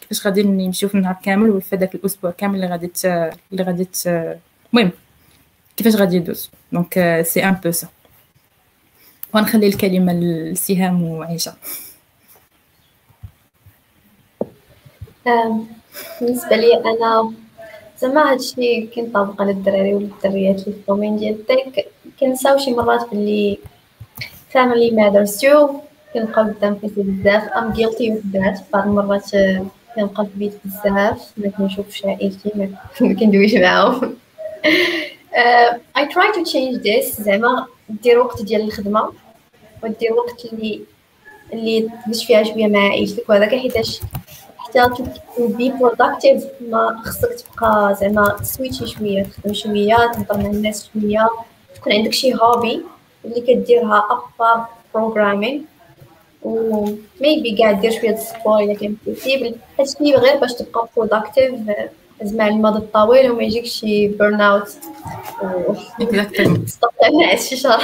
كيفاش 0.00 0.26
غادي 0.26 0.42
نمشيو 0.42 0.88
في 0.88 0.94
النهار 0.94 1.16
كامل 1.24 1.50
ولا 1.50 1.60
في 1.60 1.76
هذاك 1.76 1.94
الأسبوع 1.94 2.30
كامل 2.30 2.54
اللي 2.54 2.66
غادي 2.66 2.90
اللي 3.52 3.62
غادي 3.62 3.88
المهم 4.72 4.90
كيفاش 5.76 5.96
غادي 5.96 6.16
يدوز؟ 6.16 6.50
donc 6.72 7.22
c'est 7.22 7.44
un 7.44 7.52
peu 7.52 7.70
ça 7.70 7.88
ونخلي 9.34 9.66
الكلمة 9.66 10.12
لسهام 10.12 11.02
وعيشة. 11.02 11.54
بالنسبة 16.20 16.56
لي 16.56 16.74
أنا 16.74 17.32
زعما 17.98 18.32
هادشي 18.32 18.86
كينطبق 18.86 19.42
على 19.42 19.50
الدراري 19.50 19.94
والدريات 19.94 20.54
اللي 20.54 20.64
في 20.64 20.68
ال 20.70 20.76
domaine 20.76 21.16
ديال 21.16 21.34
ال 21.34 21.44
tech 21.44 21.86
كنساو 22.20 22.58
شي 22.58 22.70
مرات 22.70 23.10
باللي 23.10 23.58
family 24.52 24.90
matters 24.92 25.40
too. 25.40 25.89
كنبقى 26.14 26.42
قدام 26.42 26.74
PC 26.74 26.94
بزاف 27.02 27.42
I'm 27.48 27.74
guilty 27.74 28.12
with 28.12 28.34
that. 28.34 28.60
بعض 28.72 28.86
المرات 28.86 29.30
كنبقى 29.96 30.24
في 30.26 30.30
البيت 30.34 30.52
بزاف. 30.64 31.32
ما 31.36 31.50
كنشوفش 31.50 32.04
عائلتي 32.04 32.50
ما 32.54 33.14
كندويش 33.20 33.54
معاهم. 33.54 34.14
I 35.98 36.02
try 36.04 36.28
to 36.36 36.44
change 36.44 36.76
this. 36.82 37.22
زعما 37.22 37.66
دير 37.88 38.18
وقت 38.18 38.42
ديال 38.42 38.60
الخدمة 38.60 39.12
ودير 39.82 40.12
وقت 40.12 40.44
اللي 40.52 40.80
اللي 41.52 41.88
تدش 42.06 42.26
فيها 42.26 42.42
شوية 42.42 42.66
مع 42.66 42.78
عائلتك 42.88 43.28
وهذاك 43.28 43.54
حيتاش 43.54 44.00
حتى 44.58 44.84
be 45.38 45.70
productive 45.80 46.44
ما 46.60 47.02
خصك 47.04 47.28
تبقى 47.40 47.96
زعما 48.00 48.28
تswitchي 48.40 48.86
شوية 48.86 49.22
تخدم 49.22 49.52
شوية 49.54 49.96
تهضر 50.12 50.38
مع 50.42 50.46
الناس 50.50 50.90
شوية. 50.92 51.28
تكون 51.74 51.92
عندك 51.92 52.12
شي 52.12 52.34
hobby 52.34 52.82
اللي 53.24 53.40
كديرها 53.40 54.02
apart 54.10 54.60
programming. 54.96 55.58
و 56.42 56.84
maybe 57.20 57.56
كاع 57.58 57.72
دير 57.72 57.90
شوية 57.90 58.16
sport 58.16 58.58
الا 58.58 58.74
كان 58.74 58.96
possible 59.06 59.54
هادشي 59.78 60.14
غير 60.14 60.36
باش 60.36 60.52
تبقى 60.52 60.88
productive 60.96 61.54
زعما 62.22 62.44
على 62.44 62.54
المدى 62.54 62.78
الطويل 62.78 63.30
وما 63.30 63.42
يجيك 63.42 63.64
شي 63.64 64.08
burn 64.08 64.40
out 64.40 64.68
تستطيع 66.64 67.36
شي 67.36 67.56
شهر. 67.56 67.82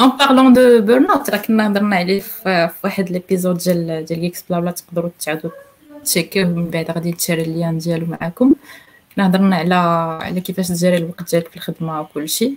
en 0.00 0.08
parlant 0.18 0.52
de 0.52 0.80
burn 0.80 1.10
out 1.10 1.30
راه 1.30 1.38
كنا 1.38 1.66
هضرنا 1.66 1.96
عليه 1.96 2.20
في 2.20 2.70
واحد 2.84 3.10
l'épisode 3.10 3.58
ديال 3.58 4.04
ديال 4.04 4.20
GeeksBlabla 4.20 4.70
تقدروا 4.70 5.10
تعاودوا 5.24 5.50
تشيكيوه 6.04 6.48
من 6.48 6.70
بعد 6.70 6.90
غادي 6.90 7.12
نشاري 7.12 7.42
le 7.42 7.54
lien 7.54 7.78
ديالو 7.78 8.06
معاكم. 8.06 8.54
كنا 9.16 9.26
هضرنا 9.26 9.56
على 9.56 9.74
على 10.24 10.40
كيفاش 10.40 10.68
تجري 10.68 10.96
الوقت 10.96 11.30
ديالك 11.30 11.48
في 11.48 11.56
الخدمة 11.56 12.00
وكلشي. 12.00 12.52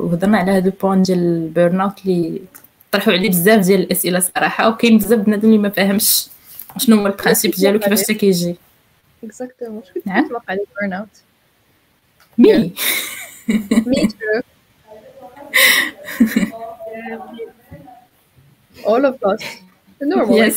وهضرنا 0.00 0.38
على 0.38 0.52
هاد 0.52 0.66
ال 0.66 0.72
point 0.72 1.02
ديال 1.02 1.18
ال 1.18 1.30
burn 1.30 1.80
out 1.80 2.06
اللي 2.06 2.42
طرحوا 2.92 3.12
عليه 3.12 3.28
بزاف 3.28 3.66
ديال 3.66 3.80
الأسئلة 3.80 4.18
صراحة 4.18 4.68
وكاين 4.68 4.98
بزاف 4.98 5.20
بنادم 5.20 5.48
اللي 5.48 5.58
ما 5.58 5.68
فاهمش 5.68 6.28
شنو 6.76 6.96
هو 6.96 7.06
ال 7.06 7.11
principe 7.11 7.50
ديالو 7.50 7.78
كيفاش 7.78 8.02
حتى 8.02 8.14
كيجي 8.14 8.56
exactement 9.24 9.82
شكون 9.84 10.02
نعم. 10.06 10.22
كيطلق 10.22 10.42
عليه 10.48 10.64
burn 10.80 10.92
out 10.92 11.08
mais 12.38 12.72
Me 13.48 14.06
too. 14.06 14.42
All 18.84 19.04
of 19.06 19.24
us. 19.24 19.42
Normal. 20.00 20.50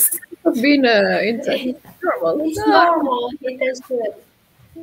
Of 0.43 0.55
being 0.55 0.85
uh, 0.85 1.21
in 1.23 1.41
tech. 1.41 1.75
Normal. 2.03 2.41
It's 2.45 2.57
normal 2.67 3.31
حيتاش 3.45 3.77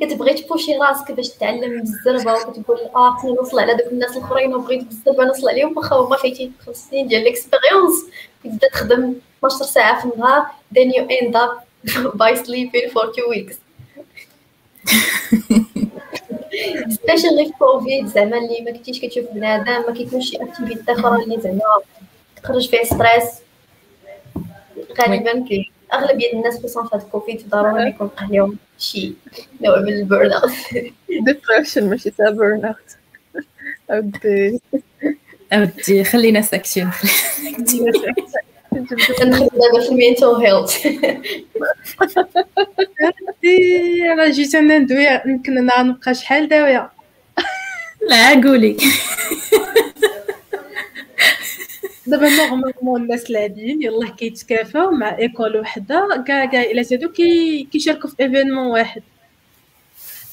كتبغي 0.01 0.35
تبوشي 0.35 0.77
راسك 0.77 1.13
باش 1.13 1.29
تتعلم 1.29 1.81
بالزربة 1.81 2.33
وكتقول 2.33 2.79
آه 2.97 3.11
خصني 3.11 3.33
نوصل 3.33 3.59
على 3.59 3.75
دوك 3.75 3.87
الناس 3.93 4.17
الأخرين 4.17 4.55
وبغيت 4.55 4.85
بالزربة 4.85 5.25
نوصل 5.25 5.49
عليهم. 5.49 5.77
واخا 5.77 5.97
هما 5.97 6.17
فايتين 6.17 6.53
خمس 6.67 6.77
سنين 6.91 7.09
ديال 7.09 7.23
ال 7.23 7.30
expérience 7.30 8.07
كتبدا 8.45 8.69
تخدم 8.69 9.15
12 9.39 9.65
ساعة 9.65 10.01
في 10.01 10.15
النهار 10.15 10.47
then 10.75 10.93
you 10.93 11.03
end 11.03 11.35
up 11.37 11.69
by 12.21 12.35
sleeping 12.35 12.91
for 12.91 13.05
two 13.13 13.29
weeks. 13.35 13.57
specially 16.89 17.47
في 17.47 17.53
كوفيد 17.59 18.07
زعما 18.07 18.39
اللي 18.39 18.61
ما 18.65 18.71
كنتيش 18.73 19.01
كتشوف 19.01 19.25
بنادم 19.33 19.87
ما 19.87 19.93
كيكونش 19.93 20.31
شي 20.31 20.37
activité 20.37 20.93
أخرى 20.93 21.23
اللي 21.23 21.41
زعما 21.41 21.61
تخرج 22.43 22.69
فيها 22.69 22.85
stress 22.85 23.25
غالبا 25.01 25.47
كي 25.49 25.71
اغلبيه 25.93 26.33
الناس 26.33 26.59
خصوصا 26.59 26.85
في 26.85 26.97
هاد 26.97 27.03
الكوفيد 27.03 27.49
ضروري 27.49 27.89
يكون 27.89 28.07
وقع 28.07 28.27
لهم 28.31 28.57
شي 28.79 29.13
نوع 29.61 29.79
من 29.81 29.93
ال 29.93 30.01
burn 30.01 30.33
out 30.33 30.51
Depression 31.31 31.83
ماشي 31.83 32.11
تاع 32.11 32.31
burn 32.31 32.63
out. 32.73 32.97
أودي. 33.91 34.61
أودي 35.53 36.05
خلينا 36.05 36.41
ساكتين 36.41 36.91
كندخل 39.19 39.49
دابا 39.59 39.81
في 39.81 39.89
ال 39.89 39.94
mental 39.94 40.29
health 40.35 40.87
راه 44.19 44.29
جيت 44.31 44.55
أنا 44.55 44.79
ندوي 44.79 45.07
يمكن 45.27 45.59
أنا 45.59 45.83
نبقى 45.83 46.15
شحال 46.15 46.49
داوية؟ 46.49 46.91
لا 48.09 48.35
قولي. 48.35 48.77
دابا 52.09 52.29
normalement 52.29 53.03
الناس 53.03 53.31
العاديين 53.31 53.83
يلاه 53.83 54.11
كيتكافاو 54.11 54.91
مع 54.91 55.19
école 55.19 55.57
وحدة. 55.57 56.25
كاع 56.27 56.45
كاع 56.45 56.63
إلا 56.63 56.83
زادو 56.83 57.13
كي 57.13 57.63
كيشاركوا 57.65 58.11
في 58.11 58.23
événement 58.23 58.67
واحد. 58.67 59.03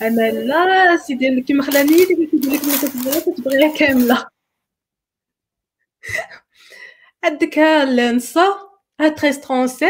أنا 0.01 0.31
لا 0.31 0.97
سيدي 0.97 1.41
كيما 1.41 1.63
خلاني 1.63 2.05
كيقول 2.05 2.29
لك 2.33 2.65
ما 2.65 2.77
كتبغيها 2.77 3.19
كتبغيها 3.19 3.77
كاملة. 3.77 4.27
عندك 7.23 7.59
ها 7.59 7.83
النصا 7.83 8.45
ها 9.01 9.07
1337 9.07 9.89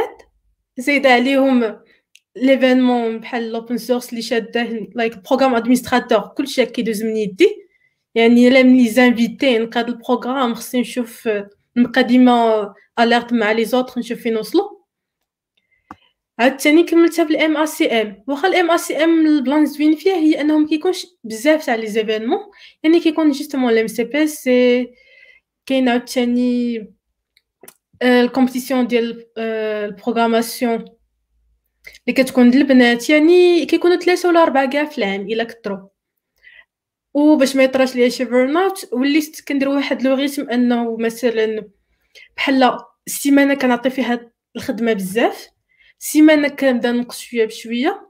زايد 0.77 1.07
عليهم 1.07 1.79
ليفينمون 2.35 3.19
بحال 3.19 3.43
الاوبن 3.43 3.77
سورس 3.77 4.09
اللي 4.09 4.21
شادة 4.21 4.63
لايك 4.95 5.17
بروغرام 5.17 5.55
ادمينستراتور 5.55 6.19
كلشي 6.19 6.65
كيدوز 6.65 7.03
من 7.03 7.17
يدي. 7.17 7.67
يعني 8.15 8.49
لا 8.49 8.63
من 8.63 8.77
لي 8.77 8.89
زانفيتي 8.89 9.57
نقاد 9.57 9.89
البروغرام 9.89 10.55
خصني 10.55 10.81
نشوف 10.81 11.29
نبقى 11.77 12.03
ديما 12.03 12.73
اليرت 12.99 13.33
مع 13.33 13.51
لي 13.51 13.65
زوطخ 13.65 13.97
نشوف 13.97 14.19
فين 14.19 14.37
وصلوا 14.37 14.75
عاوتاني 16.39 16.83
كملتها 16.83 17.23
بالام 17.23 17.57
ا 17.57 17.65
سي 17.65 17.87
ام 17.87 18.23
واخا 18.27 18.47
الام 18.47 18.71
ا 18.71 18.77
سي 18.77 19.03
ام 19.03 19.27
البلان 19.27 19.65
زوين 19.65 19.95
فيها 19.95 20.13
هي 20.15 20.41
انه 20.41 20.57
ما 20.59 20.67
كيكونش 20.67 21.07
بزاف 21.23 21.65
تاع 21.65 21.75
لي 21.75 21.87
زيفينمون. 21.87 22.39
يعني 22.83 22.99
كيكون 22.99 23.31
justement 23.31 23.73
ال 23.73 23.87
MCPC 23.87 24.89
كاين 25.65 25.89
عاوتاني 25.89 26.87
ال 28.03 28.10
compétition 28.10 28.87
ديال 28.87 29.25
ال 29.37 29.47
programmation 29.47 30.73
اللي 30.75 32.23
كتكون 32.23 32.51
للبنات 32.51 33.09
يعني 33.09 33.65
كيكونوا 33.65 33.97
ثلاثة 33.97 34.29
ولا 34.29 34.43
أربعة 34.43 34.69
كاع 34.69 34.85
في 34.85 34.97
العام 34.97 35.21
إلا 35.21 35.43
كثروا 35.43 35.87
وباش 37.15 37.55
ما 37.55 37.63
يطراش 37.63 37.95
ليا 37.95 38.09
شي 38.09 38.25
burn 38.25 38.57
out 38.57 38.93
وليت 38.93 39.41
كندير 39.47 39.69
واحد 39.69 40.01
le 40.01 40.15
rythme 40.15 40.49
انه 40.49 40.97
مثلا 40.97 41.69
بحال 42.37 42.79
السيمانة 43.07 43.53
كنعطي 43.53 43.89
فيها 43.89 44.31
الخدمة 44.55 44.93
بزاف 44.93 45.47
سيمانه 45.99 46.47
كنبدا 46.47 46.91
نقص 46.91 47.19
شوية 47.19 47.45
بشوية 47.45 48.07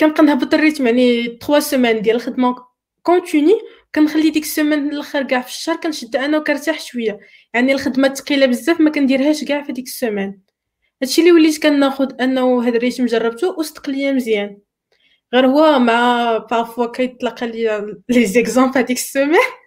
كنبقى 0.00 0.22
نهبط 0.24 0.54
ال 0.54 0.59
rythme 0.59 0.86
يعني 0.86 1.24
3 1.26 1.60
semaines 1.60 2.02
ديال 2.02 2.16
الخدمة 2.16 2.56
continu 3.02 3.52
كنخلي 3.94 4.30
ديك 4.30 4.42
السيمانة 4.42 4.90
الأخر 4.90 5.22
كاع 5.22 5.40
في 5.40 5.48
الشهر 5.48 5.76
كنشد 5.76 6.16
أنا 6.16 6.38
وكنرتاح 6.38 6.80
شوية. 6.80 7.20
يعني 7.54 7.72
الخدمة 7.72 8.14
ثقيله 8.14 8.46
بزاف 8.46 8.80
ما 8.80 8.90
كنديرهاش 8.90 9.44
كاع 9.44 9.62
في 9.62 9.72
ديك 9.72 9.86
السيمان 9.86 10.38
هادشي 11.02 11.20
اللي 11.20 11.32
وليت 11.32 11.62
كناخد 11.62 12.20
أنه 12.20 12.66
هاد 12.66 12.74
ال 12.74 12.79
rythme 12.79 13.06
جربته 13.06 13.56
ليا 13.88 14.12
مزيان. 14.12 14.58
غير 15.34 15.46
هو 15.46 15.78
مع 15.78 16.36
بارفوا 16.38 16.86
كيطلق 16.92 17.44
لي 17.44 17.86
لي 18.08 18.26
زيكزامبل 18.26 18.78
هذيك 18.78 18.96
السيمين 18.98 19.40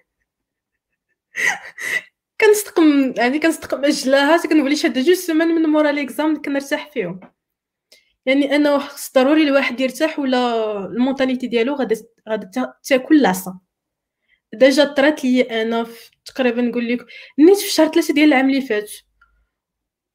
كنستقم 2.41 3.13
يعني 3.17 3.39
كنستقم 3.39 3.85
أجلاها 3.85 4.37
كنولي 4.37 4.75
شاده 4.75 5.01
جوج 5.01 5.15
semaines 5.15 5.47
من 5.47 5.61
مورا 5.69 5.91
les 5.91 6.10
exams 6.10 6.41
كنرتاح 6.41 6.91
فيهم. 6.93 7.19
يعني 8.25 8.55
أنه 8.55 8.77
خص 8.79 9.13
ضروري 9.13 9.43
الواحد 9.43 9.79
يرتاح 9.79 10.19
ولا 10.19 10.77
ال 10.85 10.91
mentalité 10.91 11.47
ديالو 11.47 11.75
غادا 11.75 11.95
تا- 12.53 12.73
تاكل 12.83 13.21
العصا 13.21 13.59
déjà 14.53 14.83
طرات 14.85 15.23
لي 15.25 15.41
أنا 15.41 15.87
تقريبا 16.25 16.61
نقول 16.61 16.87
لك 16.93 17.05
نيت 17.39 17.57
في 17.57 17.71
شهر 17.73 17.87
ثلاثة 17.87 18.13
ديال 18.13 18.27
العام 18.33 18.49
اللي 18.49 18.61
فات. 18.61 18.91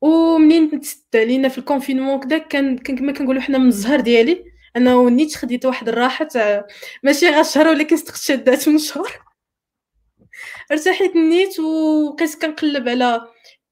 ومنين 0.01 0.81
تسد 0.81 1.17
علينا 1.17 1.49
في 1.49 1.59
ال 1.59 1.64
confinement 1.64 2.21
كدا 2.21 2.39
كان 2.39 2.79
كما 2.79 3.13
كنقولوا 3.13 3.43
حنا 3.43 3.59
من 3.59 3.67
الزهر 3.69 4.01
ديالي. 4.01 4.45
أنا 4.77 5.11
نيت 5.11 5.37
خديت 5.37 5.67
واحد 5.67 5.89
الراحة 5.89 6.25
تاع 6.25 6.67
ماشي 7.03 7.29
غير 7.29 7.43
شهر 7.43 7.69
ولكن 7.69 7.97
صدقت 7.97 8.17
شدات 8.17 8.69
من 8.69 8.79
شهر. 8.79 9.21
ارتحيت 10.73 11.17
نيت 11.17 11.59
وبقيت 11.61 12.43
كنقلب 12.43 12.89
على 12.89 13.27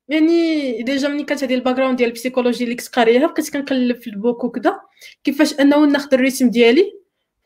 يعني 0.09 0.83
déjà 0.83 1.09
ملي 1.09 1.25
كانت 1.25 1.45
هذه 1.45 1.55
ال 1.55 1.77
background 1.77 1.97
ديال 1.97 2.09
ال 2.09 2.13
psychologie 2.13 2.65
اللي 2.65 2.75
كنت 2.75 2.89
قاريها 2.89 3.27
بقيت 3.27 3.51
كنقلب 3.53 3.97
في 3.97 4.11
ال 4.11 4.18
book 4.18 4.45
وكذا 4.45 4.81
كيفاش 5.25 5.61
انه 5.61 5.85
ناخذ 5.87 6.15
ال 6.15 6.20
rythme 6.20 6.51
ديالي؟ 6.51 6.93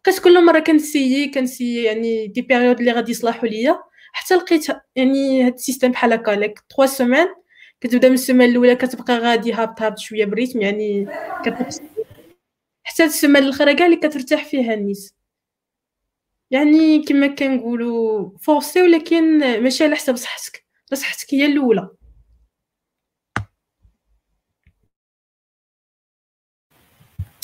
بقيت 0.04 0.18
كل 0.18 0.44
مرة 0.44 0.58
كنسيي 0.58 1.28
كنسيي 1.28 1.84
يعني 1.84 2.26
des 2.26 2.42
périodes 2.42 2.78
اللي 2.78 2.92
غادي 2.92 3.10
يصلحوا 3.10 3.48
ليا. 3.48 3.78
حتى 4.12 4.34
لقيت 4.34 4.66
يعني 4.96 5.46
هاد 5.46 5.52
ال 5.54 5.59
système 5.59 5.90
بحال 5.90 6.12
هكا 6.12 6.30
لك 6.30 6.58
3 6.76 6.92
semaines 6.92 7.26
كتبدا 7.80 8.08
من 8.08 8.14
السيمانه 8.14 8.50
الأولى 8.52 8.76
كتبقى 8.76 9.18
غادي 9.18 9.52
هابط 9.52 9.82
هابط 9.82 9.98
شوية 9.98 10.24
ب 10.24 10.29
rythme 10.29 10.60
يعني 10.60 11.08
حتى 12.84 13.04
السيمانه 13.04 13.46
الاخرى 13.46 13.74
كاع 13.74 13.86
اللي 13.86 13.96
كترتاح 13.96 14.44
فيها 14.44 14.74
النيس 14.74 15.14
يعني 16.52 17.02
كما 17.02 17.26
كنقولوا 17.26 18.30
فورسي 18.38 18.82
ولكن 18.82 19.38
ماشي 19.62 19.84
على 19.84 19.96
حساب 19.96 20.16
صحتك. 20.16 20.64
صحتك 20.94 21.34
هي 21.34 21.46
الأولى. 21.46 21.88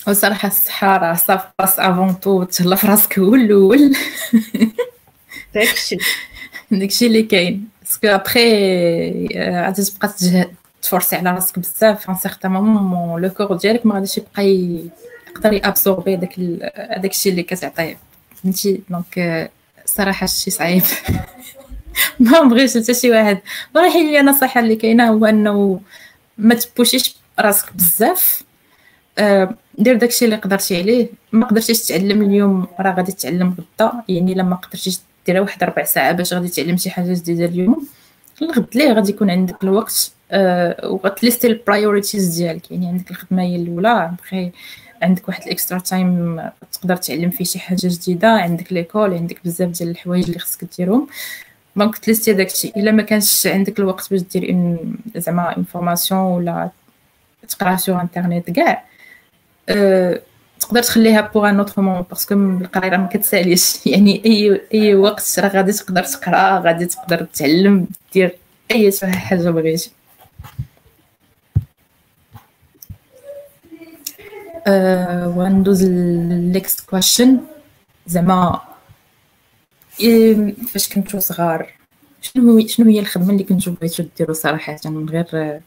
وصراحة 0.09 0.49
الصحة 0.49 0.97
راه 0.97 1.15
ça 1.15 1.45
passe 1.59 1.79
avant 1.81 2.21
tout 2.21 2.45
تهلا 2.45 2.77
في 2.77 2.87
راسك 2.87 3.19
هو 3.19 3.35
الأول. 3.35 3.79
داكشي. 5.55 5.97
داكشي 6.71 7.07
اللي 7.07 7.23
كاين. 7.23 7.69
parce 7.83 7.98
que 7.98 8.07
après 8.09 9.27
غادي 9.37 9.83
تبقى 9.85 10.15
تفورسي 10.83 11.17
على 11.17 11.31
راسك 11.31 11.59
بزاف. 11.59 12.11
un 12.11 12.15
certain 12.15 12.51
moment 12.51 13.23
le 13.23 13.31
corps 13.31 13.57
ديالك 13.57 13.87
ما 13.87 13.95
غاديش 13.95 14.19
يبقى 14.19 14.43
يقدر 15.39 15.53
ي 15.53 15.60
absorber 15.60 16.17
داك 16.17 16.41
داك 16.99 17.11
الشيء 17.11 17.33
اللي 17.33 17.43
كتعطيه 17.43 17.99
فهمتي؟ 18.43 18.81
donc 18.91 19.51
صراحة 19.85 20.27
شي 20.27 20.51
صعيب. 20.51 20.83
ما 22.21 22.41
بغيتش 22.41 22.79
حتى 22.79 22.95
شي 22.95 23.11
واحد. 23.11 23.39
صراحة 23.75 23.97
هي 23.97 24.21
النصيحه 24.21 24.61
اللي 24.61 24.77
كاينة 24.77 25.09
هو 25.09 25.27
أنه 25.27 25.81
ما 26.39 26.55
تبوشيش 26.55 27.17
راسك 27.39 27.73
بزاف. 27.73 28.43
آه، 29.19 29.55
دير 29.79 29.97
داكشي 29.97 30.25
اللي 30.25 30.37
قدرتي 30.37 30.77
عليه. 30.77 31.09
ما 31.33 31.47
قدرتيش 31.47 31.83
تتعلم 31.83 32.23
اليوم 32.23 32.67
راه 32.81 32.95
غادي 32.95 33.13
تتعلم 33.13 33.57
غدا. 33.81 33.93
يعني 34.09 34.35
لما 34.35 34.57
قدرتيش 34.57 34.99
دير 35.27 35.41
واحد 35.41 35.65
ربع 35.65 35.85
ساعة 35.85 36.13
باش 36.13 36.35
غادي 36.35 36.49
تعلم 36.49 36.77
شي 36.77 36.91
حاجة 36.91 37.15
جديدة 37.15 37.45
اليوم. 37.45 37.87
الغد 38.43 38.67
ليه 38.75 38.93
غادي 38.93 39.11
يكون 39.11 39.31
عندك 39.31 39.65
الوقت؟ 39.65 40.13
أه 40.31 40.89
وغتليستي 40.91 41.47
ال 41.47 41.55
priorities 41.55 42.37
ديالك. 42.39 42.71
يعني 42.71 42.87
عندك 42.87 43.11
الخدمة 43.11 43.43
هي 43.43 43.57
الأولى. 43.57 44.13
بخي 44.19 44.51
عندك 45.03 45.29
واحد 45.29 45.43
ال 45.43 45.49
extra 45.49 45.79
time 45.79 46.41
تقدر 46.73 46.97
تعلم 46.97 47.31
فيه 47.31 47.45
شي 47.45 47.59
حاجة 47.59 47.79
جديدة 47.83 48.29
عندك 48.29 48.73
l'école 48.73 49.15
عندك 49.15 49.41
بزاف 49.45 49.69
ديال 49.69 49.91
الحوايج 49.91 50.25
اللي 50.25 50.39
خصك 50.39 50.65
ديرهم. 50.79 51.07
donc 51.77 51.99
تليستي 51.99 52.33
داكشي 52.33 52.73
الا 52.77 52.91
ما 52.93 53.03
كانش 53.03 53.47
عندك 53.47 53.79
الوقت 53.79 54.11
باش 54.11 54.21
دير 54.21 54.77
زعما 55.17 55.57
une 55.57 55.73
formation 55.73 56.21
ولا 56.21 56.71
تقرا 57.49 57.77
sur 57.77 57.99
internet 58.01 58.51
كاع 58.51 58.85
أه 59.69 60.21
تقدر 60.61 60.83
تخليها 60.83 61.21
pour 61.21 61.49
un 61.49 61.59
autre 61.59 61.83
moment 61.83 62.03
parce 62.03 62.23
que 62.23 62.35
القرايه 62.35 62.97
ما 62.97 63.07
كتساليش 63.07 63.87
يعني 63.87 64.23
اي 64.27 64.61
اي 64.75 64.95
وقت 64.95 65.39
راه 65.39 65.49
غادي 65.49 65.73
تقدر 65.73 66.05
تقرا 66.05 66.59
غادي 66.59 66.87
تقدر 66.87 67.25
تعلم 67.25 67.87
دير 68.13 68.37
اي 68.71 68.93
حاجة 69.03 69.51
بغيتي 69.51 69.91
وندوز 75.37 75.85
ليكست 75.85 76.81
كويشن 76.81 77.41
زعما 78.07 78.61
فاش 80.73 80.89
كنتو 80.95 81.19
صغار 81.19 81.73
شنو 82.21 82.67
شنو 82.67 82.91
هي 82.91 83.01
الخدمة 83.01 83.31
اللي 83.31 83.45
كنتو 83.45 83.71
بغيتو 83.71 84.05
ديرو 84.19 84.35
صراحة؟ 84.35 84.77
من 84.85 85.09
غير 85.09 85.61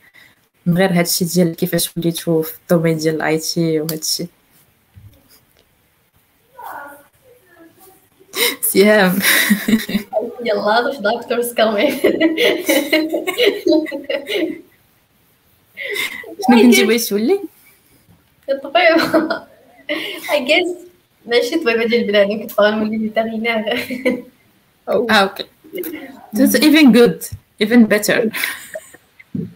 من 0.66 0.78
غير 0.78 0.94
هادشي 0.94 1.26
ديال 1.26 1.56
كيفاش 1.56 1.98
وليتو 1.98 2.42
في 2.42 2.54
ال 2.62 2.66
domaine 2.66 2.98
ديال 2.98 3.16
ال 3.16 3.38
IT 3.38 3.80
وهادشي. 3.82 4.28
سهام 8.62 9.20
يلا 10.46 10.80
واش 10.80 10.96
دكتور 10.98 11.54
كامل 11.54 11.92
شنو 16.48 16.62
كنتي 16.62 16.84
بغيتي 16.88 17.10
تولي؟ 17.10 17.40
الطبيب 18.52 19.32
I 20.32 20.46
guess 20.46 20.78
ماشي 21.26 21.56
طبيبه 21.56 21.86
ديال 21.86 22.02
البنادم 22.02 22.40
كنت 22.42 22.58
باغا 22.58 22.72
نولي 22.72 23.00
vétérinaire 23.00 24.28
آه 24.90 25.12
okay. 25.12 25.46
That's 26.36 26.56
even 26.56 26.92
good. 26.92 27.20
Even 27.64 27.86
better. 27.94 28.20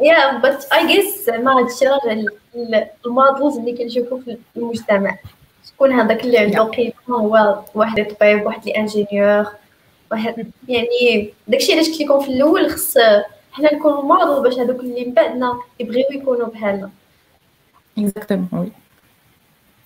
Yeah 0.02 0.40
but 0.44 0.60
I 0.72 0.82
guess 0.92 1.26
زعما 1.26 1.60
هادشي 1.60 1.86
راه 1.86 2.26
ال 3.06 3.13
models 3.13 3.58
اللي 3.58 3.78
كنشوفو 3.78 4.20
في 4.20 4.38
المجتمع 4.58 5.18
شكون 5.68 5.92
هذاك 5.92 6.24
اللي 6.24 6.38
عنده 6.38 6.64
قيمة؟ 6.64 6.94
هو 7.10 7.64
واحد 7.76 8.16
طبيب 8.20 8.46
واحد 8.46 8.66
لي 8.66 8.72
ingénieur 8.78 9.46
واحد 10.12 10.48
يعني 10.68 11.34
داكشي 11.48 11.74
علاش 11.74 11.88
قلت 11.88 12.02
لكم 12.02 12.20
في 12.20 12.28
الأول 12.30 12.72
خص 12.72 12.98
حنا 13.52 13.74
نكونوا 13.74 14.02
موديل 14.02 14.44
باش 14.44 14.60
هذوك 14.60 14.80
اللي 14.80 15.06
من 15.06 15.14
بعدنا 15.14 15.60
يبغيو 15.80 16.06
يكونوا 16.12 16.48
بحالنا. 16.48 16.90
اكزاكتومون 17.98 18.72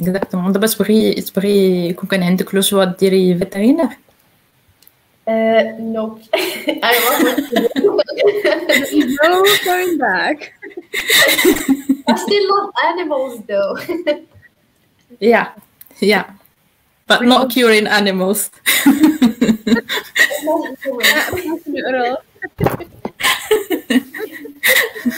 اكزاكتومون 0.00 0.52
دابا 0.52 0.66
تبغي 0.66 1.12
تبغي 1.12 1.88
يكون 1.88 2.08
كان 2.08 2.22
عندك 2.22 2.54
لو 2.54 2.60
شوا 2.60 2.84
ديري 2.84 3.38
فيترينير 3.38 3.88
نو 5.28 6.18
I 6.66 6.94
want 7.04 7.20
no 9.22 9.40
going 9.64 9.94
back. 9.98 10.38
I 12.08 12.14
still 12.24 12.44
love 12.52 12.70
animals 12.90 13.34
though. 13.48 13.72
yeah 15.20 15.52
yeah 16.00 16.24
but 17.06 17.22
not 17.22 17.50
curing 17.50 17.86
animals 17.86 18.50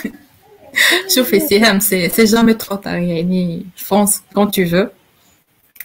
شوفي 1.16 1.40
سهام 1.40 1.80
سي 1.80 2.10
سي 2.10 2.24
جامي 2.24 2.54
ترو 2.54 2.76
طار 2.78 2.98
يعني 2.98 3.66
فونس 3.78 4.22
كون 4.36 4.52
تو 4.52 4.66
فو 4.66 4.88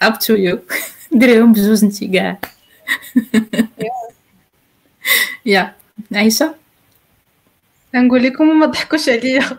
اب 0.01 0.19
تو 0.19 0.35
يو 0.35 0.59
ديريهم 1.11 1.53
بجوج 1.53 1.83
انتي 1.83 2.07
كاع 2.07 2.39
يا 5.45 5.75
عايشه 6.13 6.55
نقول 7.95 8.23
لكم 8.23 8.59
ما 8.59 8.65
تضحكوش 8.65 9.09
عليا. 9.09 9.57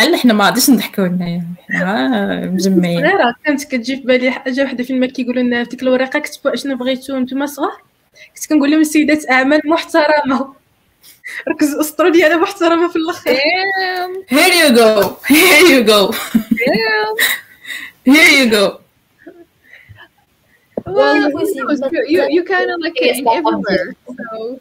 لا 0.00 0.16
حنا 0.16 0.32
ما 0.32 0.44
غاديش 0.44 0.70
نضحكوا 0.70 1.06
هنايا 1.06 1.44
حنا 1.70 2.40
مجمعين 2.46 3.00
صغيره 3.00 3.34
كانت 3.44 3.64
كتجي 3.64 3.96
في 3.96 4.02
بالي 4.02 4.30
حاجة 4.30 4.64
وحدة 4.64 4.84
فين 4.84 5.00
ما 5.00 5.06
كيقولوا 5.06 5.42
لنا 5.42 5.64
في 5.64 5.70
ديك 5.70 5.82
الورقة 5.82 6.18
كتبوا 6.18 6.54
اشنو 6.54 6.76
بغيتو 6.76 7.18
نتوما 7.18 7.46
صغار؟ 7.46 7.82
كنت 8.36 8.46
كنقول 8.48 8.70
لهم 8.70 8.82
سيدات 8.82 9.30
أعمال 9.30 9.60
محترمة. 9.64 10.54
ركزوا 11.48 11.80
اسطروا 11.80 12.10
لي 12.10 12.26
أنا 12.26 12.36
محترمة 12.36 12.88
في 12.88 12.96
الآخر 12.96 13.36
here 14.30 14.52
you 14.60 14.68
go. 14.76 15.16
Here 15.28 15.62
you 15.72 15.80
go. 15.92 16.00
Here 18.04 18.30
you 18.38 18.46
go. 18.50 18.64
Well, 20.86 21.30
you, 22.14 22.22
you 22.36 22.42
kind 22.44 22.68
of 22.70 22.78
like 22.84 22.98
it 23.06 23.16
in 23.18 23.26
everywhere. 23.28 23.94
So. 24.06 24.58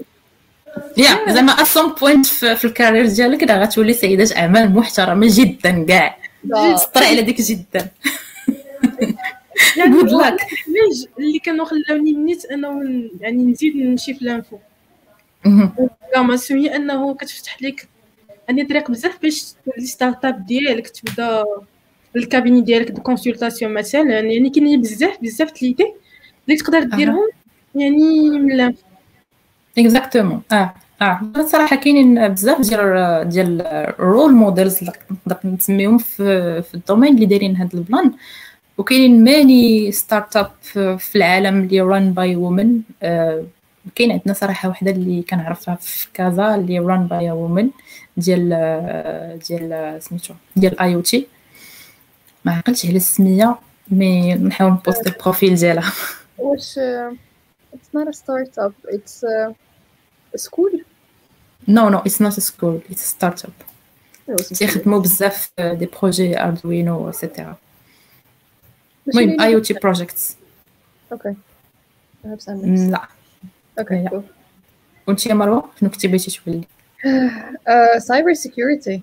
يا 0.97 1.33
زعما 1.33 1.51
ات 1.51 1.67
سون 1.67 1.93
بوينت 1.93 2.25
في 2.25 2.65
الكارير 2.65 3.05
ديالك 3.05 3.43
راه 3.43 3.63
غتولي 3.63 3.93
سيدة 3.93 4.37
اعمال 4.37 4.71
محترمة 4.75 5.27
جدا 5.29 5.85
كاع. 5.85 6.17
سطري 6.75 7.05
على 7.05 7.21
ديك 7.21 7.41
جدا. 7.41 7.87
يعني 9.77 9.93
Good 10.01 10.07
luck. 10.09 10.43
الحوايج 10.43 11.05
اللي 11.19 11.39
كانوا 11.39 11.65
خلاوني 11.65 12.11
نيت 12.13 12.45
انه 12.45 12.83
يعني 13.21 13.43
نزيد 13.43 13.75
نمشي 13.75 14.13
في 14.13 14.25
l'info 14.25 14.57
الفورماسيون 15.45 16.59
هي 16.59 16.75
انه 16.75 17.15
كتفتح 17.15 17.61
لك 17.61 17.87
يعني 18.47 18.63
طريق 18.65 18.91
بزاف 18.91 19.21
باش 19.21 19.53
les 19.77 19.85
startups 19.85 20.45
ديالك 20.45 20.87
تبدا 20.87 21.45
ال 22.15 22.21
cabinet 22.21 22.61
ديالك 22.61 22.91
de 22.91 23.01
consultation 23.01 23.73
مثلا 23.73 24.01
يعني 24.01 24.49
كاينين 24.49 24.81
بزاف 24.81 25.17
بزاف 25.21 25.51
تليتي 25.51 25.93
اللي 26.47 26.59
تقدر 26.59 26.83
ديرهم 26.83 27.29
يعني 27.75 28.29
من 28.29 28.57
l'info 28.57 28.81
exactement 29.77 30.41
آه 30.51 30.73
آه. 31.01 31.21
صراحة 31.47 31.75
كاينين 31.75 32.27
بزاف 32.27 32.61
ديال 32.61 33.29
ديال 33.29 33.93
role 33.99 34.33
models 34.33 34.83
نقدر 34.83 35.37
نسميهم 35.45 35.97
في 35.97 36.61
في 36.61 36.75
ال 36.75 36.80
domaine 36.80 37.15
اللي 37.15 37.25
دايرين 37.25 37.55
هذا 37.55 37.69
ال 37.73 37.80
plan. 37.80 38.11
وكاينين 38.77 39.23
many 39.23 39.91
startup 39.91 40.51
في 40.97 41.15
العالم 41.15 41.63
اللي 41.63 41.81
run 41.81 42.13
by 42.13 42.35
women 42.35 42.81
كاين 43.95 44.11
عندنا 44.11 44.33
صراحة 44.33 44.69
وحدة 44.69 44.91
اللي 44.91 45.21
كنعرفها 45.21 45.75
في 45.75 46.07
كازا 46.13 46.55
اللي 46.55 46.79
run 46.79 47.07
by 47.07 47.31
women 47.31 47.69
ديال 48.17 48.49
ديال 49.49 50.03
سميتو 50.03 50.33
ديال 50.55 50.79
IoT 50.79 51.27
ما 52.45 52.51
عقلتش 52.51 52.85
على 52.85 52.97
السمية 52.97 53.55
mais 53.89 54.33
نحاول 54.35 54.71
نبوست 54.71 55.07
ال 55.07 55.14
profil 55.14 55.55
ديالها. 55.55 55.91
which 56.37 56.77
uh, 56.77 57.13
it's 57.75 57.91
not 57.93 58.07
a 58.07 58.13
startup. 58.13 58.73
It's 58.87 59.23
uh, 59.23 59.53
school. 60.35 60.83
no 61.67 61.89
no 61.89 61.97
it's 61.97 62.21
not 62.21 62.39
school 62.39 62.81
it's 62.91 63.09
startup 63.09 64.35
تيخدموا 64.35 64.99
بزاف 64.99 65.51
des 65.59 65.85
projets 65.85 66.39
اردوينو 66.39 67.09
et 67.09 67.21
cetera 67.21 67.57
المهم 69.07 69.41
اي 69.41 69.55
أو 69.55 69.59
تي 69.59 69.73
بروجيكتس 69.73 70.35
next 71.13 72.49
لا 72.49 73.07
okay 73.80 74.02
Yeah. 74.02 74.10
cool 74.10 74.22
وانت 75.06 75.26
يا 75.26 75.34
مروه 75.34 75.70
شنو 75.80 75.90
كنتي 75.90 76.08
بغيتي 76.08 76.40
تولي 76.44 76.64
uh 77.68 77.98
cyber 78.00 78.34
security 78.46 79.02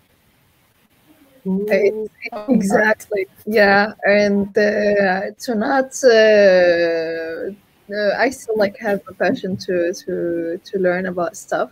Exactly. 2.49 3.27
Yeah, 3.45 3.94
and 4.06 4.48
uh, 4.57 5.31
to 5.44 5.56
not, 5.56 5.91
uh, 6.03 7.52
uh, 7.95 8.11
I 8.26 8.30
still 8.30 8.57
like 8.64 8.77
have 8.88 9.02
a 9.11 9.14
passion 9.14 9.52
to 9.65 9.94
to 10.02 10.14
to 10.68 10.73
learn 10.80 11.06
about 11.14 11.35
stuff. 11.35 11.69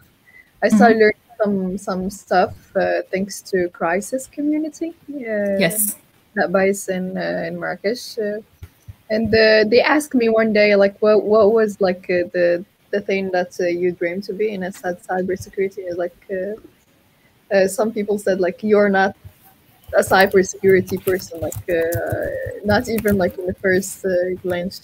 I 0.63 0.67
started 0.75 0.97
learning 1.03 1.27
some 1.41 1.77
some 1.87 2.03
stuff 2.09 2.53
uh, 2.75 3.01
thanks 3.11 3.35
to 3.49 3.57
Crisis 3.69 4.27
Community. 4.27 4.89
Uh, 5.09 5.57
يس 5.59 5.95
that 6.35 6.51
buys 6.51 6.87
in 6.97 7.05
uh, 7.17 7.47
in 7.47 7.53
Marrakesh, 7.61 8.05
uh, 8.17 8.39
and 9.15 9.27
uh, 9.33 9.63
they 9.71 9.81
asked 9.95 10.13
me 10.21 10.27
one 10.41 10.51
day 10.53 10.69
like, 10.83 10.95
what 11.03 11.17
what 11.23 11.45
was 11.53 11.71
like 11.87 12.03
uh, 12.09 12.27
the 12.35 12.47
the 12.91 13.01
thing 13.09 13.23
that 13.31 13.51
uh, 13.59 13.65
you 13.81 13.89
dream 14.01 14.21
to 14.27 14.33
be, 14.33 14.47
and 14.53 14.61
I 14.65 14.71
said 14.81 14.95
cybersecurity. 15.09 15.81
Is 15.89 15.97
like 16.05 16.19
uh, 16.31 16.35
uh, 17.55 17.67
some 17.67 17.89
people 17.97 18.17
said 18.25 18.37
like 18.47 18.57
you're 18.71 18.89
not 18.89 19.11
a 20.01 20.03
cybersecurity 20.13 20.97
person, 21.09 21.35
like 21.47 21.63
uh, 21.69 21.77
not 22.65 22.83
even 22.95 23.13
like 23.23 23.33
in 23.39 23.45
the 23.51 23.57
first 23.65 24.05
uh, 24.05 24.11
glance, 24.43 24.75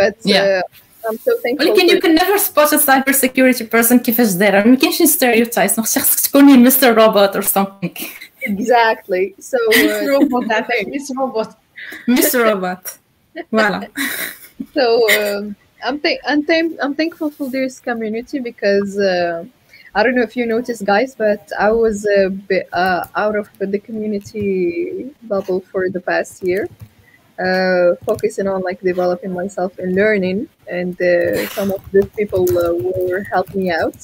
but 0.00 0.16
Yeah. 0.24 0.42
uh, 0.42 1.08
I'm 1.08 1.18
so 1.26 1.32
thankful. 1.42 1.66
ولكن 1.66 1.88
for- 1.88 1.94
you 1.94 2.00
can 2.00 2.14
never 2.14 2.38
spot 2.38 2.72
a 2.72 2.78
cyber 2.78 3.14
security 3.14 3.64
person 3.64 3.98
كيفاش 3.98 4.32
دايره 4.32 4.66
ما 4.68 4.76
كاينش 4.76 5.02
stereotypes 5.02 5.80
خصك 5.80 6.02
خصك 6.02 6.28
تكوني 6.30 6.56
مستر 6.56 6.94
روبوت 6.94 7.36
or 7.36 7.42
something 7.42 8.06
exactly. 8.42 9.34
So 9.40 9.56
uh, 9.72 10.08
روبوت 10.08 10.52
عافاك 10.52 10.86
ميس 10.88 11.12
روبوت 11.18 11.48
مش 12.08 12.34
روبوت 12.34 12.88
فوالا 13.52 13.88
so 14.76 14.86
um, 15.10 15.54
I'm 15.85 15.99
th- 15.99 16.19
I'm, 16.27 16.43
thank- 16.45 16.77
I'm 16.83 16.95
thankful 16.95 17.29
for 17.31 17.49
this 17.49 17.79
community 17.79 18.39
because 18.39 18.97
uh, 18.99 19.45
I 19.95 20.03
don't 20.03 20.15
know 20.15 20.23
if 20.23 20.35
you 20.35 20.45
noticed, 20.45 20.83
guys, 20.85 21.15
but 21.15 21.49
I 21.59 21.71
was 21.71 22.05
a 22.17 22.29
bit 22.29 22.67
uh, 22.73 23.05
out 23.15 23.35
of 23.35 23.49
the 23.59 23.79
community 23.79 25.11
bubble 25.23 25.61
for 25.61 25.89
the 25.89 26.01
past 26.01 26.43
year, 26.43 26.67
uh, 27.39 27.95
focusing 28.05 28.47
on 28.47 28.61
like 28.61 28.81
developing 28.81 29.31
myself 29.33 29.77
and 29.79 29.95
learning. 29.95 30.49
And 30.69 30.99
uh, 31.01 31.47
some 31.49 31.71
of 31.71 31.81
these 31.91 32.09
people 32.17 32.43
uh, 32.57 32.73
were 32.73 33.23
helping 33.23 33.63
me 33.63 33.71
out 33.71 33.97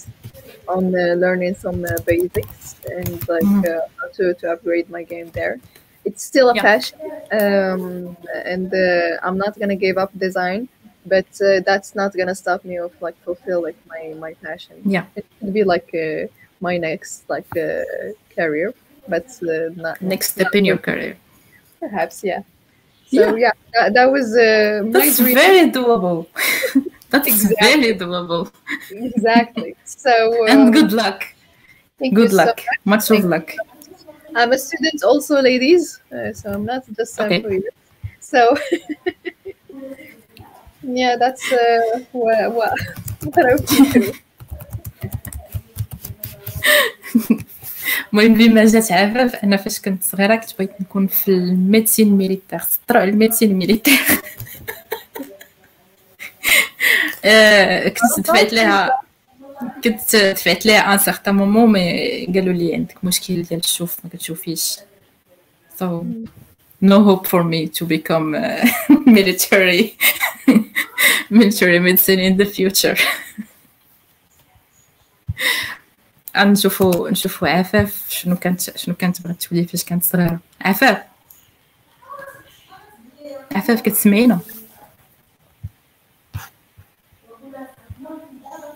on 0.67 0.95
uh, 0.95 1.15
learning 1.15 1.55
some 1.55 1.83
uh, 1.83 1.89
basics 2.05 2.75
and 2.89 3.27
like 3.27 3.43
how 3.99 4.07
to, 4.13 4.33
to 4.35 4.51
upgrade 4.53 4.89
my 4.89 5.03
game 5.03 5.29
there. 5.33 5.59
It's 6.05 6.23
still 6.23 6.49
a 6.49 6.55
Yeah. 6.55 6.61
passion, 6.63 6.99
um, 7.31 8.17
and 8.45 8.73
uh, 8.73 9.17
I'm 9.23 9.37
not 9.37 9.59
gonna 9.59 9.75
give 9.75 9.97
up 9.99 10.11
design, 10.17 10.67
but 11.05 11.25
uh, 11.41 11.59
that's 11.65 11.95
not 11.95 12.13
gonna 12.13 12.35
stop 12.35 12.63
me 12.65 12.77
of 12.77 12.91
like 13.01 13.17
fulfill 13.23 13.61
like 13.63 13.77
my 13.87 14.13
my 14.19 14.33
passion. 14.43 14.77
Yeah. 14.85 15.05
it 15.15 15.25
could 15.39 15.53
be 15.53 15.63
like 15.63 15.89
uh, 15.93 16.27
my 16.59 16.77
next 16.77 17.29
like 17.29 17.49
uh, 17.57 17.83
career, 18.35 18.73
but 19.07 19.25
uh, 19.43 19.69
not 19.75 20.01
next 20.01 20.31
step 20.33 20.55
in 20.55 20.65
your 20.65 20.77
career 20.77 21.17
perhaps 21.81 22.23
yeah. 22.23 22.43
So 23.07 23.35
Yeah. 23.35 23.35
yeah, 23.45 23.53
that, 23.73 23.93
that 23.95 24.07
was 24.11 24.27
uh, 24.37 24.83
that's 24.95 25.17
dream. 25.17 25.35
very 25.35 25.69
doable 25.71 26.27
that's 27.09 27.27
Exactly. 27.27 27.67
very 27.67 27.93
doable 27.99 28.43
exactly. 28.89 29.75
So 29.83 30.11
and 30.51 30.61
um, 30.67 30.71
good 30.71 30.91
luck 30.93 31.19
thank 31.99 32.13
good 32.15 32.31
you 32.31 32.37
so 32.37 32.45
luck 32.45 32.61
much 32.85 33.09
of 33.11 33.25
luck 33.25 33.53
I'm 34.33 34.53
a 34.53 34.57
student 34.57 35.03
also, 35.03 35.41
ladies. 35.41 35.99
Uh, 36.09 36.31
so 36.31 36.53
I'm 36.53 36.63
not 36.65 36.83
just 36.95 37.19
uh, 37.19 37.23
Okay. 37.25 37.41
for 37.41 37.51
you. 37.51 37.69
So 38.21 38.55
yeah, 40.83 41.15
that's 41.17 41.51
uh, 41.51 41.99
what, 42.11 42.53
what, 42.53 42.73
what 43.23 43.45
I 43.45 43.53
would 43.55 43.65
do. 43.65 44.13
المهم 48.13 48.33
بما 48.33 48.65
جات 48.65 48.91
عفاف 48.91 49.35
أنا 49.35 49.57
فاش 49.57 49.79
كنت 49.79 50.03
صغيره 50.03 50.35
كنت 50.35 50.53
بغيت 50.59 50.81
نكون 50.81 51.07
في 51.07 51.27
الميديسين 51.27 52.17
ميليتير 52.17 52.59
سطروا 52.59 53.01
على 53.01 53.11
الميديسين 53.11 53.53
ميليتير 53.53 53.99
كنت 57.89 58.19
دفعت 58.19 58.53
لها 58.53 59.01
كنت 59.83 60.15
دفعت 60.15 60.65
لها 60.65 60.93
ان 60.93 60.97
سارتان 60.97 61.35
مومون 61.35 61.71
مي 61.71 62.25
قالوا 62.25 62.53
لي 62.53 62.75
عندك 62.75 63.03
مشكل 63.03 63.43
ديال 63.43 63.59
الشوف 63.59 63.97
ما 64.03 64.09
كتشوفيش 64.09 64.77
so 65.79 65.83
no 66.80 67.02
hope 67.02 67.26
for 67.26 67.42
me 67.44 67.68
to 67.68 67.84
become 67.86 68.34
uh, 68.34 68.66
military 69.06 69.96
military 71.30 71.78
medicine 71.78 72.18
in 72.18 72.36
the 72.36 72.44
future 72.44 72.96
نشوفوا 76.36 77.10
نشوفوا 77.10 77.48
عفاف 77.48 78.10
شنو 78.10 78.36
كانت 78.36 78.76
شنو 78.78 78.94
كانت 78.94 79.22
بغات 79.22 79.42
تولي 79.42 79.66
فاش 79.66 79.84
كانت 79.84 80.04
صغيره 80.04 80.40
عفاف 80.60 81.02
عفاف 83.52 83.80
كتسمعينا 83.80 84.40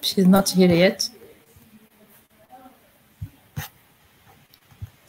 she's 0.02 0.26
not 0.26 0.48
here 0.48 0.74
yet 0.84 1.10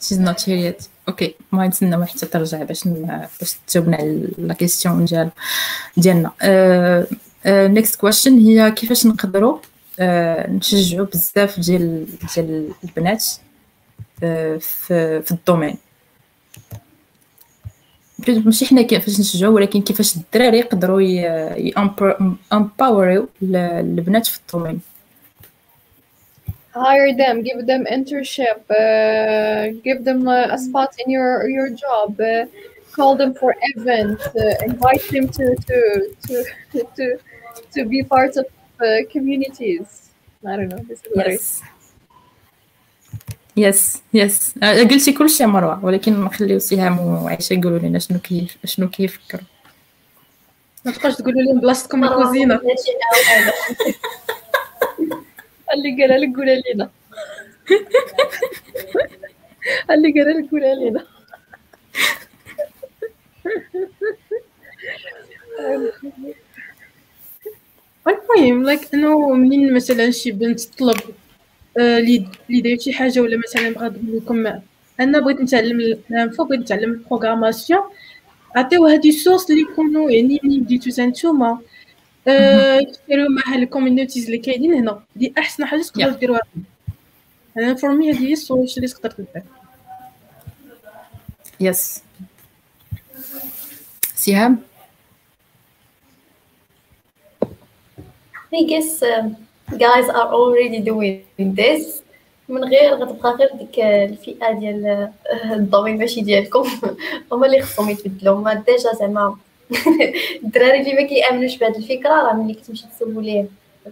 she's 0.00 0.18
not 0.18 0.40
here 0.42 0.56
yet 0.56 0.88
أوكي 1.07 1.35
ما 1.51 1.67
نتسناو 1.67 2.05
حتى 2.05 2.25
ترجع 2.25 2.63
باش 2.63 2.87
باش 3.39 3.55
تجاوبنا 3.67 3.97
على 3.97 4.27
la 4.37 4.53
question 4.53 5.05
ديال 5.05 5.31
ديالنا 5.97 6.31
next 7.45 7.95
question 7.95 8.39
هي 8.39 8.71
كيفاش 8.71 9.05
نقدروا 9.05 9.59
نشجعوا 10.49 11.05
بزاف 11.05 11.59
ديال 11.59 12.05
ديال 12.35 12.69
البنات 12.83 13.25
في 14.19 15.21
في 15.21 15.31
le 15.31 15.41
domaine 15.41 15.77
ماشي 18.27 18.65
حنا 18.65 18.81
كيفاش 18.81 19.19
نشجعوا 19.19 19.55
ولكن 19.55 19.81
كيفاش 19.81 20.15
الدراري 20.15 20.59
يقدروا 20.59 21.01
امباوريو 22.53 23.29
البنات 23.43 24.25
في 24.25 24.39
الدومين 24.39 24.79
Hire 26.76 27.14
them, 27.14 27.42
give 27.42 27.66
them 27.66 27.84
internship, 27.84 28.60
uh, 28.70 29.78
give 29.84 30.04
them 30.04 30.26
uh, 30.26 30.56
a 30.56 30.58
spot 30.58 30.94
in 31.04 31.10
your 31.10 31.48
your 31.56 31.68
job, 31.84 32.18
uh, 32.20 32.46
call 32.96 33.12
them 33.14 33.34
for 33.34 33.54
events, 33.74 34.24
uh, 34.26 34.54
invite 34.64 35.04
them 35.10 35.28
to 35.36 35.44
to 35.68 35.78
to 36.26 36.36
to 36.96 37.04
to 37.74 37.84
be 37.84 38.02
part 38.02 38.36
of 38.36 38.46
uh, 38.80 38.86
communities. 39.10 40.10
I 40.46 40.56
don't 40.56 40.68
know. 40.68 40.82
This 40.88 41.00
is 41.04 41.08
what 41.14 41.28
I 41.28 41.36
يس 41.36 41.62
يس 43.56 44.02
يس 44.14 44.54
قلتي 44.62 45.12
كلشي 45.12 45.42
يا 45.42 45.48
مروه 45.48 45.84
ولكن 45.84 46.20
نخليو 46.20 46.58
سهام 46.58 47.00
وعيشه 47.00 47.54
يقولوا 47.54 47.78
لنا 47.78 47.98
شنو 47.98 48.18
كيف 48.18 48.56
شنو 48.64 48.90
كيفكروا 48.90 49.44
ما 50.84 50.92
تبقاش 50.92 51.16
تقولوا 51.16 51.42
لهم 51.42 51.60
بلاصتكم 51.60 52.04
الكوزينه 52.04 52.60
اللي 55.73 56.03
قال 56.07 56.21
لك 56.21 56.35
قولها 56.37 56.61
لنا 56.73 56.89
اللي 59.91 60.11
قال 60.11 60.37
لك 60.43 60.51
قولها 60.51 60.75
لنا 60.75 61.05
المهم 68.07 68.63
like 68.63 68.93
أنه 68.93 69.29
منين 69.33 69.73
مثلا 69.73 70.11
شي 70.11 70.31
بنت 70.31 70.59
تطلب 70.59 70.95
آه، 71.79 71.99
لي 71.99 72.27
داير 72.49 72.79
شي 72.79 72.93
حاجة 72.93 73.19
ولا 73.19 73.37
مثلا 73.37 73.69
بغات 73.69 73.91
تقول 73.91 74.17
لكم 74.17 74.47
أنا 74.99 75.19
بغيت 75.19 75.41
نتعلم 75.41 75.79
l'info 75.79 76.43
بغيت 76.43 76.59
نتعلم 76.61 76.91
la 76.91 77.02
programmation. 77.02 77.81
عطيوها 78.55 78.95
des 78.95 79.11
sources 79.11 79.51
اللي 79.51 79.61
يكونوا 79.61 80.11
يعني 80.11 80.39
اللي 80.43 80.59
بديتو 80.59 81.03
نتوما. 81.03 81.59
آه، 82.27 82.79
ديروا 83.07 83.27
مع 83.29 83.55
ال 83.55 83.61
communities 83.61 84.25
اللي 84.25 84.37
كاينين 84.37 84.73
هنا. 84.73 85.03
دي 85.15 85.33
أحسن 85.37 85.65
حاجة 85.65 85.81
تقدروا 85.81 86.11
Yeah. 86.13 86.19
ديروها 86.19 86.41
أنا 87.57 87.75
for 87.75 87.91
me 87.95 88.11
هذه 88.11 88.27
هي 88.27 88.33
ال 88.33 88.38
solution 88.38 88.75
اللي 88.77 88.87
تقدر 88.93 89.25
دير 89.33 89.43
yes 91.59 92.03
سهام 94.15 94.59
I 98.55 98.63
guess 98.63 99.03
um, 99.03 99.35
guys 99.77 100.07
are 100.09 100.29
already 100.39 100.79
doing 100.81 101.55
this. 101.55 102.01
من 102.49 102.63
غير 102.63 102.93
غتبقى 102.95 103.31
غير 103.31 103.49
ديك 103.55 103.79
الفئة 103.79 104.51
ديال 104.59 104.85
آه، 104.85 105.53
le 105.53 105.63
domaine 105.63 105.97
ماشي 105.97 106.21
ديالكم. 106.21 106.63
هما 107.31 107.45
اللي 107.45 107.61
خصهم 107.61 107.89
يتبدلوا. 107.89 108.35
هما 108.35 108.53
déjà 108.53 108.93
زعما 108.99 109.37
الدراري 110.43 110.79
اللي 110.79 110.93
ما 110.93 111.01
كيامنوش 111.01 111.57
بهاد 111.57 111.75
الفكرة 111.75 112.09
راه 112.09 112.33
ملي 112.33 112.53
كتمشي 112.53 112.85
تسوليه 112.95 113.45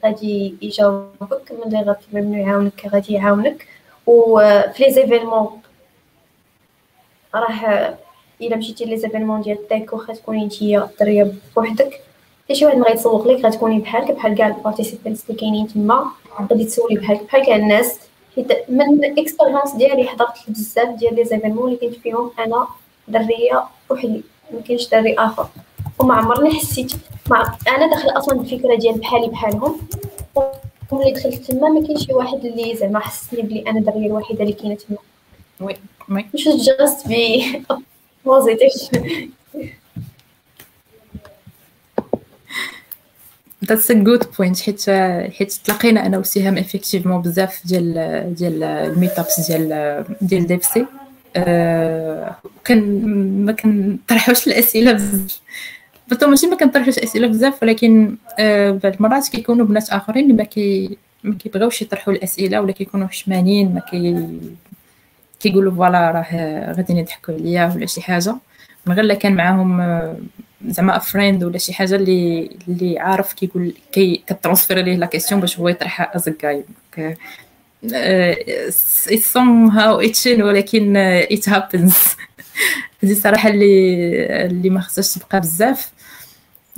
غادي 0.04 0.56
يجاوبك 0.62 1.52
ملي 1.66 1.80
غتطلب 1.80 2.26
منو 2.26 2.44
يعاونك 2.44 2.86
غادي 2.94 3.14
يعاونك. 3.14 3.68
وفي 4.08 4.84
les 4.84 4.92
événements 4.92 5.62
راه 7.36 7.98
إلا 8.42 8.56
مشيتي 8.56 8.86
les 8.86 8.98
événements 8.98 9.42
ديال 9.42 9.58
ال 9.58 9.65
tech 9.65 9.94
واخا 9.94 10.14
تكوني 10.14 10.46
نتيا 10.46 10.90
دريه 11.00 11.32
بوحدك. 11.56 12.02
حتى 12.46 12.56
شي 12.56 12.66
واحد 12.66 12.78
ما 12.78 12.86
غيتسوق 12.86 13.28
لك 13.28 13.46
غتكوني 13.46 13.80
بحالك 13.80 14.12
بحال 14.12 14.36
كاع 14.36 14.48
ال 14.48 14.53
participants 14.53 15.24
اللي 15.30 15.40
كاينين 15.40 15.68
تما 15.68 16.12
غادي 16.52 16.66
تسولي 16.66 16.96
بحالك 16.96 17.24
بحال 17.24 17.46
كاع 17.46 17.56
الناس. 17.56 18.00
حيت 18.36 18.70
من 18.70 19.06
ال 19.06 19.12
expérience 19.12 19.72
ديالي 19.76 20.08
حضرت 20.08 20.38
بزاف 20.48 20.90
ديال 20.90 21.16
les 21.16 21.26
événements 21.26 21.68
اللي 21.68 21.90
كنت 21.90 21.96
فيهم 21.96 22.32
أنا 22.40 22.68
دريه 23.08 23.64
بوحدي. 23.90 24.24
ما 24.54 24.62
كاينش 24.68 24.90
دري 24.90 25.14
اخر 25.14 25.48
وما 26.00 26.14
عمرني 26.16 26.60
حسيت 26.60 26.92
مع 27.30 27.58
أنا 27.68 27.88
داخله 27.90 28.18
أصلا 28.18 28.38
بالفكرة 28.38 28.76
ديال 28.76 29.00
بحالي 29.00 29.28
بحالهم. 29.28 29.80
وملي 30.92 31.12
دخلت 31.12 31.52
تما 31.52 31.70
ما 31.70 31.88
كاينش 31.88 32.06
شي 32.06 32.14
واحد 32.14 32.46
اللي 32.46 32.76
زعما 32.76 33.00
حسني 33.00 33.42
بلي 33.42 33.64
أنا 33.68 33.80
الدريه 33.80 34.08
الوحيدة 34.08 34.42
اللي 34.42 34.54
كاينة 34.54 34.76
تما. 34.76 34.98
oui 35.62 35.76
oui. 36.10 36.26
مش 36.34 36.48
just 36.68 37.08
be 37.08 37.62
positive 38.26 38.74
that's 43.66 43.92
a 43.92 43.94
good 43.94 44.24
point 44.38 44.60
حيت 44.60 44.90
حيت 45.34 45.52
تلاقينا 45.54 46.06
أنا 46.06 46.18
وسهام 46.18 46.58
effectivement 46.58 47.22
بزاف 47.22 47.62
ديال 47.66 48.34
ديال 48.36 48.64
ال 48.64 48.75
meetups 48.75 49.52
ديال 49.52 50.06
ديال 50.22 50.48
DevC 50.48 50.86
أه 51.36 52.36
كان 52.66 53.06
ما 53.46 53.52
كنطرحوش 53.52 54.48
الأسئلة 54.48 54.92
بزاف. 54.94 55.40
بالطبع 56.08 56.30
ماشي 56.30 56.48
ما 56.48 56.56
كنطرحوش 56.56 57.00
اسئله 57.00 57.28
بزاف 57.28 57.64
ولكن 57.64 58.16
أه 58.40 58.72
بعض 58.72 58.94
المرات 58.96 59.28
كيكونوا 59.28 59.66
بنات 59.66 59.90
آخرين 59.90 60.24
اللي 60.24 60.34
ما 60.34 60.44
كي 60.44 60.98
ما 61.24 61.36
كيبغيوش 61.36 61.82
يطرحوا 61.82 62.14
الأسئلة 62.14 62.62
ولا 62.62 62.72
كيكونوا 62.72 63.08
حشمانين 63.08 63.74
ما 63.74 63.80
كي 63.80 64.28
كيقولوا 65.40 65.72
voilà 65.76 66.12
راه 66.12 66.72
غادي 66.74 66.94
يضحكوا 66.94 67.34
عليا 67.34 67.72
ولا 67.76 67.86
شي 67.86 68.02
حاجة. 68.02 68.36
من 68.86 68.96
غير 68.96 69.04
لا 69.06 69.14
كان 69.14 69.36
معاهم 69.36 69.82
زعما 70.68 71.00
friend 71.00 71.44
ولا 71.44 71.58
شي 71.58 71.74
حاجة 71.74 71.96
اللي 71.96 72.50
اللي 72.68 73.00
عارف 73.00 73.34
كيقول 73.34 73.74
كي 73.92 74.24
كت 74.28 74.37
transfère 74.37 74.78
ليه 74.80 74.96
la 74.96 75.06
question 75.06 75.42
باش 75.42 75.60
هو 75.60 75.70
يطرحها 75.70 76.16
از 76.16 76.30
جاي 76.42 76.64
it's 79.10 79.26
somehow 79.34 80.00
itching 80.02 80.40
ولكن 80.42 81.20
it 81.32 81.46
happens. 81.46 81.94
هذه 83.04 83.12
الصراحه 83.12 83.50
اللي 83.50 84.46
اللي 84.46 84.70
ما 84.70 84.80
خصهاش 84.82 85.14
تبقى 85.14 85.40
بزاف. 85.40 85.92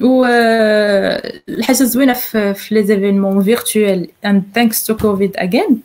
و 0.01 0.25
الحاجة 1.49 1.75
زوينه 1.83 2.13
في, 2.13 2.55
les 2.71 2.83
événements 2.83 3.43
virtuels 3.43 4.07
and 4.25 4.43
thanks 4.55 4.85
to 4.85 4.97
COVID 4.97 5.31
again 5.37 5.81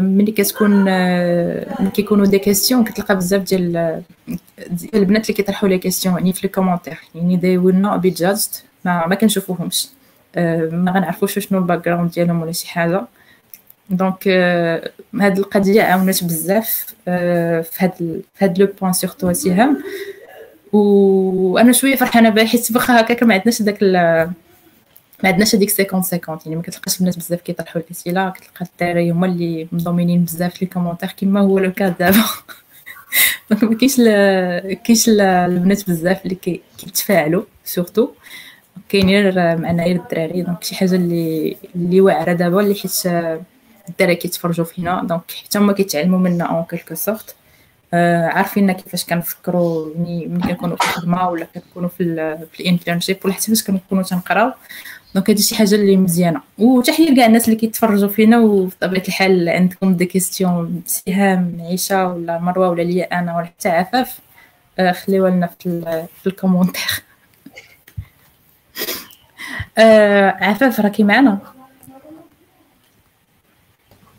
ملي 0.00 0.32
كتكون 0.32 0.84
ملي 1.80 1.90
كيكونوا 1.94 2.26
des 2.26 2.38
questions 2.38 2.84
كتلقى 2.84 3.16
بزاف 3.16 3.42
ديال 3.42 4.02
البنات 4.94 5.22
اللي 5.22 5.34
كيطرحوا 5.34 5.68
les 5.68 5.78
questions 5.78 6.14
يعني 6.14 6.32
في 6.32 6.40
les 6.42 6.48
commentaires 6.48 6.98
يعني 7.14 7.36
they 7.40 7.62
will 7.64 7.76
not 7.86 8.02
be 8.06 8.20
judged. 8.22 8.62
ما, 8.84 9.06
ما 9.06 9.14
كنشوفوهمش. 9.14 9.88
ما 10.36 10.92
غنعرفوش 10.96 11.38
شنو 11.38 11.58
ال 11.58 11.84
background 11.84 12.10
ديالهم 12.10 12.42
ولا 12.42 12.52
شي 12.52 12.68
حاجة. 12.68 13.04
donc 13.90 14.28
هاد 15.14 15.38
القضية 15.38 15.82
عاونت 15.82 16.24
بزاف 16.24 16.94
في 17.04 17.70
هاد 17.78 17.92
في 18.34 18.44
هاد 18.44 18.58
le 18.58 18.68
point 18.80 18.92
surtout 18.92 19.32
سهام 19.32 19.82
وأنا 20.72 21.72
شوية 21.72 21.96
فرحانة 21.96 22.30
بها 22.30 22.44
حيت 22.44 22.76
واخا 22.76 23.00
هكاك 23.00 23.22
ما 23.22 23.34
عندناش 23.34 23.62
داك 23.62 23.82
ما 25.22 25.30
عندناش 25.30 25.54
هذيك 25.54 25.70
50 25.70 26.20
50 26.22 26.38
يعني 26.44 26.56
ما 26.56 26.62
كتلقاش 26.62 27.00
الناس 27.00 27.16
بزاف 27.16 27.40
كيطرحوا 27.40 27.82
الاسئله 27.82 28.30
كتلقى 28.30 28.66
الدراري 28.72 29.10
هما 29.10 29.26
اللي 29.26 29.68
مضمنين 29.72 30.24
بزاف 30.24 30.62
les 30.62 30.68
commentaires 30.68 31.14
كما 31.16 31.40
هو 31.40 31.58
le 31.58 31.72
cas 31.72 31.98
دابا 31.98 32.24
ما 33.50 33.76
كاينش 33.76 33.96
كاينش 34.84 35.08
البنات 35.08 35.90
بزاف 35.90 36.24
اللي 36.24 36.34
كيتفاعلوا 36.78 37.42
surtout 37.64 38.08
كاينين 38.88 39.34
معنا 39.34 39.84
غير 39.84 39.96
الدراري 39.96 40.42
donc 40.42 40.64
شي 40.64 40.74
حاجة 40.74 40.94
اللي 40.94 41.56
اللي 41.76 42.00
واعرة 42.00 42.32
دابا 42.32 42.60
اللي 42.60 42.74
حيت 42.74 43.02
الدراري 43.88 44.14
كيتفرجوا 44.16 44.64
فينا. 44.64 45.02
donc 45.04 45.22
حتى 45.44 45.58
هما 45.58 45.72
كيتعلموا 45.72 46.18
منا 46.18 46.44
en 46.44 46.64
quelque 46.64 46.94
sorte 46.94 47.34
عارفين 48.32 48.72
كيفاش 48.72 49.04
كنفكروا 49.04 49.90
يعني 49.94 50.26
ملي 50.26 50.42
كنكونوا 50.54 50.76
في 50.76 50.82
الخدمة 50.82 51.28
ولا 51.30 51.44
كنكونوا 51.44 51.88
في 51.88 52.04
في 52.52 52.60
ال 52.60 52.65
internship 52.65 53.18
ولا 53.24 53.34
حتى 53.34 53.46
فاش 53.46 53.62
كنكونوا 53.64 54.02
تنقراو. 54.02 54.52
donc 55.14 55.30
هادي 55.30 55.42
شي 55.42 55.56
حاجة 55.56 55.74
اللي 55.74 55.96
مزيانة. 55.96 56.40
وتحيه 56.58 57.16
كاع 57.16 57.26
الناس 57.26 57.44
اللي 57.48 57.56
كيتفرجوا 57.60 58.08
فينا 58.08 58.38
وبطبيعة 58.38 59.02
الحال 59.08 59.48
عندكم 59.48 59.94
des 59.96 60.06
questions 60.06 60.82
سهام 60.86 61.56
عيشة 61.60 62.08
ولا 62.08 62.38
مروة 62.38 62.68
ولا 62.68 62.82
ليا 62.82 63.18
أنا 63.18 63.36
ولا 63.36 63.46
حتى 63.46 63.68
عفاف 63.68 64.18
آه 64.78 64.92
خليوها 64.92 65.30
لنا 65.30 65.46
في, 65.46 65.80
في 66.22 66.26
ال 66.26 66.30
commentaires 66.30 66.82
آه 69.78 70.30
عفاف 70.40 70.80
راكي 70.80 71.04
معنا؟ 71.04 71.53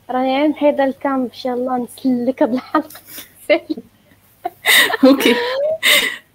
راني 0.10 0.36
عين 0.36 0.52
محيدة 0.52 0.84
الكام 0.84 1.22
إن 1.22 1.30
شاء 1.34 1.54
الله 1.54 1.78
نسلك 1.78 2.44
هاد 2.44 2.54
الحلقة. 2.54 2.90
Okay. 5.06 5.36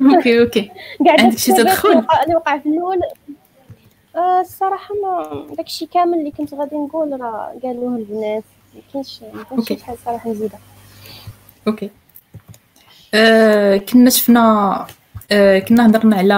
Okay 0.01 0.40
okay. 0.40 0.70
عندك 1.06 1.38
شي 1.38 1.52
تدخل 1.52 1.88
اللي 2.24 2.34
وقع 2.34 2.59
في 2.59 2.68
الأول. 2.68 3.01
آه 4.16 4.40
الصراحة 4.40 4.94
ما 5.02 5.47
داكشي 5.56 5.86
كامل 5.86 6.18
اللي 6.18 6.30
كنت 6.30 6.55
غادي 6.55 6.76
نقول 6.76 7.20
راه 7.20 7.55
قالوه 7.62 7.97
البنات. 7.97 8.44
ما 8.74 8.80
كاينش 8.92 9.20
ما 9.34 9.42
كاينش 9.42 9.68
شي 9.68 9.84
حاجة 9.84 9.97
صراحة 10.05 10.30
نزيدها 10.30 10.59
Okay. 11.69 11.90
آه 13.14 13.76
كنا 13.76 14.10
شفنا 14.10 14.86
آه 15.32 15.59
كنا 15.59 15.86
هضرنا 15.86 16.16
على 16.16 16.34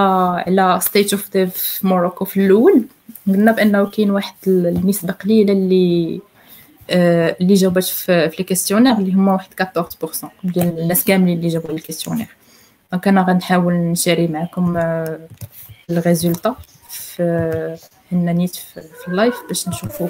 على 0.46 0.80
State 0.80 1.12
of 1.12 1.32
Dev 1.32 1.54
في 1.56 1.86
Morocco 1.86 2.24
في 2.24 2.46
الأول. 2.46 2.84
قلنا 3.26 3.52
بأنه 3.52 3.86
كاين 3.90 4.10
واحد 4.10 4.34
النسبة 4.46 5.12
قليلة 5.12 5.52
اللي 5.52 6.20
اللي 6.90 7.54
جاوبات 7.54 7.84
في, 7.84 8.30
les 8.38 8.44
questionnaires 8.44 8.92
اللي 8.92 9.12
هما 9.12 9.32
واحد 9.32 9.48
14% 9.62 10.26
ديال 10.44 10.78
الناس 10.78 11.04
كاملين 11.04 11.38
اللي 11.38 11.48
جاوبوا 11.48 11.70
ال 11.70 11.75
questionnaire 11.75 12.36
donc 12.92 13.08
أنا 13.08 13.22
غنحاول 13.22 13.74
نشاري 13.74 14.26
معكم 14.26 14.76
ال 15.90 15.98
résultat 15.98 16.56
في 16.90 17.22
هنا 18.12 18.32
نيت 18.32 18.56
في, 18.56 19.08
ال 19.08 19.14
live 19.14 19.34
باش 19.48 19.68
نشوفوا 19.68 20.08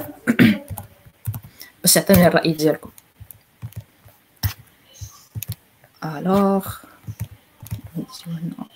باش 1.82 1.94
تعطيوني 1.94 2.26
الراي 2.26 2.52
ديالكم 2.52 2.90
alors 6.04 6.66
هنا 8.26 8.66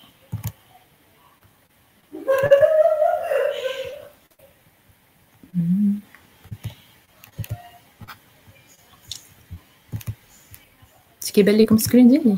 كيبان 11.37 11.57
لكم 11.57 11.75
السكرين 11.75 12.07
ديالي. 12.07 12.37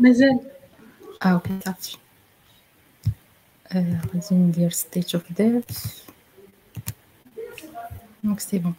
مازال. 0.00 0.40
آه 1.22 1.28
أوكي 1.28 1.58
صافي. 1.64 1.96
غادي 3.74 4.34
ندير 4.34 4.70
ستيت 4.70 5.14
اوف 5.14 5.32
ديف 5.32 5.64
دونك 8.24 8.40
سي 8.40 8.58
بون 8.58 8.74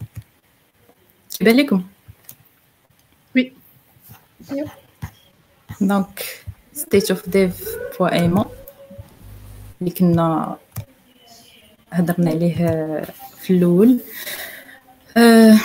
كيبان 1.37 1.55
لكم 1.55 1.83
وي 3.35 3.53
دونك 5.81 6.25
ستيت 6.73 7.11
اوف 7.11 7.29
ديف 7.29 7.69
بوا 7.99 8.13
ايمون 8.13 8.45
اللي 9.81 9.91
كنا 9.91 10.57
هضرنا 11.91 12.31
عليه 12.31 12.55
في 13.37 13.53
الأول. 13.53 13.99
أه 15.17 15.59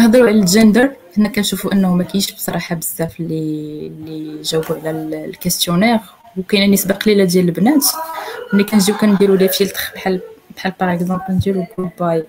كنهضروا 0.00 0.28
على 0.28 0.38
الجندر 0.38 0.90
حنا 1.16 1.28
كنشوفوا 1.28 1.72
أنه 1.72 1.94
ما 1.94 2.04
كاينش 2.04 2.32
بصراحة 2.32 2.74
بزاف 2.74 3.20
اللي 3.20 3.86
اللي 3.86 4.42
جاوبوا 4.42 4.76
على 4.76 4.90
ال 5.24 5.29
questionnaire 5.29 5.98
وكاينة 6.36 6.72
نسبة 6.72 6.94
قليلة 6.94 7.24
ديال 7.24 7.44
البنات. 7.44 7.84
ملي 8.52 8.64
كنجيو 8.64 8.96
كنديروا 8.96 9.36
les 9.36 9.48
filtres 9.48 9.80
بحال 9.94 10.20
بحال 10.56 10.72
par 10.80 10.92
exemple 10.94 11.24
نديرو 11.30 11.66
group 11.78 11.90
by 12.00 12.24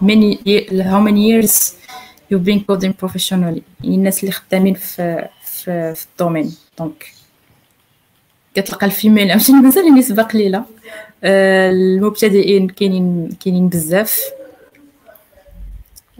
many 0.00 0.38
how 0.92 1.00
many 1.00 1.22
years 1.30 1.74
you've 2.30 2.44
been 2.44 2.60
coding 2.68 2.92
professionally. 3.04 3.62
يعني 3.80 3.94
الناس 3.96 4.20
اللي 4.20 4.32
خدامين 4.32 4.74
في 4.74 5.28
في, 5.44 5.94
في 5.94 6.06
ال 6.12 6.17
domaine. 6.17 6.56
donc 6.78 7.06
كتلقى 8.54 8.86
ال 8.86 8.92
female 8.92 9.30
عرفتي 9.32 9.52
مازال 9.52 9.94
نسبة 9.94 10.22
قليلة. 10.22 10.64
المبتدئين 11.26 12.68
كاينين 12.68 13.36
كاينين 13.44 13.68
بزاف. 13.68 14.20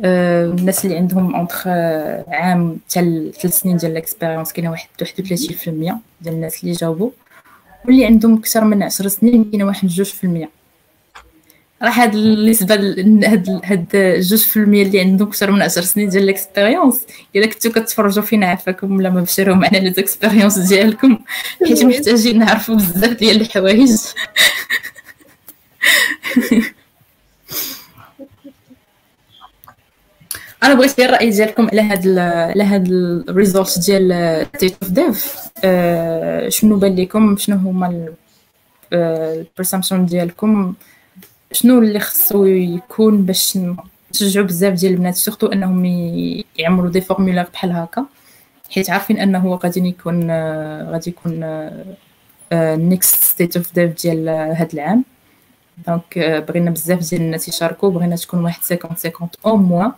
الناس 0.01 0.85
اللي 0.85 0.97
عندهم 0.97 1.35
entre 1.35 1.55
عام 2.29 2.79
حتى 2.91 3.33
ثلاث 3.41 3.59
سنين 3.59 3.77
ديال 3.77 3.93
ال 3.93 3.98
expérience 3.98 4.53
كاينة 4.53 4.71
واحد 4.71 4.89
31% 5.03 5.05
ديال 6.21 6.35
الناس 6.35 6.65
اللي 6.65 6.75
جاوبوا. 6.75 7.11
واللي 7.85 8.05
عندهم 8.05 8.39
أكثر 8.39 8.65
من 8.65 8.83
10 8.83 9.09
سنين 9.09 9.45
كاينة 9.45 9.65
واحد 9.65 9.89
2% 9.89 10.49
راه 11.83 11.91
هاد 11.91 12.15
النسبة 12.15 12.75
هاد 12.75 13.61
هاد 13.65 13.89
جوج 14.21 14.39
في 14.39 14.57
المية 14.57 14.83
اللي 14.83 15.01
عندهم 15.01 15.29
أكثر 15.29 15.51
من 15.51 15.63
10 15.63 15.83
سنين 15.83 16.09
ديال 16.09 16.23
ال 16.23 16.30
expérience 16.30 17.01
إلا 17.37 17.47
كنتو 17.47 17.71
كتفرجوا 17.71 18.23
فينا 18.23 18.47
عفاكم 18.47 18.97
ولا 18.97 19.11
ما 19.11 19.21
بشروا 19.21 19.55
معنا 19.55 19.79
les 19.79 19.93
expériences 19.93 20.59
ديالكم 20.59 21.19
حيت 21.67 21.85
محتاجين 21.85 22.39
نعرفوا 22.39 22.75
بزاف 22.75 23.11
ديال 23.13 23.41
الحوايج. 23.41 23.91
أنا 30.63 30.75
بغيت 30.75 31.01
غير 31.01 31.09
الراي 31.09 31.31
ديالكم 31.31 31.69
على 31.73 31.83
هاد 31.83 32.19
على 32.19 32.65
هاد 32.65 32.89
ال 33.29 33.34
résultat 33.34 33.79
ديال 33.79 34.47
State 34.57 34.77
of 34.83 34.91
Dev 34.91 35.37
شنو 36.49 36.77
بان 36.77 36.97
لكم 36.97 37.37
شنو 37.37 37.57
هما 37.57 38.09
ال 38.93 39.03
perception 39.03 40.07
ديالكم؟ 40.07 40.75
شنو 41.57 41.79
اللي 41.79 42.01
خصو 42.01 42.45
يكون 42.45 43.23
باش 43.23 43.59
نشجعوا 44.11 44.47
بزاف 44.47 44.73
ديال 44.73 44.93
البنات 44.93 45.15
surtout 45.15 45.47
انهم 45.47 45.85
يعملوا 46.59 46.91
des 46.91 47.01
formulaires 47.01 47.47
بحال 47.53 47.73
هكا 47.73 48.07
حيت 48.71 48.91
عارفين 48.91 49.19
انه 49.19 49.55
غادي 49.55 49.89
يكون 49.89 50.31
غادي 50.91 51.11
يكون 51.11 51.41
next 52.89 53.23
State 53.23 53.57
of 53.57 53.75
Dev 53.75 54.03
ديال 54.03 54.29
هذا 54.29 54.69
العام. 54.75 55.05
donc 55.87 56.19
بغينا 56.49 56.71
بزاف 56.71 57.11
ديال 57.11 57.21
الناس 57.21 57.49
يشاركوا 57.49 57.91
بغينا 57.91 58.17
تكون 58.17 58.45
واحد 58.45 58.61
50 58.63 58.79
50 58.79 59.29
أو 59.47 59.57
موا 59.57 59.91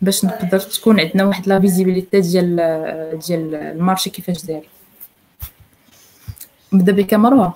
باش 0.00 0.24
نقدر 0.24 0.60
تكون 0.60 1.00
عندنا 1.00 1.24
واحد 1.24 1.48
la 1.48 1.60
visibilité 1.60 2.20
ديال 2.20 2.56
ديال 3.26 3.54
المارشي 3.54 4.10
كيفاش 4.10 4.44
داير. 4.44 4.68
نبدا 6.72 6.92
بك 6.92 7.14
مروه 7.14 7.54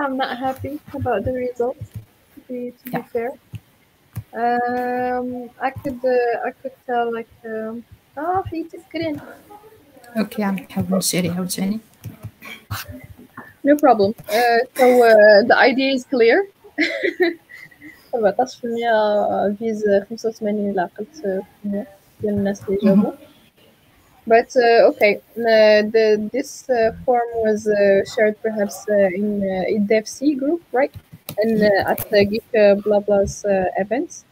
I'm 0.00 0.16
not 0.16 0.38
happy 0.38 0.80
about 0.94 1.24
the 1.24 1.32
results 1.32 1.86
to 2.34 2.40
be, 2.48 2.72
to 2.78 2.90
be 2.90 3.02
fair. 3.12 3.30
Um, 4.42 5.50
I 5.60 5.70
could 5.70 6.00
uh, 6.04 6.48
I 6.48 6.50
could 6.60 6.76
tell 6.86 7.06
like 7.18 7.32
um, 7.44 7.82
اه 8.18 8.42
حيتي 8.46 8.78
سكرين 8.88 9.20
اوكي 10.18 10.42
عم 10.42 10.54
نحاول 10.54 10.86
نشري 10.90 11.30
عاوتاني 11.30 11.78
No 13.68 13.76
problem. 13.76 14.10
Uh, 14.38 14.60
so 14.78 14.86
uh, 15.04 15.42
the 15.50 15.56
idea 15.70 15.90
is 15.92 16.04
clear. 16.04 16.38
14% 18.12 19.58
فيز 19.58 19.84
85 20.08 20.70
إلا 20.70 20.82
عقلت 20.82 21.42
ديال 21.64 21.86
الناس 22.24 22.62
اللي 22.68 22.78
جاوبوا. 22.82 23.12
But 24.25 24.55
uh, 24.55 24.87
okay, 24.91 25.17
uh, 25.37 25.83
the, 25.95 26.29
this 26.31 26.69
uh, 26.69 26.91
form 27.05 27.27
was 27.45 27.67
shared 28.15 28.41
perhaps 28.41 28.85
in 28.87 29.41
uh, 29.43 29.63
DevC 29.87 30.37
group, 30.37 30.61
right? 30.71 30.93
And 31.37 31.61
at 31.63 32.09
the 32.09 32.25
Geek 32.25 32.83
Blah 32.83 32.99
Blah's 33.01 33.43
events. 33.77 34.25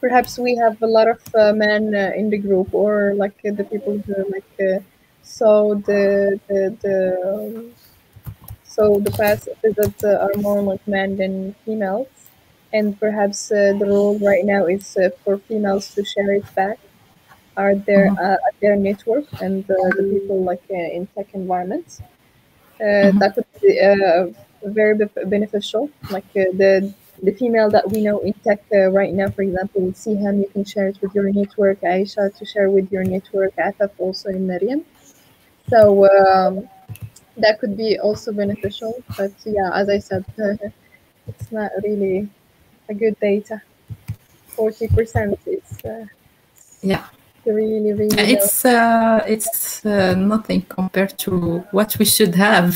Perhaps 0.00 0.38
we 0.38 0.54
have 0.56 0.80
a 0.82 0.86
lot 0.86 1.08
of 1.08 1.20
uh, 1.34 1.52
men 1.52 1.94
uh, 1.94 2.12
in 2.14 2.30
the 2.30 2.38
group, 2.38 2.72
or 2.74 3.14
like 3.14 3.34
uh, 3.44 3.50
the 3.52 3.64
people 3.64 3.98
who 3.98 4.14
like 4.30 4.84
saw 5.22 5.74
the 5.74 6.38
the 6.48 6.60
the 6.82 6.96
um, 7.30 7.72
so 8.64 9.00
the 9.00 9.12
past 9.12 9.48
uh, 10.04 10.08
are 10.26 10.34
more 10.40 10.62
like 10.62 10.86
men 10.88 11.16
than 11.16 11.54
females, 11.64 12.08
and 12.72 12.98
perhaps 13.00 13.48
the 13.48 13.76
rule 13.80 14.18
right 14.20 14.44
now 14.44 14.66
is 14.66 14.96
for 15.24 15.38
females 15.38 15.94
to 15.94 16.04
share 16.04 16.32
it 16.34 16.46
back 16.54 16.78
are 17.56 17.74
their 17.74 18.10
uh, 18.20 18.36
at 18.48 18.54
their 18.60 18.76
network 18.76 19.24
and 19.40 19.64
uh, 19.70 19.74
the 19.96 20.02
people 20.12 20.42
like 20.42 20.62
uh, 20.70 20.74
in 20.74 21.06
tech 21.14 21.28
environments. 21.34 22.00
Uh, 22.80 23.12
That 23.20 23.36
would 23.36 23.46
be 23.62 23.80
uh, 23.80 24.26
very 24.64 24.98
beneficial. 25.26 25.90
Like 26.10 26.26
uh, 26.36 26.50
the 26.58 26.92
the 27.22 27.32
female 27.32 27.70
that 27.70 27.88
we 27.90 28.02
know 28.02 28.18
in 28.20 28.32
tech 28.44 28.60
uh, 28.74 28.90
right 28.90 29.14
now, 29.14 29.28
for 29.30 29.42
example, 29.42 29.82
with 29.82 29.94
Siham, 29.96 30.40
you 30.40 30.48
can 30.52 30.64
share 30.64 30.88
it 30.88 30.98
with 31.00 31.14
your 31.14 31.30
network. 31.32 31.80
Aisha 31.82 32.34
to 32.36 32.44
share 32.44 32.70
with 32.70 32.90
your 32.90 33.04
network. 33.04 33.54
Ataf 33.56 33.90
also 33.98 34.28
in 34.30 34.46
Maryam. 34.46 34.84
So 35.70 36.04
um, 36.10 36.68
that 37.36 37.60
could 37.60 37.76
be 37.76 37.98
also 37.98 38.32
beneficial. 38.32 39.02
But 39.16 39.32
yeah, 39.46 39.70
as 39.72 39.88
I 39.88 39.98
said, 39.98 40.24
it's 41.28 41.52
not 41.52 41.70
really 41.82 42.28
a 42.88 42.94
good 42.94 43.18
data. 43.20 43.62
Forty 44.48 44.88
percent 44.88 45.38
is 45.46 45.78
uh, 45.84 46.06
yeah 46.82 47.06
really 47.45 47.93
really 47.93 48.09
low. 48.09 48.23
it's 48.35 48.65
uh, 48.65 49.23
it's 49.27 49.85
uh, 49.85 50.13
nothing 50.33 50.61
compared 50.77 51.13
to 51.17 51.31
what 51.71 51.89
we 51.99 52.05
should 52.05 52.35
have 52.35 52.69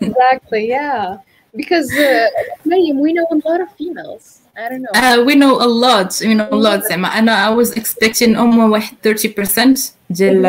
Exactly, 0.00 0.68
yeah. 0.68 1.18
Because 1.56 1.88
uh, 1.92 2.28
Mariam, 2.64 3.00
we 3.00 3.12
know 3.12 3.26
a 3.30 3.38
lot 3.48 3.60
of 3.60 3.68
females. 3.78 4.24
I 4.56 4.68
don't 4.68 4.82
know. 4.82 4.90
uh, 4.94 5.18
we 5.28 5.34
know 5.34 5.54
a 5.68 5.70
lot 5.84 6.10
we 6.28 6.34
know 6.34 6.48
a 6.50 6.60
lot 6.66 6.80
زعما 6.88 7.08
انا 7.08 7.50
I 7.50 7.64
was 7.64 7.70
expecting 7.72 8.36
almost 8.36 8.70
واحد 8.72 8.96
30% 9.08 9.80
ديال 10.10 10.42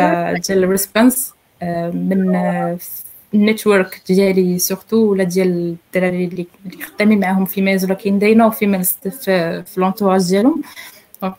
ديال 0.48 0.64
الريسبونس 0.64 1.32
من 1.92 2.36
النتورك 3.34 4.02
ديالي 4.08 4.58
سورتو 4.58 4.96
ولا 4.96 5.24
ديال 5.24 5.76
الدراري 5.94 6.24
اللي 6.24 6.46
اللي 6.66 6.84
خدامين 6.84 7.20
معاهم 7.20 7.44
فيميلز 7.44 7.84
ولا 7.84 7.94
كاين 7.94 8.18
داينا 8.18 8.46
وفيميلز 8.46 8.96
في 9.02 9.62
في 9.66 9.80
لونتوراج 9.80 10.28
ديالهم 10.28 10.62
Uh, 11.21 11.27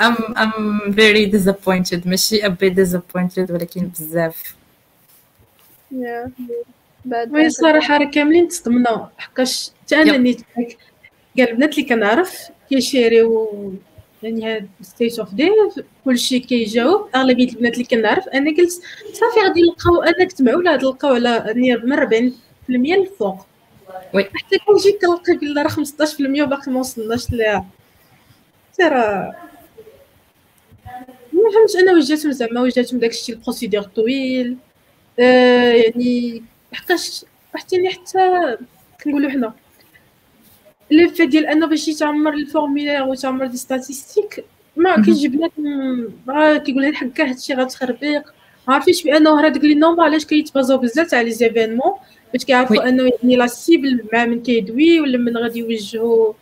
I'm 0.00 0.16
I'm 0.36 0.92
very 0.92 1.26
disappointed. 1.26 2.06
ماشي 2.06 2.42
a 2.42 2.50
bit 2.50 2.74
disappointed 2.74 3.50
ولكن 3.50 3.88
بزاف 3.88 4.54
yeah. 5.92 6.28
Bad 7.08 7.32
oui. 7.32 7.46
الصراحه 7.46 7.96
راه 7.98 8.10
كاملين 8.10 8.48
تصدمنا. 8.48 9.10
حقاش 9.18 9.70
حتى 9.82 10.02
أنا. 10.02 10.16
نيت 10.16 10.40
كاع 11.36 11.46
البنات 11.48 11.78
اللي 11.78 11.88
كنعرف 11.88 12.38
كي 12.68 12.91
share 12.91 13.49
يو 13.49 13.72
يعني 14.22 14.46
هاد 14.46 14.68
State 14.82 15.18
of 15.18 15.34
Dev 15.34 15.52
كلشي 16.04 16.38
كيجاوب. 16.40 17.08
أغلبية 17.14 17.48
البنات 17.48 17.72
اللي 17.74 17.84
كنعرف. 17.84 18.28
أنا 18.28 18.50
قلت 18.50 18.72
صافي 19.12 19.40
غادي 19.46 19.62
نلقاو 19.62 20.02
أنا 20.02 20.24
كتبعوا 20.24 20.58
ولا 20.58 20.70
غادي 20.70 20.86
نلقاو 20.86 21.14
على 21.14 21.52
نير 21.56 21.86
من 21.86 22.32
40% 22.70 22.70
الفوق. 22.70 23.46
oui. 24.14 24.24
حتى 24.24 24.58
كنجي 24.58 24.92
كنلقى 24.92 25.34
بلا 25.36 25.62
راه 25.62 25.68
15% 25.68 26.42
وباقي 26.42 26.72
ما 26.72 26.80
وصلناش 26.80 27.30
ليها. 27.30 27.66
حتى 28.72 28.82
راه 28.82 29.34
ما 31.32 31.50
فهمتش 31.54 31.76
أنا 31.76 31.92
واش 31.92 32.04
جاتهم 32.08 32.32
زعما 32.32 32.60
واش 32.60 32.74
جاتهم 32.74 33.00
داكشي 33.00 33.32
ال 33.32 33.37
procédure 33.37 33.82
طويل. 33.82 34.56
آه 35.20 35.72
يعني 35.72 36.42
حقاش 36.72 37.24
حتى 37.54 37.88
حتى 37.90 38.56
كنقولوا 39.04 39.30
حنا. 39.30 39.52
لي 40.90 41.08
في 41.08 41.26
ديال 41.26 41.46
أنه 41.46 41.66
باش 41.66 41.88
يتعمر 41.88 42.32
ال 42.34 42.40
formulaire 42.40 43.02
وتعمر 43.02 43.46
des 43.46 43.56
statistiques 43.56 44.44
ما 44.76 44.96
مهم. 44.96 45.04
كيجي 45.04 45.28
بنات 45.28 45.52
م- 45.58 46.08
راه 46.28 46.56
كيقول 46.58 46.82
لها 46.82 46.92
حكا 46.92 47.24
هادشي 47.30 47.54
غتخربيق. 47.54 48.34
عارفينش 48.68 49.02
بانه 49.02 49.40
راه 49.42 49.48
داك 49.48 49.64
les 49.64 49.74
nombres 49.74 50.02
علاش 50.02 50.24
كيت 50.24 50.44
base 50.44 50.71
او 50.71 50.78
بزاف 50.78 51.14
على 51.14 51.24
les 51.24 51.30
événements. 51.30 51.92
باش 52.32 52.44
كيعرفوا. 52.44 52.88
انه 52.88 53.02
يعني 53.02 53.36
la 53.36 53.46
cible 53.46 54.04
مع 54.12 54.24
من 54.24 54.42
كيدوي 54.42 55.00
ولا 55.00 55.18
من 55.18 55.36
غادي 55.36 55.58
يوجهوا 55.58 56.32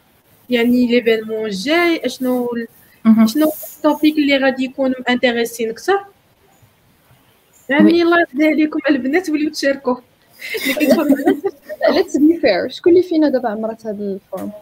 يعني 0.50 0.86
l'événement 0.86 1.46
الجاي 1.46 2.06
اشنو. 2.06 2.48
شنو 3.26 3.52
ال 3.76 3.83
topic 3.83 4.18
اللي 4.18 4.36
غادي 4.36 4.64
يكونوا 4.64 5.10
intéress 5.10 5.58
ين 5.58 5.70
أكثر 5.70 6.04
يعني 7.68 8.02
الله 8.02 8.20
يرضي 8.20 8.46
عليكم 8.46 8.78
البنات 8.90 9.30
وليو 9.30 9.50
تشاركوا 9.50 9.96
Let's 11.90 12.16
be 12.18 12.40
fair. 12.42 12.68
شكون 12.68 12.92
اللي 12.92 13.02
فينا 13.02 13.28
دابا 13.28 13.48
عمرت 13.48 13.86
هذا 13.86 14.02
ال 14.02 14.10
form؟ 14.10 14.52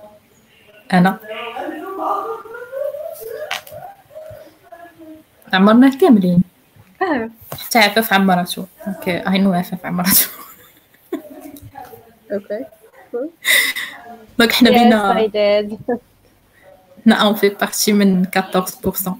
انا 0.92 1.18
عمرنا 5.52 5.88
كاملين 5.98 6.42
آه 7.02 7.30
حتى 7.52 7.78
عفاف 7.78 8.12
عمراتو 8.12 8.64
donc 8.86 9.08
I 9.08 9.38
know 9.38 9.52
عفاف 9.52 9.86
عمراتو 9.86 10.26
Okay. 12.30 12.64
Cool. 13.12 13.28
donc 14.38 14.52
حنا 14.52 14.70
Yes, 14.70 14.72
بينا 14.74 15.14
I 15.14 15.28
did. 15.28 15.96
حنا 17.04 17.14
on 17.14 17.34
fait 17.34 17.48
partie 17.48 17.92
من 17.92 18.26
14% 18.26 19.10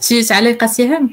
شي 0.00 0.22
تعليق 0.22 0.64
سهام 0.64 1.10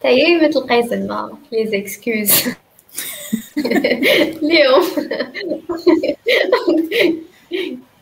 تا 0.00 0.08
هي 0.08 0.36
ما 0.36 0.50
تلقاي 0.50 0.88
زعما 0.88 1.38
les 1.52 1.66
excuses 1.66 2.32
اليوم 4.42 4.82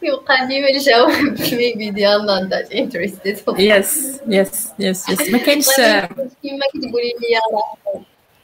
كيوقع 0.06 0.44
لي 0.44 0.70
الجواب 0.70 1.10
maybe 1.52 1.90
ديال 1.90 2.50
that 2.50 2.72
interested. 2.72 3.60
yes 3.60 4.20
yes 4.28 4.68
yes 4.78 5.08
yes 5.08 5.30
ما 5.30 5.38
كاينش 5.38 5.66
كيما 6.42 6.66
كتقولي 6.74 7.12
لي 7.20 7.40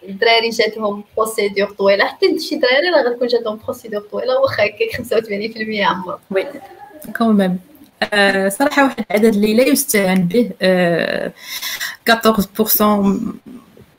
الدراري 0.09 0.49
جاتهم 0.49 1.05
procédure 1.17 1.71
طويلة. 1.71 2.05
حتى 2.05 2.39
شي 2.39 2.57
دراري 2.57 2.89
راه 2.89 3.13
غتكون 3.13 3.29
جاتهم 3.29 3.59
procédure 3.65 4.01
طويلة 4.01 4.41
واخا 4.41 4.65
هكاك 4.65 5.03
85% 5.81 5.81
عمر. 5.81 6.19
oui 6.31 6.47
quand 7.17 7.40
même 7.40 7.59
آه، 8.13 8.49
صراحة 8.49 8.85
واحد 8.85 9.05
العدد 9.11 9.35
اللي 9.35 9.55
لا 9.55 9.67
يستهان 9.67 10.29
به 10.29 10.51
آه، 10.63 11.33
14% 12.11 12.83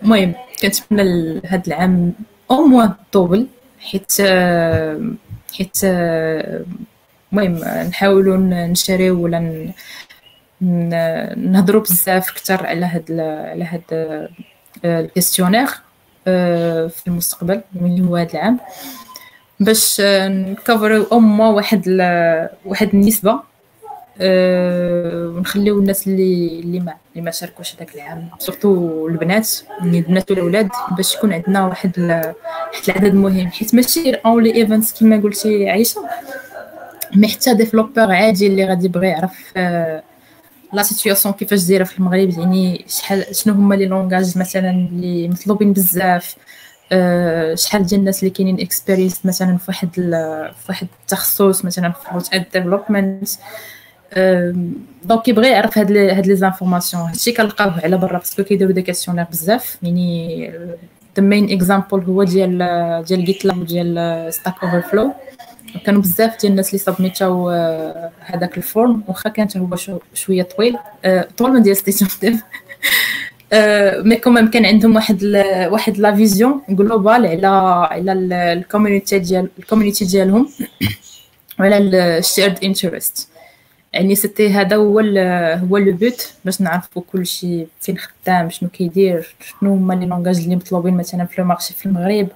المهم 0.04 0.34
كنتمنى 0.62 1.42
هاد 1.46 1.68
العام 1.68 2.14
au 2.52 2.66
moins 2.66 2.94
double 3.12 3.48
حيت 3.80 4.12
آه، 4.20 5.12
حيت 5.58 5.78
آه، 5.84 6.66
المهم 7.34 7.88
نحاولوا 7.90 8.38
ن 8.68 8.75
share 8.75 9.10
يو 9.10 9.24
ولا 9.24 9.74
نهضروا 11.38 11.82
بزاف 11.82 12.32
أكثر 12.32 12.66
على 12.66 12.86
هاد 12.86 13.12
على 13.52 13.64
هاد 13.64 13.82
آه، 13.92 14.30
ال 14.86 14.92
questionnaire 14.92 15.68
آه، 16.28 16.88
في 16.88 17.08
المستقبل 17.08 17.62
اللي 17.76 18.02
هو 18.02 18.16
هاد 18.16 18.30
العام 18.30 18.60
باش 19.60 20.02
آه، 20.02 20.28
ن 20.28 20.37
couvr 20.37 20.85
يو 20.85 21.04
أو 21.04 21.20
موا 21.20 21.48
واحد 21.48 21.88
واحد 22.66 22.90
النسبة 22.94 23.40
ونخليو 24.22 25.80
الناس 25.80 26.08
اللي 26.08 26.60
اللي 26.60 26.80
ما 26.80 26.94
اللي 27.12 27.26
ما 27.26 27.32
شاركوش 27.32 27.76
هذاك 27.76 27.96
العام 27.96 28.30
surtout 28.40 29.08
البنات 29.08 29.50
يعني 29.80 30.00
البنات 30.00 30.32
والأولاد 30.32 30.70
باش 30.98 31.16
يكون 31.16 31.34
عندنا 31.34 31.66
واحد 31.66 32.00
واحد 32.00 32.90
العدد 32.90 33.14
مهم. 33.14 33.48
حيت 33.48 33.76
ماشي 33.76 34.14
only 34.14 34.56
events 34.56 35.00
كما 35.00 35.22
قلتي 35.22 35.70
عائشه 35.70 36.02
mais 37.16 37.28
حتى 37.28 37.54
developer 37.54 38.12
عادي 38.12 38.48
اللي 38.48 38.66
غادي 38.66 38.86
يبغي 38.86 39.08
يعرف 39.08 39.54
آه، 39.58 40.04
la 40.74 40.84
situation 40.84 41.34
كيفاش 41.34 41.64
دايرة 41.64 41.84
في 41.84 42.00
المغرب 42.00 42.30
يعني 42.30 42.86
شحال 42.88 43.36
شنو 43.36 43.54
هما 43.54 43.76
les 43.76 43.86
langages 43.86 44.38
مثلا 44.38 44.70
اللي 44.70 45.28
مطلوبين 45.28 45.74
بزاف 45.74 46.36
آه، 46.92 47.56
شحال 47.56 47.86
ديال 47.86 48.00
الناس 48.00 48.20
اللي 48.20 48.30
كاينين 48.30 48.60
experience 48.60 49.26
مثلا 49.26 49.58
في 49.58 49.66
واحد 49.68 49.90
في 49.94 50.66
واحد 50.70 50.88
التخصص 51.02 51.66
مثلا 51.66 51.92
في 51.92 52.36
end 52.36 52.46
development 52.54 53.30
donc 55.04 55.22
كيبغي 55.24 55.50
يعرف 55.50 55.78
هاد 55.78 55.98
هاد 55.98 56.28
les 56.28 56.36
informations 56.36 57.04
هادشي 57.04 57.32
كنلقاوه 57.32 57.80
على 57.84 57.98
برا 57.98 58.18
parce 58.18 58.34
que 58.34 58.44
كيديروا 58.44 58.74
des 58.74 58.82
questionnaires 58.82 59.26
بزاف 59.32 59.78
يعني 59.84 60.48
the 61.18 61.24
main 61.24 61.52
example 61.52 62.04
هو 62.04 62.24
ديال 62.24 62.58
ديال 63.08 63.26
GitLab 63.26 63.66
ديال 63.66 64.34
Stack 64.34 64.64
Overflow 64.64 65.14
كانوا 65.86 66.02
بزاف 66.02 66.42
ديال 66.42 66.52
الناس 66.52 66.68
اللي 66.68 66.78
submit 66.80 67.40
او 67.40 67.50
آه، 67.50 68.12
هذاك 68.20 68.58
ال 68.58 68.67
form 68.67 69.04
واخا 69.08 69.30
كان 69.30 69.48
هو 69.58 69.76
شو- 69.76 70.00
شوية 70.14 70.44
طويل. 70.44 70.78
آه، 71.06 71.28
طول 71.38 71.52
من 71.54 71.62
ديال 71.62 71.78
State 71.78 71.99
of 71.99 72.08
Dev 72.22 72.42
mais 74.06 74.16
quand 74.16 74.35
même 74.35 74.50
كان 74.50 74.66
عندهم 74.66 74.96
واحد 74.96 75.20
ال 75.24 75.68
واحد 75.72 75.98
la 75.98 76.16
vision 76.16 76.62
globale 76.70 77.26
على 77.26 77.48
على 77.92 78.14
ال 78.54 78.60
community 78.60 79.20
ديال 79.20 79.50
ال 79.60 79.64
community 79.64 80.06
ديالهم 80.06 80.50
وعلى 81.60 81.78
ال 82.18 82.24
shared 82.24 82.64
interest 82.64 83.30
يعني 83.94 84.16
c'était 84.16 84.50
هذا 84.50 84.76
هو 84.76 85.00
هو 85.70 85.78
le 85.78 85.92
but 85.94 86.34
باش 86.46 86.62
نعرفوا 86.62 87.02
كلشي 87.12 87.68
فين 87.82 87.98
خدام 87.98 88.50
شنو 88.50 88.70
كيدير 88.70 89.36
شنو 89.42 89.74
هما 89.74 89.94
les 89.94 90.06
langages 90.06 90.38
اللي 90.38 90.56
مطلوبين 90.56 90.94
مثلا 90.98 91.26
في 91.26 91.40
ال 91.40 91.45
marché 91.45 91.74
في 91.74 91.86
المغرب. 91.86 92.28
آه، 92.30 92.34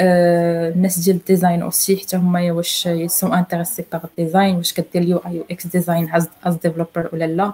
الناس 0.00 0.98
ديال 0.98 1.16
ال 1.16 1.23
design 1.23 1.62
aussi 1.62 1.96
حتى 1.96 2.16
هما 2.16 2.52
واش 2.52 2.86
ils 2.86 3.07
sont 3.07 3.34
intéressés 3.34 3.84
par 3.92 4.04
ال 4.04 4.11
design 4.11 4.56
واش 4.56 4.72
كدير 4.72 5.02
UI 5.08 5.16
UX 5.26 5.66
design 5.66 6.10
as 6.44 6.54
developer 6.62 7.08
ولا 7.12 7.24
لا. 7.24 7.52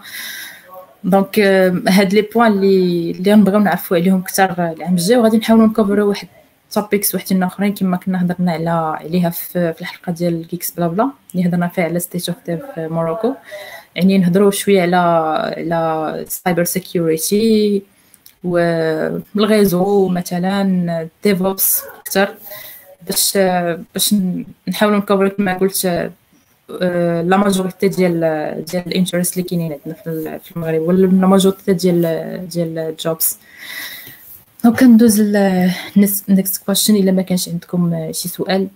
donc 1.05 1.39
آه، 1.39 1.83
هاد 1.89 2.15
les 2.15 2.23
points 2.23 2.53
اللي 2.53 3.11
اللي 3.11 3.33
غنبغيو 3.33 3.59
نعرفوا 3.59 3.97
عليهم 3.97 4.21
أكثر 4.21 4.73
العام 4.73 4.93
الجاي 4.95 5.17
وغادي 5.17 5.37
نحاولوا 5.37 5.67
ن 5.67 5.73
cover 5.73 6.03
وا 6.03 6.09
واحد 6.09 6.29
topics 6.71 7.15
وحدين 7.15 7.43
آخرين 7.43 7.75
كما 7.75 7.97
كنا 7.97 8.23
هضرنا 8.23 8.53
على 8.53 8.71
عليها 8.71 9.31
في 9.31 9.75
الحلقة 9.81 10.13
ديال 10.13 10.47
Geeks 10.47 10.71
Blabla 10.71 11.11
اللي 11.35 11.49
هضرنا 11.49 11.69
فيها 11.69 11.85
على 11.85 11.99
State 12.01 12.29
of 12.29 12.39
Dev 12.47 12.61
Morocco 12.79 13.35
يعني 13.97 14.19
نهضروا 14.19 14.51
شوية 14.51 14.83
على 14.83 14.97
على 15.57 16.15
ال 16.21 16.28
cyber 16.28 16.65
security 16.65 17.83
و 18.45 18.65
ال 18.65 18.86
réseau 18.86 20.09
مثلا 20.09 21.09
DevOps 21.25 21.83
أكثر 22.01 22.35
باش 23.07 23.39
باش 23.95 24.15
نحاولوا 24.69 24.99
ن 24.99 25.03
cover 25.03 25.25
وا 25.25 25.29
كما 25.29 25.59
قلت 25.59 26.11
آه، 26.83 27.23
la 27.23 27.37
majorité 27.37 27.89
ديال 27.89 28.21
ديال 28.71 28.87
ال 28.87 28.93
interest 28.93 29.37
اللي 29.39 29.49
كاينين 29.49 29.73
عندنا 29.73 29.95
في 29.95 30.07
ال- 30.11 30.41
في 30.41 30.57
المغرب 30.57 30.81
ولا 30.83 31.07
la 31.07 31.27
majorité 31.27 31.73
ديال 31.73 32.49
ديال 32.49 32.79
ال 32.79 32.91
jobs 32.91 33.39
donc 34.65 34.81
كندوز 34.81 35.21
لل 35.21 35.69
next 35.69 36.65
question 36.67 36.97
الا 36.97 37.13
ما 37.13 37.23
كانش 37.23 37.49
عندكم 37.49 38.13
شي 38.13 38.29
سؤال 38.29 38.69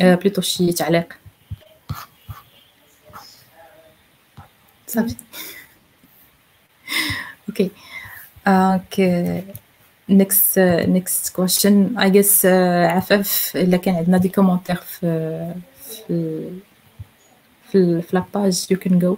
بليتو 0.00 0.40
شي 0.40 0.72
تعليق 0.72 1.12
صافي 4.86 5.14
okay 7.48 7.70
okay 8.46 9.42
next 10.10 11.30
question. 11.36 11.96
I 11.96 12.08
guess 12.10 12.44
uh, 12.44 12.48
عفاف 12.90 13.52
إلا 13.56 13.76
كان 13.76 13.94
عندنا 13.94 14.18
des 14.18 14.28
commentaires 14.28 14.76
في 14.76 15.54
في 16.06 18.00
في 18.02 18.04
la 18.12 18.33
page 18.33 18.74
can 18.74 19.02
go. 19.02 19.16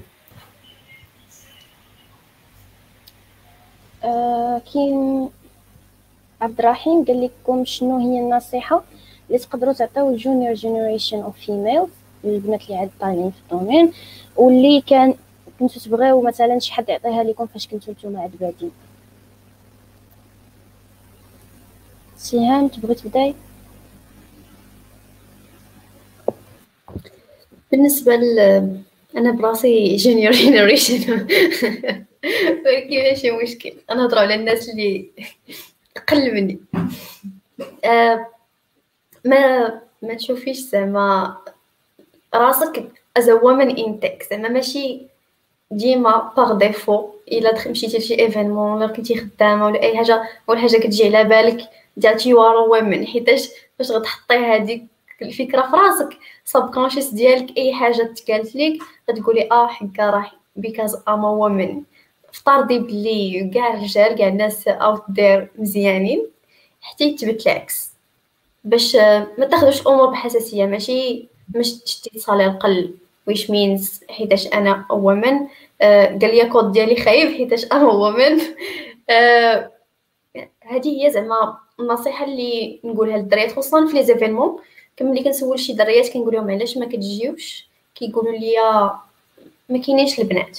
آه، 4.05 4.63
كاين 4.75 5.29
عبد 6.41 6.59
الرحيم 6.59 7.05
قال 7.05 7.25
لكم 7.25 7.65
شنو 7.65 7.99
هي 7.99 8.21
النصيحة 8.21 8.83
اللي 9.29 9.39
تقدروا 9.39 9.73
تعطيو 9.73 10.11
ال 10.11 10.17
junior 10.17 10.55
generation 10.55 11.21
of 11.21 11.39
female 11.39 11.87
البنات 12.25 12.63
اللي 12.63 12.77
عاد 12.77 12.91
طالعين 13.01 13.31
في 13.31 13.37
ال 13.53 13.58
domaine 13.58 13.93
واللي 14.37 14.81
كان 14.81 15.15
كنتو 15.59 15.81
تبغيو 15.81 16.23
مثلا 16.23 16.59
شي 16.59 16.73
حد 16.73 16.89
يعطيها 16.89 17.23
لكم 17.23 17.47
فاش 17.47 17.67
كنتو 17.69 17.93
نتوما 17.93 18.21
عاد 18.21 18.31
بادين. 18.41 18.71
سيهان 22.23 22.71
تبغي 22.71 22.95
تبداي؟ 22.95 23.35
بالنسبة 27.73 28.17
ل 28.17 28.39
أنا 29.17 29.31
براسي 29.31 29.97
junior 29.97 30.33
generation 30.33 31.13
ولكن 32.67 33.03
ماشي 33.03 33.31
مشكل. 33.31 33.73
أنا 33.91 34.03
نهضرو 34.03 34.21
على 34.21 34.35
الناس 34.35 34.69
اللي 34.69 35.11
أقل 35.97 36.35
مني. 36.35 36.59
آه، 37.85 38.27
ما 39.25 39.69
ما 40.03 40.15
تشوفيش 40.15 40.59
زعما 40.59 41.37
راسك 42.35 42.93
as 43.19 43.23
a 43.23 43.43
woman 43.43 43.77
in 43.77 44.07
زعما 44.31 44.49
ماشي 44.49 45.03
دائما 45.71 46.33
par 46.37 46.59
défaut 46.59 47.09
إلا 47.33 47.69
مشيتي 47.69 47.99
لشي 47.99 48.19
événement 48.19 48.73
ولا 48.73 48.87
كنتي 48.87 49.17
خدامة 49.17 49.67
ولا 49.67 49.83
أي 49.83 49.97
حاجة 49.97 50.23
اول 50.49 50.59
حاجة 50.59 50.77
كتجي 50.77 51.17
على 51.17 51.29
بالك. 51.29 51.82
ديال 51.97 52.29
you're 52.29 52.57
woman 52.57 53.07
حيتاش 53.07 53.49
فاش 53.79 53.91
غتحطي 53.91 54.35
هذيك 54.35 54.85
الفكرة 55.23 55.63
في 55.63 55.77
راسك 55.77 56.19
subconscious 56.45 57.09
ديالك 57.11 57.57
أي 57.59 57.75
حاجة 57.75 58.03
تقالت 58.03 58.57
لك 58.57 58.79
غتقولي 59.11 59.49
آه 59.53 59.67
حكا 59.67 60.11
راه 60.11 60.31
because 60.57 61.03
I'm 61.09 61.25
woman 61.25 61.83
افترضي 62.31 62.79
بلي 62.79 63.51
كاع 63.55 63.75
الرجال 63.75 64.15
كاع 64.15 64.29
الناس 64.29 64.69
out 64.69 65.03
there 65.09 65.51
مزيانين 65.59 66.27
حتى 66.81 67.05
يتبت 67.05 67.47
العكس. 67.47 67.93
باش 68.65 68.97
آه، 68.97 69.27
ما 69.39 69.47
تاخذوش 69.47 69.81
الأمور 69.81 70.07
بحساسية 70.11 70.67
ماشي 70.67 71.29
مش 71.55 71.75
تشتي 71.79 72.11
تصالي 72.11 72.47
القل 72.47 72.95
which 73.31 73.43
means 73.49 74.11
حيتاش 74.11 74.47
أنا 74.47 74.87
woman 74.91 75.47
آه 75.83 76.07
قال 76.07 76.37
لي 76.37 76.49
كود 76.51 76.73
ديالي 76.73 76.97
خايب 76.97 77.29
حيتاش 77.37 77.65
أنا 77.65 77.85
woman 77.85 78.41
هذه 80.61 81.05
هي 81.05 81.11
زعما 81.11 81.59
النصيحة 81.81 82.25
اللي 82.25 82.81
نقولها 82.85 83.17
للدريات 83.17 83.53
خصوصا 83.53 83.87
في 83.87 83.97
les 83.97 84.05
événements 84.05 84.59
كما 84.97 85.11
ملي 85.11 85.25
كنسول 85.25 85.59
شي 85.59 85.73
دريات 85.73 86.13
كنقول 86.13 86.35
لهم 86.35 86.51
علاش 86.51 86.77
ما 86.77 86.87
كتجيوش 86.87 87.69
كيقولوا 87.95 88.33
لي 88.33 88.57
ما 89.69 89.79
كاينينش 89.79 90.21
البنات. 90.21 90.59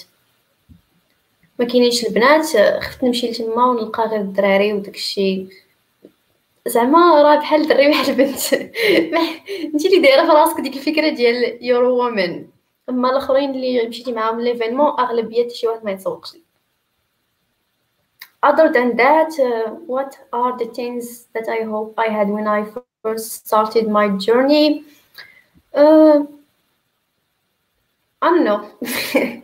ما 1.58 1.64
كاينينش 1.64 2.06
البنات 2.06 2.46
خفت 2.82 3.04
نمشي 3.04 3.30
لتما 3.30 3.66
ونلقى 3.66 4.02
غير 4.02 4.20
الدراري 4.20 4.72
وداكشي 4.72 5.46
زعما 6.66 7.22
راه 7.22 7.36
بحال 7.36 7.68
دري 7.68 7.90
بحال 7.90 8.14
بنت 8.14 8.52
انت 9.74 9.86
اللي 9.86 9.98
دايرة 9.98 10.26
في 10.26 10.32
راسك 10.32 10.60
ديك 10.60 10.76
الفكرة 10.76 11.08
ديال 11.08 11.64
you're 11.64 11.84
woman 11.84 12.46
أما 12.88 13.10
الآخرين 13.10 13.50
اللي 13.50 13.88
مشيتي 13.88 14.12
معاهم 14.12 14.40
l'événement 14.40 15.00
أغلبية 15.00 15.48
شي 15.48 15.66
واحد 15.66 15.84
ما 15.84 15.90
يتسوقش. 15.90 16.36
Other 18.48 18.66
than 18.76 18.96
that 18.96 19.32
uh, 19.48 19.70
what 19.92 20.10
are 20.32 20.52
the 20.62 20.68
things 20.78 21.26
that 21.34 21.48
i 21.48 21.60
hope 21.72 21.94
i 22.06 22.08
had 22.18 22.28
when 22.36 22.48
i 22.56 22.60
first 23.04 23.46
started 23.46 23.86
my 23.86 24.08
journey? 24.26 24.84
Uh, 25.74 26.24
I 28.22 28.26
don't 28.32 28.44
know. 28.44 28.60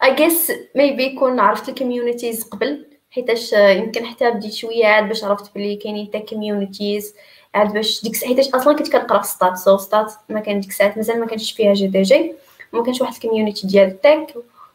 I 0.00 0.14
guess 0.14 0.50
maybe 0.74 1.16
كون 1.18 1.40
عرفت 1.40 1.68
ال 1.68 1.74
communities 1.74 2.44
قبل 2.44 2.86
حيتاش 3.10 3.52
يمكن 3.52 4.06
حتى 4.06 4.30
بديت 4.30 4.52
شوية 4.52 4.86
عاد 4.86 5.08
باش 5.08 5.24
عرفت 5.24 5.54
بلي 5.54 5.76
كاينين 5.76 6.06
حتى 6.06 6.18
communities 6.18 7.14
عاد 7.54 7.72
باش 7.72 8.02
ديك 8.02 8.24
حيتاش 8.24 8.48
أصلا 8.48 8.76
كنت 8.76 8.92
كنقرأ 8.92 9.22
stat 9.22 9.56
so 9.56 9.76
stat 9.76 10.12
ما 10.28 10.40
كان 10.40 10.60
ديك 10.60 10.70
الساعات 10.70 10.96
مازال 10.96 11.20
ما 11.20 11.26
كانش 11.26 11.52
فيها 11.52 11.74
GDG 11.74 12.34
وما 12.72 12.84
كانش 12.84 13.00
واحد 13.00 13.14
ال 13.14 13.19
community 13.19 13.66
ديال 13.66 13.88
ال 13.88 13.97
tech 13.97 14.34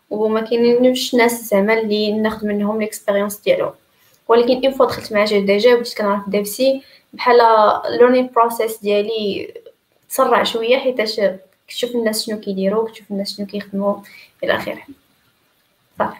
وما 0.09 0.41
كاينينش 0.41 1.15
ناس 1.15 1.49
زعما 1.49 1.73
اللي 1.79 2.11
ناخذ 2.11 2.47
منهم 2.47 2.81
l'expérience 2.81 3.37
ديالهم. 3.37 3.71
ولكن 4.27 4.65
une 4.65 4.71
fois 4.73 4.85
دخلت 4.85 5.13
مع 5.13 5.25
GDG 5.25 5.73
وبديت 5.73 5.97
كنعرف 5.97 6.29
devs 6.29 6.81
بحال 7.13 7.37
learning 7.99 8.29
process 8.35 8.77
ديالي 8.81 9.53
تسرع 10.09 10.43
شوية 10.43 10.77
حيتاش 10.77 11.21
كتشوف 11.67 11.95
الناس 11.95 12.25
شنو 12.25 12.39
كيديروا 12.39 12.87
كتشوف 12.87 13.11
الناس 13.11 13.37
شنو 13.37 13.45
كيخدموا 13.45 13.95
إلى 14.43 14.55
آخره. 14.55 14.83
صافي. 15.99 16.17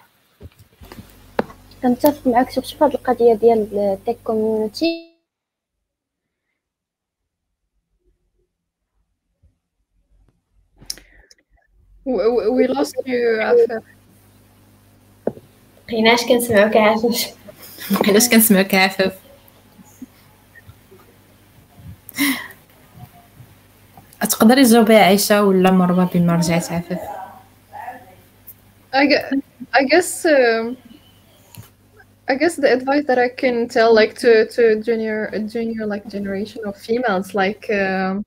كنتفق 1.84 2.28
معاك 2.28 2.52
surtout 2.52 2.70
في 2.70 2.84
هاد 2.84 2.94
القضية 2.94 3.34
ديال 3.34 3.68
ال 3.74 3.82
tech 3.82 4.18
community 4.24 5.07
we 12.07 12.67
lost 12.67 12.95
you 13.07 13.41
عفاف 13.41 13.83
بقيناش 15.89 16.25
كنسمعوك 16.25 16.77
عافاف 16.77 17.35
مبقيناش 17.91 18.29
كنسمعوك 18.29 18.75
عفاف 18.75 19.13
تقدري 24.21 24.65
تجاوبي 24.65 24.97
عائشه 24.97 25.45
ولا 25.45 25.71
مروه 25.71 26.05
بما 26.05 26.37
رجعت 26.37 26.73
عفاف 26.73 26.99
I 28.95 29.07
guess, 29.07 29.33
I 29.73 29.83
guess 29.85 30.27
um, 30.27 30.77
I 32.29 32.35
guess 32.35 32.57
the 32.57 32.71
advice 32.73 33.05
that 33.07 33.19
I 33.19 33.29
can 33.29 33.69
tell 33.69 33.95
like 33.95 34.15
to 34.19 34.47
to 34.55 34.83
junior 34.83 35.31
junior 35.55 35.87
like 35.87 36.07
generation 36.09 36.61
of 36.67 36.77
females 36.77 37.35
like 37.35 37.65
um, 37.71 38.25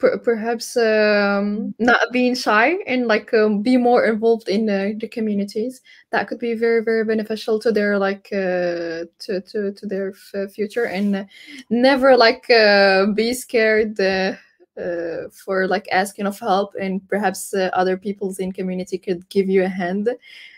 per- 0.00 0.18
perhaps 0.18 0.76
um, 0.76 1.74
not 1.78 2.00
being 2.10 2.34
shy 2.34 2.78
and 2.86 3.06
like 3.06 3.32
um, 3.34 3.62
be 3.62 3.76
more 3.76 4.06
involved 4.06 4.48
in 4.48 4.66
the, 4.66 4.96
the 4.98 5.06
communities. 5.06 5.82
That 6.10 6.26
could 6.26 6.38
be 6.38 6.54
very 6.54 6.82
very 6.82 7.04
beneficial 7.04 7.60
to 7.60 7.70
their 7.70 7.98
like 7.98 8.28
uh, 8.32 9.06
to, 9.20 9.40
to 9.46 9.72
to 9.72 9.86
their 9.86 10.12
f- 10.34 10.50
future 10.50 10.84
and 10.84 11.26
never 11.68 12.16
like 12.16 12.50
uh, 12.50 13.06
be 13.06 13.34
scared 13.34 14.00
uh, 14.00 14.32
uh, 14.80 15.28
for 15.32 15.68
like 15.68 15.86
asking 15.92 16.26
of 16.26 16.40
help 16.40 16.74
and 16.80 17.06
perhaps 17.08 17.54
uh, 17.54 17.70
other 17.74 17.96
people's 17.96 18.38
in 18.38 18.50
community 18.50 18.98
could 18.98 19.28
give 19.28 19.48
you 19.48 19.64
a 19.64 19.68
hand. 19.68 20.08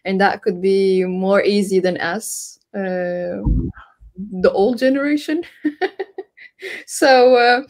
And 0.05 0.21
that 0.21 0.43
could 0.43 0.63
be 0.63 1.05
more 1.05 1.43
easy 1.43 1.81
than 1.81 1.97
us 1.99 2.59
uh, 2.75 3.43
the 4.17 4.51
old 4.53 4.79
generation. 4.79 5.45
So 6.87 7.37
uh, 7.37 7.63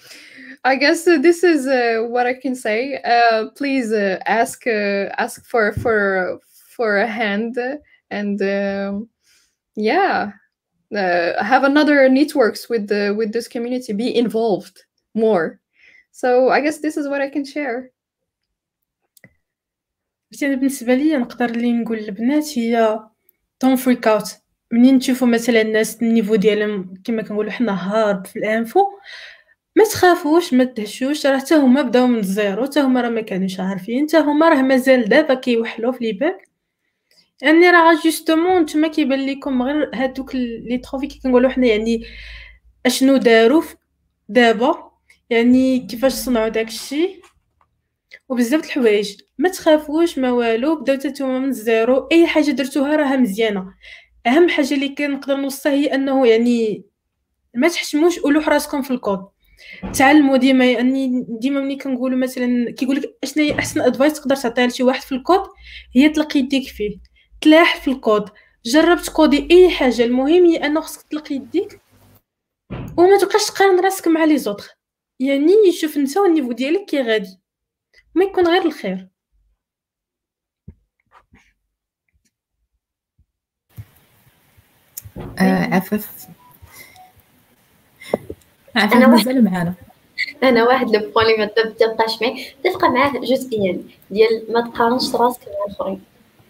i 0.64 0.76
guess 0.76 1.08
uh, 1.08 1.18
this 1.18 1.44
is 1.44 1.68
uh, 1.68 2.06
what 2.10 2.26
i 2.26 2.34
can 2.34 2.56
say 2.56 3.02
uh, 3.04 3.49
please 3.56 3.91
uh, 3.91 4.20
ask 4.26 4.66
uh, 4.68 5.06
ask 5.18 5.45
for 5.45 5.74
for 5.74 6.40
for 6.76 6.98
a 6.98 7.08
hand 7.08 7.58
and 8.12 8.41
um, 8.41 9.10
yeah 9.76 10.32
uh, 10.95 11.44
have 11.44 11.64
another 11.64 12.10
networks 12.10 12.70
with 12.70 12.88
the 12.88 13.14
with 13.18 13.32
this 13.34 13.48
community 13.48 13.94
be 13.94 14.16
involved 14.16 14.84
more 15.14 15.60
so 16.22 16.49
I 16.49 16.62
guess 16.62 16.80
this 16.80 16.98
is 16.98 17.08
what 17.08 17.22
I 17.22 17.30
can 17.30 17.45
share. 17.45 17.91
بس 20.32 20.44
انا 20.44 20.56
بالنسبه 20.56 20.94
لي 20.94 21.18
نقدر 21.18 21.45
اللي 21.45 21.74
نقول 21.74 21.98
للبنات 21.98 22.58
هي 22.58 22.99
دون 23.62 23.76
فريك 23.76 24.08
اوت 24.08 24.38
منين 24.72 24.99
تشوفوا 24.99 25.28
مثلا 25.28 25.62
الناس 25.62 26.02
النيفو 26.02 26.36
ديالهم 26.36 26.94
كما 27.04 27.22
كنقولوا 27.22 27.52
حنا 27.52 27.94
هارد 27.94 28.28
في 28.28 28.40
الانفو 28.40 28.80
ما 29.77 29.85
تخافوش 29.85 30.55
ما 30.55 30.65
تدهشوش 30.65 31.27
راه 31.27 31.39
حتى 31.39 31.55
هما 31.55 31.82
بداو 31.82 32.07
من 32.07 32.19
ال 32.19 32.28
zéro 32.28 32.65
حتى 32.65 32.81
هما 32.81 33.01
راه 33.01 33.09
ما 33.09 33.20
كانوش 33.20 33.61
عارفين 33.61 34.07
حتى 34.09 34.19
هما 34.19 34.49
راه 34.49 34.62
مازال 34.62 35.09
دابا 35.09 35.35
كيوحلوا 35.35 35.93
في 35.93 36.05
les 36.05 36.12
bugs. 36.12 36.49
يعني 37.43 37.70
راه 37.70 38.01
justement 38.05 38.62
نتوما 38.62 38.89
كيبان 38.89 39.27
لكم 39.27 39.62
غير 39.62 39.90
هادوك 39.94 40.35
les 40.35 40.79
trophées 40.79 41.07
كي 41.07 41.20
كنقولوا 41.23 41.51
حنا 41.51 41.66
يعني 41.66 42.05
أشنو 42.86 43.16
داروا 43.16 43.62
دابا 44.28 44.90
يعني 45.31 45.78
كيفاش 45.81 46.12
صنعوا 46.12 46.49
داكشي. 46.49 47.23
وبزاف 48.28 48.61
د 48.61 48.65
الحوايج. 48.65 49.16
ما 49.39 49.49
تخافوش 49.49 50.19
ما 50.19 50.31
والو 50.31 50.81
بداو 50.81 50.97
نتوما 50.97 51.39
من 51.39 51.49
ال 51.49 51.59
zéro. 51.59 52.09
أي 52.12 52.27
حاجة 52.27 52.51
درتوها 52.51 52.97
راها 52.97 53.16
مزيانة. 53.16 53.74
أهم 54.27 54.49
حاجة 54.49 54.74
اللي 54.74 54.89
كنقدر 54.89 55.36
نوصلها 55.36 55.74
هي 55.74 55.94
أنه 55.94 56.27
يعني 56.27 56.85
ما 57.55 57.69
تحشموش 57.69 58.19
لوحوا 58.19 58.43
راسكم 58.43 58.82
في 58.82 58.90
الكود. 58.90 59.28
تعلموا 59.99 60.37
ديما 60.37 60.71
يعني 60.71 61.27
ديما 61.29 61.61
ملي 61.61 61.77
كنقولوا 61.77 62.19
مثلا 62.19 62.71
كيقول 62.71 62.97
لك 62.97 63.19
اشنا 63.23 63.43
هي 63.43 63.59
أحسن 63.59 63.81
advice 63.81 64.12
تقدر 64.13 64.37
تعطيها 64.37 64.67
لشي 64.67 64.83
واحد 64.83 65.01
في 65.03 65.13
الكود 65.13 65.43
هي 65.97 66.09
تلقي 66.09 66.41
يديك 66.41 66.69
فيه. 66.69 66.99
تلاح 67.41 67.77
في 67.81 67.91
الكود. 67.91 68.31
جرب 68.65 68.99
تcodي 69.03 69.49
أي 69.51 69.71
حاجة. 69.71 70.05
المهم 70.05 70.45
هي 70.47 70.57
أنه 70.57 70.81
خصك 70.81 71.03
تلقي 71.03 71.35
يديك 71.35 71.81
وما 72.97 73.19
تبقاش 73.19 73.47
تقارن 73.47 73.81
راسك 73.81 74.09
مع 74.09 74.25
les 74.24 74.39
autres 74.39 74.70
يعني 75.21 75.53
شوف 75.81 75.97
أنت 75.97 76.17
ال 76.16 76.22
niveau 76.22 76.53
ديالك 76.53 76.85
كي 76.87 77.03
غادي. 77.03 77.41
ما 78.15 78.25
يكون 78.25 78.49
غير 78.49 78.65
الخير. 78.67 79.09
آه 85.39 85.83
أنا 88.77 88.94
واحد- 88.94 89.09
مازال 89.09 89.44
معانا 89.44 89.74
أنا 90.43 90.65
واحد 90.65 90.97
le 90.97 91.11
point 91.15 91.27
اللي 91.27 91.36
ما 91.39 91.47
تبقاش 91.78 92.23
معاه 92.23 92.35
تبقى 92.65 92.90
معاه 92.90 93.12
جزئيا 93.20 93.82
ديال 94.11 94.43
ما 94.49 94.61
تقارنش 94.61 95.15
راسك 95.15 95.40
مع 95.49 95.65
الآخرين. 95.66 96.01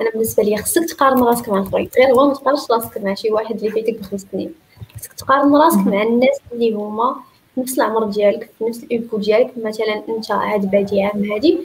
أنا 0.01 0.11
بالنسبة 0.11 0.43
لي 0.43 0.57
خصك 0.57 0.85
تقارن 0.85 1.23
راسك 1.23 1.49
مع 1.49 1.59
الآخرين 1.59 1.89
غير 1.99 2.15
هو 2.15 2.29
ما 2.29 2.35
تقارنش 2.35 2.61
راسك 2.71 2.99
مع 2.99 3.15
شي 3.15 3.31
واحد 3.33 3.57
اللي 3.57 3.71
فايتك 3.71 3.99
بخمس 4.01 4.27
سنين. 4.33 4.55
خصك 5.01 5.13
تقارن 5.13 5.57
راسك 5.57 5.79
مع 5.79 6.03
الناس 6.03 6.39
اللي 6.53 6.73
هما 6.73 7.17
في 7.55 7.61
نفس 7.61 7.79
العمر 7.79 8.05
ديالك 8.05 8.51
في 8.59 8.65
نفس 8.65 8.83
ال 8.85 8.89
niveau 8.89 9.19
ديالك. 9.19 9.51
مثلا 9.57 10.03
أنت 10.09 10.31
عاد 10.31 10.71
بادي 10.71 11.03
عام 11.03 11.33
هادي 11.33 11.59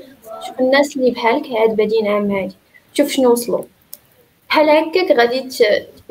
شوف 0.47 0.59
الناس 0.59 0.97
اللي 0.97 1.11
بحالك 1.11 1.45
عاد 1.51 1.75
بادين 1.75 2.07
عام 2.07 2.31
هادي. 2.31 2.55
شوف 2.93 3.07
شنو 3.09 3.31
وصلوا. 3.31 3.63
بحال 4.49 4.69
هكاك 4.69 5.11
غادي 5.17 5.49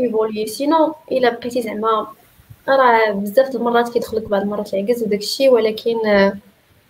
évoluer 0.01 0.47
sinon 0.47 0.95
إلا 1.13 1.31
بقيتي 1.31 1.63
زعما 1.63 2.07
راه 2.69 3.11
بزاف 3.11 3.57
المرات 3.57 3.89
كيدخلك 3.89 4.29
بعض 4.29 4.43
المرات 4.43 4.75
العكز 4.75 5.03
وداك 5.03 5.21
الشيء 5.21 5.51
ولكن 5.51 6.07
آه، 6.07 6.37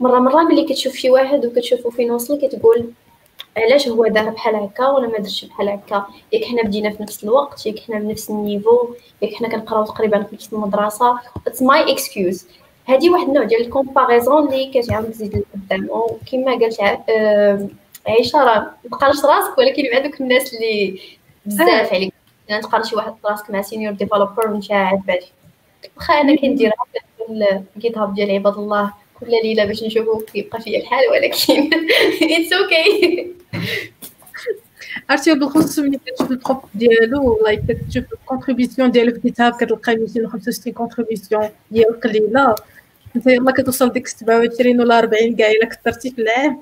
مرة 0.01 0.19
مرة 0.19 0.43
ملي 0.43 0.65
كتشوف 0.65 0.95
شي 0.95 1.11
واحد 1.11 1.47
وكتشوفو 1.47 1.91
فين 1.91 2.11
وصل 2.11 2.41
كتقول 2.41 2.91
علاش 3.57 3.89
هو 3.89 4.07
دار 4.07 4.31
بحال 4.31 4.55
هكا 4.55 4.89
ولا 4.89 5.09
ما 5.09 5.19
درش 5.19 5.45
بحال 5.45 5.69
هكا؟ 5.69 6.07
ياك 6.33 6.45
حنا 6.45 6.63
بدينا 6.63 6.91
في 6.91 7.03
نفس 7.03 7.25
الوقت 7.25 7.67
ياك 7.67 7.79
حنا 7.79 7.99
بنفس 7.99 8.31
ال 8.31 8.39
niveau 8.39 8.89
ياك 9.23 9.35
حنا 9.35 9.49
كنقراو 9.49 9.85
تقريبا 9.85 10.23
في 10.23 10.35
نفس 10.35 10.53
المدرسة. 10.53 11.19
it's 11.47 11.63
my 11.63 11.93
excuse 11.93 12.47
هادي 12.89 13.11
واحد 13.11 13.27
النوع 13.29 13.45
ديال 13.45 13.61
ال 13.61 13.69
comparison 13.69 14.49
اللي 14.49 14.71
كتعاود 14.75 15.11
تزيد 15.11 15.37
لقدام 15.37 15.89
وكما 15.91 16.59
قالت 16.59 16.81
آه، 17.11 17.69
عائشه 18.09 18.45
راه 18.45 18.71
ما 18.85 18.99
تقارنش 18.99 19.25
راسك 19.25 19.59
ولكن 19.59 19.83
مع 19.93 19.99
دوك 19.99 20.21
الناس 20.21 20.55
اللي 20.55 21.01
بزاف 21.47 21.95
عليك. 21.95 22.13
يعني 22.49 22.63
تقارن 22.63 22.85
شي 22.85 22.97
واحد 22.97 23.15
راسك 23.25 23.51
مع 23.51 23.63
senior 23.63 23.93
developer 23.93 24.51
وانت 24.51 24.73
عاد 24.73 25.07
بادي 25.07 25.27
واخا 25.97 26.15
أنا 26.21 26.37
كنديرها 26.37 26.73
في 26.93 27.59
GitHub 27.77 28.15
ديال 28.15 28.31
عباد 28.31 28.55
الله 28.55 28.93
كل 29.21 29.27
ليلة 29.43 29.65
باش 29.65 29.85
نشوفو 29.85 30.19
كيبقى 30.19 30.61
فيا 30.61 30.81
الحال 30.81 31.05
ولكن 31.11 31.71
it's 32.23 32.53
okay 32.53 33.33
عرفتي 35.11 35.35
بالخصوص 35.35 35.79
ملي 35.79 35.99
كتشوف 36.07 36.31
ال 36.31 36.34
profile 36.34 36.59
ديالو 36.75 37.41
like 37.45 37.61
كتشوف 37.61 38.05
ال 38.13 38.19
contribution 38.19 38.91
ديالو 38.91 39.13
في 39.13 39.17
GitHub 39.17 39.53
كتلقى 39.53 39.97
265 39.97 40.73
contribution 40.73 41.49
ديال 41.71 42.01
قليلة. 42.01 42.55
أنت 43.17 43.27
يلاه 43.27 43.53
كتوصل 43.53 43.93
ديك 43.93 44.07
27 44.07 44.81
ولا 44.81 44.99
40 44.99 45.37
كاع 45.37 45.51
الا 45.51 45.67
كثرتي 45.67 46.11
في 46.11 46.23
العام. 46.23 46.61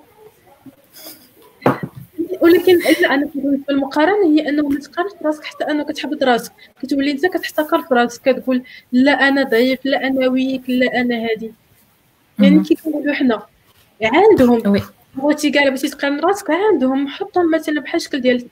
ولكن 2.44 2.78
أنا 3.10 3.30
بالنسبة 3.34 3.64
المقارنة 3.70 4.26
هي 4.26 4.48
أنه 4.48 4.68
ما 4.68 4.80
تقارنش 4.80 5.12
راسك 5.24 5.44
حتى 5.44 5.64
أنك 5.64 5.86
كتحبط 5.86 6.22
راسك 6.22 6.52
كتولي 6.82 7.10
انت 7.10 7.26
كتحتقر 7.26 7.82
في 7.82 7.94
راسك 7.94 8.22
كتقول 8.22 8.62
لا 8.92 9.28
أنا 9.28 9.42
ضعيف 9.42 9.78
لا 9.84 10.06
أنا 10.06 10.28
ويك 10.28 10.70
لا 10.70 11.00
أنا 11.00 11.14
هادي. 11.14 11.52
يعني. 12.38 12.62
كي 12.62 12.74
كنقولوا 12.74 13.14
حنا 13.14 13.42
عندهم 14.02 14.82
بغيتي 15.14 15.50
كاع 15.50 15.68
بغيتي 15.68 15.88
تقارن 15.88 16.20
راسك 16.20 16.50
عندهم 16.50 17.08
حطهم 17.08 17.50
مثلا 17.50 17.80
بحال 17.80 17.96
الشكل 17.96 18.20
ديال 18.20 18.46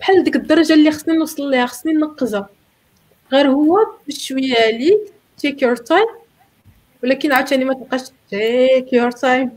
بحال 0.00 0.24
ديك 0.24 0.36
الدرجة 0.36 0.72
اللي 0.72 0.90
خصني 0.90 1.16
نوصل 1.16 1.50
ليها 1.50 1.66
خصني 1.66 1.92
نقزها 1.92 2.48
غير 3.32 3.48
هو 3.48 3.78
بشوية 4.08 4.54
عليك 4.56 5.00
take 5.38 5.62
your 5.62 5.76
time 5.76 6.06
ولكن 7.02 7.32
عاوتاني 7.32 7.64
ما 7.64 7.74
تبقاش 7.74 8.00
take 8.30 8.92
your 8.92 9.10
time 9.10 9.50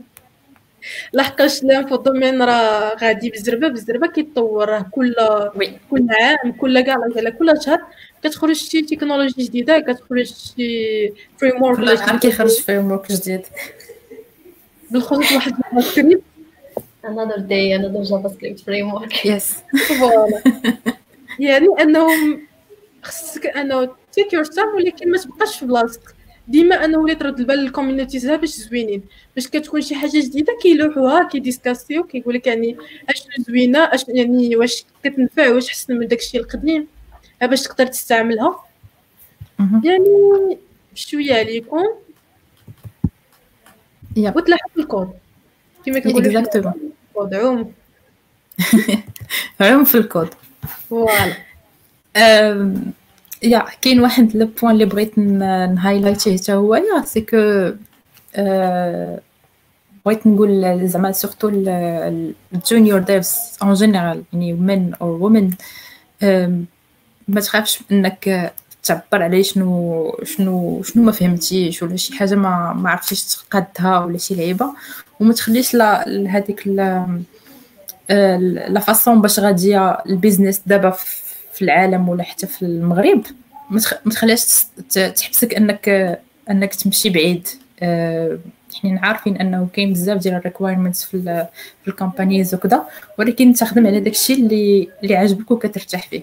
لحقاش 1.12 1.62
ال 1.62 1.69
info 1.69 1.96
domaine 1.96 2.42
راه 2.42 2.96
غادي 2.96 3.30
بزربة 3.30 3.68
بزربة 3.68 4.06
كيتطور 4.06 4.68
راه 4.68 4.86
كل 4.90 5.14
كل 5.90 6.06
عام 6.10 6.52
كل 6.52 6.80
كاع 6.80 6.98
على 7.16 7.30
كل 7.30 7.62
شهر 7.62 7.80
كتخرج 8.22 8.56
شي 8.56 8.82
تكنولوجي 8.82 9.42
جديدة 9.42 9.78
كتخرج 9.78 10.26
شي 10.26 11.12
framework 11.38 11.76
كل 11.76 11.96
عام 11.96 12.18
كيخرج 12.18 12.60
framework 12.60 13.12
جديد. 13.12 13.42
بالخصوص 14.90 15.32
واحد 15.32 15.52
JavaScript 15.52 16.22
another 17.04 17.38
day 17.38 17.72
another 17.72 18.04
JavaScript 18.10 18.60
framework. 18.64 19.28
voilà 19.88 20.42
يعني 21.38 21.66
أنهم 21.80 22.46
خصك 23.02 23.46
أنه 23.46 23.88
take 24.12 24.32
your 24.32 24.44
time 24.44 24.68
ولكن 24.68 25.10
ما 25.10 25.18
تبقاش 25.18 25.58
في 25.58 25.66
بلاصتك. 25.66 26.13
ديما 26.48 26.84
انه 26.84 26.98
ولي 26.98 27.14
ترد 27.14 27.40
البال 27.40 27.58
ال 27.66 27.71
communities 27.71 28.26
باش 28.30 28.48
زوينين. 28.48 29.02
باش 29.34 29.48
كتكون 29.48 29.80
شي 29.80 29.94
حاجة 29.94 30.20
جديدة 30.20 30.58
كيلوحوها 30.62 31.28
كيdiscutiو 31.28 32.04
كيقول 32.04 32.34
لك 32.34 32.46
يعني 32.46 32.76
اشنو 33.08 33.44
زوينة 33.48 33.78
أش 33.78 34.04
يعني 34.08 34.56
واش 34.56 34.84
كتنفع 35.04 35.50
واش 35.50 35.70
حسن 35.70 35.98
من 35.98 36.08
داكشي 36.08 36.38
القديم. 36.38 36.86
باش 37.40 37.62
تقدر 37.62 37.86
تستعملها. 37.86 38.64
يعني 39.84 40.58
بشوية 40.92 41.34
عليكم. 41.34 41.82
وتلاحظ 44.16 44.70
الكود. 44.78 45.10
كما 45.86 45.98
كنقولوا 45.98 46.40
الكود. 46.40 47.34
عوم 47.34 47.72
عوم 49.60 49.84
في 49.84 49.94
ال 49.94 50.00
code. 50.00 50.28
voilà. 50.90 51.36
yeah 53.44 53.64
كاين 53.82 54.00
واحد 54.00 54.36
le 54.36 54.48
point 54.62 54.72
اللي 54.74 54.84
بغيت 54.84 55.18
ن 55.18 55.28
highlight 55.28 56.16
يه 56.16 56.36
حتى 56.36 56.52
هو 56.52 56.74
يا 56.74 57.02
c'est 57.04 57.20
que 57.20 57.72
بغيت 60.06 60.26
نقول 60.26 60.88
زعما 60.88 61.12
surtout 61.12 61.48
ال 62.54 62.61
junior 62.61 63.00
devs 63.00 63.36
en 63.62 63.74
général 63.74 64.22
يعني 64.32 64.52
men 64.52 64.94
أو 64.94 65.08
women 65.08 65.50
ما 67.28 67.40
تخافش 67.40 67.78
انك 67.92 68.52
تعبر 68.82 69.22
عليه 69.22 69.42
شنو 69.42 70.16
شنو 70.22 70.82
شنو 70.82 71.02
ما 71.02 71.12
فهمتيش 71.12 71.82
ولا 71.82 71.96
شي 71.96 72.18
حاجة 72.18 72.34
ما 72.34 72.72
ما 72.72 72.90
عرفتيش 72.90 73.24
تقادها 73.24 73.98
ولا 73.98 74.18
شي 74.18 74.34
لعيبة. 74.34 74.66
وما 75.20 75.32
تخليش 75.32 75.74
لهذيك 75.74 76.66
la 76.66 77.20
façon 78.80 79.20
باش 79.22 79.40
غاديه 79.40 79.90
ال 79.90 79.98
business 79.98 80.60
دابا 80.66 80.94
في 81.54 81.62
العالم 81.62 82.08
ولا 82.08 82.22
حتى 82.22 82.46
في 82.46 82.62
المغرب 82.62 83.22
ما 83.70 84.10
تخليهاش 84.10 84.64
تحبسك 84.94 85.54
أنك 85.54 85.88
أنك 86.50 86.74
تمشي 86.74 87.10
بعيد. 87.10 87.48
أه 87.82 88.38
حنا 88.82 89.00
عارفين 89.02 89.36
أنه 89.36 89.68
كاين 89.72 89.92
بزاف 89.92 90.18
ديال 90.18 90.34
ال 90.34 90.39
requirements 90.39 91.04
في 91.04 91.46
في 91.82 91.88
ال 91.88 91.95
companies 91.95 92.54
وكذا 92.54 92.84
ولكن 93.18 93.52
تخدم 93.52 93.86
على 93.86 94.00
داكشي 94.00 94.32
اللي 94.34 94.88
اللي 95.02 95.16
عاجبك 95.16 95.50
وكترتاح 95.50 96.08
فيه. 96.08 96.22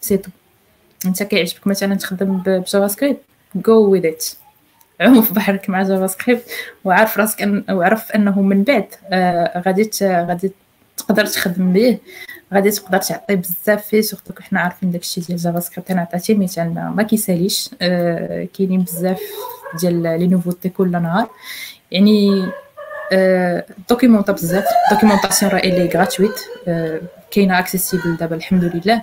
si 0.00 0.15
tu 0.15 0.30
أنت 1.06 1.22
كيعجبك 1.22 1.66
مثلا 1.66 1.94
تخدم 1.94 2.36
ب 2.46 2.88
JavaScript 2.88 3.20
go 3.54 3.92
with 3.92 4.06
it 4.06 4.24
عوم 5.00 5.22
في 5.22 5.34
بحرك 5.34 5.70
مع 5.70 5.82
JavaScript 5.82 6.50
وعارف 6.84 7.18
راسك 7.18 7.42
أن 7.42 7.64
وعرف 7.70 8.12
أنه 8.12 8.42
من 8.42 8.64
بعد 8.64 8.86
آه 9.04 9.62
غادي 9.66 9.90
غادي 10.02 10.52
تقدر 10.96 11.26
تخدم 11.26 11.72
به. 11.72 11.98
غادي 12.54 12.70
تقدر 12.70 12.98
تعطي 12.98 13.36
بزاف 13.36 13.86
فيه 13.86 14.00
surtout 14.00 14.42
حنا 14.42 14.60
عارفين 14.60 14.90
داكشي 14.90 15.20
ديال 15.20 15.38
JavaScript 15.38 15.90
أنا 15.90 16.00
عطيتي 16.00 16.34
مثال 16.34 16.74
ما 16.96 17.02
كيساليش. 17.02 17.70
آه 17.82 18.48
كاينين 18.58 18.80
بزاف 18.80 19.20
ديال 19.80 20.02
les 20.02 20.26
nouveautés 20.26 20.68
كل 20.68 20.90
نهار. 20.90 21.30
يعني 21.90 22.48
آه 23.12 23.64
documenter 23.88 24.32
بزاف. 24.32 24.64
documentation 24.90 25.52
راه 25.52 25.60
elle 25.60 25.88
est 25.88 26.02
gratuite 26.02 26.40
آه 26.68 27.00
كاينة 27.30 27.58
accessible 27.58 28.16
دابا 28.16 28.36
الحمد 28.36 28.64
لله 28.64 29.02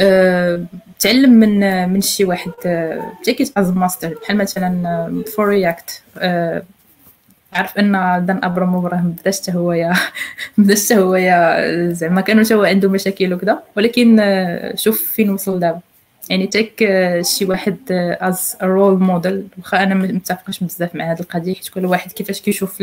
أه 0.00 0.64
تعلم 1.00 1.30
من 1.30 1.88
من 1.88 2.00
شي 2.00 2.24
واحد 2.24 2.52
take 3.24 3.43
it 3.43 3.52
as 3.56 3.70
master 3.70 4.18
بحال 4.22 4.36
مثلا 4.36 5.22
for 5.36 5.48
React 5.48 6.02
أه 6.18 6.62
عارف 7.52 7.78
إن 7.78 7.92
Dan 8.26 8.44
Abramov 8.44 8.84
راه 8.84 9.00
بدا 9.00 9.30
حتى 9.32 9.52
هو 9.54 9.72
يا 9.72 9.92
بدا 10.58 10.74
حتى 10.74 10.98
هو 10.98 11.14
يا 11.14 11.92
زعما 11.92 12.20
كانوا 12.20 12.44
هو 12.52 12.64
عنده 12.64 12.88
مشاكل 12.88 13.34
وكذا 13.34 13.62
ولكن 13.76 14.22
شوف 14.74 15.02
فين 15.02 15.30
وصل 15.30 15.60
دابا. 15.60 15.80
يعني 16.30 16.46
take 16.46 16.88
شي 17.22 17.44
واحد 17.44 17.76
as 18.20 18.56
role 18.62 18.98
model 19.00 19.48
واخا 19.58 19.82
أنا 19.82 19.94
متفقش 19.94 20.64
بزاف 20.64 20.94
مع 20.94 21.12
هذه 21.12 21.20
القضية 21.20 21.54
حيت 21.54 21.68
كل 21.68 21.86
واحد 21.86 22.12
كيفاش 22.12 22.40
كيشوف 22.40 22.82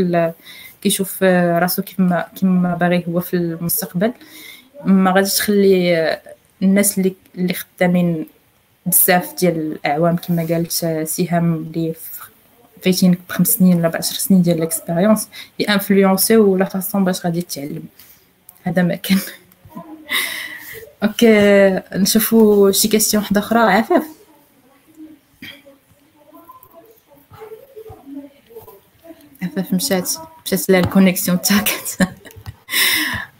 كيشوف 0.81 1.23
راسو 1.23 1.81
كيما 1.81 2.25
كيما 2.35 2.75
باغي 2.75 3.03
هو 3.09 3.19
في 3.19 3.33
المستقبل. 3.33 4.13
ما 4.85 5.11
غاديش 5.11 5.33
تخلي 5.37 6.17
الناس 6.61 6.97
اللي 6.97 7.15
اللي 7.37 7.53
خدامين 7.53 8.25
بزاف 8.85 9.35
ديال 9.39 9.57
الأعوام 9.57 10.15
كما 10.15 10.47
قالت 10.49 10.71
سهام 11.03 11.53
اللي 11.53 11.93
فايتين 12.85 13.17
بخمس 13.29 13.47
سنين 13.47 13.77
ولا 13.77 13.87
بعشر 13.87 14.15
سنين 14.15 14.41
ديال 14.41 14.57
ال 14.57 14.64
expérience 14.64 15.29
ي 15.59 15.69
influenc 15.69 16.53
يو 16.53 16.59
la 16.59 16.65
façon 16.65 17.03
باش 17.03 17.25
غادي 17.25 17.41
تتعلم 17.41 17.83
هذا 18.63 18.83
ما 18.83 18.95
كان. 18.95 19.17
okay 21.03 21.81
نشوفوا 21.93 22.71
شي 22.71 22.87
question 22.87 23.23
واحدة 23.23 23.39
أخرى. 23.39 23.59
عفاف. 23.59 24.03
عفاف 29.43 29.73
مشات 29.73 30.09
مشات 30.45 30.69
لها 30.69 30.79
ال 30.79 30.85
connexion 30.85 31.41
تاعك. 31.41 31.69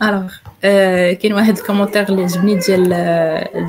alors 0.01 0.33
كاين 1.13 1.33
واحد 1.33 1.57
ال 1.57 1.62
commentaire 1.62 2.09
اللي 2.09 2.23
عجبني 2.23 2.55
ديال 2.55 2.89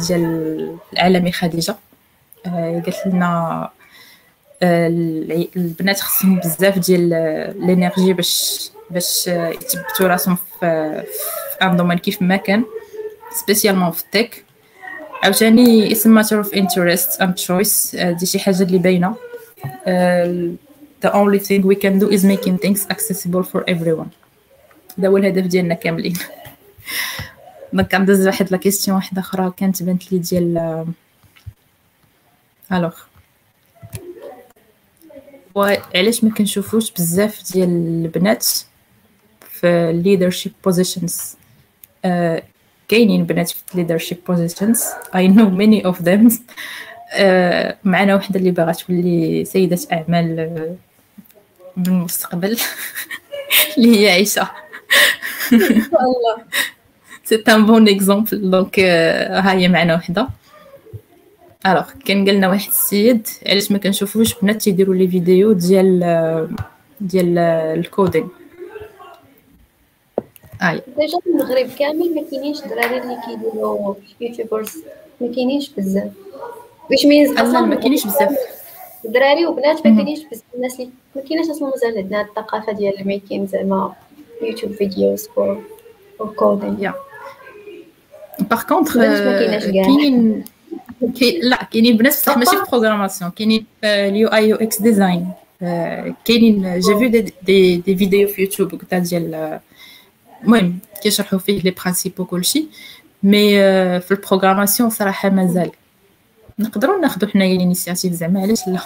ديال 0.08 0.78
العالمي 0.92 1.32
خديجة. 1.32 1.76
قالت 2.44 3.06
لنا 3.06 3.70
البنات 4.62 6.00
خصهم 6.00 6.38
بزاف 6.38 6.78
ديال 6.78 7.08
l'énergie 7.66 8.12
باش 8.12 8.70
باش 8.90 9.26
يثبتوا 9.26 10.06
راسهم 10.06 10.36
في 10.36 11.04
un 11.62 11.76
domaine 11.76 11.98
كيف 11.98 12.22
ما 12.22 12.36
كان 12.36 12.64
spécialement 13.42 13.90
في 13.90 14.02
ال 14.04 14.11
tech. 14.11 14.44
عاوتاني 15.22 15.92
it's 15.92 16.10
a 16.10 16.14
matter 16.14 16.38
of 16.38 16.54
interest 16.54 17.20
and 17.20 17.34
choice 17.34 17.96
دي 17.96 18.26
شي 18.26 18.38
حاجة 18.38 18.62
اللي 18.62 18.78
باينة. 18.78 19.14
the 21.06 21.10
only 21.10 21.38
thing 21.38 21.62
we 21.62 21.76
can 21.84 21.98
do 21.98 22.08
is 22.10 22.24
making 22.24 22.58
things 22.58 22.86
accessible 22.90 23.42
for 23.42 23.60
everyone. 23.68 24.10
هذا 24.98 25.08
هو 25.08 25.16
الهدف 25.16 25.46
ديالنا 25.46 25.74
كاملين. 25.74 26.14
donc 27.72 27.94
غندوز 27.94 28.26
واحد 28.26 28.52
la 28.52 28.56
question 28.56 28.96
واحدة 28.96 29.20
أخرى 29.20 29.52
كانت 29.56 29.82
بانت 29.82 30.12
لي 30.12 30.18
ديال 30.18 30.84
alors 32.72 32.94
وعلاش 35.56 36.24
ما 36.24 36.30
كنشوفوش 36.30 36.90
بزاف 36.90 37.52
ديال 37.52 37.68
البنات 37.68 38.46
في 39.50 40.02
leadership 40.04 40.70
positions 40.70 41.12
uh, 42.06 42.42
كاينين 42.88 43.24
بنات 43.24 43.50
في 43.50 43.62
leadership 43.74 44.32
positions. 44.32 44.80
I 45.14 45.26
know 45.36 45.50
many 45.50 45.82
of 45.90 46.04
them. 46.04 46.32
uh, 46.32 47.74
معنا 47.92 48.14
وحدة 48.14 48.40
اللي 48.40 48.50
باغا 48.50 48.72
تولي 48.72 49.44
سيدة 49.44 49.78
أعمال 49.92 50.76
بالمستقبل 51.76 52.58
اللي 53.78 54.00
هي 54.00 54.10
عيشة. 54.10 54.50
الله. 56.06 56.44
c'est 57.24 57.42
un 57.48 57.66
bon 57.66 57.88
exemple 57.88 58.50
donc 58.50 58.80
ها 58.80 59.52
هي 59.52 59.68
معنا 59.68 59.94
وحدة. 59.94 60.28
alors 61.66 61.90
كان 62.04 62.26
قالنا 62.26 62.48
واحد 62.48 62.68
السيد 62.68 63.26
علاش 63.46 63.72
ما 63.72 63.78
كنشوفوش 63.78 64.40
بنات 64.42 64.62
تيديروا 64.62 64.94
les 64.94 65.08
vidéos 65.08 65.52
ديال 65.52 66.48
ديال 67.00 67.38
ال 67.38 67.51
coding 67.51 68.28
آي. 70.62 70.82
déjà 70.98 71.18
في 71.20 71.30
المغرب 71.30 71.68
كامل 71.78 72.14
ما 72.14 72.22
كاينينش 72.30 72.60
دراري 72.60 72.98
اللي 73.02 73.16
كيديروا 73.26 73.94
YouTubers 74.20 74.76
ما 75.20 75.34
كاينينش 75.34 75.70
بزاف. 75.70 76.10
which 76.90 77.06
means 77.06 77.38
أصلا 77.38 77.60
ما 77.60 77.74
كاينيش 77.74 78.06
بزاف. 78.06 78.36
دراري 79.04 79.46
وبنات 79.46 79.86
ما 79.86 79.96
كاينينش 79.96 80.20
بزاف. 80.24 80.42
الناس 80.54 80.74
اللي 80.74 80.90
ما 81.16 81.22
كايناش 81.22 81.50
أصلا 81.50 81.70
مازال 81.70 81.98
عندنا. 81.98 82.20
الثقافة 82.20 82.72
ديال 82.72 83.00
ال 83.00 83.07
making 83.07 83.46
زعما 83.46 83.94
YouTube 84.42 84.72
videos 84.72 85.26
for 85.26 85.62
for 86.18 86.28
coding 86.28 86.76
yeah 86.80 86.94
par 88.40 88.62
contre 88.62 88.94
كاينين 88.94 90.44
لا 91.42 91.64
كاينين 91.72 91.96
بنات 91.96 92.12
بصح 92.12 92.36
ماشي 92.36 92.50
في 92.50 92.70
programmation 92.70 93.30
كاينين 93.30 93.66
ال 93.84 94.28
UI 94.28 94.48
UX 94.48 94.82
design 94.82 95.32
كاينين 96.24 96.78
j'ai 96.80 96.98
vu 96.98 97.08
des 97.08 97.32
des, 97.42 97.76
des 97.76 97.96
vidéos 97.96 98.28
في 98.28 98.42
يوتيوب 98.42 98.72
وكذا 98.72 98.98
ديال 98.98 99.60
المهم 100.42 100.78
كيشرحوا 101.02 101.38
فيه 101.38 101.60
les 101.60 101.70
principes 101.70 102.20
وكلشي 102.20 102.66
mais 103.22 103.50
في 104.00 104.10
ال 104.10 104.16
programmation 104.16 104.90
صراحة 104.90 105.30
مازال 105.30 105.70
نقدروا 106.58 107.00
ناخذوا 107.00 107.30
حنايا 107.30 107.56
l'initiative 107.56 108.12
زعما 108.12 108.40
علاش 108.40 108.60
لا 108.68 108.80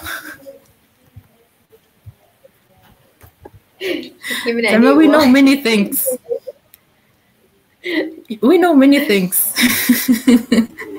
زعما 4.63 4.95
we 4.95 5.07
know 5.07 5.27
many 5.27 5.57
things 5.67 6.09
we 8.43 8.59
know 8.59 8.75
many 8.75 9.01
things 9.11 9.37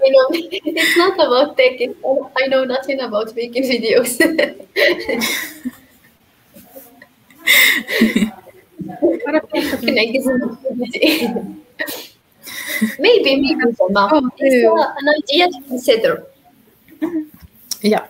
you 0.00 0.12
know, 0.14 0.26
it's 0.32 0.96
not 0.96 1.14
about 1.14 1.56
tech. 1.56 1.80
It's, 1.80 1.98
I 2.40 2.46
know 2.46 2.64
nothing 2.64 3.00
about 3.00 3.34
making 3.34 3.64
videos. 3.64 4.12
كنعكس 9.82 10.24
maybe 12.98 13.36
maybe 13.36 13.74
زعما 13.78 14.30
an 14.98 15.08
idea 15.18 15.46
to 15.48 15.60
consider 15.68 16.22
يا 17.84 18.08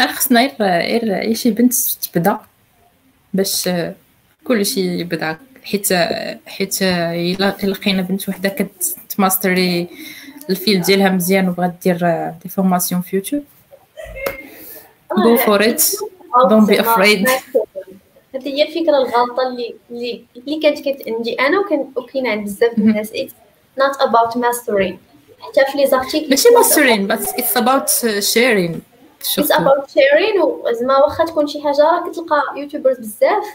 خصنا 0.00 0.40
غير 0.40 0.52
غير 0.60 1.20
اي 1.20 1.34
شي 1.34 1.50
بنت 1.50 1.74
تبدا 1.74 2.38
باش 3.34 3.68
كلشي 4.44 5.00
يبدا 5.00 5.38
حيت 5.64 5.92
حيت 6.46 6.82
الا 6.82 7.56
لقينا 7.62 8.02
بنت 8.02 8.28
وحده 8.28 8.48
كتماستري 9.17 9.87
الفيل 10.49 10.81
ديالها 10.81 11.09
مزيان 11.09 11.49
وبغات 11.49 11.73
دير 11.83 11.97
des 12.43 12.49
formations 12.49 13.01
في 13.01 13.15
YouTube 13.15 13.43
go 15.13 15.37
for 15.37 15.61
it. 15.61 15.81
don't 16.49 16.67
be 16.67 16.77
afraid. 16.77 17.29
هذه 18.35 18.47
هي 18.47 18.63
الفكرة 18.63 18.97
الغلطة 18.97 19.47
اللي 19.47 19.75
اللي 19.91 20.25
اللي 20.37 20.59
كانت 20.59 20.79
كانت 20.79 21.01
عندي 21.07 21.33
أنا 21.33 21.59
وكان 21.59 21.91
وكاين 21.95 22.27
عند 22.27 22.43
بزاف 22.43 22.77
من 22.77 22.89
الناس. 22.89 23.11
It's 23.11 23.33
not 23.79 24.01
about 24.01 24.35
mastering. 24.35 24.95
حتى 25.39 25.71
في 25.71 25.77
les 25.77 25.87
articles 25.87 26.29
ماشي 26.29 26.49
mastering 26.49 27.07
but 27.11 27.27
it's 27.29 27.55
about 27.55 27.89
sharing. 28.33 28.81
It's 29.39 29.51
about 29.51 29.89
sharing 29.89 30.41
وزعما 30.41 30.97
واخا 30.97 31.25
تكون 31.25 31.47
شي 31.47 31.63
حاجة 31.63 31.81
راه 31.81 32.09
كتلقى 32.09 32.41
YouTubers 32.55 32.97
بزاف 32.97 33.45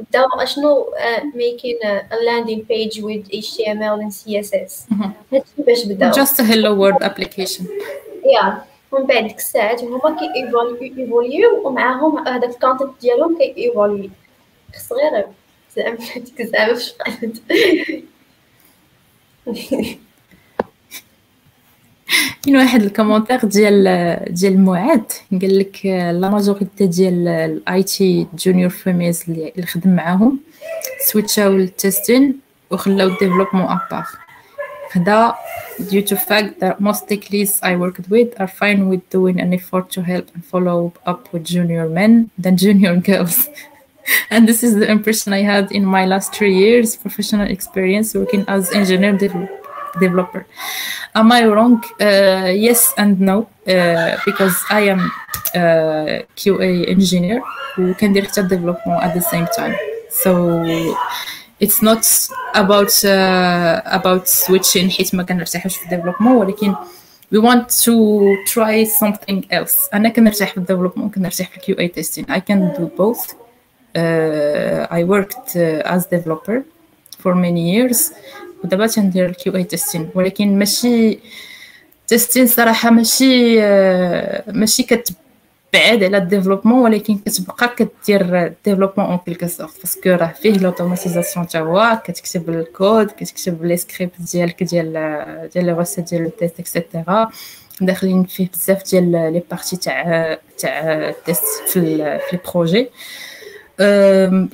بداو 0.00 0.26
اشنو 0.40 0.86
making 1.34 1.78
a 1.84 2.16
landing 2.28 2.62
page 2.64 2.96
with 3.00 3.24
HTML 3.30 4.00
and 4.02 4.12
CSS 4.12 4.92
هادشي 5.32 5.62
باش 5.66 5.84
بداو 5.86 6.12
just 6.12 6.38
a 6.38 6.44
hello 6.44 6.74
world 6.74 7.02
application. 7.02 7.64
Yeah. 8.24 8.70
ومن 8.92 9.06
بعد 9.06 9.24
ديك 9.24 9.36
الساعات 9.36 9.84
هما 9.84 10.16
كي 10.18 10.32
évoluer 10.98 11.66
ومعاهم 11.66 12.28
هذاك 12.28 12.50
ال 12.50 12.56
content 12.56 13.00
ديالهم 13.00 13.38
كي 13.38 13.54
évoluer 13.56 14.10
خص 14.74 14.92
غير 14.92 15.26
زعما 15.76 15.96
ديك 16.16 16.42
زعما 16.52 16.74
فاش 16.74 16.94
كاين 22.42 22.56
واحد 22.56 22.82
ال 22.82 22.87
commentaire 22.87 23.44
ديال 23.44 23.84
ديال 24.34 24.60
معاد 24.60 25.12
قال 25.42 25.58
لك 25.58 25.86
la 25.86 26.30
majorité 26.30 26.86
ديال 26.86 27.28
ال 27.28 27.82
IT 27.82 28.26
junior 28.34 28.70
females 28.70 29.24
اللي 29.28 29.66
خدم 29.66 29.96
معاهم 29.96 30.38
سويتشاو 31.06 31.52
لل 31.52 31.72
testing 31.72 32.40
وخلاو 32.70 33.08
développement 33.08 33.62
à 33.62 33.71
part 33.71 34.06
هذا 34.92 35.34
due 35.80 36.02
to 36.02 36.16
fact 36.16 36.60
that 36.60 36.80
most 36.80 37.08
tech 37.08 37.30
leads 37.30 37.60
I 37.62 37.76
worked 37.76 38.06
with 38.14 38.28
are 38.40 38.52
fine 38.60 38.80
with 38.90 39.02
doing 39.16 39.40
an 39.40 39.54
effort 39.58 39.86
to 39.94 40.02
help 40.02 40.26
and 40.34 40.44
follow 40.44 40.92
up 41.06 41.32
with 41.32 41.44
junior 41.44 41.88
men 41.88 42.30
than 42.42 42.56
junior 42.56 42.96
girls. 42.96 43.48
and 44.30 44.48
this 44.48 44.62
is 44.66 44.72
the 44.80 44.88
impression 44.96 45.32
I 45.32 45.42
had 45.52 45.72
in 45.78 45.84
my 45.84 46.04
last 46.12 46.34
three 46.34 46.54
years 46.64 46.96
professional 46.96 47.48
experience 47.56 48.14
working 48.14 48.44
as 48.48 48.62
engineer 48.72 49.12
developer. 49.24 49.59
Am 51.15 51.31
I 51.31 51.45
wrong? 51.45 51.83
Uh, 52.01 52.51
yes 52.53 52.93
and 52.97 53.19
no, 53.21 53.47
uh, 53.67 54.17
because 54.25 54.55
I 54.69 54.81
am 54.81 55.11
a 55.55 56.25
QA 56.35 56.89
engineer 56.89 57.41
who 57.75 57.93
can 57.93 58.13
do 58.13 58.21
development 58.21 59.03
at 59.03 59.13
the 59.13 59.21
same 59.21 59.47
time. 59.55 59.75
So 60.09 60.95
it's 61.59 61.81
not 61.81 62.03
about 62.53 62.93
uh, 63.05 63.81
about 63.85 64.27
switching 64.27 64.89
حيت 64.89 65.15
ما 65.15 65.23
كنرتاحوش 65.23 65.77
في 65.77 65.83
الديفلوبمون 65.85 66.35
ولكن 66.35 66.75
we 67.33 67.37
want 67.37 67.69
to 67.69 67.93
try 68.53 68.85
something 68.85 69.43
else 69.51 69.89
انا 69.93 70.09
كنرتاح 70.09 70.51
في 70.51 70.57
الديفلوبمون 70.57 71.09
كنرتاح 71.09 71.49
في 71.49 71.57
الكيو 71.57 71.79
اي 71.79 71.93
testing 71.97 72.25
I 72.31 72.39
can 72.39 72.77
do 72.77 72.89
both 72.97 73.33
uh, 73.95 74.87
I 74.91 75.03
worked 75.03 75.55
uh, 75.55 75.95
as 75.95 76.05
developer 76.05 76.63
for 77.23 77.35
many 77.35 77.75
years 77.75 78.11
ودابا 78.64 78.86
تندير 78.86 79.26
ال 79.26 79.56
QA 79.56 79.66
testing. 79.74 80.00
ولكن 80.14 80.58
ماشي 80.58 81.18
testing 82.08 82.46
صراحة 82.46 82.90
ماشي 82.90 83.60
uh, 83.60 84.42
ماشي 84.48 84.82
كت 84.82 85.12
بعاد 85.72 86.04
على 86.04 86.16
ال 86.16 86.20
développement 86.20 86.78
ولكن 86.82 87.18
كتبقى 87.18 87.74
كدير 87.76 88.52
développement 88.64 89.06
en 89.10 89.18
quelque 89.18 89.46
sorte 89.46 89.80
parce 89.80 89.99
que 89.99 90.10
راه 90.10 90.34
فيه 90.42 90.52
l'automatisation 90.52 91.46
تا 91.46 91.58
هو 91.58 92.00
كتكتب 92.04 92.50
الكود 92.50 93.06
كتكتب 93.06 93.64
les 93.64 93.76
scripts 93.76 94.12
ديالك 94.32 94.62
ديال 94.62 94.92
ديال 95.54 95.66
les 95.66 95.72
recettes 95.72 96.10
ديال 96.10 96.26
ال 96.26 96.33
test 96.33 96.60
et 96.60 96.77
cetera 96.77 97.30
داخلين 97.80 98.24
فيه 98.24 98.48
بزاف 98.52 98.90
ديال 98.90 99.12
les 99.12 99.42
parties 99.50 99.76
تاع 99.76 100.38
تاع 100.58 101.08
ال 101.08 101.15
test 101.15 101.44
في 101.66 102.18
ال 102.32 102.40
projet 102.40 102.88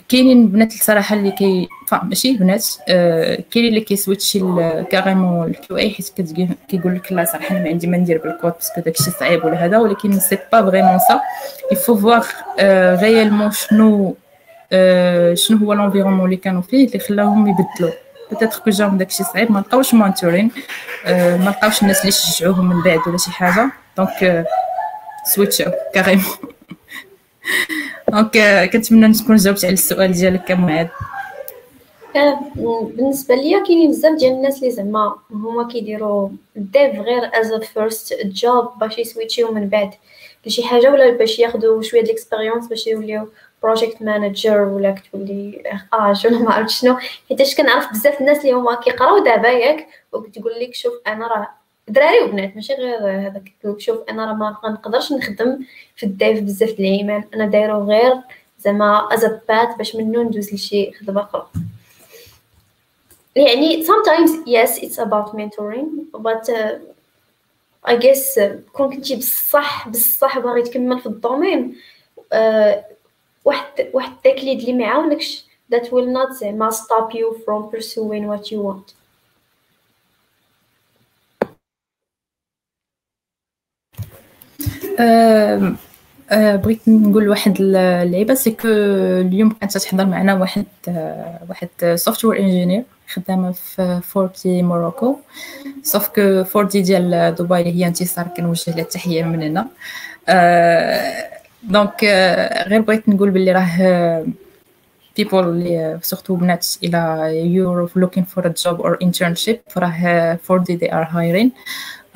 كاينين 0.09 0.49
بنات 0.49 0.73
الصراحة 0.73 1.17
اللي 1.17 1.31
كي 1.31 1.69
ماشي 2.03 2.37
بنات. 2.37 2.67
كاينين 2.87 3.69
اللي 3.69 3.81
كيسويتشي 3.81 4.41
carrément 4.91 5.47
ال 5.47 5.77
QA 5.77 5.91
حيت 5.91 6.13
كيقول 6.69 6.95
لك 6.95 7.13
لا 7.13 7.25
صراحة 7.25 7.51
أنا 7.51 7.65
ما 7.65 7.69
عندي 7.69 7.87
ما 7.87 7.97
ندير 7.97 8.19
بال 8.19 8.30
code 8.30 8.53
parce 8.53 8.70
que 8.70 8.81
داكشي 8.81 9.11
صعيب 9.11 9.45
ولا 9.45 9.65
هذا 9.65 9.79
ولكن 9.79 10.19
c'est 10.19 10.39
pas 10.53 10.71
vraiment 10.71 10.99
ça 10.99 11.21
il 11.73 11.97
faut 11.97 12.27
voir 13.03 13.16
réellement 13.16 13.51
شنو 13.51 14.17
شنو 15.35 15.59
هو 15.59 15.73
l'environnement 15.73 16.25
اللي 16.25 16.37
كانوا 16.37 16.63
فيه 16.63 16.87
اللي 16.87 16.99
خلاهم 16.99 17.47
يبدلوا. 17.47 17.93
peut-être 18.33 18.61
que 18.65 18.71
جاهم 18.71 18.99
داكشي 18.99 19.25
صعيب 19.25 19.53
ما 19.53 19.59
لقاوش 19.59 19.95
mentoring 19.95 20.51
ما 21.07 21.51
لقاوش 21.51 21.83
الناس 21.83 22.01
اللي 22.01 22.13
شجعوهم 22.13 22.69
من 22.69 22.83
بعد 22.83 22.99
ولا 23.07 23.19
شي 23.19 23.31
حاجة. 23.31 23.71
donc 23.97 24.47
سويتشاو 25.35 25.73
carrément 25.95 26.25
donc 28.09 28.39
كنتمنى 28.73 29.07
نكون 29.07 29.37
جاوبت 29.37 29.65
على 29.65 29.75
السؤال 29.75 30.13
ديالك 30.13 30.45
كمعاد 30.45 30.89
بالنسبة 32.57 33.35
ليا 33.35 33.65
كاينين 33.65 33.91
بزاف 33.91 34.19
ديال 34.19 34.33
الناس 34.33 34.59
اللي 34.59 34.71
زعما 34.71 35.17
هما 35.31 35.69
كيديروا 35.69 36.29
ال 36.57 36.68
dev 36.68 37.01
غير 37.01 37.31
as 37.35 37.55
first 37.55 38.15
job 38.25 38.79
باش 38.81 38.99
يسويتشيو 38.99 39.53
من 39.53 39.69
بعد. 39.69 39.91
لشي 40.47 40.63
حاجة 40.63 40.93
ولا 40.93 41.11
باش 41.11 41.39
ياخذوا 41.39 41.83
شوية 41.83 42.01
ديال 42.01 42.11
ال 42.11 42.16
expérience 42.16 42.67
باش 42.67 42.87
يوليو 42.87 43.29
project 43.63 44.03
manager 44.03 44.61
ولا 44.61 44.91
كتولي 44.91 45.63
HR 45.93 46.27
ولا 46.27 46.39
ما 46.39 46.53
عرفت 46.53 46.71
شنو. 46.71 46.97
حيتاش 47.29 47.55
كنعرف 47.55 47.93
بزاف 47.93 48.21
الناس 48.21 48.39
اللي 48.39 48.53
هما 48.53 48.75
كيقراو 48.75 49.25
دابا 49.25 49.49
ياك 49.49 49.87
وكتقول 50.13 50.53
لك 50.61 50.75
شوف 50.75 50.93
أنا 51.07 51.27
راه 51.27 51.49
دراري 51.89 52.23
وبنات 52.25 52.57
ماشي 52.57 52.73
غير 52.75 53.29
هذاك. 53.29 53.53
شوف 53.79 53.99
أنا 54.11 54.25
راه 54.25 54.35
ما 54.35 54.71
نقدرش 54.71 55.13
نخدم 55.13 55.65
في 55.97 56.07
ال 56.07 56.15
dev 56.15 56.41
بزاف 56.41 56.71
د 56.71 56.81
الايمان 56.81 57.25
أنا 57.35 57.47
دايرو 57.47 57.85
غير 57.85 58.15
زعما 58.59 59.09
as 59.15 59.25
path 59.49 59.79
باش 59.79 59.97
منو 59.97 60.23
ندوز 60.23 60.55
لشي 60.55 60.93
خدمة 60.93 61.23
أخرى. 61.23 61.47
يعني 63.37 63.85
sometimes 63.85 64.31
yes 64.47 64.79
it's 64.79 64.99
about 64.99 65.35
mentoring 65.35 65.89
but 66.13 66.49
uh, 66.49 66.79
I 67.85 67.97
guess 67.97 68.39
uh, 68.39 68.73
كون 68.73 68.95
كنتي 68.95 69.17
بصح 69.17 69.89
بصح 69.89 70.39
باغي 70.39 70.63
تكمل 70.63 71.01
في 71.01 71.07
ال 71.07 71.15
domaine 71.15 71.77
uh, 72.35 72.77
واحد 73.45 73.91
واحد 73.93 74.13
ال 74.13 74.18
tech 74.18 74.39
lead 74.39 74.61
اللي 74.61 74.73
ما 74.73 74.85
يعاونكش 74.85 75.45
that 75.75 75.85
will 75.85 76.09
not 76.17 76.33
زعما 76.33 76.71
stop 76.71 77.13
you 77.15 77.37
from 77.45 77.71
pursuing 77.77 78.27
what 78.27 78.51
you 78.51 78.59
want 78.59 78.97
أه 84.61 84.85
أه 84.85 84.86
بغيت 86.31 86.89
نقول 86.89 87.29
واحد 87.29 87.61
اللعيبة 87.61 88.35
c'est 88.35 88.51
que 88.51 88.69
اليوم 88.69 89.51
كانت 89.51 89.79
تحضر 89.79 90.07
معنا 90.07 90.35
واحد 90.35 90.65
أه 90.89 91.41
واحد 91.49 91.69
software 91.95 92.41
engineer 92.41 92.83
خدامة 93.15 93.53
في 93.53 94.01
فورتي 94.03 94.63
موروكو 94.63 95.17
sauf 95.83 96.09
que 96.09 96.45
فورتي 96.45 96.83
ديال 96.83 97.35
دبي 97.39 97.55
هي 97.55 97.87
انتصار 97.87 98.27
كنوجه 98.37 98.71
لها 98.71 98.83
التحية 98.83 99.23
من 99.23 99.43
هنا 99.43 99.67
donc 101.63 102.05
غير 102.69 102.81
بغيت 102.81 103.09
نقول 103.09 103.31
باللي 103.31 103.53
راه 103.53 104.25
people 105.21 105.35
اللي 105.35 105.99
surtout 106.03 106.35
بنات 106.37 106.67
إلى 106.85 106.99
you're 107.55 108.01
looking 108.03 108.25
for 108.25 108.43
a 108.43 108.51
job 108.51 108.81
or 108.81 108.97
internship 109.07 109.77
راه 109.77 110.39
فورتي 110.43 110.79
they 110.79 110.91
are 110.91 111.05
hiring. 111.13 111.51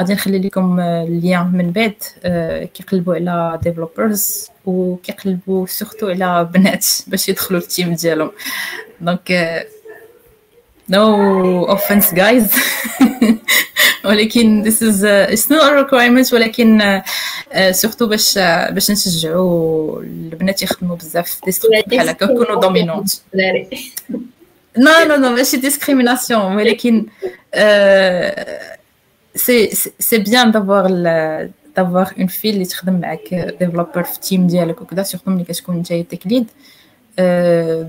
غادي 0.01 0.13
نخلي 0.13 0.39
لكم 0.39 0.81
ال 0.81 0.95
lien 0.95 1.51
من 1.55 1.73
بعد 1.73 1.95
كيقلبوا 2.75 3.15
على 3.15 3.59
developers 3.63 4.49
وكيقلبوا 4.67 5.67
surtout 5.67 6.09
على 6.09 6.49
بنات 6.55 6.87
باش 7.07 7.29
يدخلوا 7.29 7.61
ال 7.61 7.68
team 7.68 7.95
ديالهم. 7.95 8.31
donc 9.01 9.67
no 10.89 11.65
offense 11.65 12.15
guys 12.15 12.53
ولكن 14.05 14.65
this 14.65 14.77
is 14.77 15.03
uh, 15.03 15.35
it's 15.35 15.47
not 15.51 15.63
a 15.63 15.85
requirement 15.85 16.33
ولكن 16.33 17.01
surtout 17.71 18.07
باش 18.07 18.39
باش 18.71 18.91
نشجعوا 18.91 20.03
البنات 20.03 20.63
يخدموا 20.63 20.97
بزاف. 20.97 21.41
بحال 21.87 22.09
هكا 22.09 22.25
يكونوا 22.25 22.61
dominantes 22.61 23.11
no 24.79 24.91
no 25.09 25.17
no 25.17 25.31
ماشي 25.31 25.57
discrimination 25.57 26.57
ولكن 26.57 27.07
c'est 29.37 30.19
bien 30.19 30.51
d'avoir 30.51 30.87
d'avoir 31.77 32.15
une 32.19 32.27
fille 32.27 32.51
اللي 32.51 32.65
تخدم 32.65 33.01
معاك 33.01 33.35
developer 33.61 34.03
في 34.03 34.15
ال 34.15 34.21
team 34.21 34.47
ديالك 34.47 34.83
وكذا 34.83 35.03
surtout 35.03 35.31
ملي 35.31 35.45
كتكون 35.45 35.77
نتايا 35.77 36.03
tech 36.03 36.27
lead 36.27 36.47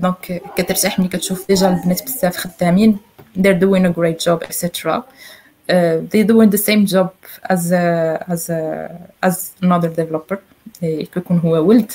donc 0.00 0.42
كترتاح 0.56 0.98
ملي 0.98 1.08
كتشوف 1.08 1.48
déjà 1.48 1.68
البنات 1.68 2.02
بزاف 2.02 2.36
خدامين 2.36 2.98
they're 3.38 3.60
doing 3.60 3.84
a 3.84 3.92
great 3.98 4.18
job 4.26 4.42
etc 4.42 4.74
uh, 4.74 5.96
they 6.12 6.22
doing 6.32 6.50
the 6.50 6.62
same 6.68 6.86
job 6.94 7.10
as 7.54 7.72
a, 7.72 7.84
as 8.32 8.50
a, 8.50 8.90
as 9.28 9.36
another 9.62 9.88
developer 9.88 10.36
كيكون 10.80 11.38
هو 11.38 11.68
ولد 11.68 11.92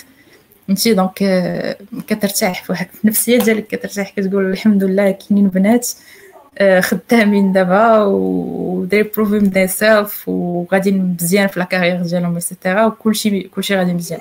فهمتي 0.68 0.94
donc 0.94 1.14
كترتاح 2.08 2.64
في 2.64 2.72
واحد 2.72 2.88
النفسيه 3.04 3.40
ديالك 3.40 3.68
كترتاح 3.68 4.10
كتقول 4.10 4.52
الحمد 4.52 4.84
لله 4.84 5.12
كاينين 5.12 5.48
بنات. 5.48 5.90
خدامين 6.82 7.54
دابا 7.54 8.04
و 8.04 8.88
they 8.92 9.04
proving 9.04 9.46
themselves 9.54 10.28
وغاديين 10.28 11.18
مزيان 11.22 11.48
في 11.48 11.60
la 11.60 11.68
carrière 11.68 12.02
ديالهم 12.02 12.36
et 12.36 12.48
cetera 12.48 12.86
وكلشي 12.86 13.42
كلشي 13.42 13.76
غادي 13.76 13.94
مزيان. 13.94 14.20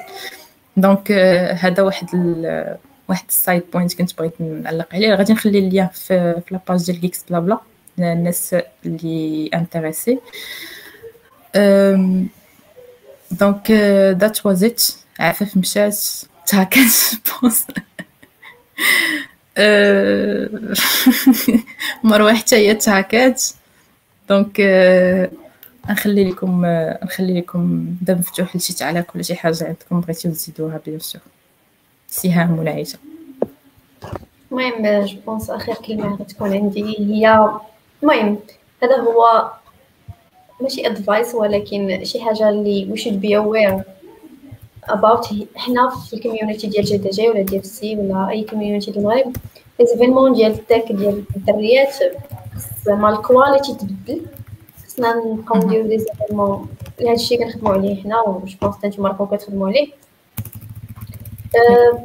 donc 0.76 1.12
هذا 1.60 1.82
واحد 1.82 2.08
ال 2.14 2.76
واحد 3.08 3.24
ال 3.28 3.35
side 3.35 3.62
point 3.72 3.94
كنت 3.94 4.18
بغيت 4.18 4.40
نعلق 4.40 4.94
عليه. 4.94 5.14
غادي 5.14 5.32
نخلي 5.32 5.58
ال 5.58 5.64
lien 5.64 5.86
في 5.86 6.40
في 6.46 6.54
la 6.54 6.65
page 6.65 6.86
ديال 6.86 7.00
Geeks 7.00 7.24
BlaBla 7.30 7.60
الناس 7.98 8.56
اللي 8.86 9.50
intéressés 9.54 10.18
donc 13.30 13.70
that 14.20 14.46
was 14.46 14.64
it 14.64 14.82
عفاف 15.20 15.56
مشات. 15.56 15.98
تهكات 16.46 16.92
pense 17.42 17.66
مروه 22.04 22.34
حتى 22.34 22.56
هي 22.56 22.74
تهكات 22.74 23.44
donc 24.28 24.60
نخلي 25.90 26.30
لكم 26.30 26.62
نخلي 27.04 27.40
لكم 27.40 27.86
باب 28.02 28.18
مفتوح 28.18 28.56
لشي 28.56 28.74
تعليق 28.74 29.06
ولا 29.14 29.22
شي 29.22 29.34
حاجة 29.34 29.64
عندكم 29.64 30.00
بغيتو 30.00 30.30
تزيدوها 30.30 30.80
bien 30.86 30.98
sûr. 30.98 31.20
سهام 32.08 32.58
ولا 32.58 32.70
عيشه 32.70 32.98
المهم 34.52 35.04
je 35.04 35.18
pense 35.26 35.50
آخر 35.50 35.74
كلمة 35.74 36.14
غتكون 36.14 36.52
عندي 36.52 36.98
هي 36.98 37.50
المهم 38.02 38.38
هذا 38.82 38.96
هو 38.96 39.50
ماشي 40.60 40.86
advice 40.86 41.34
ولكن 41.34 42.04
شي 42.04 42.20
حاجة 42.20 42.48
اللي 42.48 42.94
we 42.94 42.98
should 43.00 43.20
be 43.20 43.30
aware. 43.30 43.95
About 44.88 45.34
حنا 45.56 45.88
في 45.88 46.14
ال 46.16 46.21
community 46.21 46.66
ديال 46.66 46.84
GDG 46.84 47.28
ولا 47.28 47.42
ديال 47.42 47.64
سي 47.64 47.96
ولا 47.96 48.28
أي 48.30 48.44
community 48.44 48.92
في 48.92 48.98
المغرب 48.98 49.36
les 49.80 49.86
événements 49.86 50.32
ديال 50.32 50.52
ال 50.52 50.60
tech 50.60 50.92
ديال 50.92 51.24
الدريات 51.36 51.94
زعما 52.84 53.10
ال 53.10 53.18
quality 53.18 53.74
تبدل. 53.74 54.22
خصنا 54.86 55.14
نبقاو 55.14 55.58
نديرو 55.58 55.86
des 55.88 55.98
événements 55.98 56.68
هادشي 57.00 57.36
كنخدمو 57.36 57.70
عليه 57.70 58.02
حنا 58.02 58.20
و 58.20 58.40
je 58.44 58.56
pense 58.62 58.74
نتوما 58.84 59.08
راكم 59.08 59.36
كتخدمو 59.36 59.66
عليه. 59.66 59.88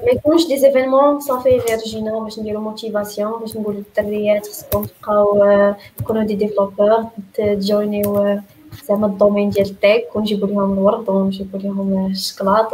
ما 0.04 0.12
يكونوش 0.12 0.48
des 0.48 0.58
événements 0.58 1.20
صافي 1.20 1.50
غير 1.50 1.78
جينا 1.86 2.20
باش 2.20 2.40
نديرو 2.40 2.62
motivation 2.62 3.40
باش 3.40 3.58
نقول 3.58 3.76
للدريات 3.76 4.48
خصكم 4.48 4.86
تبقاو 4.86 5.74
تكونوا 5.98 6.24
des 6.24 6.36
développeurs 6.36 7.06
تجوينيو 7.34 8.40
زعما 8.88 9.08
ال 9.08 9.13
domaine 9.13 9.50
ديال 9.50 9.66
ال 9.66 9.76
tech 9.76 10.16
ونجيبو 10.16 10.46
لهم 10.46 10.74
الورد 10.74 11.10
ونجيبو 11.10 11.58
لهم 11.58 12.12
الشكلاط 12.12 12.74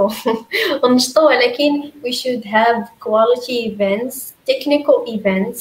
ونشطو 0.84 1.28
ولكن 1.28 1.82
we 2.06 2.12
should 2.12 2.44
have 2.46 2.84
quality 3.06 3.72
events 3.72 4.16
technical 4.50 5.18
events 5.18 5.60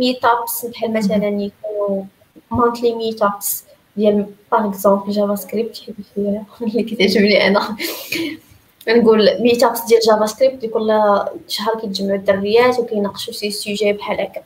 meetups 0.00 0.66
بحال 0.70 0.92
مثلا 0.92 1.28
يكونوا 1.28 2.04
monthly 2.54 2.94
meetups 3.02 3.72
ديال 3.96 4.26
par 4.52 4.68
exemple 4.68 5.12
JavaScript 5.12 5.76
حيت 5.76 5.94
اللي 6.62 6.82
كتعجبني 6.82 7.46
أنا 7.46 7.76
نقول 8.88 9.28
meetups 9.40 9.80
ديال 9.80 10.00
JavaScript 10.00 10.66
كل 10.66 10.88
شهر 11.48 11.80
كيتجمعوا 11.80 12.16
الدريات 12.16 12.78
وكيناقشوا 12.78 13.32
شي 13.32 13.50
sujet 13.50 13.92
بحال 13.92 14.20
هكا 14.20 14.42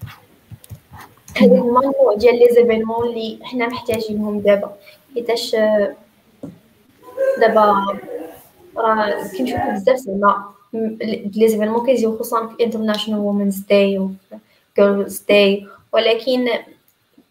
هذا 1.36 1.60
هما 1.60 1.80
النوع 1.80 2.14
ديال 2.16 2.38
les 2.38 2.48
événements 2.54 3.08
اللي 3.08 3.38
حنا 3.42 3.66
محتاجينهم 3.68 4.40
دابا 4.40 4.76
حيتاش 5.16 5.56
دابا 7.40 7.74
راه 8.76 9.10
كنشوفو 9.38 9.72
بزاف 9.72 9.96
زعما 9.96 10.44
les 11.36 11.48
événements 11.48 11.86
كيجيو 11.86 12.18
خصوصا 12.18 12.46
في 12.46 12.64
International 12.64 13.20
Women's 13.20 13.58
Day 13.58 13.98
و 13.98 14.10
Girls 14.76 15.22
Day 15.28 15.66
ولكن 15.92 16.48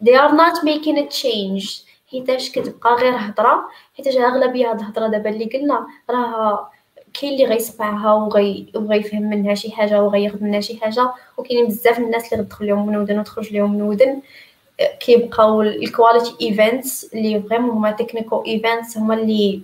they 0.05 0.13
are 0.13 0.31
not 0.31 0.63
making 0.63 0.97
a 0.97 1.07
change. 1.21 1.85
حيتاش 2.11 2.51
كتبقى 2.51 2.95
غير 2.95 3.13
هضرة 3.15 3.61
حيتاش 3.97 4.17
أغلبية 4.17 4.71
هاد 4.71 4.79
الهضرة 4.79 5.07
دابا 5.07 5.29
اللي 5.29 5.45
قلنا 5.45 5.87
راه 6.09 6.69
كاين 7.13 7.33
اللي 7.33 7.45
غيسمعها 7.45 8.13
وغي 8.13 8.71
وغيفهم 8.75 9.21
منها 9.29 9.55
شي 9.55 9.71
حاجة 9.71 10.03
وغياخذ 10.03 10.43
منها 10.43 10.59
شي 10.59 10.79
حاجة 10.79 11.11
وكاينين 11.37 11.67
بزاف 11.67 11.99
الناس 11.99 12.33
اللي 12.33 12.43
غتدخل 12.43 12.67
لهم 12.67 12.87
من 12.87 12.97
ودن 12.97 13.19
وتخرج 13.19 13.53
لهم 13.53 13.75
من 13.75 13.81
ودن. 13.81 14.21
كيبقاو 14.99 15.61
ال 15.61 15.71
quality 15.71 16.35
events 16.41 17.13
اللي 17.14 17.41
vraiment 17.49 17.69
هما 17.69 17.91
technical 17.91 18.43
events 18.47 18.97
هما 18.97 19.14
اللي 19.14 19.61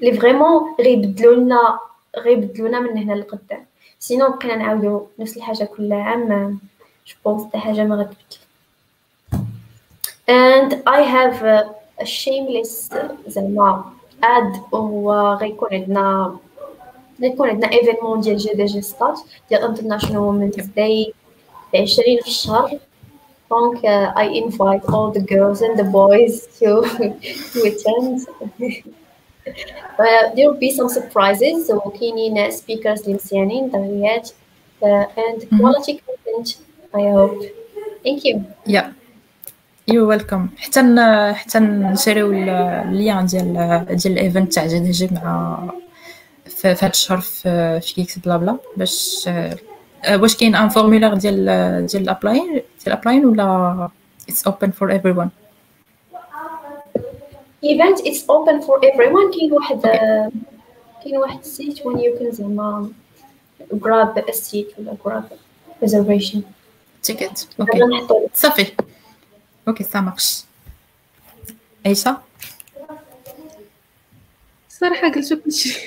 اللي 0.00 0.12
vraiment 0.12 0.74
غيبدلوا 0.80 1.34
لنا 1.34 1.78
غيبدلوا 2.18 2.68
لنا 2.68 2.80
من 2.80 2.98
هنا 2.98 3.12
لقدام. 3.12 3.66
sinon 3.98 4.30
بقينا 4.30 4.56
نعاودو 4.56 5.06
نفس 5.18 5.36
الحاجة 5.36 5.64
كل 5.64 5.92
عام 5.92 6.58
je 7.06 7.14
pense 7.24 7.46
حتى 7.46 7.58
حاجة 7.58 7.84
ما 7.84 7.96
غتبدل. 7.96 8.40
And 10.28 10.72
I 10.86 11.00
have 11.02 11.42
a 12.00 12.04
shameless 12.04 12.94
زعما 13.26 13.84
ad 14.24 14.52
وغيكون 14.72 15.68
عندنا 15.72 16.36
غيكون 17.20 17.48
عندنا 17.48 17.72
événement 17.72 18.20
ديال 18.20 18.36
GDG 18.36 18.64
Settat 18.64 19.20
ديال 19.50 19.62
International 19.62 20.18
Women's 20.18 20.56
Day 20.56 21.12
في 21.70 21.78
20 21.78 22.20
في 22.20 22.26
الشهر. 22.26 22.78
دونك 23.51 23.77
uh, 23.77 24.13
I 24.15 24.25
invite 24.43 24.83
all 24.93 25.11
the 25.11 25.21
girls 25.21 25.61
and 25.61 25.79
the 25.79 25.83
boys 25.83 26.47
to 26.59 26.69
to 27.53 27.59
attend 27.69 28.27
uh, 29.99 30.23
there 30.35 30.45
will 30.49 30.59
be 30.59 30.71
some 30.71 30.89
surprises 30.89 31.67
so 31.67 31.79
كاينين 31.99 32.51
speakers 32.51 33.01
اللي 33.01 33.13
مزيانين 33.13 33.69
دريات 33.69 34.29
uh, 34.81 35.05
and 35.17 35.41
quality 35.59 36.01
content 36.05 36.57
I 36.93 37.01
hope 37.17 37.43
thank 38.03 38.23
you 38.25 38.41
yeah 38.67 38.85
يو 39.87 40.09
ويلكم 40.09 40.49
حتى 40.57 40.81
ن... 40.81 40.99
حتى 41.33 41.59
نشريو 41.59 42.31
اللين 42.31 43.25
ديال 43.25 43.85
ديال 43.89 44.13
الايفنت 44.13 44.53
تاع 44.53 44.67
جي 44.67 44.79
دي 44.79 44.91
جي 44.91 45.09
مع 45.11 45.59
في 46.45 46.67
هذا 46.67 46.87
الشهر 46.87 47.17
في 47.17 47.79
في 47.81 47.93
كيكس 47.93 48.19
بلا 48.19 48.37
بلا 48.37 48.57
باش 48.77 49.29
واش 50.08 50.36
كاين 50.36 50.54
un 50.54 50.68
formulaire 50.68 51.14
ديال 51.14 51.36
ديال 51.86 52.02
ال 52.02 52.08
applying 52.08 52.52
ديال 52.52 52.62
ال 52.86 52.90
applying 52.90 53.24
ولا 53.26 53.88
it's 54.28 54.46
open 54.46 54.70
for 54.70 54.92
everyone 54.92 55.30
event 57.64 58.00
it's 58.06 58.30
open 58.30 58.60
for 58.60 58.82
everyone 58.84 59.32
كاين 59.32 59.52
واحد 59.52 59.80
كاين 61.04 61.16
واحد 61.16 61.38
ال 61.38 61.48
site 61.48 61.86
where 61.86 61.98
you 61.98 62.18
can 62.18 62.30
زعما 62.32 62.90
grab 63.74 64.18
a 64.18 64.32
seat 64.32 64.78
ولا 64.78 64.96
grab 65.04 65.22
reservation. 65.84 66.38
ticket 67.02 67.48
OK 67.60 68.06
صافي. 68.34 68.66
OK 69.68 69.84
ça 69.84 70.00
marche 70.00 70.42
عيشة 71.86 72.16
الصراحة 74.70 75.08
قلت 75.12 75.32
كلشي 75.32 75.78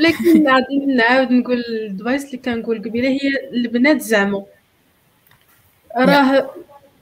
لكن 0.00 0.48
غادي 0.48 0.86
نعاود 0.86 1.30
نقول 1.30 1.64
الدفايس 1.68 2.24
اللي 2.24 2.38
كنقول 2.38 2.78
قبيلة 2.78 3.08
هي 3.08 3.50
البنات 3.52 4.00
زعما. 4.00 4.44
راه 5.96 6.54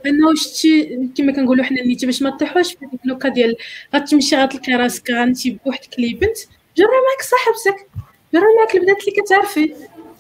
انه 0.07 0.35
شتي 0.35 0.99
كما 1.17 1.33
كنقولوا 1.33 1.65
حنا 1.65 1.83
نيتي 1.83 2.07
باش 2.07 2.23
ما 2.23 2.31
طيحوش 2.31 2.73
في 2.73 2.87
ديك 2.87 3.01
لوكا 3.05 3.29
ديال 3.29 3.57
غتمشي 3.95 4.37
غتلقي 4.37 4.73
راسك 4.73 5.11
غانتي 5.11 5.59
بوحدك 5.65 5.99
لي 5.99 6.15
بنت 6.15 6.37
جرى 6.77 6.87
معاك 6.87 7.23
صاحبتك 7.23 7.87
جرى 8.35 8.43
معاك 8.59 8.75
البنات 8.75 9.01
اللي 9.01 9.23
كتعرفي. 9.23 9.75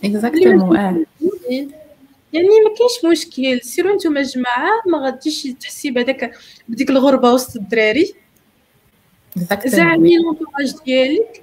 exactement 0.05 0.77
آه 0.77 1.05
يعني 2.33 2.49
ما 2.49 2.75
كاينش 2.79 3.21
مشكل 3.21 3.61
سيروا 3.61 3.97
نتوما 3.97 4.23
جماعة 4.23 4.71
ما 4.87 4.99
غاديش 4.99 5.43
تحسي 5.43 5.91
بهذاك 5.91 6.35
بديك 6.69 6.91
الغربة 6.91 7.33
وسط 7.33 7.57
الدراري. 7.57 8.15
زعما 9.67 10.19
l'entourage 10.19 10.75
ديالك 10.85 11.43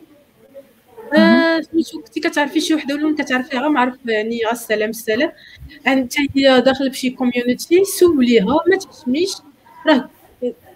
سميتو 1.72 2.02
كنتي 2.02 2.19
كتعرفي 2.19 2.61
شي 2.61 2.76
وحدة 2.76 2.95
ولا 2.95 3.15
كتعرفيها؟ 3.15 3.60
غير 3.60 3.69
معرف 3.69 3.95
يعني 4.06 4.52
السلام 4.52 4.90
السلام. 4.90 5.31
أنت 5.88 6.14
هي 6.35 6.61
داخله 6.61 6.90
بشي 6.90 7.10
community 7.10 7.84
سوليها 7.85 8.45
ما 8.68 8.77
تفهميش 8.77 9.31
راه 9.88 10.10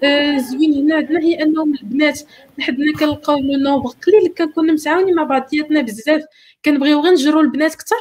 آه، 0.03 0.37
زوين 0.37 0.73
هنا. 0.73 0.95
عندنا 0.95 1.19
هي 1.19 1.43
أنهم 1.43 1.73
البنات. 1.73 2.19
حدنا 2.59 2.93
كنلقاو 2.99 3.37
le 3.39 3.57
nombre 3.57 3.89
قليل 3.89 4.33
كنكونوا 4.37 4.73
متعاونين 4.73 5.15
مع 5.15 5.23
بعضياتنا 5.23 5.81
بزاف. 5.81 6.21
كنبغيو 6.65 7.01
غير 7.01 7.13
نجرو 7.13 7.39
البنات 7.39 7.75
كتر 7.75 7.95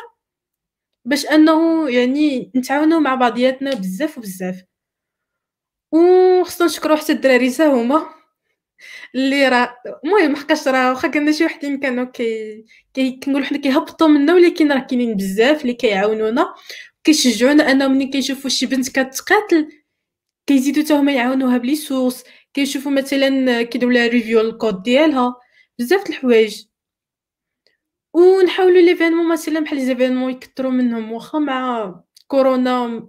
باش 1.04 1.26
أنه 1.26 1.88
يعني 1.90 2.50
نتعاونوا 2.56 3.00
مع 3.00 3.14
بعضياتنا 3.14 3.74
بزاف 3.74 4.18
وبزاف. 4.18 4.62
وخصنا 5.92 6.66
نشكرو 6.66 6.96
حتى 6.96 7.12
الدراري 7.12 7.50
حتى 7.52 7.64
هما. 7.64 8.15
اللي 9.16 9.48
راه 9.48 9.76
المهم 10.04 10.36
حقاش 10.36 10.68
راه 10.68 10.90
واخا 10.90 11.08
كنا 11.08 11.32
شي 11.32 11.44
وحدين 11.44 11.80
كانوا 11.80 12.04
كي, 12.04 12.64
كي 12.94 13.20
كنقول 13.24 13.44
حنا 13.44 13.58
كيهبطوا 13.58 14.08
منا 14.08 14.34
ولكن 14.34 14.72
راه 14.72 14.78
كاينين 14.78 15.16
بزاف 15.16 15.62
اللي 15.62 15.74
كيعاونونا. 15.74 16.54
كيشجعونا 17.04 17.70
أنهم 17.70 17.92
ملي 17.92 18.06
كيشوفوا 18.06 18.50
شي 18.50 18.66
بنت 18.66 18.88
كتقاتل 18.90 19.68
كيزيدوا 20.46 20.82
حتى 20.84 20.94
هما 20.94 21.12
يعاونوها 21.12 21.58
ب 21.58 21.63
les 21.63 21.76
sources 21.76 22.24
كيشوفوا 22.54 22.92
مثلا 22.92 23.62
كيديروا 23.62 23.92
لها 23.92 24.06
review 24.06 24.40
ال 24.40 24.49
code 24.49 24.82
ديالها. 24.82 25.34
بزاف 25.78 26.04
د 26.04 26.08
الحوايج. 26.08 26.64
ونحاولوا 28.14 28.82
l'événement 28.82 29.28
مثلا 29.32 29.60
بحال 29.60 29.78
les 29.78 29.90
événements 29.90 30.30
يكثروا 30.32 30.72
منهم. 30.72 31.12
واخا 31.12 31.38
مع 31.38 31.94
كورونا 32.26 33.08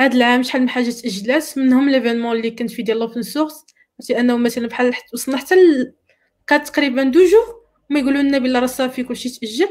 هاد 0.00 0.14
العام 0.14 0.42
شحال 0.42 0.62
من 0.62 0.68
حاجة 0.68 0.90
تأجلات 0.90 1.58
منهم 1.58 1.90
l'événement 1.90 2.36
اللي 2.36 2.50
كنت 2.50 2.70
في 2.70 2.82
ديال 2.82 2.98
l'open 2.98 3.22
source 3.22 3.64
أنه 4.10 4.36
مثلا 4.36 4.68
بحال 4.68 4.94
وصلنا 5.14 5.38
حتى 5.38 5.54
كانت 6.46 6.68
تقريبا 6.68 7.02
deux 7.02 7.20
jours 7.24 7.60
ما 7.90 8.00
يقولوا 8.00 8.22
لنا 8.22 8.38
بلا 8.38 8.58
راه 8.60 8.66
صافي 8.66 9.02
كلشي 9.02 9.28
تأجل. 9.28 9.68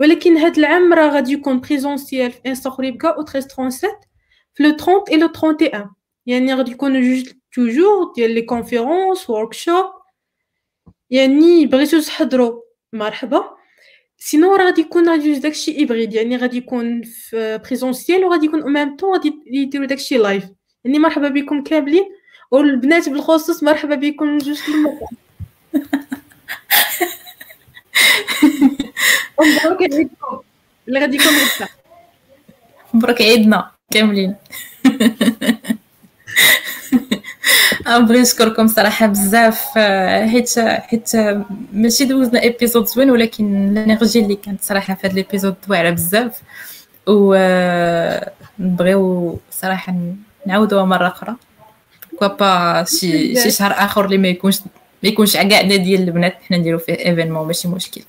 ولكن 0.00 0.36
هاد 0.36 0.58
العام 0.58 0.92
راه 0.92 1.08
غادي 1.08 1.32
يكون 1.32 1.60
présentiel 1.60 2.32
في 2.32 2.40
انستغرام 2.46 2.84
يبقى 2.84 3.08
au 3.16 3.20
1337 3.20 3.90
في 4.54 4.62
لو 4.62 4.70
30 4.76 5.02
اي 5.10 5.16
لو 5.16 5.26
31 5.26 5.90
يعني 6.26 6.54
غادي 6.54 6.70
يكونوا 6.70 7.00
جوج 7.00 7.28
توجور 7.54 8.12
ديال 8.16 8.30
les 8.34 8.42
conférences 8.42 9.30
workshops 9.30 9.84
يعني 11.10 11.66
بغيتو 11.66 12.00
تحضروا 12.00 12.60
مرحبا. 12.92 13.44
sinon 14.18 14.54
راه 14.56 14.64
غادي 14.64 14.80
يكون 14.80 15.08
غادي 15.10 15.38
داكشي 15.38 15.78
hybride 15.78 16.12
يعني 16.14 16.36
غادي 16.36 16.56
يكون 16.56 17.02
في 17.02 17.58
présentiel 17.64 18.24
وغادي 18.24 18.46
يكون 18.46 18.62
au 18.62 18.68
même 18.68 18.96
temps 18.96 19.12
غادي 19.12 19.32
يديروا 19.46 19.86
داكشي 19.86 20.18
live 20.18 20.44
يعني 20.84 20.98
مرحبا 20.98 21.28
بكم 21.28 21.62
كاملين. 21.62 22.04
والبنات 22.52 23.08
بالخصوص 23.08 23.62
مرحبا 23.62 23.94
بكم 23.94 24.38
جوج 24.38 24.58
الموقع 24.68 25.06
مبروك 29.64 29.82
عيدكم 29.82 30.40
اللي 30.88 31.00
غادي 31.00 31.16
يكون 31.16 31.32
غدا 31.32 31.68
مبروك 32.94 33.22
عيدنا 33.22 33.70
كاملين. 33.90 34.34
نبغي 37.88 38.20
نشكركم 38.20 38.66
صراحة 38.66 39.06
بزاف. 39.06 39.78
حيت 40.30 40.58
حيت 40.58 41.16
ماشي 41.72 42.04
دوزنا 42.04 42.42
épisode 42.42 42.86
زوين 42.86 43.10
ولكن 43.10 43.76
ال 43.78 43.84
energy 43.84 44.20
اللي 44.20 44.36
كانت 44.36 44.62
صراحة 44.62 44.94
في 44.94 45.06
هذا 45.06 45.12
ال 45.12 45.17
épisode 45.17 45.54
واعرة 45.68 45.90
بزاف. 45.90 46.40
و 47.06 47.34
نبغيو 48.58 49.38
صراحة 49.50 49.94
نعاودوها 50.46 50.84
مرة 50.84 51.08
أخرى. 51.08 51.36
pourquoi 52.22 52.36
pas 52.36 52.84
شي 52.84 53.42
شي 53.42 53.50
شهر 53.50 53.72
اخر 53.72 54.04
اللي 54.04 54.18
ما 54.18 54.28
يكونش 54.28 54.60
ما 55.02 55.08
يكونش 55.08 55.36
كاع 55.36 55.62
ديال 55.62 56.02
البنات 56.02 56.36
حنا 56.48 56.58
نديرو 56.58 56.78
فيه 56.78 56.92
événement 56.92 57.46
ماشي 57.46 57.68
مشكل 57.68 58.02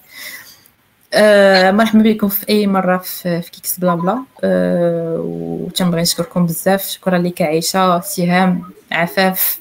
آه 1.14 1.72
مرحبا 1.72 2.02
بكم 2.02 2.27
في 2.27 2.49
اي 2.49 2.68
مره 2.68 2.98
في, 2.98 3.41
في 3.41 3.52
كيكس 3.52 3.80
بلا 3.80 3.95
بلا 3.95 4.23
آه 4.44 5.22
وتنبغي 5.26 6.02
نشكركم 6.02 6.45
بزاف 6.45 6.90
شكرا 6.90 7.18
لك 7.18 7.41
عائشه 7.41 7.99
سهام 7.99 8.64
عفاف 8.91 9.60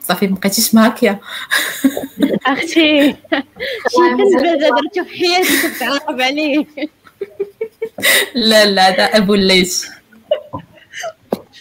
صافي 0.00 0.26
مبقيتيش 0.26 0.74
ماكيه 0.74 1.20
أختي 2.46 3.16
شي 3.88 4.14
بنت 4.18 4.60
درتو 4.60 5.04
في 5.04 5.18
حياتي 5.18 5.76
كتعاقب 5.76 6.20
عليه 6.20 6.66
لا 8.34 8.64
لا 8.64 8.88
هذا 8.88 9.04
ابو 9.04 9.34
الليث 9.34 9.86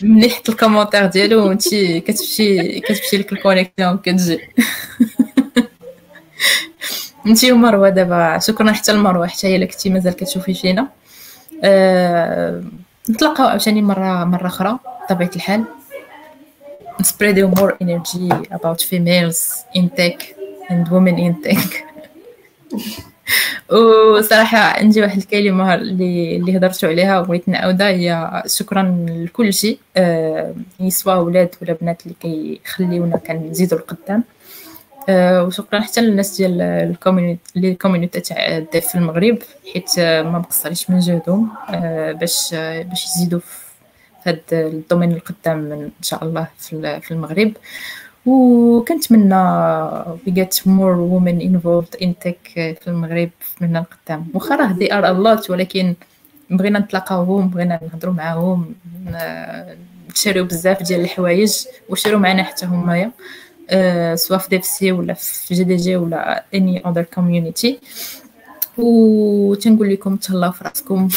ملي 0.03 0.29
حط 0.29 0.49
الكومونتير 0.49 1.05
ديالو 1.05 1.47
وانت 1.47 1.75
كتمشي 1.75 2.79
كتمشي 2.79 3.17
لك 3.17 3.33
الكونيكسيون 3.33 3.97
كتجي 3.97 4.39
انت 7.27 7.45
ومروه 7.45 7.89
دابا 7.89 8.39
شكرا 8.39 8.71
حتى 8.71 8.93
لمروه 8.93 9.27
حتى 9.27 9.47
هي 9.47 9.67
كنتي 9.67 9.89
مازال 9.89 10.13
كتشوفي 10.13 10.53
فينا 10.53 10.87
أه... 11.63 12.63
نتلاقاو 13.09 13.47
عاوتاني 13.47 13.81
مرة 13.81 14.23
مرة 14.23 14.47
أخرى 14.47 14.79
بطبيعه 15.03 15.31
الحال. 15.35 15.63
Spreading 17.01 17.49
more 17.59 17.73
energy 17.81 18.29
about 18.51 18.81
females 18.81 19.39
in 19.73 19.89
tech 19.89 20.19
and 20.69 20.87
women 20.89 21.17
in 21.17 21.33
tech 21.41 21.69
وصراحة 23.71 24.57
عندي 24.57 25.01
واحد 25.01 25.17
الكلمة 25.17 25.73
اللي 25.75 26.37
اللي 26.37 26.57
هضرتوا 26.57 26.89
عليها 26.89 27.19
وبغيت 27.19 27.49
نعاودها 27.49 27.87
هي 27.89 28.43
شكرا 28.47 29.05
لكل 29.09 29.53
شيء 29.53 29.79
أه 29.97 30.53
سواء 30.87 31.19
ولاد 31.19 31.49
ولا 31.61 31.73
بنات 31.81 32.01
اللي 32.03 32.15
كيخليونا 32.21 33.17
كنزيدوا 33.17 33.77
القدام 33.77 34.23
أه 35.09 35.43
وشكرا 35.43 35.79
حتى 35.79 36.01
للناس 36.01 36.37
ديال 36.37 36.61
ال 36.61 36.69
community 36.69 37.41
ال 37.55 37.62
community 37.62 38.19
تاع 38.19 38.57
ال 38.57 38.65
dev 38.65 38.87
في 38.87 38.95
المغرب 38.95 39.37
حيت 39.73 39.99
ما 39.99 40.39
مقصريش 40.39 40.89
من 40.89 40.99
جهدهم 40.99 41.49
أه 41.69 42.11
باش 42.11 42.49
باش 42.53 43.05
يزيدوا 43.05 43.39
في 43.39 44.29
هاد 44.29 44.41
ال 44.51 44.59
domaine 44.59 45.11
القدام 45.11 45.71
إن 45.71 45.91
شاء 46.01 46.23
الله 46.23 46.47
في 46.59 47.11
المغرب. 47.11 47.51
وكنتمنى 48.29 49.43
we 50.27 50.31
get 50.31 50.53
more 50.65 50.95
women 51.13 51.41
involved 51.41 51.95
in 52.01 52.09
tech 52.25 52.53
في 52.55 52.87
المغرب 52.87 53.29
من 53.61 53.77
القدام. 53.77 54.27
واخا 54.33 54.55
راه 54.55 54.73
they 54.79 54.87
are 54.91 55.05
a 55.05 55.23
lot 55.43 55.49
ولكن 55.49 55.95
بغينا 56.49 56.79
نتلاقاوهم 56.79 57.47
بغينا 57.47 57.79
نهضروا 57.93 58.13
معاهم 58.13 58.75
نشريو 60.09 60.45
بزاف 60.45 60.83
ديال 60.83 60.99
الحوايج 61.01 61.53
وشريو 61.89 62.19
معنا 62.19 62.43
حتى 62.43 62.65
همايا 62.65 63.11
أه 63.69 64.15
سواء 64.15 64.39
في 64.39 64.49
DevC 64.49 64.91
ولا 64.91 65.13
في 65.13 65.53
GDG 65.53 65.95
ولا 65.95 66.43
any 66.55 66.79
other 66.87 67.05
community. 67.19 67.73
وتنقول 68.77 69.89
لكم 69.93 70.15
تهلاو 70.15 70.51
في 70.51 70.63
راسكم 70.63 71.07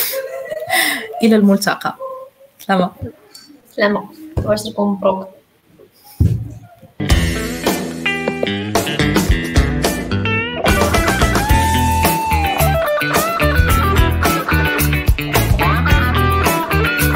إلى 1.22 1.36
الملتقى. 1.36 1.96
سلامة. 2.58 2.90
سلامة. 3.76 4.08
واشكركم 4.44 4.82
مبروك 4.82 5.28